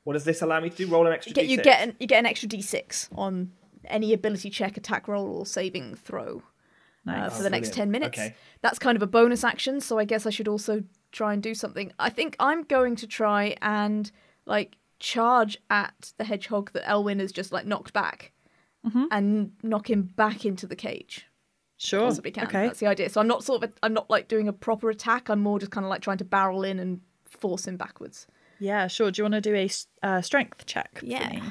What 0.03 0.13
does 0.13 0.23
this 0.23 0.41
allow 0.41 0.59
me 0.59 0.69
to 0.69 0.75
do? 0.75 0.87
Roll 0.87 1.07
an 1.07 1.13
extra. 1.13 1.31
You 1.31 1.35
get 1.35 1.47
you 1.47 1.57
D6? 1.57 1.63
get 1.63 1.81
an, 1.81 1.95
you 1.99 2.07
get 2.07 2.19
an 2.19 2.25
extra 2.25 2.47
d6 2.49 3.09
on 3.15 3.51
any 3.85 4.13
ability 4.13 4.49
check, 4.49 4.77
attack 4.77 5.07
roll, 5.07 5.27
or 5.27 5.45
saving 5.45 5.95
throw 5.95 6.43
uh, 7.07 7.11
Nice. 7.11 7.37
for 7.37 7.43
the 7.43 7.49
next 7.49 7.69
brilliant. 7.69 7.75
ten 7.75 7.91
minutes. 7.91 8.19
Okay. 8.19 8.35
That's 8.61 8.79
kind 8.79 8.95
of 8.95 9.01
a 9.01 9.07
bonus 9.07 9.43
action, 9.43 9.81
so 9.81 9.97
I 9.97 10.05
guess 10.05 10.25
I 10.25 10.29
should 10.29 10.47
also 10.47 10.83
try 11.11 11.33
and 11.33 11.41
do 11.41 11.53
something. 11.55 11.91
I 11.97 12.09
think 12.09 12.35
I'm 12.39 12.63
going 12.63 12.95
to 12.97 13.07
try 13.07 13.55
and 13.61 14.11
like 14.45 14.77
charge 14.99 15.57
at 15.69 16.13
the 16.17 16.25
hedgehog 16.25 16.71
that 16.73 16.83
Elwyn 16.83 17.19
has 17.19 17.31
just 17.31 17.51
like 17.51 17.65
knocked 17.65 17.93
back, 17.93 18.31
and 19.11 19.51
knock 19.63 19.89
him 19.89 20.03
back 20.03 20.45
into 20.45 20.65
the 20.67 20.75
cage. 20.75 21.25
Sure. 21.77 22.01
Possibly 22.01 22.31
can. 22.31 22.45
Okay. 22.45 22.67
That's 22.67 22.79
the 22.79 22.87
idea. 22.87 23.09
So 23.09 23.21
I'm 23.21 23.27
not 23.27 23.43
sort 23.43 23.63
of 23.63 23.73
I'm 23.81 23.93
not 23.93 24.09
like 24.09 24.27
doing 24.27 24.47
a 24.47 24.53
proper 24.53 24.89
attack. 24.89 25.29
I'm 25.29 25.39
more 25.39 25.59
just 25.59 25.71
kind 25.71 25.85
of 25.85 25.89
like 25.89 26.01
trying 26.01 26.17
to 26.17 26.25
barrel 26.25 26.63
in 26.63 26.77
and 26.79 26.99
force 27.25 27.67
him 27.67 27.77
backwards. 27.77 28.27
Yeah, 28.59 28.87
sure. 28.87 29.11
Do 29.11 29.19
you 29.19 29.23
want 29.23 29.35
to 29.35 29.41
do 29.41 29.55
a 29.55 29.69
uh, 30.03 30.21
strength 30.21 30.65
check? 30.65 30.99
Yeah. 31.01 31.49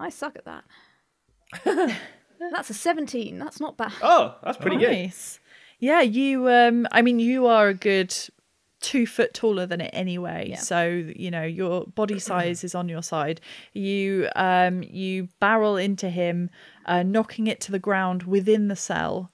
I 0.00 0.10
suck 0.10 0.36
at 0.36 0.44
that. 0.44 0.64
That's 2.52 2.70
a 2.70 2.74
17. 2.74 3.38
That's 3.38 3.60
not 3.60 3.76
bad. 3.76 3.92
Oh, 4.02 4.36
that's 4.44 4.58
pretty 4.58 4.76
good. 4.76 5.12
Yeah, 5.80 6.02
you. 6.02 6.48
Um, 6.48 6.86
I 6.92 7.02
mean, 7.02 7.18
you 7.18 7.46
are 7.46 7.68
a 7.68 7.74
good 7.74 8.14
two 8.80 9.06
foot 9.08 9.34
taller 9.34 9.66
than 9.66 9.80
it 9.80 9.90
anyway, 9.92 10.50
Yeah. 10.50 10.58
so 10.58 10.86
you 10.86 11.32
know 11.32 11.42
your 11.42 11.86
body 11.86 12.18
size 12.20 12.62
is 12.62 12.76
on 12.76 12.88
your 12.88 13.02
side. 13.02 13.40
You, 13.72 14.28
um, 14.36 14.84
you 14.84 15.28
barrel 15.40 15.76
into 15.76 16.08
him, 16.10 16.50
uh, 16.86 17.02
knocking 17.02 17.48
it 17.48 17.60
to 17.62 17.72
the 17.72 17.80
ground 17.80 18.22
within 18.22 18.68
the 18.68 18.76
cell. 18.76 19.32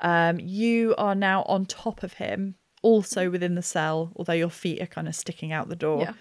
Um, 0.00 0.38
you 0.40 0.94
are 0.96 1.14
now 1.14 1.42
on 1.42 1.66
top 1.66 2.02
of 2.02 2.14
him, 2.14 2.54
also 2.82 3.30
within 3.30 3.54
the 3.54 3.62
cell, 3.62 4.12
although 4.16 4.32
your 4.32 4.50
feet 4.50 4.80
are 4.82 4.86
kind 4.86 5.08
of 5.08 5.14
sticking 5.14 5.52
out 5.52 5.68
the 5.68 5.76
door. 5.76 6.02
Yeah. 6.02 6.12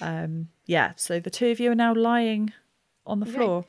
Um, 0.00 0.48
yeah. 0.66 0.92
So 0.96 1.20
the 1.20 1.30
two 1.30 1.48
of 1.48 1.60
you 1.60 1.70
are 1.70 1.74
now 1.76 1.94
lying 1.94 2.52
on 3.06 3.20
the 3.20 3.26
Okay. 3.26 3.36
floor. 3.36 3.64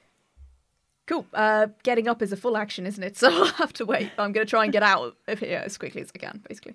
Cool. 1.05 1.25
Uh, 1.33 1.67
getting 1.83 2.07
up 2.09 2.21
is 2.21 2.33
a 2.33 2.37
full 2.37 2.57
action, 2.57 2.85
isn't 2.85 3.03
it? 3.03 3.15
So 3.17 3.29
I'll 3.31 3.45
have 3.53 3.73
to 3.73 3.85
wait. 3.85 4.11
I'm 4.17 4.33
going 4.33 4.45
to 4.45 4.49
try 4.49 4.63
and 4.65 4.73
get 4.73 4.83
out 4.83 5.15
of 5.27 5.39
here 5.39 5.61
as 5.65 5.77
quickly 5.77 6.01
as 6.01 6.11
I 6.13 6.17
can, 6.19 6.43
basically. 6.47 6.73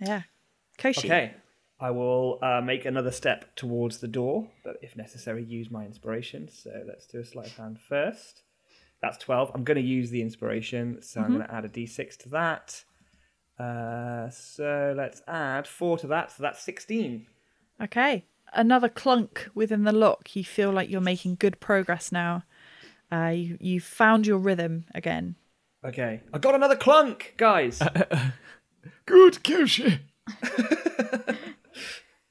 Yeah. 0.00 0.22
Koshi. 0.78 1.06
Okay. 1.06 1.34
I 1.80 1.90
will 1.92 2.38
uh, 2.42 2.60
make 2.60 2.84
another 2.86 3.10
step 3.12 3.54
towards 3.54 3.98
the 3.98 4.08
door, 4.08 4.48
but 4.64 4.76
if 4.82 4.96
necessary, 4.96 5.44
use 5.44 5.70
my 5.70 5.84
inspiration. 5.84 6.48
So 6.48 6.70
let's 6.86 7.06
do 7.06 7.20
a 7.20 7.24
sleight 7.24 7.46
of 7.48 7.56
hand 7.56 7.78
first. 7.80 8.42
That's 9.00 9.16
12. 9.18 9.52
I'm 9.54 9.62
going 9.62 9.76
to 9.76 9.82
use 9.86 10.10
the 10.10 10.20
inspiration, 10.22 11.00
so 11.02 11.20
I'm 11.20 11.28
going 11.34 11.46
to 11.46 11.54
add 11.54 11.64
a 11.64 11.68
d6 11.68 12.16
to 12.18 12.28
that. 12.30 12.84
Uh, 13.58 14.30
so 14.30 14.94
let's 14.96 15.22
add 15.26 15.66
4 15.66 15.98
to 15.98 16.06
that, 16.08 16.30
so 16.30 16.42
that's 16.42 16.62
16. 16.62 17.26
Okay. 17.82 18.24
Another 18.52 18.88
clunk 18.88 19.48
within 19.54 19.84
the 19.84 19.92
lock. 19.92 20.34
You 20.34 20.44
feel 20.44 20.70
like 20.70 20.88
you're 20.88 21.00
making 21.00 21.36
good 21.36 21.60
progress 21.60 22.10
now. 22.12 22.44
Uh, 23.10 23.32
you 23.34 23.56
you 23.60 23.80
found 23.80 24.26
your 24.26 24.38
rhythm 24.38 24.84
again. 24.94 25.36
Okay. 25.84 26.20
I 26.32 26.38
got 26.38 26.54
another 26.54 26.76
clunk, 26.76 27.34
guys. 27.36 27.78
Good, 29.06 29.34
Koshi. 29.42 30.00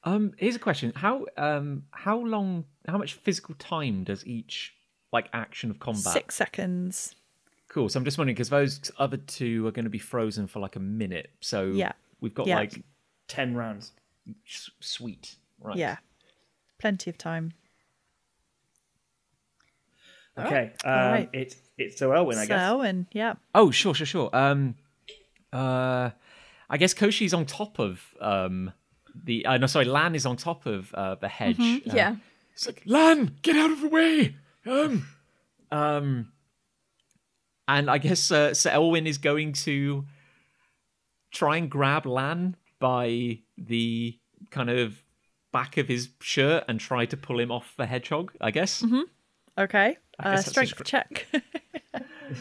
Um, 0.04 0.32
here's 0.38 0.56
a 0.56 0.60
question: 0.60 0.92
How 0.94 1.26
um 1.36 1.82
how 1.90 2.18
long? 2.18 2.64
How 2.86 2.96
much 2.98 3.14
physical 3.14 3.54
time 3.56 4.04
does 4.04 4.26
each 4.26 4.74
like 5.12 5.28
action 5.32 5.70
of 5.70 5.80
combat? 5.80 6.12
Six 6.12 6.34
seconds. 6.34 7.14
Cool. 7.68 7.88
So 7.88 7.98
I'm 7.98 8.04
just 8.04 8.16
wondering 8.18 8.34
because 8.34 8.48
those 8.48 8.90
other 8.98 9.16
two 9.18 9.66
are 9.66 9.70
going 9.70 9.84
to 9.84 9.90
be 9.90 9.98
frozen 9.98 10.46
for 10.46 10.58
like 10.58 10.76
a 10.76 10.80
minute. 10.80 11.30
So 11.40 11.66
Yeah. 11.66 11.92
we've 12.20 12.34
got 12.34 12.46
Yeah. 12.46 12.56
like 12.56 12.82
10 13.28 13.54
rounds. 13.54 13.92
s- 14.46 14.70
sweet. 14.80 15.36
Right. 15.60 15.76
Yeah. 15.76 15.96
Plenty 16.78 17.08
of 17.10 17.16
time. 17.18 17.52
Okay. 20.38 20.72
Um, 20.84 20.90
Alright. 20.92 21.30
It's 21.32 21.56
it's 21.76 21.98
so 21.98 22.10
Elwyn, 22.12 22.36
I 22.38 22.42
so, 22.42 22.48
guess. 22.48 22.70
Owen, 22.70 23.06
yeah. 23.12 23.34
Oh, 23.54 23.70
sure, 23.70 23.94
sure, 23.94 24.06
sure. 24.06 24.30
Um, 24.32 24.74
uh, 25.52 26.10
I 26.70 26.76
guess 26.76 26.94
Koshi's 26.94 27.34
on 27.34 27.44
top 27.46 27.78
of 27.78 28.02
um 28.20 28.72
the. 29.14 29.44
Uh, 29.46 29.58
no, 29.58 29.66
sorry, 29.66 29.84
Lan 29.86 30.14
is 30.14 30.26
on 30.26 30.36
top 30.36 30.66
of 30.66 30.92
uh, 30.94 31.16
the 31.16 31.28
hedge. 31.28 31.58
Uh, 31.58 31.80
Yeah. 31.84 32.16
It's 32.52 32.66
like, 32.66 32.82
Lan, 32.86 33.36
get 33.42 33.56
out 33.56 33.70
of 33.70 33.80
the 33.80 33.88
way. 33.88 34.36
Um, 34.66 35.06
Um, 35.70 36.32
and 37.68 37.88
I 37.90 37.98
guess 37.98 38.30
uh, 38.32 38.54
Sir 38.54 38.70
Elwyn 38.70 39.06
is 39.06 39.18
going 39.18 39.52
to 39.64 40.04
try 41.30 41.56
and 41.58 41.70
grab 41.70 42.06
Lan 42.06 42.56
by 42.80 43.38
the 43.56 44.18
kind 44.50 44.70
of 44.70 45.02
back 45.52 45.76
of 45.76 45.86
his 45.88 46.08
shirt 46.20 46.64
and 46.68 46.80
try 46.80 47.04
to 47.06 47.16
pull 47.16 47.38
him 47.38 47.50
off 47.52 47.74
the 47.76 47.86
hedgehog. 47.86 48.32
I 48.40 48.50
guess. 48.50 48.82
Okay. 49.58 49.96
I 50.18 50.22
Uh, 50.28 50.34
guess 50.36 50.44
that's 50.44 50.48
strength 50.50 50.74
str- 50.74 50.82
check. 50.84 51.26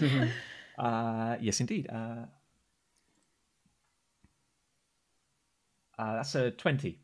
Uh, 0.78 1.36
yes, 1.41 1.60
indeed. 1.60 1.88
Uh, 1.91 2.26
Uh, 5.99 6.18
that's 6.18 6.36
a 6.36 6.52
twenty. 6.52 6.99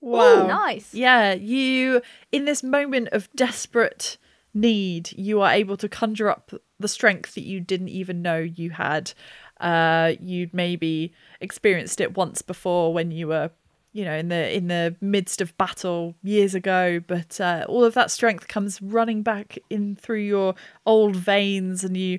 Wow. 0.00 0.46
nice. 0.46 0.92
Yeah, 0.92 1.32
you, 1.34 2.02
in 2.32 2.44
this 2.44 2.62
moment 2.62 3.08
of 3.12 3.28
desperate 3.36 4.18
need, 4.56 5.12
you 5.16 5.40
are 5.42 5.52
able 5.52 5.76
to 5.76 5.88
conjure 5.88 6.30
up 6.30 6.52
the 6.80 6.88
strength 6.88 7.34
that 7.34 7.44
you 7.44 7.60
didn't 7.60 7.88
even 7.88 8.22
know 8.22 8.38
you 8.38 8.70
had. 8.70 9.12
Uh, 9.60 10.14
you'd 10.20 10.52
maybe 10.52 11.12
experienced 11.40 12.00
it 12.00 12.16
once 12.16 12.42
before 12.42 12.92
when 12.92 13.10
you 13.10 13.28
were, 13.28 13.50
you 13.92 14.04
know, 14.04 14.14
in 14.14 14.28
the 14.28 14.54
in 14.54 14.68
the 14.68 14.96
midst 15.00 15.40
of 15.40 15.56
battle 15.56 16.14
years 16.22 16.54
ago. 16.54 17.00
But 17.06 17.40
uh, 17.40 17.64
all 17.68 17.84
of 17.84 17.94
that 17.94 18.10
strength 18.10 18.48
comes 18.48 18.82
running 18.82 19.22
back 19.22 19.58
in 19.70 19.96
through 19.96 20.20
your 20.20 20.54
old 20.84 21.16
veins, 21.16 21.84
and 21.84 21.96
you 21.96 22.18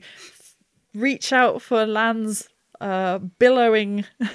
reach 0.93 1.34
out 1.34 1.61
for 1.61 1.85
Lan's 1.85 2.47
uh, 2.81 3.17
billowing 3.39 4.05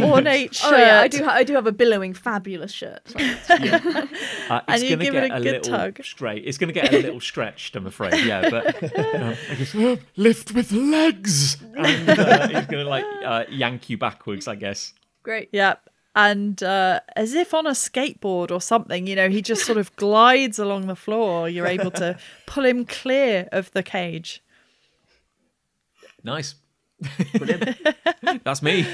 ornate 0.00 0.54
shirt. 0.54 0.72
Oh 0.72 0.76
yeah, 0.76 1.00
I 1.00 1.08
do. 1.08 1.24
Ha- 1.24 1.30
I 1.32 1.44
do 1.44 1.54
have 1.54 1.66
a 1.66 1.72
billowing, 1.72 2.14
fabulous 2.14 2.72
shirt. 2.72 3.00
So- 3.08 3.54
Uh, 4.48 4.60
And 4.68 4.82
you 4.82 4.96
going 4.96 4.98
to 5.00 5.04
give 5.06 5.14
it 5.14 5.30
a 5.30 5.34
a, 5.36 5.40
good 5.40 5.44
little 5.66 5.78
tug. 5.78 6.04
straight. 6.04 6.44
It's 6.46 6.58
going 6.58 6.68
to 6.72 6.74
get 6.80 6.92
a 6.92 6.98
little 7.00 7.20
stretched, 7.20 7.74
I'm 7.74 7.86
afraid. 7.86 8.14
Yeah, 8.24 8.48
but 8.48 8.76
I 8.84 9.54
guess, 9.56 9.74
Uh, 9.74 9.96
lift 10.16 10.52
with 10.52 10.70
legs. 10.70 11.56
and 11.76 12.08
uh, 12.10 12.46
he's 12.48 12.66
going 12.66 12.84
to 12.84 12.88
like 12.88 13.04
uh, 13.24 13.44
yank 13.50 13.90
you 13.90 13.98
backwards, 13.98 14.46
I 14.46 14.54
guess. 14.54 14.92
Great. 15.24 15.48
Yeah. 15.52 15.74
And 16.14 16.62
uh, 16.62 17.00
as 17.16 17.34
if 17.34 17.52
on 17.52 17.66
a 17.66 17.72
skateboard 17.72 18.50
or 18.50 18.60
something, 18.60 19.06
you 19.06 19.16
know, 19.16 19.28
he 19.28 19.42
just 19.42 19.66
sort 19.66 19.76
of 19.78 19.94
glides 19.96 20.58
along 20.58 20.86
the 20.86 20.96
floor. 20.96 21.48
You're 21.48 21.66
able 21.66 21.90
to 21.92 22.16
pull 22.46 22.64
him 22.64 22.84
clear 22.86 23.48
of 23.52 23.70
the 23.72 23.82
cage. 23.82 24.42
Nice. 26.22 26.54
That's 28.44 28.62
me. 28.62 28.86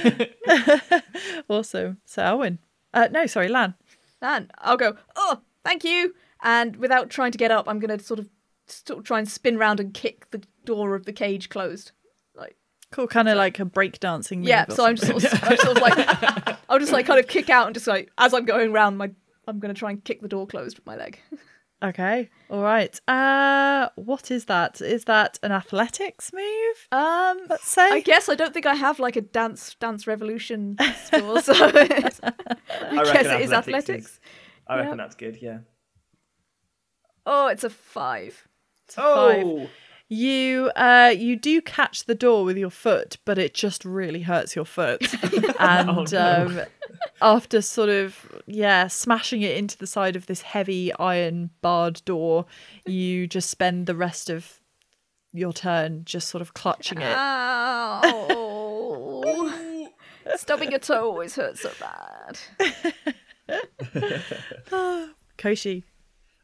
Awesome. 1.49 1.99
So, 2.05 2.23
Owen. 2.25 2.59
Uh, 2.95 3.09
no, 3.11 3.27
sorry, 3.27 3.49
Lan. 3.49 3.75
Lan. 4.21 4.51
I'll 4.59 4.77
go. 4.77 4.97
Oh, 5.17 5.41
thank 5.65 5.85
you. 5.85 6.15
And 6.43 6.77
without 6.77 7.11
trying 7.11 7.33
to 7.33 7.39
get 7.39 7.51
up, 7.51 7.69
I'm 7.69 7.79
gonna 7.79 7.99
sort 7.99 8.21
of, 8.21 8.29
sort 8.67 8.99
of 9.01 9.05
try 9.05 9.19
and 9.19 9.29
spin 9.29 9.59
round 9.59 9.81
and 9.81 9.93
kick 9.95 10.31
the 10.31 10.43
door 10.65 10.95
of 10.95 11.05
the 11.05 11.13
cage 11.13 11.49
closed. 11.49 11.93
Like 12.35 12.57
Cool, 12.91 13.07
kind 13.07 13.29
of 13.29 13.37
like 13.37 13.59
a 13.61 13.65
breakdancing 13.65 14.39
move. 14.39 14.47
yeah. 14.49 14.67
So 14.69 14.85
I'm 14.87 14.97
just 14.97 15.09
sort 15.09 15.25
of, 15.25 15.45
I'm 15.45 15.57
sort 15.59 15.77
of 15.77 15.83
like, 15.83 16.59
I'll 16.69 16.79
just 16.79 16.93
like 16.93 17.07
kind 17.07 17.21
of 17.21 17.29
kick 17.29 17.51
out 17.51 17.67
and 17.67 17.75
just 17.75 17.87
like 17.87 18.11
as 18.19 18.35
I'm 18.35 18.45
going 18.45 18.73
round 18.73 18.99
my, 18.99 19.11
I'm 19.47 19.59
gonna 19.61 19.75
try 19.75 19.91
and 19.91 20.03
kick 20.05 20.21
the 20.23 20.29
door 20.29 20.47
closed 20.47 20.79
with 20.79 20.87
my 20.87 20.97
leg. 20.97 21.19
Okay. 21.83 22.31
All 22.49 22.63
right. 22.63 23.01
Uh, 23.09 23.89
what 23.97 24.31
is 24.31 24.45
that? 24.45 24.81
Is 24.81 25.05
that 25.07 25.39
an 25.43 25.51
athletics 25.53 26.33
move? 26.33 26.77
Um, 26.93 27.39
Let's 27.49 27.69
say. 27.69 27.91
I 27.91 28.01
guess 28.01 28.29
I 28.29 28.35
don't 28.37 28.55
think 28.55 28.67
I 28.67 28.75
have 28.75 29.01
like 29.01 29.17
a 29.17 29.21
dance 29.21 29.75
dance 29.81 30.07
revolution 30.07 30.77
score, 31.05 31.41
so 31.41 31.53
I 31.59 31.71
guess 31.89 32.21
it 32.21 33.41
is 33.41 33.53
athletics 33.53 33.53
athletics. 33.53 34.07
is- 34.07 34.21
I 34.69 34.77
reckon 34.77 34.91
Yep. 34.91 34.99
that's 34.99 35.15
good. 35.17 35.39
Yeah. 35.43 35.59
Oh, 37.27 37.49
it's 37.49 37.65
a 37.65 37.71
five. 37.71 38.47
Oh, 38.97 39.69
You 40.13 40.71
uh 40.77 41.15
you 41.17 41.37
do 41.37 41.63
catch 41.63 42.05
the 42.05 42.15
door 42.15 42.45
with 42.45 42.59
your 42.59 42.69
foot, 42.69 43.17
but 43.25 43.39
it 43.39 43.55
just 43.55 43.83
really 43.83 44.21
hurts 44.21 44.55
your 44.55 44.67
foot. 44.67 45.03
and 45.59 46.13
um 46.13 46.61
after 47.23 47.63
sort 47.63 47.89
of 47.89 48.43
yeah, 48.47 48.89
smashing 48.89 49.41
it 49.41 49.57
into 49.57 49.79
the 49.79 49.87
side 49.87 50.15
of 50.15 50.27
this 50.27 50.43
heavy 50.43 50.93
iron 50.97 51.49
barred 51.63 52.03
door, 52.05 52.45
you 52.85 53.27
just 53.27 53.49
spend 53.49 53.87
the 53.87 53.95
rest 53.95 54.29
of 54.29 54.61
your 55.33 55.55
turn 55.55 56.05
just 56.05 56.29
sort 56.29 56.43
of 56.43 56.53
clutching 56.53 56.99
it. 57.01 57.17
Ow! 57.17 58.29
Stubbing 60.37 60.73
your 60.73 60.81
toe 60.81 61.07
always 61.07 61.35
hurts 61.37 61.63
so 61.63 61.71
bad. 61.81 62.39
Koshi. 65.39 65.85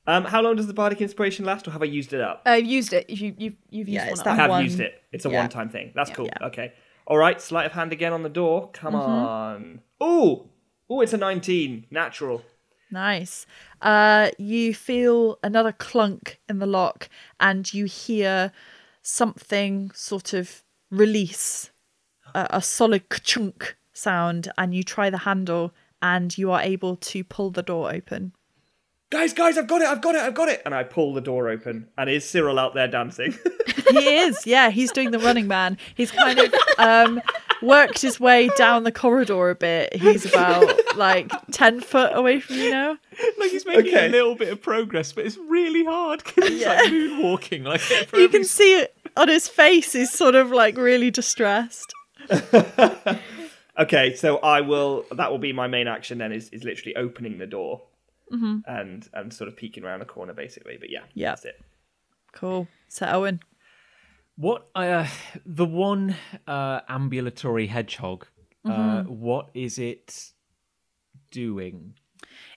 Um, 0.09 0.25
how 0.25 0.41
long 0.43 0.57
does 0.57 0.67
the 0.67 0.75
bardic 0.75 1.01
inspiration 1.01 1.45
last, 1.45 1.69
or 1.69 1.71
have 1.71 1.83
I 1.83 1.87
used 1.87 2.13
it 2.13 2.21
up? 2.21 2.43
I've 2.47 2.65
used 2.67 2.93
it. 2.93 3.09
You, 3.09 3.35
you've 3.39 3.57
you've 3.71 3.89
used 3.89 3.95
Yeah, 3.95 4.05
one. 4.05 4.13
it's 4.13 4.21
up. 4.23 4.27
I 4.27 4.35
have 4.35 4.51
one. 4.51 4.65
used 4.65 4.81
it. 4.81 5.01
It's 5.13 5.25
a 5.25 5.31
Yeah. 5.31 5.41
one-time 5.43 5.69
thing. 5.69 5.93
That's 5.95 6.11
cool. 6.11 6.27
Yeah. 6.27 6.47
Okay. 6.49 6.73
All 7.07 7.17
right. 7.19 7.41
Sleight 7.41 7.67
of 7.67 7.73
hand 7.73 7.93
again 7.93 8.13
on 8.13 8.23
the 8.23 8.29
door. 8.29 8.71
Come 8.73 8.95
Mm-hmm. 8.95 9.11
on. 9.11 9.81
Oh, 10.01 10.51
oh, 10.91 11.01
it's 11.01 11.13
a 11.13 11.17
19. 11.19 11.87
Natural. 11.91 12.43
Nice. 12.91 13.47
Uh, 13.83 14.31
you 14.39 14.75
feel 14.75 15.39
another 15.43 15.73
clunk 15.73 16.41
in 16.49 16.59
the 16.59 16.67
lock, 16.67 17.09
and 17.39 17.73
you 17.75 17.85
hear 17.85 18.51
something 19.03 19.91
sort 19.95 20.33
of 20.33 20.63
release 20.91 21.71
a, 22.35 22.47
a 22.51 22.63
solid 22.63 23.05
chunk 23.23 23.77
sound, 23.93 24.51
and 24.57 24.75
you 24.75 24.83
try 24.83 25.11
the 25.11 25.19
handle, 25.19 25.73
and 26.01 26.37
you 26.39 26.51
are 26.51 26.61
able 26.63 26.97
to 26.97 27.25
pull 27.25 27.51
the 27.51 27.63
door 27.63 27.91
open. 27.93 28.33
Guys, 29.11 29.33
guys, 29.33 29.57
I've 29.57 29.67
got 29.67 29.81
it. 29.81 29.87
I've 29.89 30.03
got 30.03 30.15
it. 30.15 30.21
I've 30.21 30.35
got 30.35 30.49
it. 30.49 30.61
And 30.67 30.75
I 30.75 30.85
pull 30.85 31.15
the 31.15 31.23
door 31.23 31.49
open, 31.49 31.89
and 31.97 32.11
is 32.11 32.29
Cyril 32.29 32.59
out 32.59 32.75
there 32.75 32.89
dancing? 32.89 33.35
He 33.89 34.17
is, 34.19 34.47
yeah. 34.47 34.69
He's 34.69 34.93
doing 34.93 35.13
the 35.13 35.19
running 35.19 35.49
man. 35.49 35.79
He's 35.95 36.11
kind 36.11 36.39
of 36.39 36.53
um, 36.77 37.23
worked 37.63 38.03
his 38.03 38.21
way 38.21 38.51
down 38.55 38.85
the 38.85 38.93
corridor 38.93 39.49
a 39.49 39.55
bit. 39.55 39.97
He's 39.97 40.27
about 40.27 40.71
like 40.99 41.33
ten 41.53 41.81
foot 41.81 42.11
away 42.15 42.39
from 42.41 42.57
you 42.57 42.71
now. 42.71 42.99
like 43.39 43.51
he's 43.51 43.65
making 43.65 43.95
Okay. 43.95 44.05
a 44.05 44.11
little 44.11 44.35
bit 44.35 44.53
of 44.53 44.61
progress, 44.61 45.13
but 45.15 45.25
it's 45.25 45.39
really 45.39 45.87
hard 45.87 46.23
because 46.23 46.49
he's 46.51 46.67
like 46.67 46.93
moonwalking. 46.93 47.65
Like 47.65 47.81
You 47.91 47.97
every 47.97 48.29
can 48.29 48.45
see 48.45 48.79
it 48.79 48.95
on 49.17 49.29
his 49.29 49.49
face. 49.49 49.95
He's 49.95 50.13
sort 50.13 50.35
of 50.35 50.51
like 50.51 50.77
really 50.77 51.11
distressed. 51.11 51.95
okay, 53.79 54.15
so 54.17 54.37
I 54.39 54.61
will. 54.61 55.07
That 55.13 55.31
will 55.31 55.39
be 55.39 55.55
my 55.55 55.67
main 55.67 55.87
action. 55.89 56.19
Then 56.19 56.31
is 56.33 56.51
is 56.51 56.63
literally 56.63 56.95
opening 56.97 57.39
the 57.39 57.47
door 57.47 57.81
and 58.31 59.09
and 59.13 59.33
sort 59.33 59.49
of 59.49 59.57
peeking 59.57 59.85
around 59.85 60.01
the 60.01 60.07
corner, 60.07 60.33
basically. 60.33 60.77
But 60.79 60.91
yeah, 60.91 61.05
Yeah. 61.15 61.31
that's 61.31 61.45
it. 61.47 61.61
Cool. 62.33 62.69
So 62.89 63.07
Owen. 63.07 63.41
What 64.37 64.69
uh 64.75 65.07
the 65.45 65.65
one 65.67 66.15
uh 66.47 66.81
ambulatory 66.89 67.67
hedgehog 67.67 68.27
uh 68.65 69.03
what 69.05 69.49
is 69.55 69.79
it 69.79 70.33
doing? 71.31 71.95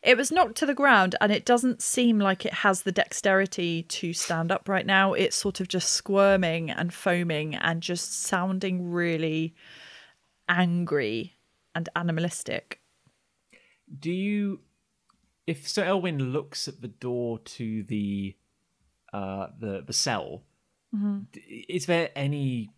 It 0.03 0.17
was 0.17 0.31
knocked 0.31 0.55
to 0.57 0.65
the 0.65 0.73
ground 0.73 1.15
and 1.21 1.31
it 1.31 1.45
doesn't 1.45 1.81
seem 1.81 2.19
like 2.19 2.45
it 2.45 2.53
has 2.53 2.81
the 2.83 2.91
dexterity 2.91 3.83
to 3.83 4.13
stand 4.13 4.51
up 4.51 4.67
right 4.67 4.85
now. 4.85 5.13
It's 5.13 5.35
sort 5.35 5.59
of 5.59 5.67
just 5.67 5.91
squirming 5.91 6.69
and 6.69 6.93
foaming 6.93 7.55
and 7.55 7.81
just 7.81 8.23
sounding 8.23 8.91
really 8.91 9.55
angry 10.49 11.33
and 11.75 11.87
animalistic. 11.95 12.79
Do 13.99 14.11
you 14.11 14.59
if 15.47 15.67
Sir 15.67 15.83
Elwyn 15.85 16.31
looks 16.31 16.67
at 16.67 16.81
the 16.81 16.87
door 16.87 17.39
to 17.39 17.83
the 17.83 18.35
uh 19.13 19.47
the 19.59 19.83
the 19.85 19.93
cell 19.93 20.43
d- 21.31 21.65
is 21.67 21.85
there 21.85 22.09
any 22.15 22.69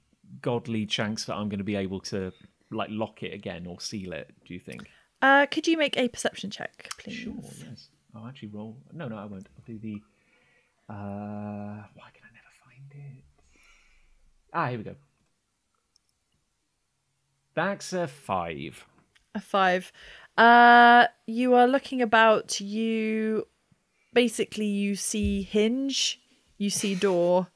godly 0.42 0.86
chance 0.86 1.26
that 1.26 1.36
I'm 1.36 1.50
going 1.50 1.60
to 1.60 1.64
be 1.64 1.76
able 1.76 2.00
to 2.02 2.32
like 2.72 2.90
lock 2.92 3.22
it 3.24 3.34
again 3.34 3.66
or 3.68 3.80
seal 3.80 4.14
it, 4.14 4.34
do 4.46 4.54
you 4.54 4.60
think? 4.60 4.88
Uh, 5.22 5.46
could 5.46 5.68
you 5.68 5.78
make 5.78 5.96
a 5.98 6.08
perception 6.10 6.50
check, 6.50 6.90
please? 6.98 7.14
Sure, 7.16 7.34
yes. 7.70 7.90
I'll 8.16 8.28
actually 8.28 8.50
roll. 8.50 8.78
No, 8.92 9.08
no, 9.08 9.16
I 9.18 9.26
won't. 9.26 9.48
I'll 9.56 9.64
do 9.66 9.78
the. 9.80 10.02
Uh, 10.90 11.84
why 11.96 12.10
can 12.14 12.24
I 12.24 12.32
never 12.34 12.54
find 12.66 12.92
it? 12.94 13.24
Ah, 14.54 14.68
here 14.68 14.78
we 14.80 14.84
go. 14.84 14.96
That's 17.56 17.94
a 17.94 18.08
five. 18.08 18.86
A 19.36 19.40
five. 19.40 19.92
Uh, 20.38 21.08
you 21.28 21.54
are 21.54 21.68
looking 21.68 22.02
about. 22.02 22.60
You 22.60 23.48
basically 24.14 24.66
you 24.66 24.96
see 24.96 25.44
hinge, 25.44 26.20
you 26.58 26.70
see 26.70 26.96
door, 26.96 27.48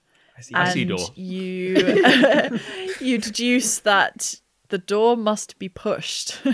I 0.53 0.63
and 0.63 0.73
see 0.73 0.85
door. 0.85 1.07
you 1.15 1.75
you 2.99 3.17
deduce 3.17 3.79
that 3.79 4.35
the 4.69 4.77
door 4.77 5.17
must 5.17 5.57
be 5.59 5.69
pushed. 5.69 6.39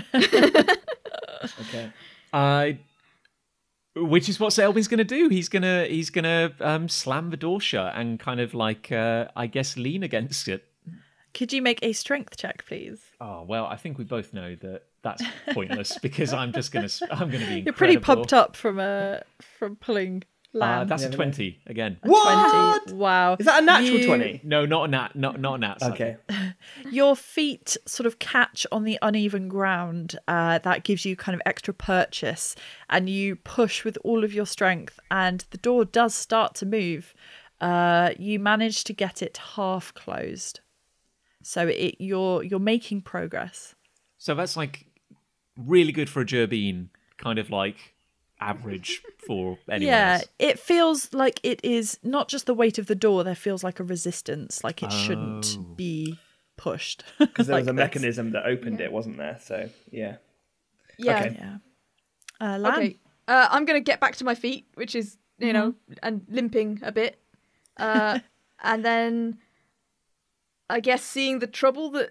Okay. 1.60 1.92
I. 2.32 2.78
Which 3.96 4.28
is 4.28 4.40
what 4.40 4.52
Selby's 4.52 4.88
going 4.88 4.98
to 4.98 5.04
do. 5.04 5.28
He's 5.28 5.48
gonna 5.48 5.84
he's 5.84 6.10
gonna 6.10 6.52
um, 6.60 6.88
slam 6.88 7.30
the 7.30 7.36
door 7.36 7.60
shut 7.60 7.92
and 7.96 8.18
kind 8.18 8.40
of 8.40 8.54
like 8.54 8.90
uh, 8.90 9.26
I 9.36 9.46
guess 9.46 9.76
lean 9.76 10.02
against 10.02 10.48
it. 10.48 10.64
Could 11.32 11.52
you 11.52 11.62
make 11.62 11.80
a 11.82 11.92
strength 11.92 12.36
check, 12.36 12.64
please? 12.66 13.00
Oh 13.20 13.42
well, 13.42 13.66
I 13.66 13.76
think 13.76 13.98
we 13.98 14.04
both 14.04 14.32
know 14.32 14.54
that 14.56 14.84
that's 15.04 15.22
pointless 15.52 15.96
because 16.02 16.32
I'm 16.32 16.52
just 16.52 16.72
gonna 16.72 16.86
s- 16.86 17.02
I'm 17.10 17.30
gonna 17.30 17.46
be. 17.46 17.60
You're 17.60 17.72
pretty 17.72 17.94
incredible. 17.94 18.22
pumped 18.24 18.32
up 18.32 18.56
from 18.56 18.80
uh 18.80 19.18
from 19.58 19.76
pulling 19.76 20.24
Uh, 20.54 20.58
Lan. 20.58 20.86
that's 20.86 21.02
a 21.04 21.10
twenty 21.10 21.60
again. 21.66 21.98
What? 22.02 22.84
20. 22.86 22.96
Wow. 22.98 23.36
Is 23.38 23.46
that 23.46 23.62
a 23.62 23.66
natural 23.66 23.98
You- 23.98 24.06
20? 24.06 24.40
No, 24.44 24.64
not 24.66 24.84
a 24.84 24.88
nat, 24.88 25.14
not 25.16 25.40
not 25.40 25.54
a 25.56 25.58
nat. 25.58 25.80
sadly. 25.80 25.94
Okay. 25.94 26.16
Your 26.90 27.14
feet 27.16 27.76
sort 27.86 28.06
of 28.06 28.18
catch 28.18 28.66
on 28.72 28.84
the 28.84 28.98
uneven 29.02 29.48
ground. 29.48 30.16
Uh, 30.28 30.58
that 30.58 30.84
gives 30.84 31.04
you 31.04 31.16
kind 31.16 31.34
of 31.34 31.42
extra 31.44 31.74
purchase, 31.74 32.54
and 32.88 33.10
you 33.10 33.34
push 33.36 33.84
with 33.84 33.98
all 34.04 34.22
of 34.24 34.32
your 34.32 34.46
strength, 34.46 34.98
and 35.10 35.44
the 35.50 35.58
door 35.58 35.84
does 35.84 36.14
start 36.14 36.54
to 36.56 36.66
move. 36.66 37.14
Uh, 37.60 38.10
you 38.18 38.38
manage 38.38 38.84
to 38.84 38.92
get 38.92 39.22
it 39.22 39.36
half 39.56 39.92
closed, 39.94 40.60
so 41.42 41.66
it 41.66 41.96
you're 41.98 42.42
you're 42.44 42.60
making 42.60 43.00
progress. 43.02 43.74
So 44.18 44.34
that's 44.34 44.56
like 44.56 44.86
really 45.56 45.92
good 45.92 46.08
for 46.10 46.20
a 46.20 46.24
jerbeen, 46.26 46.88
kind 47.18 47.38
of 47.38 47.50
like 47.50 47.94
average 48.40 49.02
for 49.26 49.58
anyone 49.70 49.88
yeah, 49.92 50.14
else. 50.20 50.28
it 50.38 50.58
feels 50.58 51.12
like 51.14 51.40
it 51.42 51.60
is 51.64 51.98
not 52.02 52.28
just 52.28 52.46
the 52.46 52.54
weight 52.54 52.78
of 52.78 52.86
the 52.86 52.94
door. 52.94 53.24
There 53.24 53.34
feels 53.34 53.62
like 53.64 53.80
a 53.80 53.84
resistance, 53.84 54.62
like 54.64 54.82
it 54.82 54.92
shouldn't 54.92 55.56
Oh. 55.58 55.62
be 55.76 56.18
pushed. 56.56 57.04
Because 57.18 57.46
there 57.46 57.56
was 57.56 57.66
like 57.66 57.72
a 57.72 57.76
this. 57.76 57.84
mechanism 57.84 58.30
that 58.32 58.46
opened 58.46 58.80
it, 58.80 58.92
wasn't 58.92 59.16
there? 59.18 59.38
So 59.40 59.68
yeah. 59.90 60.16
Yeah. 60.98 61.18
Okay. 61.20 61.36
Yeah. 61.38 61.56
Uh, 62.40 62.58
Lan, 62.58 62.72
Okay. 62.74 62.98
Uh, 63.26 63.48
I'm 63.50 63.64
gonna 63.64 63.80
get 63.80 64.00
back 64.00 64.16
to 64.16 64.24
my 64.24 64.34
feet, 64.34 64.66
which 64.74 64.94
is 64.94 65.16
you 65.38 65.52
know, 65.52 65.72
Mm-hmm. 65.72 65.94
and 66.02 66.26
limping 66.28 66.80
a 66.82 66.92
bit, 66.92 67.18
uh, 67.78 68.18
and 68.62 68.84
then 68.84 69.38
I 70.70 70.80
guess 70.80 71.02
seeing 71.02 71.38
the 71.40 71.46
trouble 71.46 71.90
that 71.90 72.10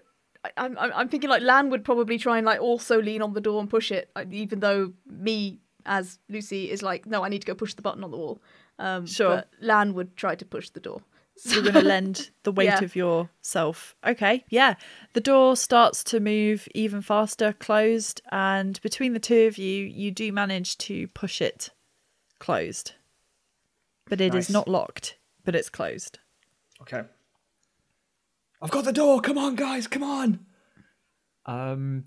I'm, 0.56 0.76
I'm 0.78 0.92
I'm 0.94 1.08
thinking 1.08 1.30
like 1.30 1.42
Lan 1.42 1.70
would 1.70 1.84
probably 1.84 2.18
try 2.18 2.38
and 2.38 2.46
like 2.46 2.60
also 2.60 3.00
lean 3.00 3.22
on 3.22 3.32
the 3.34 3.40
door 3.40 3.60
and 3.60 3.68
push 3.70 3.90
it, 3.90 4.10
uh, 4.16 4.24
even 4.30 4.60
though 4.60 4.92
me 5.06 5.58
as 5.86 6.18
Lucy 6.28 6.70
is 6.70 6.82
like, 6.82 7.06
no, 7.06 7.22
I 7.24 7.28
need 7.28 7.40
to 7.42 7.46
go 7.46 7.54
push 7.54 7.74
the 7.74 7.82
button 7.82 8.04
on 8.04 8.10
the 8.10 8.16
wall. 8.16 8.40
Um, 8.78 9.06
Sure. 9.06 9.36
But 9.36 9.48
Lan 9.60 9.94
would 9.94 10.16
try 10.16 10.34
to 10.34 10.44
push 10.44 10.70
the 10.70 10.80
door. 10.80 11.02
So 11.36 11.54
you're 11.54 11.62
going 11.64 11.74
to 11.74 11.82
lend 11.82 12.30
the 12.44 12.52
weight 12.52 12.66
Yeah. 12.66 12.82
of 12.84 12.96
yourself. 12.96 13.94
Okay, 14.06 14.44
yeah. 14.48 14.74
The 15.14 15.20
door 15.20 15.56
starts 15.56 16.02
to 16.04 16.20
move 16.20 16.68
even 16.74 17.02
faster, 17.02 17.52
closed, 17.52 18.22
and 18.32 18.80
between 18.82 19.12
the 19.12 19.20
two 19.20 19.46
of 19.46 19.58
you, 19.58 19.84
you 19.84 20.10
do 20.10 20.32
manage 20.32 20.78
to 20.78 21.06
push 21.08 21.40
it 21.42 21.70
closed. 22.38 22.92
But 24.08 24.20
it 24.20 24.34
is 24.34 24.48
Nice. 24.48 24.50
not 24.50 24.68
locked, 24.68 25.18
but 25.44 25.54
it's 25.54 25.70
closed. 25.70 26.18
Okay. 26.82 27.02
I've 28.64 28.70
got 28.70 28.86
the 28.86 28.92
door. 28.94 29.20
Come 29.20 29.36
on, 29.36 29.56
guys. 29.56 29.86
Come 29.86 30.02
on. 30.02 30.40
Um, 31.44 32.04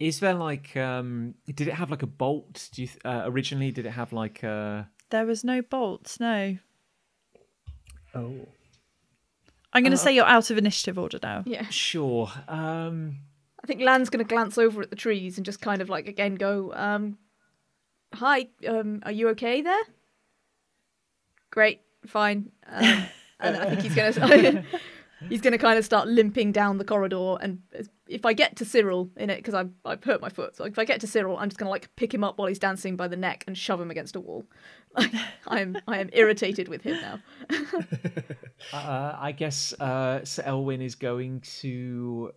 is 0.00 0.18
there 0.18 0.34
like 0.34 0.76
um, 0.76 1.36
did 1.46 1.68
it 1.68 1.74
have 1.74 1.88
like 1.88 2.02
a 2.02 2.08
bolt? 2.08 2.68
Do 2.72 2.82
you 2.82 2.88
th- 2.88 2.98
uh, 3.04 3.22
originally 3.26 3.70
did 3.70 3.86
it 3.86 3.92
have 3.92 4.12
like 4.12 4.42
uh 4.42 4.82
There 5.10 5.24
was 5.24 5.44
no 5.44 5.62
bolts, 5.62 6.18
no. 6.18 6.58
Oh. 8.12 8.48
I'm 9.72 9.82
going 9.82 9.92
to 9.92 9.96
say 9.96 10.12
you're 10.14 10.24
out 10.26 10.50
of 10.50 10.58
initiative 10.58 10.98
order 10.98 11.18
now. 11.22 11.44
Yeah. 11.46 11.68
sure 11.68 12.32
um 12.48 13.18
I 13.62 13.66
think 13.68 13.82
Lan's 13.82 14.10
going 14.10 14.24
to 14.24 14.28
glance 14.28 14.58
over 14.58 14.82
at 14.82 14.90
the 14.90 14.96
trees 14.96 15.36
and 15.36 15.46
just 15.46 15.60
kind 15.60 15.80
of 15.80 15.88
like 15.88 16.08
again 16.08 16.34
go, 16.34 16.72
um, 16.74 17.18
"Hi, 18.14 18.48
um, 18.66 19.00
are 19.04 19.12
you 19.12 19.28
okay 19.30 19.62
there?" 19.62 19.82
Great, 21.50 21.80
fine. 22.06 22.50
Um, 22.66 23.06
and 23.40 23.56
I 23.56 23.68
think 23.68 23.80
he's 23.82 23.94
going 23.94 24.12
to 24.14 24.64
he's 25.28 25.40
going 25.40 25.52
to 25.52 25.58
kind 25.58 25.78
of 25.78 25.84
start 25.84 26.08
limping 26.08 26.52
down 26.52 26.78
the 26.78 26.84
corridor. 26.84 27.36
And 27.40 27.60
if 28.06 28.24
I 28.26 28.32
get 28.32 28.56
to 28.56 28.64
Cyril 28.64 29.10
in 29.16 29.30
it, 29.30 29.36
because 29.36 29.54
I've 29.54 29.70
I've 29.84 30.02
hurt 30.04 30.20
my 30.20 30.28
foot, 30.28 30.56
so 30.56 30.64
if 30.64 30.78
I 30.78 30.84
get 30.84 31.00
to 31.00 31.06
Cyril, 31.06 31.36
I'm 31.38 31.48
just 31.48 31.58
going 31.58 31.66
to 31.66 31.70
like 31.70 31.94
pick 31.96 32.12
him 32.12 32.22
up 32.24 32.38
while 32.38 32.48
he's 32.48 32.58
dancing 32.58 32.96
by 32.96 33.08
the 33.08 33.16
neck 33.16 33.44
and 33.46 33.56
shove 33.56 33.80
him 33.80 33.90
against 33.90 34.16
a 34.16 34.20
wall. 34.20 34.44
I 34.96 35.60
am 35.60 35.76
I 35.86 35.98
am 35.98 36.10
irritated 36.12 36.68
with 36.68 36.82
him 36.82 37.00
now. 37.00 37.20
Uh, 38.72 39.14
I 39.18 39.32
guess 39.32 39.74
uh, 39.74 40.24
Sir 40.24 40.42
Elwyn 40.44 40.80
is 40.82 40.94
going 40.94 41.40
to. 41.60 42.32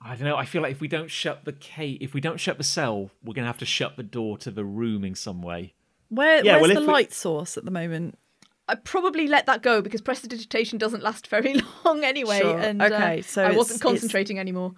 I 0.00 0.14
don't 0.14 0.24
know. 0.28 0.36
I 0.36 0.44
feel 0.44 0.62
like 0.62 0.70
if 0.72 0.80
we 0.80 0.86
don't 0.88 1.10
shut 1.10 1.44
the 1.44 1.52
cave, 1.52 1.98
if 2.00 2.14
we 2.14 2.20
don't 2.20 2.38
shut 2.38 2.56
the 2.58 2.64
cell, 2.64 3.10
we're 3.24 3.34
gonna 3.34 3.48
have 3.48 3.58
to 3.58 3.66
shut 3.66 3.96
the 3.96 4.04
door 4.04 4.38
to 4.38 4.50
the 4.52 4.64
room 4.64 5.04
in 5.04 5.14
some 5.16 5.42
way. 5.42 5.74
Where, 6.10 6.44
Yeah, 6.44 6.52
where's 6.54 6.62
well, 6.68 6.74
the 6.76 6.80
if 6.82 6.86
we- 6.86 6.92
light 6.92 7.12
source 7.12 7.58
at 7.58 7.64
the 7.64 7.70
moment? 7.72 8.18
I 8.68 8.74
probably 8.74 9.26
let 9.26 9.46
that 9.46 9.62
go 9.62 9.80
because 9.80 10.00
prestidigitation 10.02 10.78
doesn't 10.78 11.02
last 11.02 11.26
very 11.36 11.60
long 11.84 12.04
anyway, 12.04 12.40
Sure, 12.40 12.58
and 12.58 12.82
okay, 12.82 13.20
uh, 13.20 13.22
so 13.22 13.42
I 13.44 13.52
wasn't 13.52 13.80
concentrating 13.80 14.38
anymore. 14.38 14.74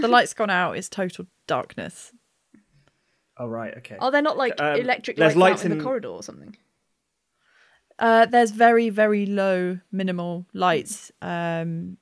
The 0.00 0.08
light's 0.08 0.34
gone 0.34 0.50
out, 0.50 0.76
it's 0.76 0.88
total 0.88 1.26
darkness. 1.46 2.12
Oh 3.38 3.46
right. 3.46 3.72
Okay. 3.78 3.96
Are 4.00 4.10
there 4.10 4.20
not 4.22 4.36
like 4.36 4.60
Um, 4.60 4.80
electric 4.80 5.16
lights, 5.18 5.36
lights 5.36 5.64
in, 5.64 5.70
in- 5.72 5.78
the 5.78 5.84
corridor 5.84 6.08
or 6.08 6.22
something? 6.22 6.56
Uh, 7.98 8.26
there's 8.26 8.50
very, 8.52 8.90
very 8.90 9.26
low, 9.26 9.78
minimal 9.90 10.46
lights. 10.52 11.10
Um, 11.20 11.96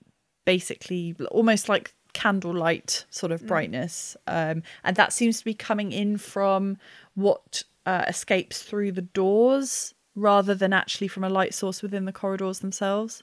basically, 0.44 1.14
almost 1.30 1.68
like 1.68 1.94
candlelight 2.12 3.04
sort 3.10 3.32
of 3.32 3.46
brightness, 3.46 4.16
um, 4.26 4.62
and 4.84 4.96
that 4.96 5.12
seems 5.12 5.38
to 5.38 5.44
be 5.44 5.54
coming 5.54 5.92
in 5.92 6.16
from 6.18 6.76
what 7.14 7.64
uh, 7.86 8.04
escapes 8.08 8.62
through 8.62 8.92
the 8.92 9.02
doors 9.02 9.94
rather 10.16 10.54
than 10.54 10.72
actually 10.72 11.06
from 11.06 11.22
a 11.22 11.28
light 11.28 11.54
source 11.54 11.82
within 11.82 12.06
the 12.06 12.12
corridors 12.12 12.58
themselves. 12.58 13.22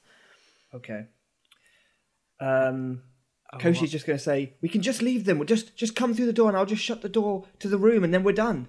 Okay. 0.72 1.06
Um, 2.40 3.02
Koshi's 3.54 3.92
just 3.92 4.06
going 4.06 4.18
to 4.18 4.24
say, 4.24 4.54
"We 4.62 4.68
can 4.68 4.80
just 4.80 5.02
leave 5.02 5.26
them. 5.26 5.38
We'll 5.38 5.46
just 5.46 5.76
just 5.76 5.94
come 5.94 6.14
through 6.14 6.26
the 6.26 6.32
door, 6.32 6.48
and 6.48 6.56
I'll 6.56 6.66
just 6.66 6.82
shut 6.82 7.02
the 7.02 7.08
door 7.08 7.46
to 7.58 7.68
the 7.68 7.78
room, 7.78 8.02
and 8.02 8.14
then 8.14 8.22
we're 8.22 8.32
done." 8.32 8.68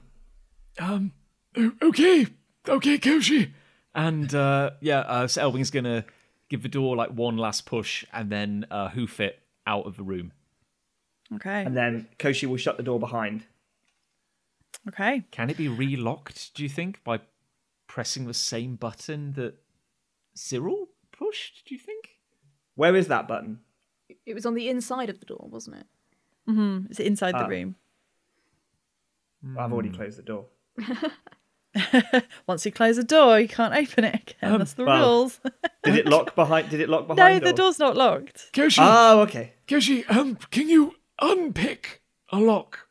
Um, 0.77 1.14
okay, 1.57 2.27
okay, 2.68 2.97
Koshi. 2.97 3.52
And 3.93 4.35
uh, 4.35 4.72
yeah, 4.81 4.99
uh, 4.99 5.27
Sir 5.27 5.41
Elwyn's 5.41 5.72
gonna 5.72 6.06
give 6.49 6.61
the 6.64 6.69
door 6.69 6.95
like 6.95 7.10
one 7.10 7.38
last 7.38 7.65
push 7.65 8.06
and 8.14 8.30
then 8.30 8.65
uh, 8.69 8.89
hoof 8.89 9.19
it 9.19 9.39
out 9.65 9.85
of 9.85 9.95
the 9.97 10.03
room. 10.03 10.31
Okay. 11.35 11.64
And 11.64 11.76
then 11.76 12.07
Koshi 12.19 12.47
will 12.47 12.57
shut 12.57 12.77
the 12.77 12.84
door 12.84 12.99
behind. 12.99 13.45
Okay. 14.88 15.23
Can 15.31 15.49
it 15.49 15.57
be 15.57 15.68
relocked? 15.68 16.53
Do 16.53 16.61
you 16.61 16.69
think 16.69 17.03
by 17.03 17.22
pressing 17.95 18.27
the 18.27 18.34
same 18.34 18.76
button 18.76 19.31
that 19.38 19.53
Cyril 20.34 20.89
pushed? 21.17 21.63
Do 21.65 21.73
you 21.73 21.80
think? 21.80 22.09
Where 22.76 22.93
is 22.93 23.07
that 23.07 23.26
button? 23.26 23.61
It 24.26 24.34
was 24.34 24.45
on 24.45 24.53
the 24.53 24.67
inside 24.67 25.09
of 25.09 25.22
the 25.22 25.26
door, 25.26 25.47
wasn't 25.49 25.77
it? 25.77 25.85
Mm, 26.49 26.89
it's 26.89 26.99
inside 26.99 27.35
the 27.35 27.45
Ah. 27.45 27.47
room. 27.47 27.76
I've 29.57 29.72
already 29.72 29.91
closed 29.91 30.17
the 30.17 30.23
door. 30.23 30.45
Once 32.47 32.65
you 32.65 32.72
close 32.73 32.97
the 32.97 33.03
door, 33.03 33.39
you 33.39 33.47
can't 33.47 33.73
open 33.73 34.03
it 34.03 34.15
again. 34.15 34.57
That's 34.59 34.73
the 34.73 34.84
well, 34.84 34.99
rules. 35.19 35.39
Did 35.84 35.95
it 35.95 36.05
lock 36.05 36.35
behind? 36.41 36.69
Did 36.69 36.81
it 36.81 36.89
lock 36.89 37.07
behind? 37.07 37.17
no, 37.17 37.26
behind? 37.39 37.45
the 37.45 37.49
or- 37.51 37.53
door's 37.53 37.80
not 37.80 37.95
locked. 37.95 38.49
Koshi, 38.51 38.80
Oh, 38.81 39.22
okay. 39.22 39.53
Koshi, 39.69 40.03
um, 40.13 40.35
can 40.51 40.67
you 40.67 40.95
unpick 41.22 42.01
a 42.30 42.39
lock? 42.39 42.88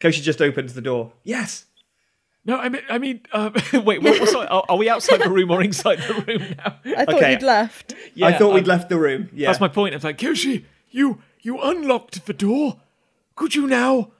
Koshi 0.00 0.20
just 0.22 0.42
opens 0.42 0.74
the 0.74 0.80
door. 0.82 1.12
Yes. 1.22 1.66
No, 2.44 2.56
I 2.56 2.68
mean, 2.70 2.82
I 2.88 2.98
mean, 2.98 3.20
uh, 3.32 3.50
Wait, 3.84 4.02
what, 4.02 4.18
what's, 4.20 4.34
are, 4.34 4.64
are 4.68 4.76
we 4.76 4.88
outside 4.88 5.20
the 5.20 5.30
room 5.30 5.50
or 5.50 5.62
inside 5.62 5.98
the 5.98 6.14
room 6.26 6.54
now? 6.58 6.78
I 6.96 7.04
thought 7.04 7.14
Okay. 7.16 7.32
you'd 7.32 7.42
left. 7.42 7.94
Yeah, 8.14 8.28
I 8.28 8.32
thought 8.38 8.54
we'd 8.54 8.64
um, 8.64 8.68
left 8.68 8.88
the 8.88 8.98
room. 8.98 9.28
Yeah. 9.32 9.48
That's 9.48 9.60
my 9.60 9.68
point. 9.68 9.94
It's 9.94 10.04
like, 10.04 10.18
Koshi, 10.18 10.64
you 10.90 11.20
you 11.42 11.60
unlocked 11.60 12.26
the 12.26 12.32
door. 12.32 12.80
Could 13.34 13.54
you 13.54 13.66
now 13.66 14.12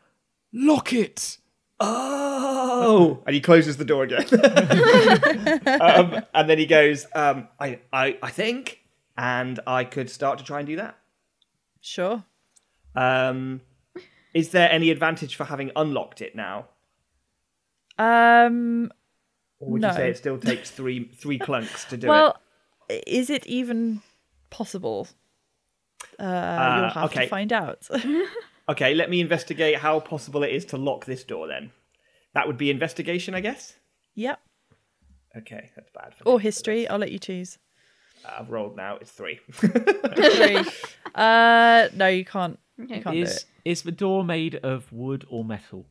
lock 0.53 0.93
it? 0.93 1.39
Oh, 1.83 3.23
and 3.27 3.35
he 3.35 3.41
closes 3.41 3.79
the 3.79 3.85
door 3.87 4.05
again. 4.05 4.25
um, 5.81 6.23
and 6.35 6.49
then 6.49 6.59
he 6.59 6.67
goes, 6.67 7.07
um, 7.15 7.49
I, 7.59 7.79
I, 7.93 8.19
I 8.23 8.31
think, 8.31 8.81
and 9.17 9.59
I 9.67 9.85
could 9.85 10.11
start 10.11 10.39
to 10.39 10.45
try 10.45 10.59
and 10.61 10.67
do 10.67 10.77
that. 10.77 10.99
Sure. 11.81 12.23
Um, 12.95 13.63
is 14.35 14.51
there 14.51 14.71
any 14.71 14.91
advantage 14.91 15.37
for 15.37 15.45
having 15.45 15.71
unlocked 15.75 16.21
it 16.21 16.35
now, 16.37 16.67
Um. 18.01 18.91
or 19.59 19.73
would 19.73 19.83
No. 19.83 19.89
you 19.89 19.95
say 19.95 20.11
it 20.11 20.17
still 20.17 20.39
takes 20.39 20.71
three 20.71 21.05
three 21.05 21.39
clunks 21.39 21.87
to 21.89 21.97
do 21.97 22.07
it? 22.07 22.11
well, 22.11 22.37
is 23.07 23.31
it 23.31 23.47
even 23.47 24.01
possible? 24.51 25.07
Uh, 26.19 26.23
you'll 26.81 26.91
have 26.91 27.11
okay. 27.11 27.25
to 27.25 27.29
find 27.29 27.53
out. 27.53 27.89
Okay, 28.69 28.95
let 28.95 29.11
me 29.11 29.21
investigate 29.21 29.79
how 29.79 29.99
possible 29.99 30.45
it 30.45 30.53
is 30.53 30.65
to 30.67 30.77
lock 30.77 31.05
this 31.05 31.25
door. 31.25 31.49
Then 31.49 31.73
that 32.35 32.47
would 32.47 32.57
be 32.57 32.71
investigation, 32.71 33.35
I 33.35 33.41
guess. 33.41 33.75
yep. 34.15 34.39
Okay, 35.37 35.71
that's 35.75 35.91
bad. 35.91 36.15
For 36.15 36.23
Or 36.29 36.37
me. 36.39 36.45
history. 36.45 36.87
I'll 36.87 36.99
let 37.01 37.11
you 37.11 37.19
choose. 37.19 37.59
I've 38.25 38.49
rolled 38.49 38.77
now. 38.77 38.97
It's 39.01 39.11
three. 39.11 39.41
Three. 39.53 40.59
uh, 41.17 41.89
no, 41.97 42.07
you 42.07 42.25
can't. 42.25 42.61
You 42.79 42.87
can't 42.87 43.05
do 43.07 43.23
is 43.23 43.37
it. 43.39 43.45
is 43.65 43.83
the 43.83 43.91
door 43.93 44.25
made 44.25 44.55
of 44.57 44.93
wood 44.93 45.27
or 45.29 45.45
metal? 45.45 45.87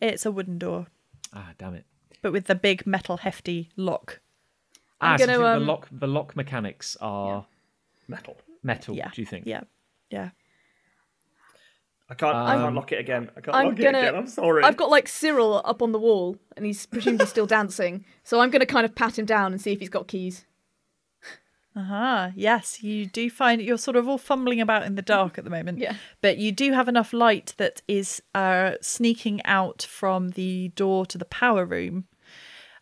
It's 0.00 0.24
a 0.24 0.30
wooden 0.30 0.56
door, 0.58 0.86
Ah, 1.34 1.50
damn 1.58 1.74
it. 1.74 1.84
but 2.22 2.32
with 2.32 2.46
the 2.46 2.54
big 2.54 2.86
metal 2.86 3.16
hefty 3.18 3.70
lock. 3.76 4.20
Ah, 5.00 5.12
I'm 5.14 5.18
so 5.18 5.26
gonna, 5.26 5.36
do 5.38 5.42
you 5.42 5.46
think 5.46 5.56
um, 5.56 5.60
the 5.60 5.66
lock 5.72 5.88
the 5.90 6.06
lock 6.06 6.36
mechanics 6.36 6.96
are 7.00 7.44
Metal. 8.08 8.36
metal. 8.62 8.94
Yeah. 8.94 9.10
Do 9.12 9.20
you 9.20 9.26
think? 9.26 9.46
Yeah. 9.46 9.62
Yeah. 10.10 10.30
I 12.08 12.14
can't. 12.14 12.36
I 12.36 12.54
can't 12.54 12.66
Um, 12.68 12.74
lock 12.74 12.92
it 12.92 13.00
again. 13.00 13.30
I 13.36 13.40
can't 13.40 13.56
I'm 13.56 13.66
lock 13.68 13.76
gonna- 13.76 13.98
it 13.98 14.02
again. 14.02 14.14
I'm 14.14 14.26
sorry. 14.26 14.62
I've 14.62 14.76
got 14.76 14.90
like 14.90 15.08
Cyril 15.08 15.62
up 15.64 15.80
on 15.82 15.92
the 15.92 15.98
wall, 15.98 16.36
and 16.56 16.66
he's 16.66 16.84
presumably 16.86 17.26
still 17.26 17.46
dancing. 17.58 18.04
So 18.24 18.40
I'm 18.40 18.50
going 18.50 18.60
to 18.60 18.66
kind 18.66 18.84
of 18.84 18.94
pat 18.94 19.18
him 19.18 19.24
down 19.24 19.52
and 19.52 19.60
see 19.60 19.72
if 19.72 19.80
he's 19.80 19.88
got 19.88 20.06
keys. 20.06 20.44
Uh-huh. 21.76 22.30
Yes, 22.36 22.82
you 22.84 23.06
do 23.06 23.28
find 23.28 23.60
you're 23.60 23.78
sort 23.78 23.96
of 23.96 24.08
all 24.08 24.18
fumbling 24.18 24.60
about 24.60 24.84
in 24.84 24.94
the 24.94 25.02
dark 25.02 25.38
at 25.38 25.44
the 25.44 25.50
moment. 25.50 25.78
Yeah. 25.78 25.96
But 26.20 26.38
you 26.38 26.52
do 26.52 26.72
have 26.72 26.88
enough 26.88 27.12
light 27.12 27.54
that 27.56 27.82
is 27.88 28.22
uh, 28.34 28.72
sneaking 28.80 29.44
out 29.44 29.82
from 29.82 30.30
the 30.30 30.68
door 30.76 31.04
to 31.06 31.18
the 31.18 31.24
power 31.24 31.64
room 31.64 32.04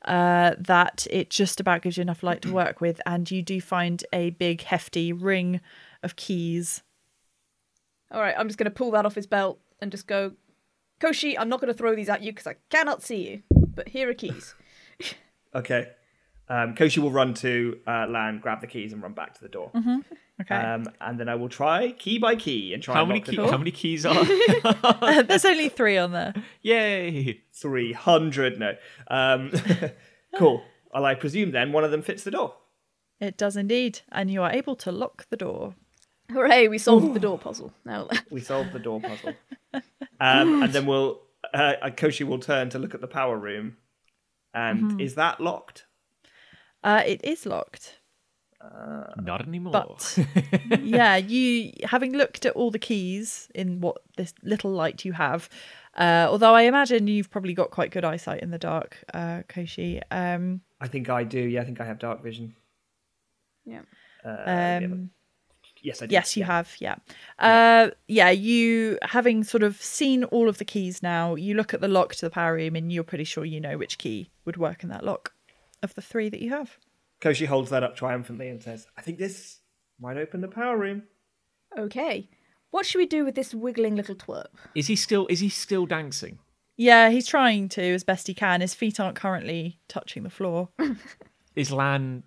uh, 0.05 0.57
that 0.59 1.07
it 1.11 1.31
just 1.31 1.59
about 1.59 1.83
gives 1.83 1.97
you 1.97 2.03
enough 2.03 2.23
light 2.23 2.43
to 2.43 2.53
work 2.53 2.83
with. 2.83 3.01
And 3.07 3.31
you 3.31 3.43
do 3.43 3.63
find 3.63 4.05
a 4.13 4.31
big, 4.31 4.63
hefty 4.63 5.11
ring 5.13 5.61
of 6.03 6.17
keys. 6.17 6.83
All 8.11 8.21
right, 8.21 8.35
I'm 8.37 8.47
just 8.47 8.59
going 8.59 8.71
to 8.71 8.71
pull 8.71 8.91
that 8.91 9.07
off 9.07 9.15
his 9.15 9.27
belt 9.27 9.59
and 9.81 9.91
just 9.91 10.07
go, 10.07 10.33
Koshi, 11.01 11.35
I'm 11.39 11.49
not 11.49 11.61
going 11.63 11.73
to 11.73 11.79
throw 11.79 11.95
these 11.95 12.11
at 12.11 12.23
you 12.23 12.33
because 12.33 12.47
I 12.47 12.57
cannot 12.69 13.03
see 13.03 13.29
you, 13.29 13.43
but 13.51 13.89
here 13.89 14.11
are 14.11 14.15
keys. 14.15 14.55
Okay. 15.55 15.91
Um, 16.49 16.75
Koshi 16.75 16.99
will 16.99 17.11
run 17.13 17.35
to 17.35 17.79
uh, 17.87 18.07
Lan, 18.09 18.39
grab 18.43 18.61
the 18.61 18.67
keys, 18.67 18.93
and 18.93 19.03
run 19.03 19.13
back 19.15 19.35
to 19.35 19.41
the 19.43 19.49
door. 19.49 19.71
Okay. 20.41 20.55
Um, 20.55 20.87
and 21.01 21.19
then 21.21 21.29
I 21.29 21.35
will 21.37 21.49
try 21.49 21.93
key 21.93 22.19
by 22.19 22.35
key 22.37 22.75
and 22.75 22.83
try 22.83 22.95
How 22.95 23.03
and 23.03 23.09
many 23.09 23.21
lock 23.21 23.27
the 23.27 23.37
key, 23.37 23.49
how 23.51 23.57
many 23.59 23.71
keys 23.71 24.05
are? 24.05 24.25
There? 25.01 25.23
There's 25.23 25.45
only 25.45 25.69
three 25.69 25.97
on 25.97 26.13
there. 26.13 26.35
Yay! 26.63 27.43
300. 27.53 28.59
No. 28.59 28.75
Um, 29.09 29.53
cool. 30.37 30.63
Well, 30.93 31.05
I 31.05 31.15
presume 31.15 31.53
then 31.53 31.73
one 31.73 31.85
of 31.85 31.91
them 31.91 32.03
fits 32.03 32.25
the 32.25 32.33
door. 32.33 32.55
It 33.21 33.37
does 33.37 33.57
indeed, 33.57 34.01
and 34.11 34.31
you 34.31 34.43
are 34.43 34.51
able 34.51 34.75
to 34.77 34.91
lock 34.91 35.29
the 35.31 35.37
door. 35.37 35.75
Hooray, 36.33 36.67
we 36.69 36.79
solved 36.79 37.15
the 37.15 37.21
door 37.21 37.39
puzzle. 37.39 37.73
Now, 37.85 38.09
We 38.31 38.41
solved 38.41 38.73
the 38.73 38.79
door 38.79 39.01
puzzle. 39.01 39.35
um, 40.21 40.63
and 40.63 40.73
then 40.73 40.87
we'll 40.87 41.21
uh, 41.55 41.75
uh, 41.83 41.91
Koshi 41.91 42.27
will 42.27 42.39
turn 42.39 42.69
to 42.71 42.79
look 42.79 42.95
at 42.95 43.01
the 43.01 43.07
power 43.07 43.37
room. 43.39 43.77
And 44.55 45.01
is 45.01 45.15
that 45.15 45.41
locked? 45.41 45.85
Uh, 46.85 47.03
it 47.07 47.21
is 47.25 47.47
locked, 47.47 47.99
Not 49.17 49.47
anymore. 49.47 49.73
but 49.73 50.19
yeah, 50.83 51.17
you 51.17 51.73
having 51.85 52.13
looked 52.13 52.45
at 52.47 52.55
all 52.55 52.71
the 52.71 52.79
keys 52.79 53.49
in 53.55 53.81
what 53.81 53.99
this 54.17 54.35
little 54.43 54.71
light 54.73 55.05
you 55.05 55.13
have. 55.13 55.49
Uh, 55.97 56.27
although 56.29 56.55
I 56.55 56.63
imagine 56.63 57.07
you've 57.07 57.31
probably 57.31 57.55
got 57.55 57.71
quite 57.71 57.91
good 57.91 58.05
eyesight 58.05 58.43
in 58.43 58.51
the 58.51 58.59
dark, 58.59 59.05
uh, 59.15 59.43
Koshi. 59.49 60.01
Um, 60.11 60.63
I 60.81 60.89
think 60.89 61.09
I 61.11 61.23
do. 61.25 61.39
Yeah, 61.41 61.61
I 61.61 61.65
think 61.65 61.81
I 61.81 61.85
have 61.85 61.99
dark 61.99 62.23
vision. 62.23 62.55
yeah. 63.65 63.83
Uh, 64.25 64.29
yeah, 64.47 64.79
but- 64.81 64.85
um, 64.93 65.11
yes, 65.83 66.01
I 66.03 66.07
do. 66.07 66.13
Yes, 66.13 66.37
you 66.37 66.41
Yeah. 66.41 66.47
have. 66.47 66.75
Yeah. 66.81 66.95
Uh, 67.39 67.91
yeah. 68.09 68.31
You 68.31 68.99
having 69.03 69.45
sort 69.45 69.63
of 69.63 69.81
seen 69.83 70.25
all 70.25 70.49
of 70.49 70.59
the 70.59 70.65
keys 70.65 71.03
now, 71.03 71.35
you 71.35 71.55
look 71.55 71.75
at 71.75 71.81
the 71.81 71.89
lock 71.89 72.15
to 72.17 72.27
the 72.27 72.31
power 72.31 72.55
room, 72.55 72.75
and 72.77 72.91
you're 72.93 73.05
pretty 73.05 73.25
sure 73.25 73.45
you 73.45 73.61
know 73.61 73.77
which 73.79 73.99
key 73.99 74.31
would 74.45 74.57
work 74.57 74.83
in 74.83 74.89
that 74.89 75.05
lock 75.05 75.33
of 75.83 75.95
the 75.95 76.03
three 76.03 76.29
that 76.29 76.41
you 76.41 76.51
have. 76.51 76.77
Koshi 77.21 77.47
holds 77.47 77.71
that 77.71 77.83
up 77.83 77.95
triumphantly 77.97 78.49
and 78.49 78.63
says, 78.63 78.87
I 78.97 79.03
think 79.03 79.19
this 79.19 79.61
might 80.01 80.17
open 80.17 80.41
the 80.41 80.49
power 80.49 80.77
room. 80.77 81.05
Okay. 81.79 82.29
What 82.71 82.87
should 82.87 82.99
we 82.99 83.07
do 83.07 83.25
with 83.25 83.35
this 83.35 83.55
wiggling 83.55 83.97
little 83.97 84.15
twerp? 84.15 84.47
is 84.75 84.87
he 84.87 84.97
still 84.97 85.27
is 85.29 85.41
he 85.41 85.49
still 85.49 85.87
dancing? 85.87 86.39
Yeah, 86.77 87.11
he's 87.11 87.27
trying 87.29 87.69
to 87.71 87.83
as 87.83 88.03
best 88.03 88.27
he 88.27 88.35
can. 88.35 88.61
His 88.63 88.75
feet 88.75 88.99
aren't 88.99 89.15
currently 89.17 89.79
touching 89.89 90.23
the 90.23 90.31
floor. 90.31 90.71
Is 91.55 91.71
Lan 91.71 92.23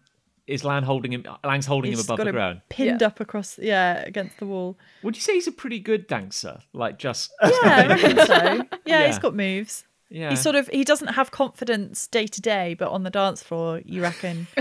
is 0.46 0.64
Lan 0.64 0.84
holding 0.84 1.12
him? 1.12 1.26
Lan's 1.44 1.66
holding 1.66 1.92
him 1.92 2.00
above 2.00 2.18
got 2.18 2.24
the 2.26 2.30
him 2.30 2.36
ground. 2.36 2.62
pinned 2.70 3.02
Yeah. 3.02 3.08
up 3.08 3.20
across, 3.20 3.58
yeah, 3.58 4.04
against 4.06 4.38
the 4.38 4.46
wall. 4.46 4.78
Would 5.02 5.16
you 5.16 5.22
say 5.24 5.34
he's 5.34 5.48
a 5.48 5.52
pretty 5.52 5.80
good 5.80 6.06
dancer? 6.06 6.60
Like 6.74 7.00
just 7.00 7.34
Yeah, 7.42 7.50
I 7.54 7.88
reckon 7.88 8.18
so. 8.28 8.36
Yeah, 8.86 9.08
he's 9.08 9.16
Yeah. 9.16 9.20
got 9.20 9.36
moves. 9.36 9.84
Yeah. 10.10 10.30
He 10.30 10.36
sort 10.36 10.56
of 10.56 10.68
he 10.70 10.84
doesn't 10.84 11.10
have 11.10 11.32
confidence 11.32 12.08
day 12.08 12.28
to 12.28 12.42
day, 12.42 12.76
but 12.78 12.90
on 12.92 13.04
the 13.04 13.10
dance 13.10 13.42
floor, 13.44 13.82
you 13.84 14.02
reckon 14.02 14.48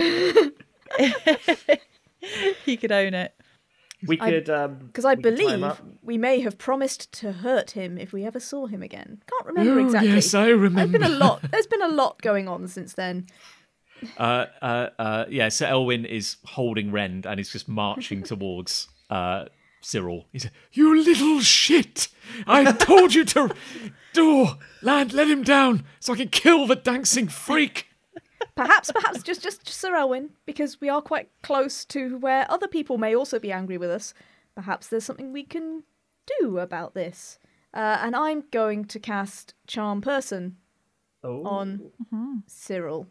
he 2.65 2.77
could 2.77 2.93
own 2.93 3.15
it. 3.15 3.35
We 4.07 4.17
could. 4.17 4.51
um 4.51 4.79
Because 4.87 5.05
I 5.05 5.15
we 5.15 5.23
could 5.23 5.37
tie 5.39 5.55
him 5.55 5.61
believe 5.61 5.81
we 6.03 6.19
may 6.19 6.41
have 6.41 6.59
promised 6.59 7.11
to 7.21 7.33
hurt 7.33 7.73
him 7.73 7.97
if 7.99 8.13
we 8.13 8.25
ever 8.25 8.41
saw 8.41 8.67
him 8.67 8.83
again. 8.83 9.23
Can't 9.31 9.47
remember 9.47 9.81
Oh, 9.81 9.85
exactly. 9.85 10.11
yes, 10.11 10.35
I 10.35 10.47
There's 10.47 10.59
remember. 10.61 10.99
been 10.99 11.11
a 11.11 11.15
lot. 11.15 11.41
There's 11.51 11.67
been 11.67 11.83
a 11.83 11.89
lot 11.89 12.21
going 12.23 12.49
on 12.49 12.69
since 12.69 12.95
then. 12.95 13.27
uh, 14.19 14.47
uh, 14.61 14.89
uh, 14.99 15.25
yeah. 15.31 15.49
So 15.49 15.67
Elwyn 15.67 16.05
is 16.07 16.37
holding 16.45 16.91
Rend 16.91 17.25
and 17.27 17.41
is 17.41 17.51
just 17.51 17.69
marching 17.69 18.23
towards 18.31 18.89
uh, 19.11 19.47
Cyril. 19.85 20.27
He 20.33 20.39
said, 20.39 20.53
You 20.73 21.01
little 21.03 21.41
shit! 21.41 22.09
I 22.47 22.73
told 22.73 23.15
you 23.15 23.25
to. 23.27 23.55
Door! 24.13 24.59
Lan, 24.83 25.09
let 25.09 25.29
him 25.29 25.43
down 25.43 25.85
so 26.01 26.13
I 26.13 26.17
can 26.17 26.29
kill 26.29 26.67
the 26.67 26.77
dancing 26.77 27.29
freak! 27.29 27.89
Perhaps, 28.55 28.93
perhaps 28.93 29.23
just, 29.23 29.43
just 29.43 29.69
Sir 29.69 29.95
Elwyn, 29.97 30.31
because 30.47 30.81
we 30.81 30.89
are 30.89 31.03
quite 31.03 31.29
close 31.43 31.85
to 31.87 32.17
where 32.19 32.47
other 32.51 32.69
people 32.69 32.99
may 32.99 33.15
also 33.15 33.39
be 33.41 33.51
angry 33.51 33.77
with 33.79 33.91
us. 33.91 34.15
Perhaps 34.55 34.87
there's 34.89 35.05
something 35.05 35.33
we 35.33 35.43
can 35.43 35.83
do 36.41 36.59
about 36.59 36.95
this. 36.95 37.39
Uh, 37.73 37.99
and 38.01 38.15
I'm 38.15 38.45
going 38.53 38.85
to 38.87 39.01
cast 39.01 39.55
Charm 39.67 40.01
Person 40.01 40.57
Oh. 41.25 41.43
on 41.45 41.91
Cyril. 42.47 43.09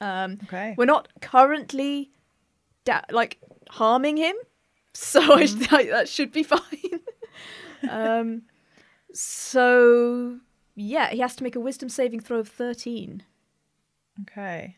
Um, 0.00 0.38
Okay. 0.44 0.74
we're 0.78 0.84
not 0.86 1.08
currently 1.20 2.12
da- 2.84 3.02
like 3.10 3.38
harming 3.70 4.16
him, 4.16 4.36
so 4.96 5.34
I 5.34 5.46
sh- 5.46 5.54
that 5.54 6.08
should 6.08 6.32
be 6.32 6.42
fine. 6.42 7.00
um, 7.90 8.42
so 9.12 10.38
yeah, 10.74 11.10
he 11.10 11.20
has 11.20 11.36
to 11.36 11.44
make 11.44 11.56
a 11.56 11.60
Wisdom 11.60 11.88
saving 11.88 12.20
throw 12.20 12.38
of 12.38 12.48
thirteen. 12.48 13.22
Okay. 14.22 14.76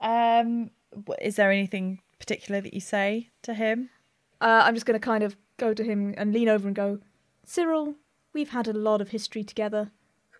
Um, 0.00 0.70
is 1.20 1.36
there 1.36 1.50
anything 1.50 2.00
particular 2.18 2.60
that 2.60 2.74
you 2.74 2.80
say 2.80 3.30
to 3.42 3.54
him? 3.54 3.90
Uh, 4.40 4.62
I'm 4.64 4.74
just 4.74 4.86
going 4.86 4.98
to 4.98 5.04
kind 5.04 5.22
of 5.22 5.36
go 5.58 5.74
to 5.74 5.84
him 5.84 6.14
and 6.16 6.32
lean 6.32 6.48
over 6.48 6.66
and 6.66 6.74
go, 6.74 6.98
Cyril, 7.44 7.94
we've 8.32 8.48
had 8.50 8.66
a 8.66 8.72
lot 8.72 9.00
of 9.00 9.10
history 9.10 9.44
together, 9.44 9.90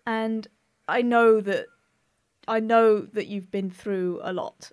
and 0.05 0.47
I 0.87 1.01
know 1.01 1.41
that 1.41 1.67
I 2.47 2.59
know 2.59 3.01
that 3.01 3.27
you've 3.27 3.51
been 3.51 3.69
through 3.69 4.19
a 4.23 4.33
lot, 4.33 4.71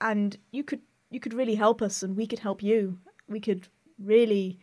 and 0.00 0.36
you 0.50 0.64
could 0.64 0.80
you 1.10 1.20
could 1.20 1.34
really 1.34 1.54
help 1.54 1.80
us, 1.80 2.02
and 2.02 2.16
we 2.16 2.26
could 2.26 2.40
help 2.40 2.62
you. 2.62 2.98
We 3.28 3.40
could 3.40 3.68
really, 4.02 4.58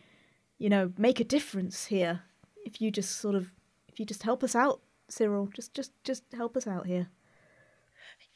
you 0.58 0.68
know, 0.68 0.92
make 0.96 1.20
a 1.20 1.24
difference 1.24 1.86
here 1.86 2.22
if 2.64 2.80
you 2.80 2.90
just 2.90 3.16
sort 3.20 3.34
of 3.34 3.50
if 3.88 4.00
you 4.00 4.06
just 4.06 4.22
help 4.22 4.42
us 4.42 4.54
out, 4.54 4.80
Cyril. 5.08 5.48
Just 5.54 5.74
just 5.74 5.92
just 6.04 6.22
help 6.32 6.56
us 6.56 6.66
out 6.66 6.86
here. 6.86 7.08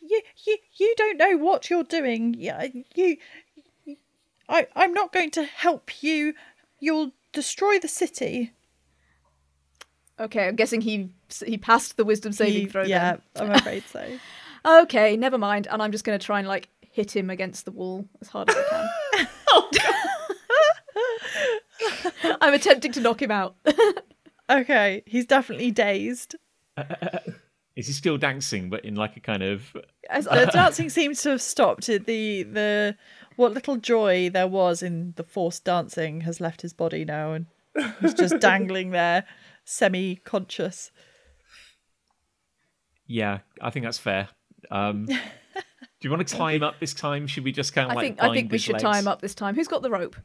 You, 0.01 0.21
you, 0.47 0.59
you 0.77 0.95
don't 0.97 1.17
know 1.19 1.37
what 1.37 1.71
you're 1.71 1.83
doing. 1.85 2.35
Yeah, 2.39 2.67
you. 2.95 3.17
I, 4.49 4.67
I'm 4.77 4.95
not 4.95 5.13
going 5.13 5.31
to 5.33 5.45
help 5.45 6.03
you. 6.03 6.35
You'll 6.79 7.11
destroy 7.33 7.79
the 7.79 7.89
city. 7.89 8.53
Okay, 10.21 10.49
I'm 10.49 10.57
guessing 10.57 10.81
he 10.81 11.11
he 11.45 11.59
passed 11.59 11.97
the 11.97 12.05
wisdom 12.05 12.33
saving 12.33 12.63
He- 12.63 12.67
throw. 12.67 12.83
yeah, 12.85 13.17
then. 13.35 13.51
I'm 13.51 13.53
afraid 13.53 13.85
so. 13.91 14.19
Okay, 14.67 15.17
never 15.17 15.39
mind. 15.39 15.69
And 15.71 15.81
I'm 15.81 15.93
just 15.93 16.05
going 16.05 16.19
to 16.19 16.25
try 16.25 16.41
and 16.41 16.49
like 16.49 16.69
hit 16.81 17.15
him 17.15 17.31
against 17.31 17.65
the 17.65 17.71
wall 17.71 18.07
as 18.21 18.29
hard 18.29 18.51
as 18.51 18.57
I 18.57 18.63
can. 19.15 19.29
Oh, 19.51 19.71
I'm 22.41 22.55
attempting 22.55 22.93
to 22.93 23.01
knock 23.01 23.23
him 23.23 23.31
out. 23.31 23.57
Okay, 24.51 25.03
he's 25.05 25.27
definitely 25.27 25.71
dazed. 25.71 26.35
is 27.77 27.87
he 27.87 27.93
still 27.93 28.17
dancing, 28.17 28.71
but 28.71 28.83
in 28.83 28.95
like 28.95 29.15
a 29.15 29.21
kind 29.21 29.43
of 29.43 29.77
As- 30.09 30.25
The 30.25 30.49
dancing 30.51 30.89
seems 30.89 31.21
to 31.23 31.29
have 31.29 31.43
stopped. 31.43 31.87
The 31.87 31.99
the 31.99 32.97
what 33.37 33.53
little 33.53 33.77
joy 33.77 34.31
there 34.31 34.47
was 34.49 34.83
in 34.83 35.13
the 35.17 35.23
forced 35.23 35.65
dancing 35.65 36.23
has 36.23 36.41
left 36.41 36.63
his 36.63 36.73
body 36.73 37.05
now, 37.05 37.35
and 37.35 37.45
he's 38.01 38.15
just 38.15 38.41
dangling 38.41 38.91
there, 38.93 39.25
semi-conscious. 39.67 40.93
yeah? 43.07 43.41
I 43.61 43.69
think 43.69 43.85
that's 43.85 43.99
fair. 43.99 44.29
Um, 44.71 45.05
do 45.05 45.15
you 46.01 46.11
want 46.11 46.27
to 46.27 46.37
tie 46.37 46.53
him 46.53 46.63
up 46.63 46.81
this 46.81 46.95
time? 46.95 47.27
Should 47.27 47.45
we 47.45 47.53
just 47.53 47.75
kind 47.75 47.87
of 47.87 47.93
I 47.93 47.95
like 47.97 48.03
think 48.03 48.23
I 48.23 48.33
think 48.33 48.51
we 48.51 48.55
his 48.57 48.63
should 48.63 48.79
tie 48.79 48.99
him 48.99 49.09
up 49.09 49.21
this 49.21 49.35
time. 49.35 49.55
Who's 49.55 49.69
got 49.69 49.83
the 49.83 49.91
rope? 49.91 50.17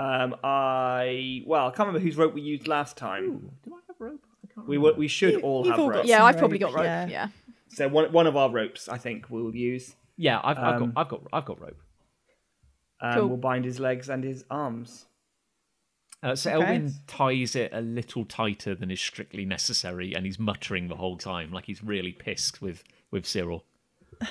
Um, 0.00 0.34
I 0.42 1.42
well, 1.46 1.66
I 1.66 1.70
can't 1.70 1.80
remember 1.88 2.00
whose 2.00 2.16
rope 2.16 2.32
we 2.34 2.40
used 2.40 2.66
last 2.66 2.96
time. 2.96 3.50
Do 3.64 3.74
I 3.74 3.78
have 3.86 3.96
rope? 3.98 4.24
I 4.44 4.54
can't 4.54 4.66
We 4.68 4.78
were, 4.78 4.94
we 4.94 5.08
should 5.08 5.34
You- 5.34 5.40
all 5.40 5.64
you've 5.64 5.72
have 5.72 5.80
all 5.80 5.88
got 5.90 5.96
ropes. 5.96 6.08
Yeah, 6.08 6.24
I've 6.24 6.38
probably 6.38 6.58
got 6.58 6.72
rope. 6.72 6.84
yeah. 6.84 7.06
Yeah. 7.06 7.28
So 7.68 7.86
one 7.88 8.10
one 8.12 8.26
of 8.26 8.36
our 8.36 8.50
ropes, 8.50 8.88
I 8.88 8.96
think, 8.98 9.28
we'll 9.30 9.54
use. 9.54 9.96
Yeah, 10.16 10.40
I've, 10.42 10.58
I've 10.58 10.82
Um, 10.82 10.92
got 10.92 11.00
I've 11.00 11.08
got 11.08 11.20
I've 11.32 11.44
got 11.44 11.60
rope. 11.60 11.80
Um, 13.02 13.14
Cool. 13.14 13.28
We'll 13.28 13.36
bind 13.36 13.64
his 13.64 13.78
legs 13.80 14.08
and 14.08 14.24
his 14.24 14.44
arms. 14.50 15.06
Uh, 16.22 16.34
so 16.34 16.50
Okay. 16.50 16.66
Elwyn 16.76 16.92
ties 17.06 17.56
it 17.56 17.70
a 17.72 17.80
little 17.80 18.24
tighter 18.26 18.74
than 18.74 18.90
is 18.90 19.00
strictly 19.00 19.44
necessary, 19.46 20.14
and 20.14 20.26
he's 20.26 20.38
muttering 20.38 20.88
the 20.88 20.96
whole 20.96 21.16
time, 21.16 21.50
like 21.52 21.64
he's 21.66 21.82
really 21.82 22.12
pissed 22.12 22.60
with 22.62 22.84
with 23.10 23.26
Cyril. 23.26 23.64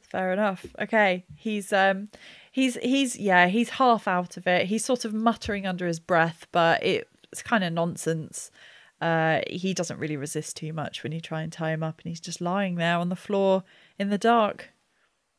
Fair 0.00 0.32
enough. 0.32 0.66
Okay, 0.80 1.24
he's 1.36 1.72
um, 1.72 2.08
he's 2.52 2.76
he's 2.76 3.16
yeah, 3.16 3.48
he's 3.48 3.70
half 3.70 4.06
out 4.06 4.36
of 4.36 4.46
it. 4.46 4.66
He's 4.66 4.84
sort 4.84 5.04
of 5.04 5.12
muttering 5.12 5.66
under 5.66 5.86
his 5.86 5.98
breath, 5.98 6.46
but 6.52 6.80
it's 6.84 7.42
kind 7.42 7.64
of 7.64 7.72
nonsense. 7.72 8.52
Uh, 9.00 9.40
he 9.50 9.74
doesn't 9.74 9.98
really 9.98 10.16
resist 10.16 10.56
too 10.56 10.72
much 10.72 11.02
when 11.02 11.10
you 11.10 11.20
try 11.20 11.42
and 11.42 11.52
tie 11.52 11.72
him 11.72 11.82
up, 11.82 11.98
and 11.98 12.08
he's 12.08 12.20
just 12.20 12.40
lying 12.40 12.76
there 12.76 12.98
on 12.98 13.08
the 13.08 13.16
floor 13.16 13.64
in 13.98 14.10
the 14.10 14.18
dark. 14.18 14.70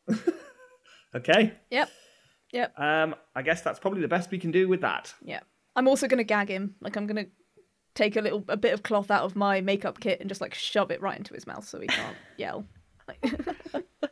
Okay. 1.15 1.53
Yep. 1.69 1.89
Yep. 2.51 2.79
Um, 2.79 3.15
I 3.35 3.41
guess 3.41 3.61
that's 3.61 3.79
probably 3.79 4.01
the 4.01 4.07
best 4.07 4.31
we 4.31 4.39
can 4.39 4.51
do 4.51 4.67
with 4.67 4.81
that. 4.81 5.13
Yep. 5.23 5.45
I'm 5.75 5.87
also 5.87 6.07
going 6.07 6.17
to 6.19 6.23
gag 6.23 6.49
him. 6.49 6.75
Like 6.81 6.95
I'm 6.95 7.07
going 7.07 7.25
to 7.25 7.31
take 7.95 8.15
a 8.15 8.21
little 8.21 8.43
a 8.47 8.57
bit 8.57 8.73
of 8.73 8.83
cloth 8.83 9.11
out 9.11 9.23
of 9.23 9.35
my 9.35 9.61
makeup 9.61 9.99
kit 9.99 10.19
and 10.19 10.29
just 10.29 10.41
like 10.41 10.53
shove 10.53 10.91
it 10.91 11.01
right 11.01 11.17
into 11.17 11.33
his 11.33 11.45
mouth 11.45 11.67
so 11.67 11.79
he 11.79 11.87
can't 11.87 12.15
yell. 12.37 12.65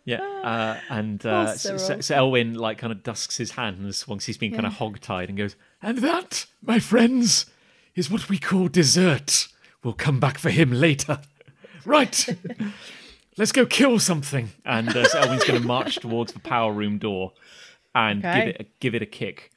Yeah, 0.06 0.22
uh, 0.22 0.78
and 0.90 1.26
uh, 1.26 1.56
so, 1.56 1.78
so. 1.78 2.16
Elwyn 2.16 2.56
like 2.56 2.78
kind 2.78 2.92
of 2.92 3.04
dusks 3.04 3.38
his 3.38 3.52
hands 3.52 4.08
once 4.08 4.26
he's 4.26 4.38
been 4.38 4.54
kind 4.54 4.66
of 4.66 4.74
hog 4.74 5.00
tied 5.00 5.30
and 5.30 5.38
goes, 5.38 5.56
And 5.82 6.00
that, 6.00 6.46
my 6.62 6.80
friends, 6.80 7.46
is 7.96 8.10
what 8.10 8.30
we 8.30 8.38
call 8.38 8.68
dessert. 8.68 9.48
We'll 9.84 9.94
come 9.94 10.20
back 10.20 10.38
for 10.38 10.50
him 10.50 10.72
later. 10.72 11.20
Right. 11.84 12.28
Let's 13.38 13.52
go 13.52 13.66
kill 13.66 13.98
something. 13.98 14.50
And 14.66 14.90
uh, 14.90 15.06
so 15.06 15.20
Elwyn's 15.20 15.46
going 15.46 15.60
to 15.62 15.68
march 15.68 15.96
towards 15.96 16.32
the 16.34 16.40
power 16.40 16.72
room 16.72 17.00
door 17.00 17.32
and 17.96 18.24
Okay. 18.24 18.40
give 18.40 18.48
it 18.50 18.62
a, 18.62 18.66
give 18.80 18.96
it 18.96 19.02
a 19.02 19.06
kick. 19.08 19.51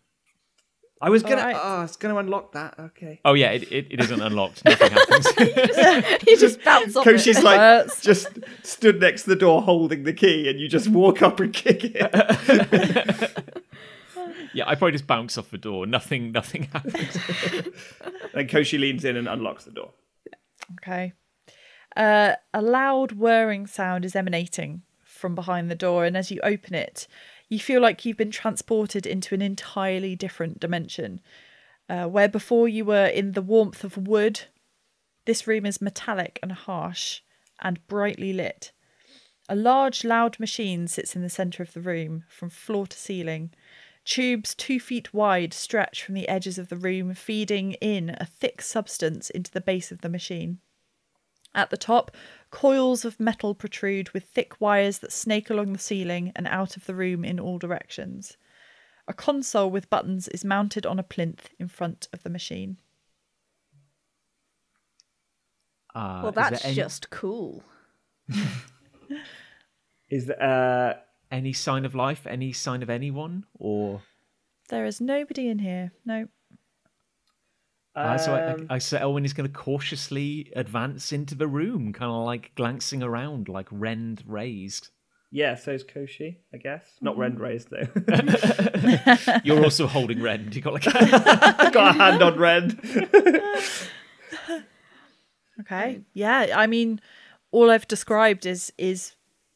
I 1.01 1.11
was 1.11 1.23
gonna. 1.23 1.37
Alright. 1.37 1.57
Oh, 1.57 1.79
I 1.79 1.83
was 1.83 1.97
gonna 1.97 2.17
unlock 2.17 2.53
that. 2.53 2.79
Okay. 2.79 3.21
Oh 3.25 3.35
yeah, 3.35 3.51
it, 3.51 3.71
it, 3.71 3.87
it 3.91 4.01
isn't 4.01 4.21
unlocked. 4.21 4.65
Nothing 4.65 4.93
happens. 4.93 5.27
you 6.27 6.39
just 6.39 6.63
bounce 6.65 6.97
off 6.97 7.05
Koshi's 7.05 7.39
it. 7.39 7.45
like 7.45 7.59
Hurts. 7.59 8.01
just 8.01 8.29
stood 8.63 9.01
next 9.01 9.25
to 9.25 9.31
the 9.31 9.37
door 9.37 9.63
holding 9.63 10.05
the 10.05 10.13
key, 10.13 10.49
and 10.49 10.59
you 10.59 10.69
just 10.69 10.89
walk 10.89 11.21
up 11.21 11.41
and 11.41 11.53
kick 11.53 11.85
it. 11.85 11.95
yeah, 14.55 14.65
I 14.67 14.75
probably 14.77 14.93
just 14.93 15.07
bounce 15.07 15.37
off 15.37 15.51
the 15.51 15.59
door. 15.59 15.87
Nothing 15.87 16.33
nothing 16.33 16.69
happens. 16.73 16.95
then 18.35 18.49
Koshi 18.49 18.79
leans 18.79 19.05
in 19.05 19.17
and 19.17 19.29
unlocks 19.29 19.65
the 19.65 19.73
door. 19.73 19.91
Okay. 20.81 21.13
Uh, 21.97 22.35
a 22.53 22.63
loud 22.63 23.13
whirring 23.13 23.67
sound 23.67 24.05
is 24.05 24.17
emanating 24.17 24.83
from 25.03 25.35
behind 25.35 25.71
the 25.71 25.77
door, 25.77 26.05
and 26.05 26.17
as 26.17 26.31
you 26.31 26.41
open 26.43 26.75
it, 26.75 27.07
you 27.49 27.59
feel 27.59 27.81
like 27.81 28.05
you've 28.05 28.17
been 28.17 28.31
transported 28.31 29.07
into 29.07 29.35
an 29.35 29.43
entirely 29.43 30.17
different 30.17 30.61
dimension. 30.61 31.21
Uh, 31.89 32.07
where 32.07 32.29
before 32.29 32.67
you 32.67 32.85
were 32.85 33.07
in 33.07 33.33
the 33.33 33.43
warmth 33.43 33.85
of 33.85 33.97
wood, 33.97 34.43
this 35.27 35.47
room 35.47 35.67
is 35.67 35.81
metallic 35.81 36.39
and 36.43 36.53
harsh 36.53 37.21
and 37.61 37.87
brightly 37.87 38.33
lit. 38.33 38.73
A 39.49 39.55
large, 39.55 40.05
loud 40.05 40.41
machine 40.41 40.89
sits 40.89 41.15
in 41.15 41.23
the 41.23 41.29
centre 41.29 41.63
of 41.63 41.75
the 41.75 41.81
room, 41.81 42.25
from 42.29 42.49
floor 42.49 42.87
to 42.87 42.97
ceiling. 42.97 43.51
Tubes 44.05 44.55
two 44.55 44.81
feet 44.81 45.13
wide 45.13 45.53
stretch 45.53 46.03
from 46.03 46.15
the 46.15 46.29
edges 46.29 46.59
of 46.59 46.69
the 46.69 46.77
room, 46.77 47.15
feeding 47.15 47.73
in 47.75 48.17
a 48.19 48.27
thick 48.27 48.63
substance 48.63 49.29
into 49.31 49.51
the 49.51 49.61
base 49.61 49.93
of 49.93 50.01
the 50.01 50.09
machine. 50.09 50.61
At 51.55 51.71
the 51.71 51.77
top, 51.77 52.11
coils 52.51 53.05
of 53.05 53.21
metal 53.21 53.55
protrude 53.55 54.11
with 54.11 54.25
thick 54.25 54.61
wires 54.61 54.99
that 54.99 55.13
snake 55.13 55.51
along 55.51 55.73
the 55.73 55.79
ceiling 55.79 56.33
and 56.35 56.47
out 56.49 56.77
of 56.77 56.87
the 56.87 56.95
room 56.95 57.25
in 57.25 57.39
all 57.39 57.59
directions. 57.59 58.37
A 59.07 59.13
console 59.13 59.71
with 59.71 59.91
buttons 59.91 60.29
is 60.29 60.45
mounted 60.45 60.87
on 60.87 60.99
a 60.99 61.03
plinth 61.03 61.51
in 61.59 61.69
front 61.69 62.09
of 62.13 62.23
the 62.23 62.31
machine. 62.31 62.79
Uh, 65.95 66.21
well, 66.25 66.33
that's 66.33 66.65
any, 66.65 66.75
just 66.75 67.11
cool. 67.11 67.63
Is 70.11 70.27
there, 70.27 70.43
uh, 70.43 70.95
any 71.31 71.53
sign 71.53 71.85
of 71.85 71.95
life? 71.95 72.27
Any 72.27 72.53
sign 72.53 72.83
of 72.83 72.91
anyone? 72.91 73.45
Or 73.59 74.03
There 74.71 74.87
is 74.87 75.01
nobody 75.01 75.49
in 75.49 75.59
here. 75.61 75.93
No. 76.05 76.29
Uh, 77.97 78.19
so 78.19 78.35
I, 78.35 78.53
um, 78.53 78.67
I, 78.71 78.75
I 78.75 78.79
so 78.79 78.99
Elwyn 78.99 79.25
is 79.25 79.33
going 79.33 79.49
to 79.49 79.53
cautiously 79.55 80.53
advance 80.57 81.13
into 81.13 81.35
the 81.35 81.47
room, 81.47 81.93
kind 81.93 82.11
of 82.11 82.25
like 82.25 82.53
glancing 82.57 83.03
around, 83.03 83.49
like 83.49 83.69
rend 83.71 84.23
raised. 84.27 84.89
yeah, 85.31 85.55
so 85.55 85.73
is 85.73 85.85
Koshi, 85.85 86.37
I 86.53 86.57
guess. 86.59 86.85
Not 87.01 87.17
Rend 87.17 87.39
raised 87.41 87.69
though. 87.71 87.87
You're 89.45 89.63
also 89.65 89.87
holding 89.87 90.21
rend. 90.23 90.55
You 90.55 90.61
got 90.61 90.73
like 90.75 90.87
I 90.89 91.71
got 91.73 91.95
a 91.95 91.99
hand 91.99 92.23
on 92.23 92.39
Rend. 92.39 92.81
Okay. 95.61 96.01
Yeah, 96.13 96.49
I 96.57 96.67
mean, 96.67 97.01
all 97.53 97.71
I've 97.71 97.87
described 97.89 98.45
is 98.47 98.73
is 98.77 99.15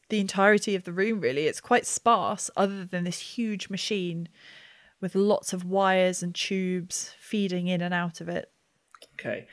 the 0.09 0.19
entirety 0.19 0.75
of 0.75 0.83
the 0.85 0.93
room. 0.93 1.19
Really, 1.19 1.45
it's 1.47 1.61
quite 1.61 1.85
sparse, 1.85 2.49
other 2.55 2.85
than 2.85 3.03
this 3.03 3.19
huge 3.19 3.69
machine 3.69 4.29
with 5.01 5.15
lots 5.15 5.53
of 5.53 5.63
wires 5.65 6.21
and 6.23 6.33
tubes 6.35 7.13
feeding 7.19 7.67
in 7.67 7.81
and 7.81 7.93
out 7.93 8.21
of 8.21 8.29
it. 8.29 8.51
Okay. 9.19 9.47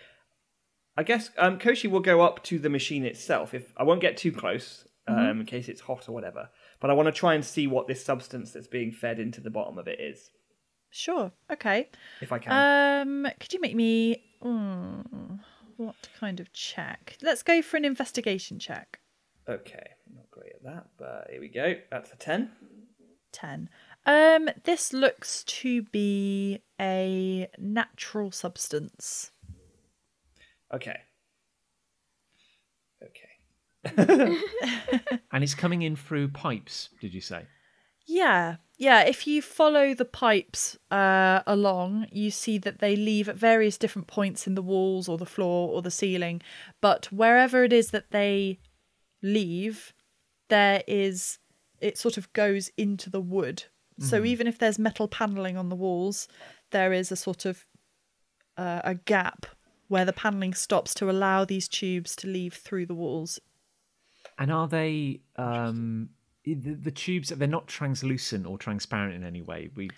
I 0.96 1.02
guess 1.02 1.30
um, 1.36 1.58
Koshi 1.58 1.90
will 1.90 2.00
go 2.00 2.22
up 2.22 2.42
to 2.44 2.58
the 2.58 2.70
machine 2.70 3.04
itself. 3.04 3.52
If 3.54 3.72
I 3.76 3.82
won't 3.82 4.00
get 4.00 4.16
too 4.16 4.32
close, 4.32 4.86
um, 5.06 5.40
in 5.40 5.46
case 5.46 5.68
it's 5.68 5.82
hot 5.82 6.08
or 6.08 6.12
whatever. 6.12 6.48
But 6.80 6.90
I 6.90 6.94
want 6.94 7.06
to 7.06 7.12
try 7.12 7.34
and 7.34 7.44
see 7.44 7.66
what 7.66 7.86
this 7.86 8.04
substance 8.04 8.52
that's 8.52 8.66
being 8.66 8.90
fed 8.92 9.18
into 9.20 9.40
the 9.40 9.50
bottom 9.50 9.78
of 9.78 9.86
it 9.88 10.00
is, 10.00 10.30
Sure. 10.90 11.30
Okay. 11.52 11.90
if 12.22 12.32
I 12.32 12.38
can. 12.38 13.06
Um, 13.24 13.32
could 13.38 13.52
you 13.52 13.60
make 13.60 13.76
me 13.76 14.24
mm, 14.42 15.38
what 15.76 16.08
kind 16.18 16.40
of 16.40 16.52
check? 16.54 17.18
Let's 17.22 17.42
go 17.42 17.60
for 17.60 17.76
an 17.76 17.84
investigation 17.84 18.58
check. 18.58 19.00
okay, 19.48 19.90
not 20.14 20.30
great 20.30 20.52
at 20.54 20.64
that, 20.64 20.86
but 20.96 21.28
here 21.30 21.40
we 21.40 21.48
go. 21.48 21.74
That's 21.90 22.12
a 22.12 22.16
ten. 22.16 22.50
10. 23.32 23.68
Um, 24.06 24.48
this 24.64 24.92
looks 24.92 25.42
to 25.44 25.82
be 25.82 26.62
a 26.80 27.48
natural 27.58 28.30
substance. 28.30 29.32
Okay. 30.72 31.00
Okay. 33.02 34.38
and 35.32 35.44
it's 35.44 35.54
coming 35.54 35.82
in 35.82 35.96
through 35.96 36.28
pipes. 36.28 36.88
Did 37.00 37.12
you 37.12 37.20
say? 37.20 37.46
Yeah, 38.06 38.56
yeah. 38.78 39.02
If 39.02 39.26
you 39.26 39.42
follow 39.42 39.92
the 39.92 40.04
pipes 40.04 40.78
uh, 40.92 41.42
along, 41.44 42.06
you 42.12 42.30
see 42.30 42.58
that 42.58 42.78
they 42.78 42.94
leave 42.94 43.28
at 43.28 43.36
various 43.36 43.76
different 43.76 44.06
points 44.06 44.46
in 44.46 44.54
the 44.54 44.62
walls 44.62 45.08
or 45.08 45.18
the 45.18 45.26
floor 45.26 45.72
or 45.72 45.82
the 45.82 45.90
ceiling. 45.90 46.40
But 46.80 47.06
wherever 47.12 47.64
it 47.64 47.72
is 47.72 47.90
that 47.90 48.12
they 48.12 48.60
leave, 49.22 49.92
there 50.48 50.84
is 50.86 51.38
it 51.80 51.98
sort 51.98 52.16
of 52.16 52.32
goes 52.32 52.70
into 52.76 53.10
the 53.10 53.20
wood. 53.20 53.64
So 53.98 54.24
even 54.24 54.46
if 54.46 54.58
there's 54.58 54.78
metal 54.78 55.08
paneling 55.08 55.56
on 55.56 55.70
the 55.70 55.76
walls, 55.76 56.28
there 56.70 56.92
is 56.92 57.10
a 57.10 57.16
sort 57.16 57.46
of 57.46 57.64
uh, 58.58 58.82
a 58.84 58.94
gap 58.94 59.46
where 59.88 60.04
the 60.04 60.12
paneling 60.12 60.52
stops 60.52 60.92
to 60.94 61.08
allow 61.10 61.44
these 61.46 61.66
tubes 61.66 62.14
to 62.16 62.26
leave 62.26 62.52
through 62.54 62.86
the 62.86 62.94
walls. 62.94 63.38
And 64.38 64.52
are 64.52 64.68
they 64.68 65.20
um 65.36 66.10
the, 66.44 66.54
the 66.54 66.90
tubes? 66.90 67.30
They're 67.30 67.48
not 67.48 67.68
translucent 67.68 68.46
or 68.46 68.58
transparent 68.58 69.14
in 69.14 69.24
any 69.24 69.40
way. 69.42 69.70
We 69.74 69.88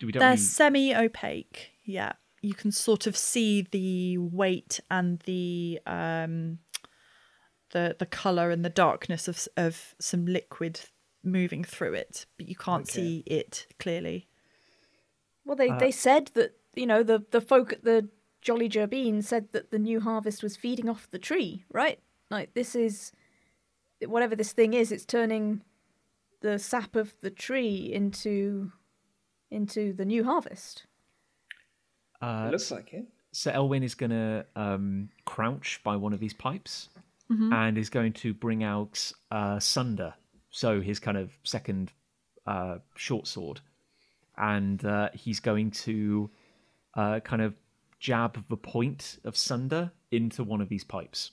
we 0.00 0.12
don't. 0.12 0.20
They're 0.20 0.30
really- 0.30 0.36
semi-opaque. 0.42 1.70
Yeah, 1.84 2.12
you 2.42 2.54
can 2.54 2.70
sort 2.70 3.06
of 3.06 3.16
see 3.16 3.66
the 3.70 4.18
weight 4.18 4.78
and 4.90 5.18
the 5.20 5.80
um, 5.86 6.58
the 7.72 7.96
the 7.98 8.06
color 8.06 8.50
and 8.50 8.64
the 8.64 8.70
darkness 8.70 9.26
of 9.26 9.48
of 9.56 9.94
some 9.98 10.26
liquid 10.26 10.80
moving 11.22 11.64
through 11.64 11.94
it, 11.94 12.26
but 12.36 12.48
you 12.48 12.56
can't 12.56 12.88
see 12.88 13.22
it 13.26 13.66
clearly. 13.78 14.26
Well, 15.44 15.56
they, 15.56 15.70
they 15.78 15.90
said 15.90 16.30
that 16.34 16.56
you 16.74 16.86
know 16.86 17.02
the 17.02 17.24
the 17.30 17.40
folk 17.40 17.72
at 17.72 17.84
the 17.84 18.08
Jolly 18.42 18.68
Jerbeen 18.68 19.22
said 19.22 19.48
that 19.52 19.70
the 19.70 19.78
new 19.78 20.00
harvest 20.00 20.42
was 20.42 20.56
feeding 20.56 20.88
off 20.88 21.10
the 21.10 21.18
tree, 21.18 21.64
right? 21.72 21.98
Like 22.30 22.54
this 22.54 22.74
is 22.74 23.12
whatever 24.06 24.34
this 24.36 24.52
thing 24.52 24.72
is, 24.74 24.92
it's 24.92 25.04
turning 25.04 25.62
the 26.40 26.58
sap 26.58 26.96
of 26.96 27.14
the 27.20 27.30
tree 27.30 27.90
into 27.92 28.72
into 29.50 29.92
the 29.92 30.04
new 30.04 30.24
harvest. 30.24 30.84
uh, 32.22 32.48
Looks 32.50 32.70
like 32.70 32.92
it. 32.92 33.06
So 33.32 33.50
Elwyn 33.52 33.82
is 33.82 33.94
going 33.94 34.10
to 34.10 34.44
um, 34.56 35.08
crouch 35.24 35.80
by 35.84 35.96
one 35.96 36.12
of 36.12 36.20
these 36.20 36.34
pipes 36.34 36.88
Mm-hmm. 37.30 37.52
and 37.52 37.78
is 37.78 37.88
going 37.90 38.12
to 38.14 38.34
bring 38.34 38.64
out 38.64 39.12
uh, 39.30 39.60
Sunder, 39.60 40.14
so 40.50 40.80
his 40.80 40.98
kind 40.98 41.16
of 41.16 41.30
second 41.44 41.92
uh, 42.46 42.78
short 42.96 43.26
sword, 43.26 43.60
and 44.36 44.84
uh, 44.84 45.10
he's 45.14 45.40
going 45.40 45.70
to 45.72 46.30
uh, 46.94 47.20
kind 47.20 47.42
of 47.42 47.54
jab 47.98 48.42
the 48.48 48.56
point 48.56 49.18
of 49.24 49.36
Sunder 49.36 49.92
into 50.10 50.42
one 50.44 50.60
of 50.60 50.68
these 50.68 50.84
pipes. 50.84 51.32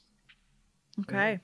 Okay. 1.02 1.39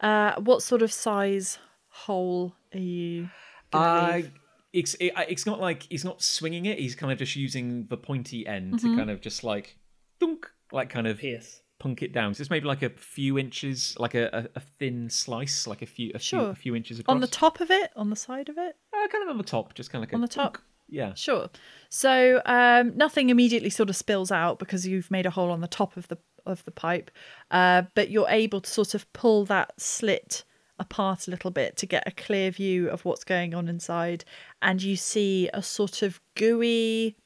Uh, 0.00 0.40
what 0.40 0.62
sort 0.62 0.82
of 0.82 0.92
size 0.92 1.58
hole 1.88 2.54
are 2.74 2.78
you? 2.78 3.28
Gonna 3.72 3.84
Uh, 3.84 4.16
leave? 4.16 4.32
it's 4.72 4.94
it, 4.94 5.12
it's 5.28 5.46
not 5.46 5.60
like 5.60 5.84
he's 5.90 6.04
not 6.04 6.22
swinging 6.22 6.66
it. 6.66 6.78
He's 6.78 6.94
kind 6.94 7.12
of 7.12 7.18
just 7.18 7.34
using 7.36 7.86
the 7.88 7.96
pointy 7.96 8.46
end 8.46 8.74
Mm-hmm. 8.74 8.90
to 8.92 8.96
kind 8.96 9.10
of 9.10 9.20
just 9.20 9.42
like 9.44 9.76
dunk, 10.20 10.48
like 10.72 10.90
kind 10.90 11.06
of 11.06 11.18
Pierce. 11.18 11.62
Punk 11.78 12.02
it 12.02 12.12
down. 12.12 12.34
So 12.34 12.40
it's 12.42 12.50
maybe 12.50 12.66
like 12.66 12.82
a 12.82 12.90
few 12.90 13.38
inches, 13.38 13.94
like 13.98 14.14
a, 14.14 14.28
a, 14.32 14.58
a 14.58 14.60
thin 14.60 15.08
slice, 15.10 15.66
like 15.66 15.82
a 15.82 15.86
few 15.86 16.10
a 16.14 16.18
few 16.18 16.40
a 16.40 16.54
few 16.54 16.74
inches 16.74 16.98
across. 16.98 17.14
On 17.14 17.20
the 17.20 17.26
top 17.26 17.60
of 17.60 17.70
it, 17.70 17.90
on 17.96 18.10
the 18.10 18.16
side 18.16 18.48
of 18.48 18.58
it. 18.58 18.76
uh, 18.92 19.06
kind 19.08 19.22
of 19.22 19.28
on 19.30 19.38
the 19.38 19.44
top, 19.44 19.74
just 19.74 19.90
kind 19.90 20.02
of 20.04 20.08
like 20.10 20.14
On 20.14 20.22
a 20.22 20.26
the 20.26 20.32
top? 20.32 20.54
dunk. 20.54 20.64
Yeah. 20.90 21.12
Sure. 21.14 21.50
So 21.90 22.40
um, 22.46 22.96
nothing 22.96 23.28
immediately 23.28 23.68
sort 23.70 23.90
of 23.90 23.96
spills 23.96 24.32
out 24.32 24.58
because 24.58 24.86
you've 24.86 25.10
made 25.10 25.26
a 25.26 25.30
hole 25.30 25.50
on 25.50 25.60
the 25.60 25.68
top 25.68 25.96
of 25.96 26.08
the 26.08 26.18
of 26.46 26.64
the 26.64 26.70
pipe, 26.70 27.10
uh, 27.50 27.82
but 27.94 28.08
you're 28.10 28.28
able 28.30 28.60
to 28.62 28.70
sort 28.70 28.94
of 28.94 29.10
pull 29.12 29.44
that 29.44 29.78
slit 29.78 30.44
apart 30.78 31.26
a 31.28 31.30
little 31.30 31.50
bit 31.50 31.76
to 31.76 31.84
get 31.86 32.04
a 32.06 32.10
clear 32.10 32.50
view 32.50 32.88
of 32.88 33.04
what's 33.04 33.22
going 33.24 33.54
on 33.54 33.68
inside, 33.68 34.24
and 34.62 34.82
you 34.82 34.96
see 34.96 35.50
a 35.52 35.62
sort 35.62 36.00
of 36.02 36.20
gooey, 36.34 37.16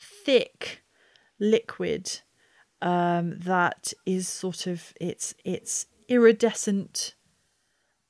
thick 0.00 0.82
liquid 1.38 2.20
um, 2.82 3.38
that 3.40 3.92
is 4.04 4.28
sort 4.28 4.66
of 4.66 4.92
it's 5.00 5.34
it's 5.44 5.86
iridescent 6.08 7.14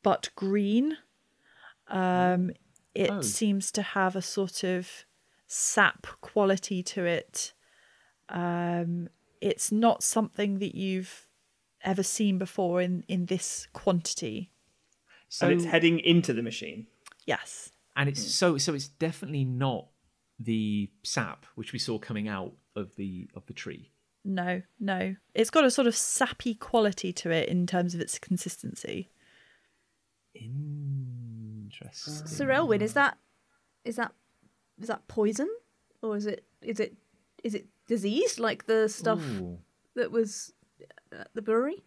but 0.03 0.31
green. 0.37 0.97
Um, 1.89 2.51
it 2.95 3.11
Oh. 3.11 3.21
seems 3.23 3.71
to 3.73 3.83
have 3.83 4.17
a 4.17 4.23
sort 4.23 4.65
of 4.65 5.05
sap 5.47 6.07
quality 6.21 6.83
to 6.83 7.05
it, 7.05 7.53
Um, 8.29 9.09
it's 9.41 9.71
not 9.71 10.03
something 10.03 10.59
that 10.59 10.75
you've 10.75 11.29
ever 11.83 12.03
seen 12.03 12.39
before 12.39 12.81
in 12.83 13.05
in 13.07 13.27
this 13.27 13.69
quantity. 13.73 14.51
So 15.29 15.47
and 15.49 15.55
it's 15.57 15.65
heading 15.65 16.01
into 16.01 16.33
the 16.33 16.43
machine. 16.43 16.87
Yes. 17.27 17.71
and 17.97 18.09
it's 18.09 18.23
so 18.35 18.59
so 18.59 18.75
it's 18.75 18.89
definitely 18.89 19.45
not 19.45 19.89
the 20.39 20.91
sap 21.03 21.47
which 21.55 21.73
we 21.73 21.79
saw 21.79 21.99
coming 21.99 22.29
out 22.29 22.53
of 22.75 22.95
the 22.97 23.29
of 23.35 23.47
the 23.47 23.53
tree. 23.55 23.91
No, 24.29 24.63
no. 24.81 25.15
It's 25.35 25.51
got 25.51 25.65
a 25.65 25.71
sort 25.71 25.87
of 25.87 25.95
sappy 25.95 26.55
quality 26.55 27.13
to 27.13 27.31
it 27.31 27.49
in 27.49 27.65
terms 27.65 27.95
of 27.95 28.01
its 28.01 28.19
consistency. 28.19 29.09
Interesting. 30.35 32.27
Sir 32.27 32.51
Elwyn, 32.51 32.83
is 32.83 32.95
that 32.95 33.19
is 33.85 33.97
that 33.97 34.13
is 34.81 34.89
that 34.89 35.07
poison 35.07 35.49
or 36.03 36.17
is 36.17 36.27
it 36.27 36.45
is 36.61 36.81
it 36.81 36.97
is 37.45 37.55
it 37.55 37.67
disease 37.87 38.41
like 38.41 38.67
the 38.67 38.89
stuff 38.89 39.23
Ooh, 39.41 39.59
that 39.95 40.11
was 40.11 40.53
at 41.13 41.29
the 41.35 41.43
brewery? 41.43 41.85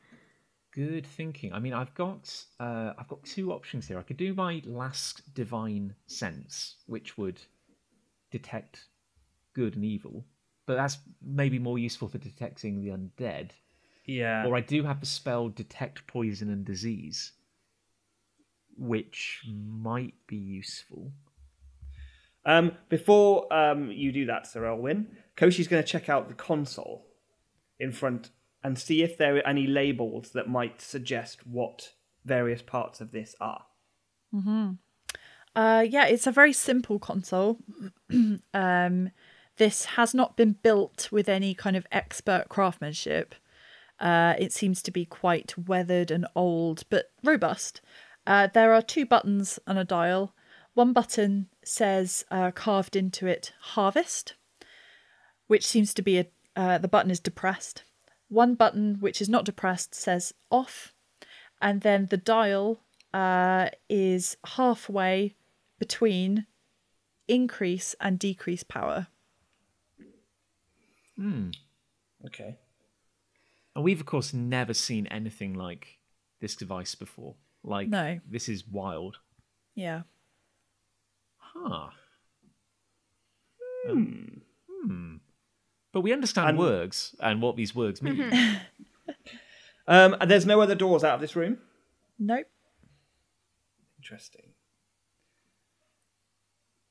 good 0.71 1.05
thinking. 1.05 1.51
I 1.51 1.59
mean, 1.59 1.73
I've 1.73 1.93
got 1.93 2.33
uh, 2.59 2.93
I've 2.97 3.07
got 3.09 3.23
two 3.23 3.51
options 3.51 3.87
here. 3.87 3.99
I 3.99 4.03
could 4.03 4.17
do 4.17 4.33
my 4.33 4.61
last 4.65 5.33
divine 5.33 5.93
sense, 6.07 6.75
which 6.85 7.17
would 7.17 7.41
detect 8.31 8.85
good 9.53 9.75
and 9.75 9.83
evil, 9.83 10.25
but 10.69 10.75
that's 10.75 10.99
maybe 11.19 11.57
more 11.57 11.79
useful 11.79 12.07
for 12.07 12.19
detecting 12.19 12.79
the 12.79 12.89
undead. 12.89 13.49
Yeah. 14.05 14.45
Or 14.45 14.55
I 14.55 14.61
do 14.61 14.83
have 14.83 14.99
the 14.99 15.07
spell 15.07 15.49
detect 15.49 16.05
poison 16.05 16.51
and 16.51 16.63
disease, 16.63 17.31
which 18.77 19.41
might 19.47 20.13
be 20.27 20.35
useful. 20.35 21.11
Um, 22.45 22.73
before 22.87 23.51
um, 23.51 23.89
you 23.89 24.11
do 24.11 24.27
that, 24.27 24.45
Sir 24.45 24.61
Elwyn, 24.63 25.07
Koshi's 25.35 25.67
going 25.67 25.81
to 25.81 25.89
check 25.89 26.07
out 26.07 26.27
the 26.27 26.35
console 26.35 27.07
in 27.79 27.91
front 27.91 28.29
and 28.63 28.77
see 28.77 29.01
if 29.01 29.17
there 29.17 29.37
are 29.37 29.47
any 29.47 29.65
labels 29.65 30.33
that 30.33 30.47
might 30.47 30.83
suggest 30.83 31.47
what 31.47 31.93
various 32.25 32.61
parts 32.61 33.01
of 33.01 33.11
this 33.11 33.33
are. 33.41 33.65
Mm-hmm. 34.31 34.73
Uh, 35.55 35.81
yeah, 35.81 36.05
it's 36.05 36.27
a 36.27 36.31
very 36.31 36.53
simple 36.53 36.99
console. 36.99 37.57
um, 38.53 39.09
this 39.59 39.85
has 39.85 40.15
not 40.15 40.37
been 40.37 40.53
built 40.53 41.11
with 41.11 41.29
any 41.29 41.53
kind 41.53 41.75
of 41.75 41.85
expert 41.91 42.45
craftsmanship. 42.47 43.35
Uh, 43.99 44.33
it 44.39 44.53
seems 44.53 44.81
to 44.81 44.89
be 44.89 45.03
quite 45.05 45.53
weathered 45.67 46.09
and 46.09 46.25
old, 46.33 46.83
but 46.89 47.11
robust. 47.23 47.81
Uh, 48.25 48.47
there 48.53 48.73
are 48.73 48.81
two 48.81 49.05
buttons 49.05 49.59
and 49.67 49.77
a 49.77 49.83
dial. 49.83 50.33
One 50.73 50.93
button 50.93 51.49
says 51.61 52.23
uh, 52.31 52.51
carved 52.51 52.95
into 52.95 53.27
it 53.27 53.51
"Harvest," 53.59 54.35
which 55.47 55.67
seems 55.67 55.93
to 55.93 56.01
be 56.01 56.17
a 56.19 56.25
uh, 56.55 56.77
the 56.77 56.87
button 56.87 57.11
is 57.11 57.19
depressed. 57.19 57.83
One 58.29 58.55
button 58.55 58.97
which 59.01 59.21
is 59.21 59.27
not 59.27 59.43
depressed 59.43 59.93
says 59.93 60.33
"Off," 60.49 60.93
and 61.61 61.81
then 61.81 62.05
the 62.05 62.17
dial 62.17 62.79
uh, 63.13 63.69
is 63.89 64.37
halfway 64.55 65.35
between 65.79 66.45
increase 67.27 67.93
and 67.99 68.17
decrease 68.17 68.63
power. 68.63 69.07
Okay. 72.25 72.57
And 73.75 73.83
we've 73.83 73.99
of 73.99 74.05
course 74.05 74.33
never 74.33 74.73
seen 74.73 75.07
anything 75.07 75.53
like 75.53 75.99
this 76.39 76.55
device 76.55 76.95
before. 76.95 77.35
Like 77.63 77.87
No. 77.89 78.19
this 78.29 78.47
is 78.49 78.65
wild. 78.67 79.17
Yeah. 79.75 80.01
Huh. 81.37 81.89
Um, 83.89 84.41
hmm. 84.69 85.15
But 85.91 86.01
we 86.01 86.13
understand 86.13 86.49
And- 86.49 86.59
words 86.59 87.15
and 87.19 87.41
what 87.41 87.55
these 87.55 87.73
words 87.75 88.01
mean. 88.01 88.31
Um, 89.87 90.15
and 90.21 90.29
there's 90.29 90.45
no 90.45 90.61
other 90.61 90.75
doors 90.75 91.03
out 91.03 91.15
of 91.15 91.19
this 91.21 91.35
room. 91.35 91.57
Nope. 92.19 92.45
Interesting. 93.97 94.48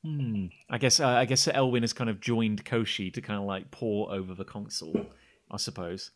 Hmm. 0.09 0.47
I 0.71 0.79
guess 0.79 1.01
uh, 1.01 1.07
I 1.09 1.27
guess 1.27 1.47
Elwyn 1.49 1.83
has 1.83 1.93
kind 1.93 2.09
of 2.09 2.21
joined 2.21 2.65
Koshi 2.65 3.13
to 3.13 3.21
kind 3.21 3.39
of 3.39 3.45
like 3.47 3.71
pour 3.71 4.11
over 4.11 4.35
the 4.35 4.45
console, 4.45 5.07
I 5.51 5.59
suppose. 5.59 6.13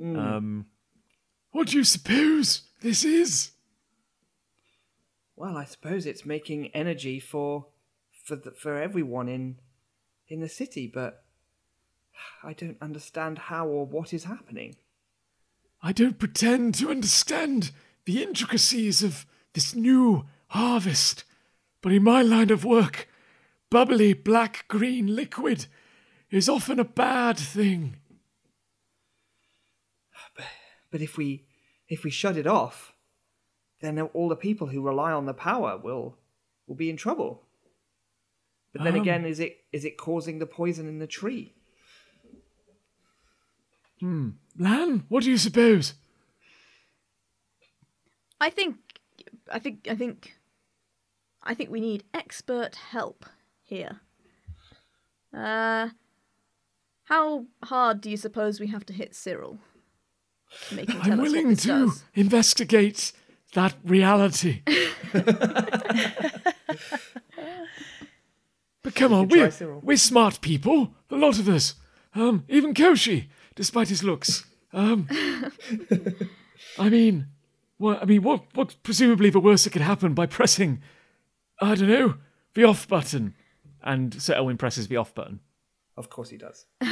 Um, 0.00 0.66
What 1.52 1.68
do 1.68 1.76
you 1.76 1.84
suppose 1.84 2.62
this 2.80 3.04
is? 3.04 3.52
Well, 5.36 5.56
I 5.56 5.64
suppose 5.64 6.04
it's 6.06 6.26
making 6.26 6.68
energy 6.68 7.20
for 7.20 7.66
for 8.24 8.36
the, 8.36 8.50
for 8.50 8.76
everyone 8.76 9.28
in 9.28 9.56
in 10.26 10.40
the 10.40 10.48
city, 10.48 10.90
but 10.92 11.22
I 12.42 12.52
don't 12.52 12.76
understand 12.80 13.38
how 13.38 13.68
or 13.68 13.86
what 13.86 14.12
is 14.12 14.24
happening. 14.24 14.76
I 15.80 15.92
don't 15.92 16.18
pretend 16.18 16.74
to 16.76 16.90
understand 16.90 17.70
the 18.04 18.20
intricacies 18.22 19.02
of 19.02 19.26
this 19.52 19.76
new 19.76 20.26
harvest, 20.48 21.24
but 21.82 21.92
in 21.92 22.02
my 22.02 22.20
line 22.22 22.50
of 22.50 22.64
work, 22.64 23.08
bubbly 23.70 24.12
black 24.12 24.66
green 24.68 25.14
liquid 25.14 25.66
is 26.30 26.48
often 26.48 26.78
a 26.78 26.84
bad 26.84 27.38
thing. 27.38 27.96
But 30.90 31.02
if 31.02 31.16
we 31.16 31.44
if 31.88 32.04
we 32.04 32.10
shut 32.10 32.36
it 32.36 32.46
off, 32.46 32.94
then 33.80 34.00
all 34.00 34.28
the 34.28 34.36
people 34.36 34.68
who 34.68 34.80
rely 34.80 35.12
on 35.12 35.26
the 35.26 35.34
power 35.34 35.76
will 35.76 36.16
will 36.66 36.76
be 36.76 36.90
in 36.90 36.96
trouble. 36.96 37.42
But 38.72 38.84
then 38.84 38.94
Um. 38.94 39.00
again, 39.00 39.24
is 39.24 39.40
it 39.40 39.64
is 39.72 39.84
it 39.84 39.96
causing 39.96 40.38
the 40.38 40.46
poison 40.46 40.88
in 40.88 40.98
the 40.98 41.06
tree? 41.06 41.54
Hmm. 44.00 44.30
Lan, 44.56 45.04
what 45.08 45.24
do 45.24 45.30
you 45.30 45.38
suppose? 45.38 45.94
I 48.40 48.50
think, 48.50 48.76
I 49.52 49.58
think, 49.58 49.88
I 49.90 49.96
think, 49.96 50.38
I 51.42 51.54
think 51.54 51.70
we 51.70 51.80
need 51.80 52.04
expert 52.14 52.76
help 52.76 53.24
here. 53.68 54.00
Uh, 55.36 55.90
how 57.04 57.44
hard 57.64 58.00
do 58.00 58.10
you 58.10 58.16
suppose 58.16 58.58
we 58.60 58.66
have 58.68 58.84
to 58.86 58.92
hit 58.92 59.14
Cyril? 59.14 59.58
to 60.68 60.74
Make 60.76 60.88
him 60.90 61.00
tell 61.02 61.12
I'm 61.12 61.20
us 61.20 61.24
what 61.24 61.30
willing 61.30 61.48
this 61.50 61.62
to 61.62 61.68
does? 61.68 62.04
investigate 62.14 63.12
that 63.54 63.74
reality. 63.84 64.62
but 68.82 68.94
come 68.94 69.12
on, 69.12 69.28
we're, 69.28 69.50
Cyril. 69.50 69.80
we're 69.82 69.96
smart 69.96 70.40
people, 70.40 70.94
a 71.10 71.16
lot 71.16 71.38
of 71.38 71.48
us. 71.48 71.74
Um, 72.14 72.44
even 72.48 72.72
Koshi, 72.74 73.28
despite 73.54 73.88
his 73.88 74.02
looks. 74.02 74.44
Um, 74.72 75.08
I 76.78 76.88
mean, 76.88 77.26
what? 77.76 78.02
I 78.02 78.06
mean, 78.06 78.22
what? 78.22 78.44
What? 78.54 78.76
Presumably, 78.82 79.30
the 79.30 79.40
worst 79.40 79.64
that 79.64 79.70
could 79.70 79.82
happen 79.82 80.14
by 80.14 80.26
pressing, 80.26 80.80
I 81.60 81.74
don't 81.74 81.88
know, 81.88 82.14
the 82.54 82.64
off 82.64 82.88
button. 82.88 83.34
And 83.82 84.20
Sir 84.20 84.34
Elwyn 84.34 84.58
presses 84.58 84.88
the 84.88 84.96
off 84.96 85.14
button. 85.14 85.40
Of 85.96 86.10
course 86.10 86.30
he 86.30 86.36
does. 86.36 86.66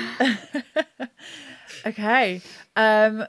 Okay. 1.84 2.40
Um 2.74 3.24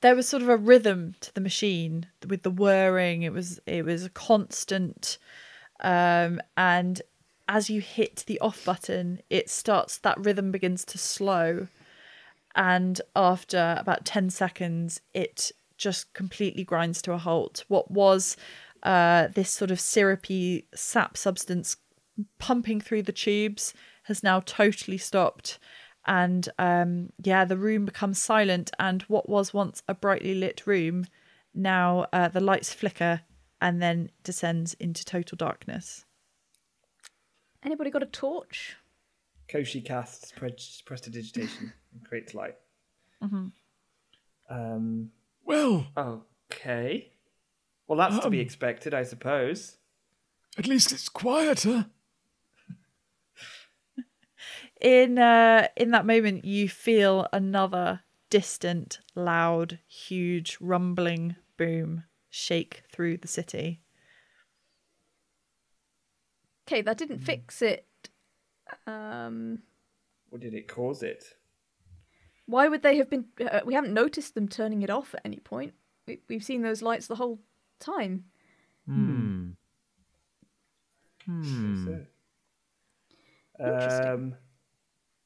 there 0.00 0.16
was 0.16 0.26
sort 0.26 0.42
of 0.42 0.48
a 0.48 0.56
rhythm 0.56 1.14
to 1.20 1.34
the 1.34 1.40
machine 1.40 2.06
with 2.26 2.42
the 2.42 2.50
whirring. 2.50 3.22
It 3.22 3.32
was 3.32 3.60
it 3.66 3.84
was 3.84 4.04
a 4.04 4.10
constant 4.10 5.18
um 5.80 6.40
and 6.56 7.02
as 7.48 7.68
you 7.68 7.80
hit 7.80 8.24
the 8.26 8.38
off 8.40 8.64
button, 8.64 9.20
it 9.28 9.50
starts 9.50 9.98
that 9.98 10.20
rhythm 10.20 10.52
begins 10.52 10.84
to 10.86 10.98
slow 10.98 11.68
and 12.54 13.00
after 13.14 13.76
about 13.78 14.04
10 14.04 14.30
seconds 14.30 15.00
it 15.14 15.52
just 15.76 16.12
completely 16.12 16.64
grinds 16.64 17.02
to 17.02 17.12
a 17.12 17.18
halt. 17.18 17.64
What 17.68 17.90
was 17.90 18.36
uh 18.82 19.28
this 19.28 19.50
sort 19.50 19.70
of 19.70 19.80
syrupy 19.80 20.66
sap 20.74 21.16
substance 21.16 21.76
pumping 22.38 22.80
through 22.80 23.02
the 23.02 23.12
tubes 23.12 23.74
has 24.04 24.22
now 24.22 24.40
totally 24.40 24.98
stopped 24.98 25.58
and 26.06 26.48
um 26.58 27.10
yeah 27.22 27.44
the 27.44 27.56
room 27.56 27.84
becomes 27.84 28.20
silent 28.22 28.70
and 28.78 29.02
what 29.02 29.28
was 29.28 29.52
once 29.52 29.82
a 29.88 29.94
brightly 29.94 30.34
lit 30.34 30.66
room 30.66 31.04
now 31.54 32.06
uh, 32.12 32.28
the 32.28 32.40
lights 32.40 32.72
flicker 32.72 33.20
and 33.60 33.82
then 33.82 34.10
descends 34.24 34.74
into 34.74 35.04
total 35.04 35.36
darkness 35.36 36.04
Anybody 37.62 37.90
got 37.90 38.02
a 38.02 38.06
torch? 38.06 38.76
Koshi 39.46 39.84
casts 39.84 40.32
pre- 40.34 40.54
prestidigitation 40.86 41.74
and 41.92 42.02
creates 42.08 42.32
light. 42.32 42.54
Um. 44.48 45.10
Well, 45.44 45.86
Okay. 46.50 47.12
Well, 47.86 47.98
that's 47.98 48.18
to 48.20 48.30
be 48.30 48.38
Um. 48.38 48.44
expected, 48.46 48.94
I 48.94 49.02
suppose. 49.02 49.76
at 50.56 50.66
least 50.66 50.90
it's 50.92 51.08
quieter. 51.10 51.86
In 54.80 55.18
uh 55.18 55.68
in 55.76 55.90
that 55.90 56.06
moment 56.06 56.44
you 56.44 56.68
feel 56.68 57.26
another 57.32 58.00
distant 58.30 59.00
loud 59.14 59.78
huge 59.86 60.56
rumbling 60.60 61.36
boom 61.56 62.04
shake 62.30 62.82
through 62.92 63.16
the 63.16 63.28
city 63.28 63.82
Okay, 66.70 66.82
that 66.82 66.98
didn't 66.98 67.18
fix 67.18 67.62
it. 67.62 67.84
Um, 68.86 69.62
Or 70.30 70.38
did 70.38 70.54
it 70.54 70.68
cause 70.68 71.02
it? 71.02 71.24
Why 72.46 72.68
would 72.68 72.82
they 72.82 72.96
have 72.98 73.10
been? 73.10 73.26
Uh, 73.40 73.60
we 73.64 73.74
haven't 73.74 73.92
noticed 73.92 74.36
them 74.36 74.46
turning 74.46 74.82
it 74.82 74.90
off 74.90 75.12
at 75.12 75.22
any 75.24 75.38
point. 75.38 75.74
We, 76.06 76.20
we've 76.28 76.44
seen 76.44 76.62
those 76.62 76.80
lights 76.80 77.08
the 77.08 77.16
whole 77.16 77.40
time. 77.80 78.26
Hmm. 78.86 79.50
Hmm. 81.24 81.96
Interesting. 83.60 84.36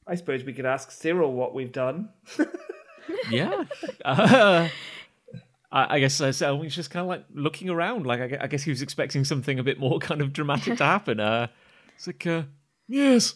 I 0.07 0.15
suppose 0.15 0.43
we 0.43 0.53
could 0.53 0.65
ask 0.65 0.91
Cyril 0.91 1.33
what 1.33 1.53
we've 1.53 1.71
done. 1.71 2.09
yeah. 3.31 3.63
Uh, 4.03 4.67
I, 5.71 5.95
I 5.95 5.99
guess 5.99 6.19
uh, 6.21 6.31
Selwyn's 6.31 6.75
just 6.75 6.91
kind 6.91 7.01
of 7.01 7.07
like 7.07 7.25
looking 7.33 7.69
around. 7.69 8.05
Like 8.05 8.19
I, 8.33 8.43
I 8.43 8.47
guess 8.47 8.63
he 8.63 8.69
was 8.71 8.81
expecting 8.81 9.23
something 9.25 9.57
a 9.59 9.63
bit 9.63 9.79
more 9.79 9.99
kind 9.99 10.21
of 10.21 10.31
dramatic 10.33 10.77
to 10.77 10.85
happen. 10.85 11.19
Uh, 11.19 11.47
It's 11.95 12.07
like, 12.07 12.25
uh, 12.27 12.43
yes, 12.87 13.35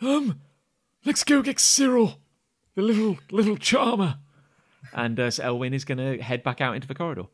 um, 0.00 0.40
let's 1.04 1.22
go 1.24 1.40
get 1.42 1.60
Cyril, 1.60 2.18
the 2.74 2.82
little 2.82 3.18
little 3.30 3.56
charmer. 3.56 4.18
and 4.92 5.18
uh, 5.20 5.30
so 5.30 5.44
Elwyn 5.44 5.72
is 5.72 5.84
going 5.84 5.98
to 5.98 6.22
head 6.22 6.42
back 6.42 6.60
out 6.60 6.74
into 6.74 6.88
the 6.88 6.94
corridor. 6.94 7.26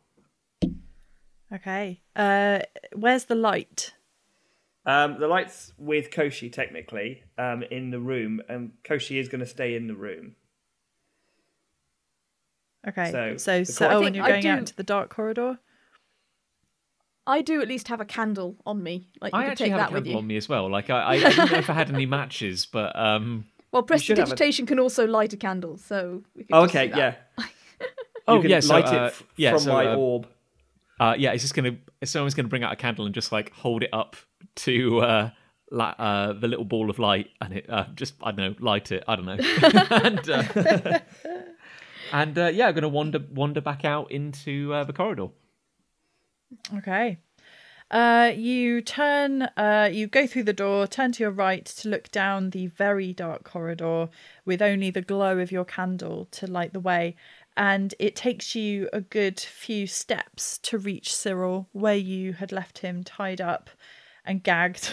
Okay. 1.52 2.00
Uh, 2.16 2.60
where's 2.94 3.24
the 3.26 3.34
light? 3.34 3.94
Um, 4.86 5.18
the 5.18 5.28
lights 5.28 5.72
with 5.78 6.10
Koshi 6.10 6.52
technically 6.52 7.22
um, 7.38 7.62
in 7.70 7.90
the 7.90 7.98
room, 8.00 8.42
and 8.48 8.72
Koshi 8.84 9.18
is 9.18 9.28
going 9.28 9.40
to 9.40 9.46
stay 9.46 9.74
in 9.76 9.86
the 9.86 9.94
room. 9.94 10.36
Okay. 12.86 13.10
So, 13.10 13.36
So, 13.38 13.64
so, 13.64 13.88
cor- 13.88 13.96
I 13.96 14.00
you're 14.14 14.24
I 14.24 14.28
going 14.28 14.46
out 14.46 14.54
do- 14.56 14.58
into 14.58 14.76
the 14.76 14.82
dark 14.82 15.08
corridor. 15.10 15.58
I 17.26 17.40
do 17.40 17.62
at 17.62 17.68
least 17.68 17.88
have 17.88 18.02
a 18.02 18.04
candle 18.04 18.56
on 18.66 18.82
me. 18.82 19.08
Like 19.22 19.32
you 19.32 19.38
I 19.38 19.42
can 19.44 19.50
actually 19.52 19.64
take 19.66 19.72
have 19.72 19.80
that 19.80 19.90
a 19.90 19.94
with 19.94 20.04
candle 20.04 20.18
on 20.18 20.26
me 20.26 20.36
as 20.36 20.46
well. 20.46 20.68
Like 20.70 20.90
I, 20.90 21.00
I, 21.00 21.12
I 21.14 21.18
didn't 21.30 21.52
know 21.52 21.58
if 21.58 21.70
I 21.70 21.72
had 21.72 21.88
any 21.88 22.04
matches, 22.04 22.66
but 22.66 22.94
um, 22.98 23.46
Well, 23.72 23.80
should 23.96 24.18
have 24.18 24.28
a- 24.28 24.30
prestidigitation 24.36 24.66
can 24.66 24.78
also 24.78 25.06
light 25.06 25.32
a 25.32 25.38
candle, 25.38 25.78
so 25.78 26.22
we 26.36 26.44
could 26.44 26.54
Oh, 26.54 26.64
okay, 26.64 26.88
do 26.88 26.94
that. 26.96 27.18
yeah. 27.38 27.44
Oh, 28.26 28.36
you 28.36 28.40
can 28.42 28.50
yeah, 28.52 28.60
so, 28.60 28.72
light 28.72 28.86
uh, 28.86 28.90
it 28.94 29.06
f- 29.08 29.22
yeah, 29.36 29.50
from 29.50 29.58
so, 29.60 29.72
my 29.72 29.86
uh, 29.86 29.96
orb. 29.96 30.26
Uh, 31.04 31.14
yeah, 31.18 31.32
it's 31.32 31.42
just 31.42 31.54
gonna. 31.54 31.76
Someone's 32.02 32.34
gonna 32.34 32.48
bring 32.48 32.62
out 32.62 32.72
a 32.72 32.76
candle 32.76 33.04
and 33.04 33.14
just 33.14 33.30
like 33.30 33.52
hold 33.52 33.82
it 33.82 33.90
up 33.92 34.16
to 34.56 35.00
uh, 35.00 35.30
la- 35.70 35.94
uh, 35.98 36.32
the 36.32 36.48
little 36.48 36.64
ball 36.64 36.88
of 36.88 36.98
light, 36.98 37.28
and 37.42 37.52
it 37.52 37.66
uh, 37.68 37.86
just 37.94 38.14
I 38.22 38.32
don't 38.32 38.52
know, 38.52 38.64
light 38.64 38.90
it. 38.90 39.04
I 39.06 39.16
don't 39.16 39.26
know, 39.26 39.36
and 39.90 40.30
uh, 40.30 40.98
and 42.12 42.38
uh, 42.38 42.46
yeah, 42.46 42.68
I'm 42.68 42.74
gonna 42.74 42.88
wander 42.88 43.20
wander 43.30 43.60
back 43.60 43.84
out 43.84 44.10
into 44.10 44.72
uh, 44.72 44.84
the 44.84 44.94
corridor. 44.94 45.28
Okay. 46.78 47.18
Uh, 47.90 48.32
you 48.34 48.80
turn, 48.80 49.42
uh, 49.56 49.88
you 49.92 50.06
go 50.06 50.26
through 50.26 50.42
the 50.42 50.54
door, 50.54 50.86
turn 50.86 51.12
to 51.12 51.22
your 51.22 51.30
right 51.30 51.66
to 51.66 51.88
look 51.88 52.10
down 52.10 52.50
the 52.50 52.66
very 52.68 53.12
dark 53.12 53.44
corridor 53.44 54.08
with 54.44 54.62
only 54.62 54.90
the 54.90 55.02
glow 55.02 55.38
of 55.38 55.52
your 55.52 55.64
candle 55.66 56.26
to 56.30 56.46
light 56.46 56.72
the 56.72 56.80
way. 56.80 57.14
And 57.56 57.94
it 57.98 58.16
takes 58.16 58.54
you 58.54 58.88
a 58.92 59.00
good 59.00 59.38
few 59.38 59.86
steps 59.86 60.58
to 60.58 60.78
reach 60.78 61.14
Cyril, 61.14 61.68
where 61.72 61.96
you 61.96 62.32
had 62.32 62.50
left 62.50 62.78
him 62.78 63.04
tied 63.04 63.40
up 63.40 63.70
and 64.24 64.42
gagged 64.42 64.90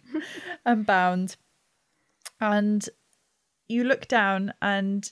and 0.64 0.84
bound. 0.84 1.36
And 2.40 2.88
you 3.68 3.84
look 3.84 4.08
down, 4.08 4.52
and 4.60 5.10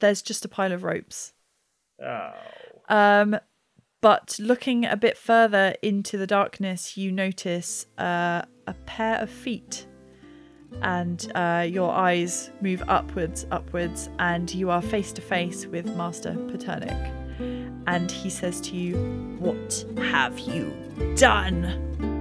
there's 0.00 0.22
just 0.22 0.44
a 0.44 0.48
pile 0.48 0.72
of 0.72 0.82
ropes. 0.82 1.32
Oh. 2.02 2.32
Um, 2.88 3.38
but 4.00 4.36
looking 4.38 4.84
a 4.84 4.96
bit 4.96 5.16
further 5.16 5.74
into 5.82 6.18
the 6.18 6.26
darkness, 6.26 6.96
you 6.96 7.10
notice 7.10 7.86
uh, 7.98 8.42
a 8.66 8.74
pair 8.84 9.16
of 9.18 9.30
feet, 9.30 9.86
and 10.82 11.30
uh, 11.34 11.66
your 11.68 11.92
eyes 11.92 12.50
move 12.60 12.82
upwards, 12.88 13.46
upwards, 13.50 14.08
and 14.18 14.52
you 14.54 14.70
are 14.70 14.82
face 14.82 15.12
to 15.12 15.22
face 15.22 15.66
with 15.66 15.86
Master 15.96 16.34
Paternic. 16.50 17.12
And 17.86 18.10
he 18.10 18.30
says 18.30 18.60
to 18.62 18.76
you, 18.76 18.96
What 19.38 19.84
have 19.98 20.38
you 20.38 20.72
done? 21.16 22.15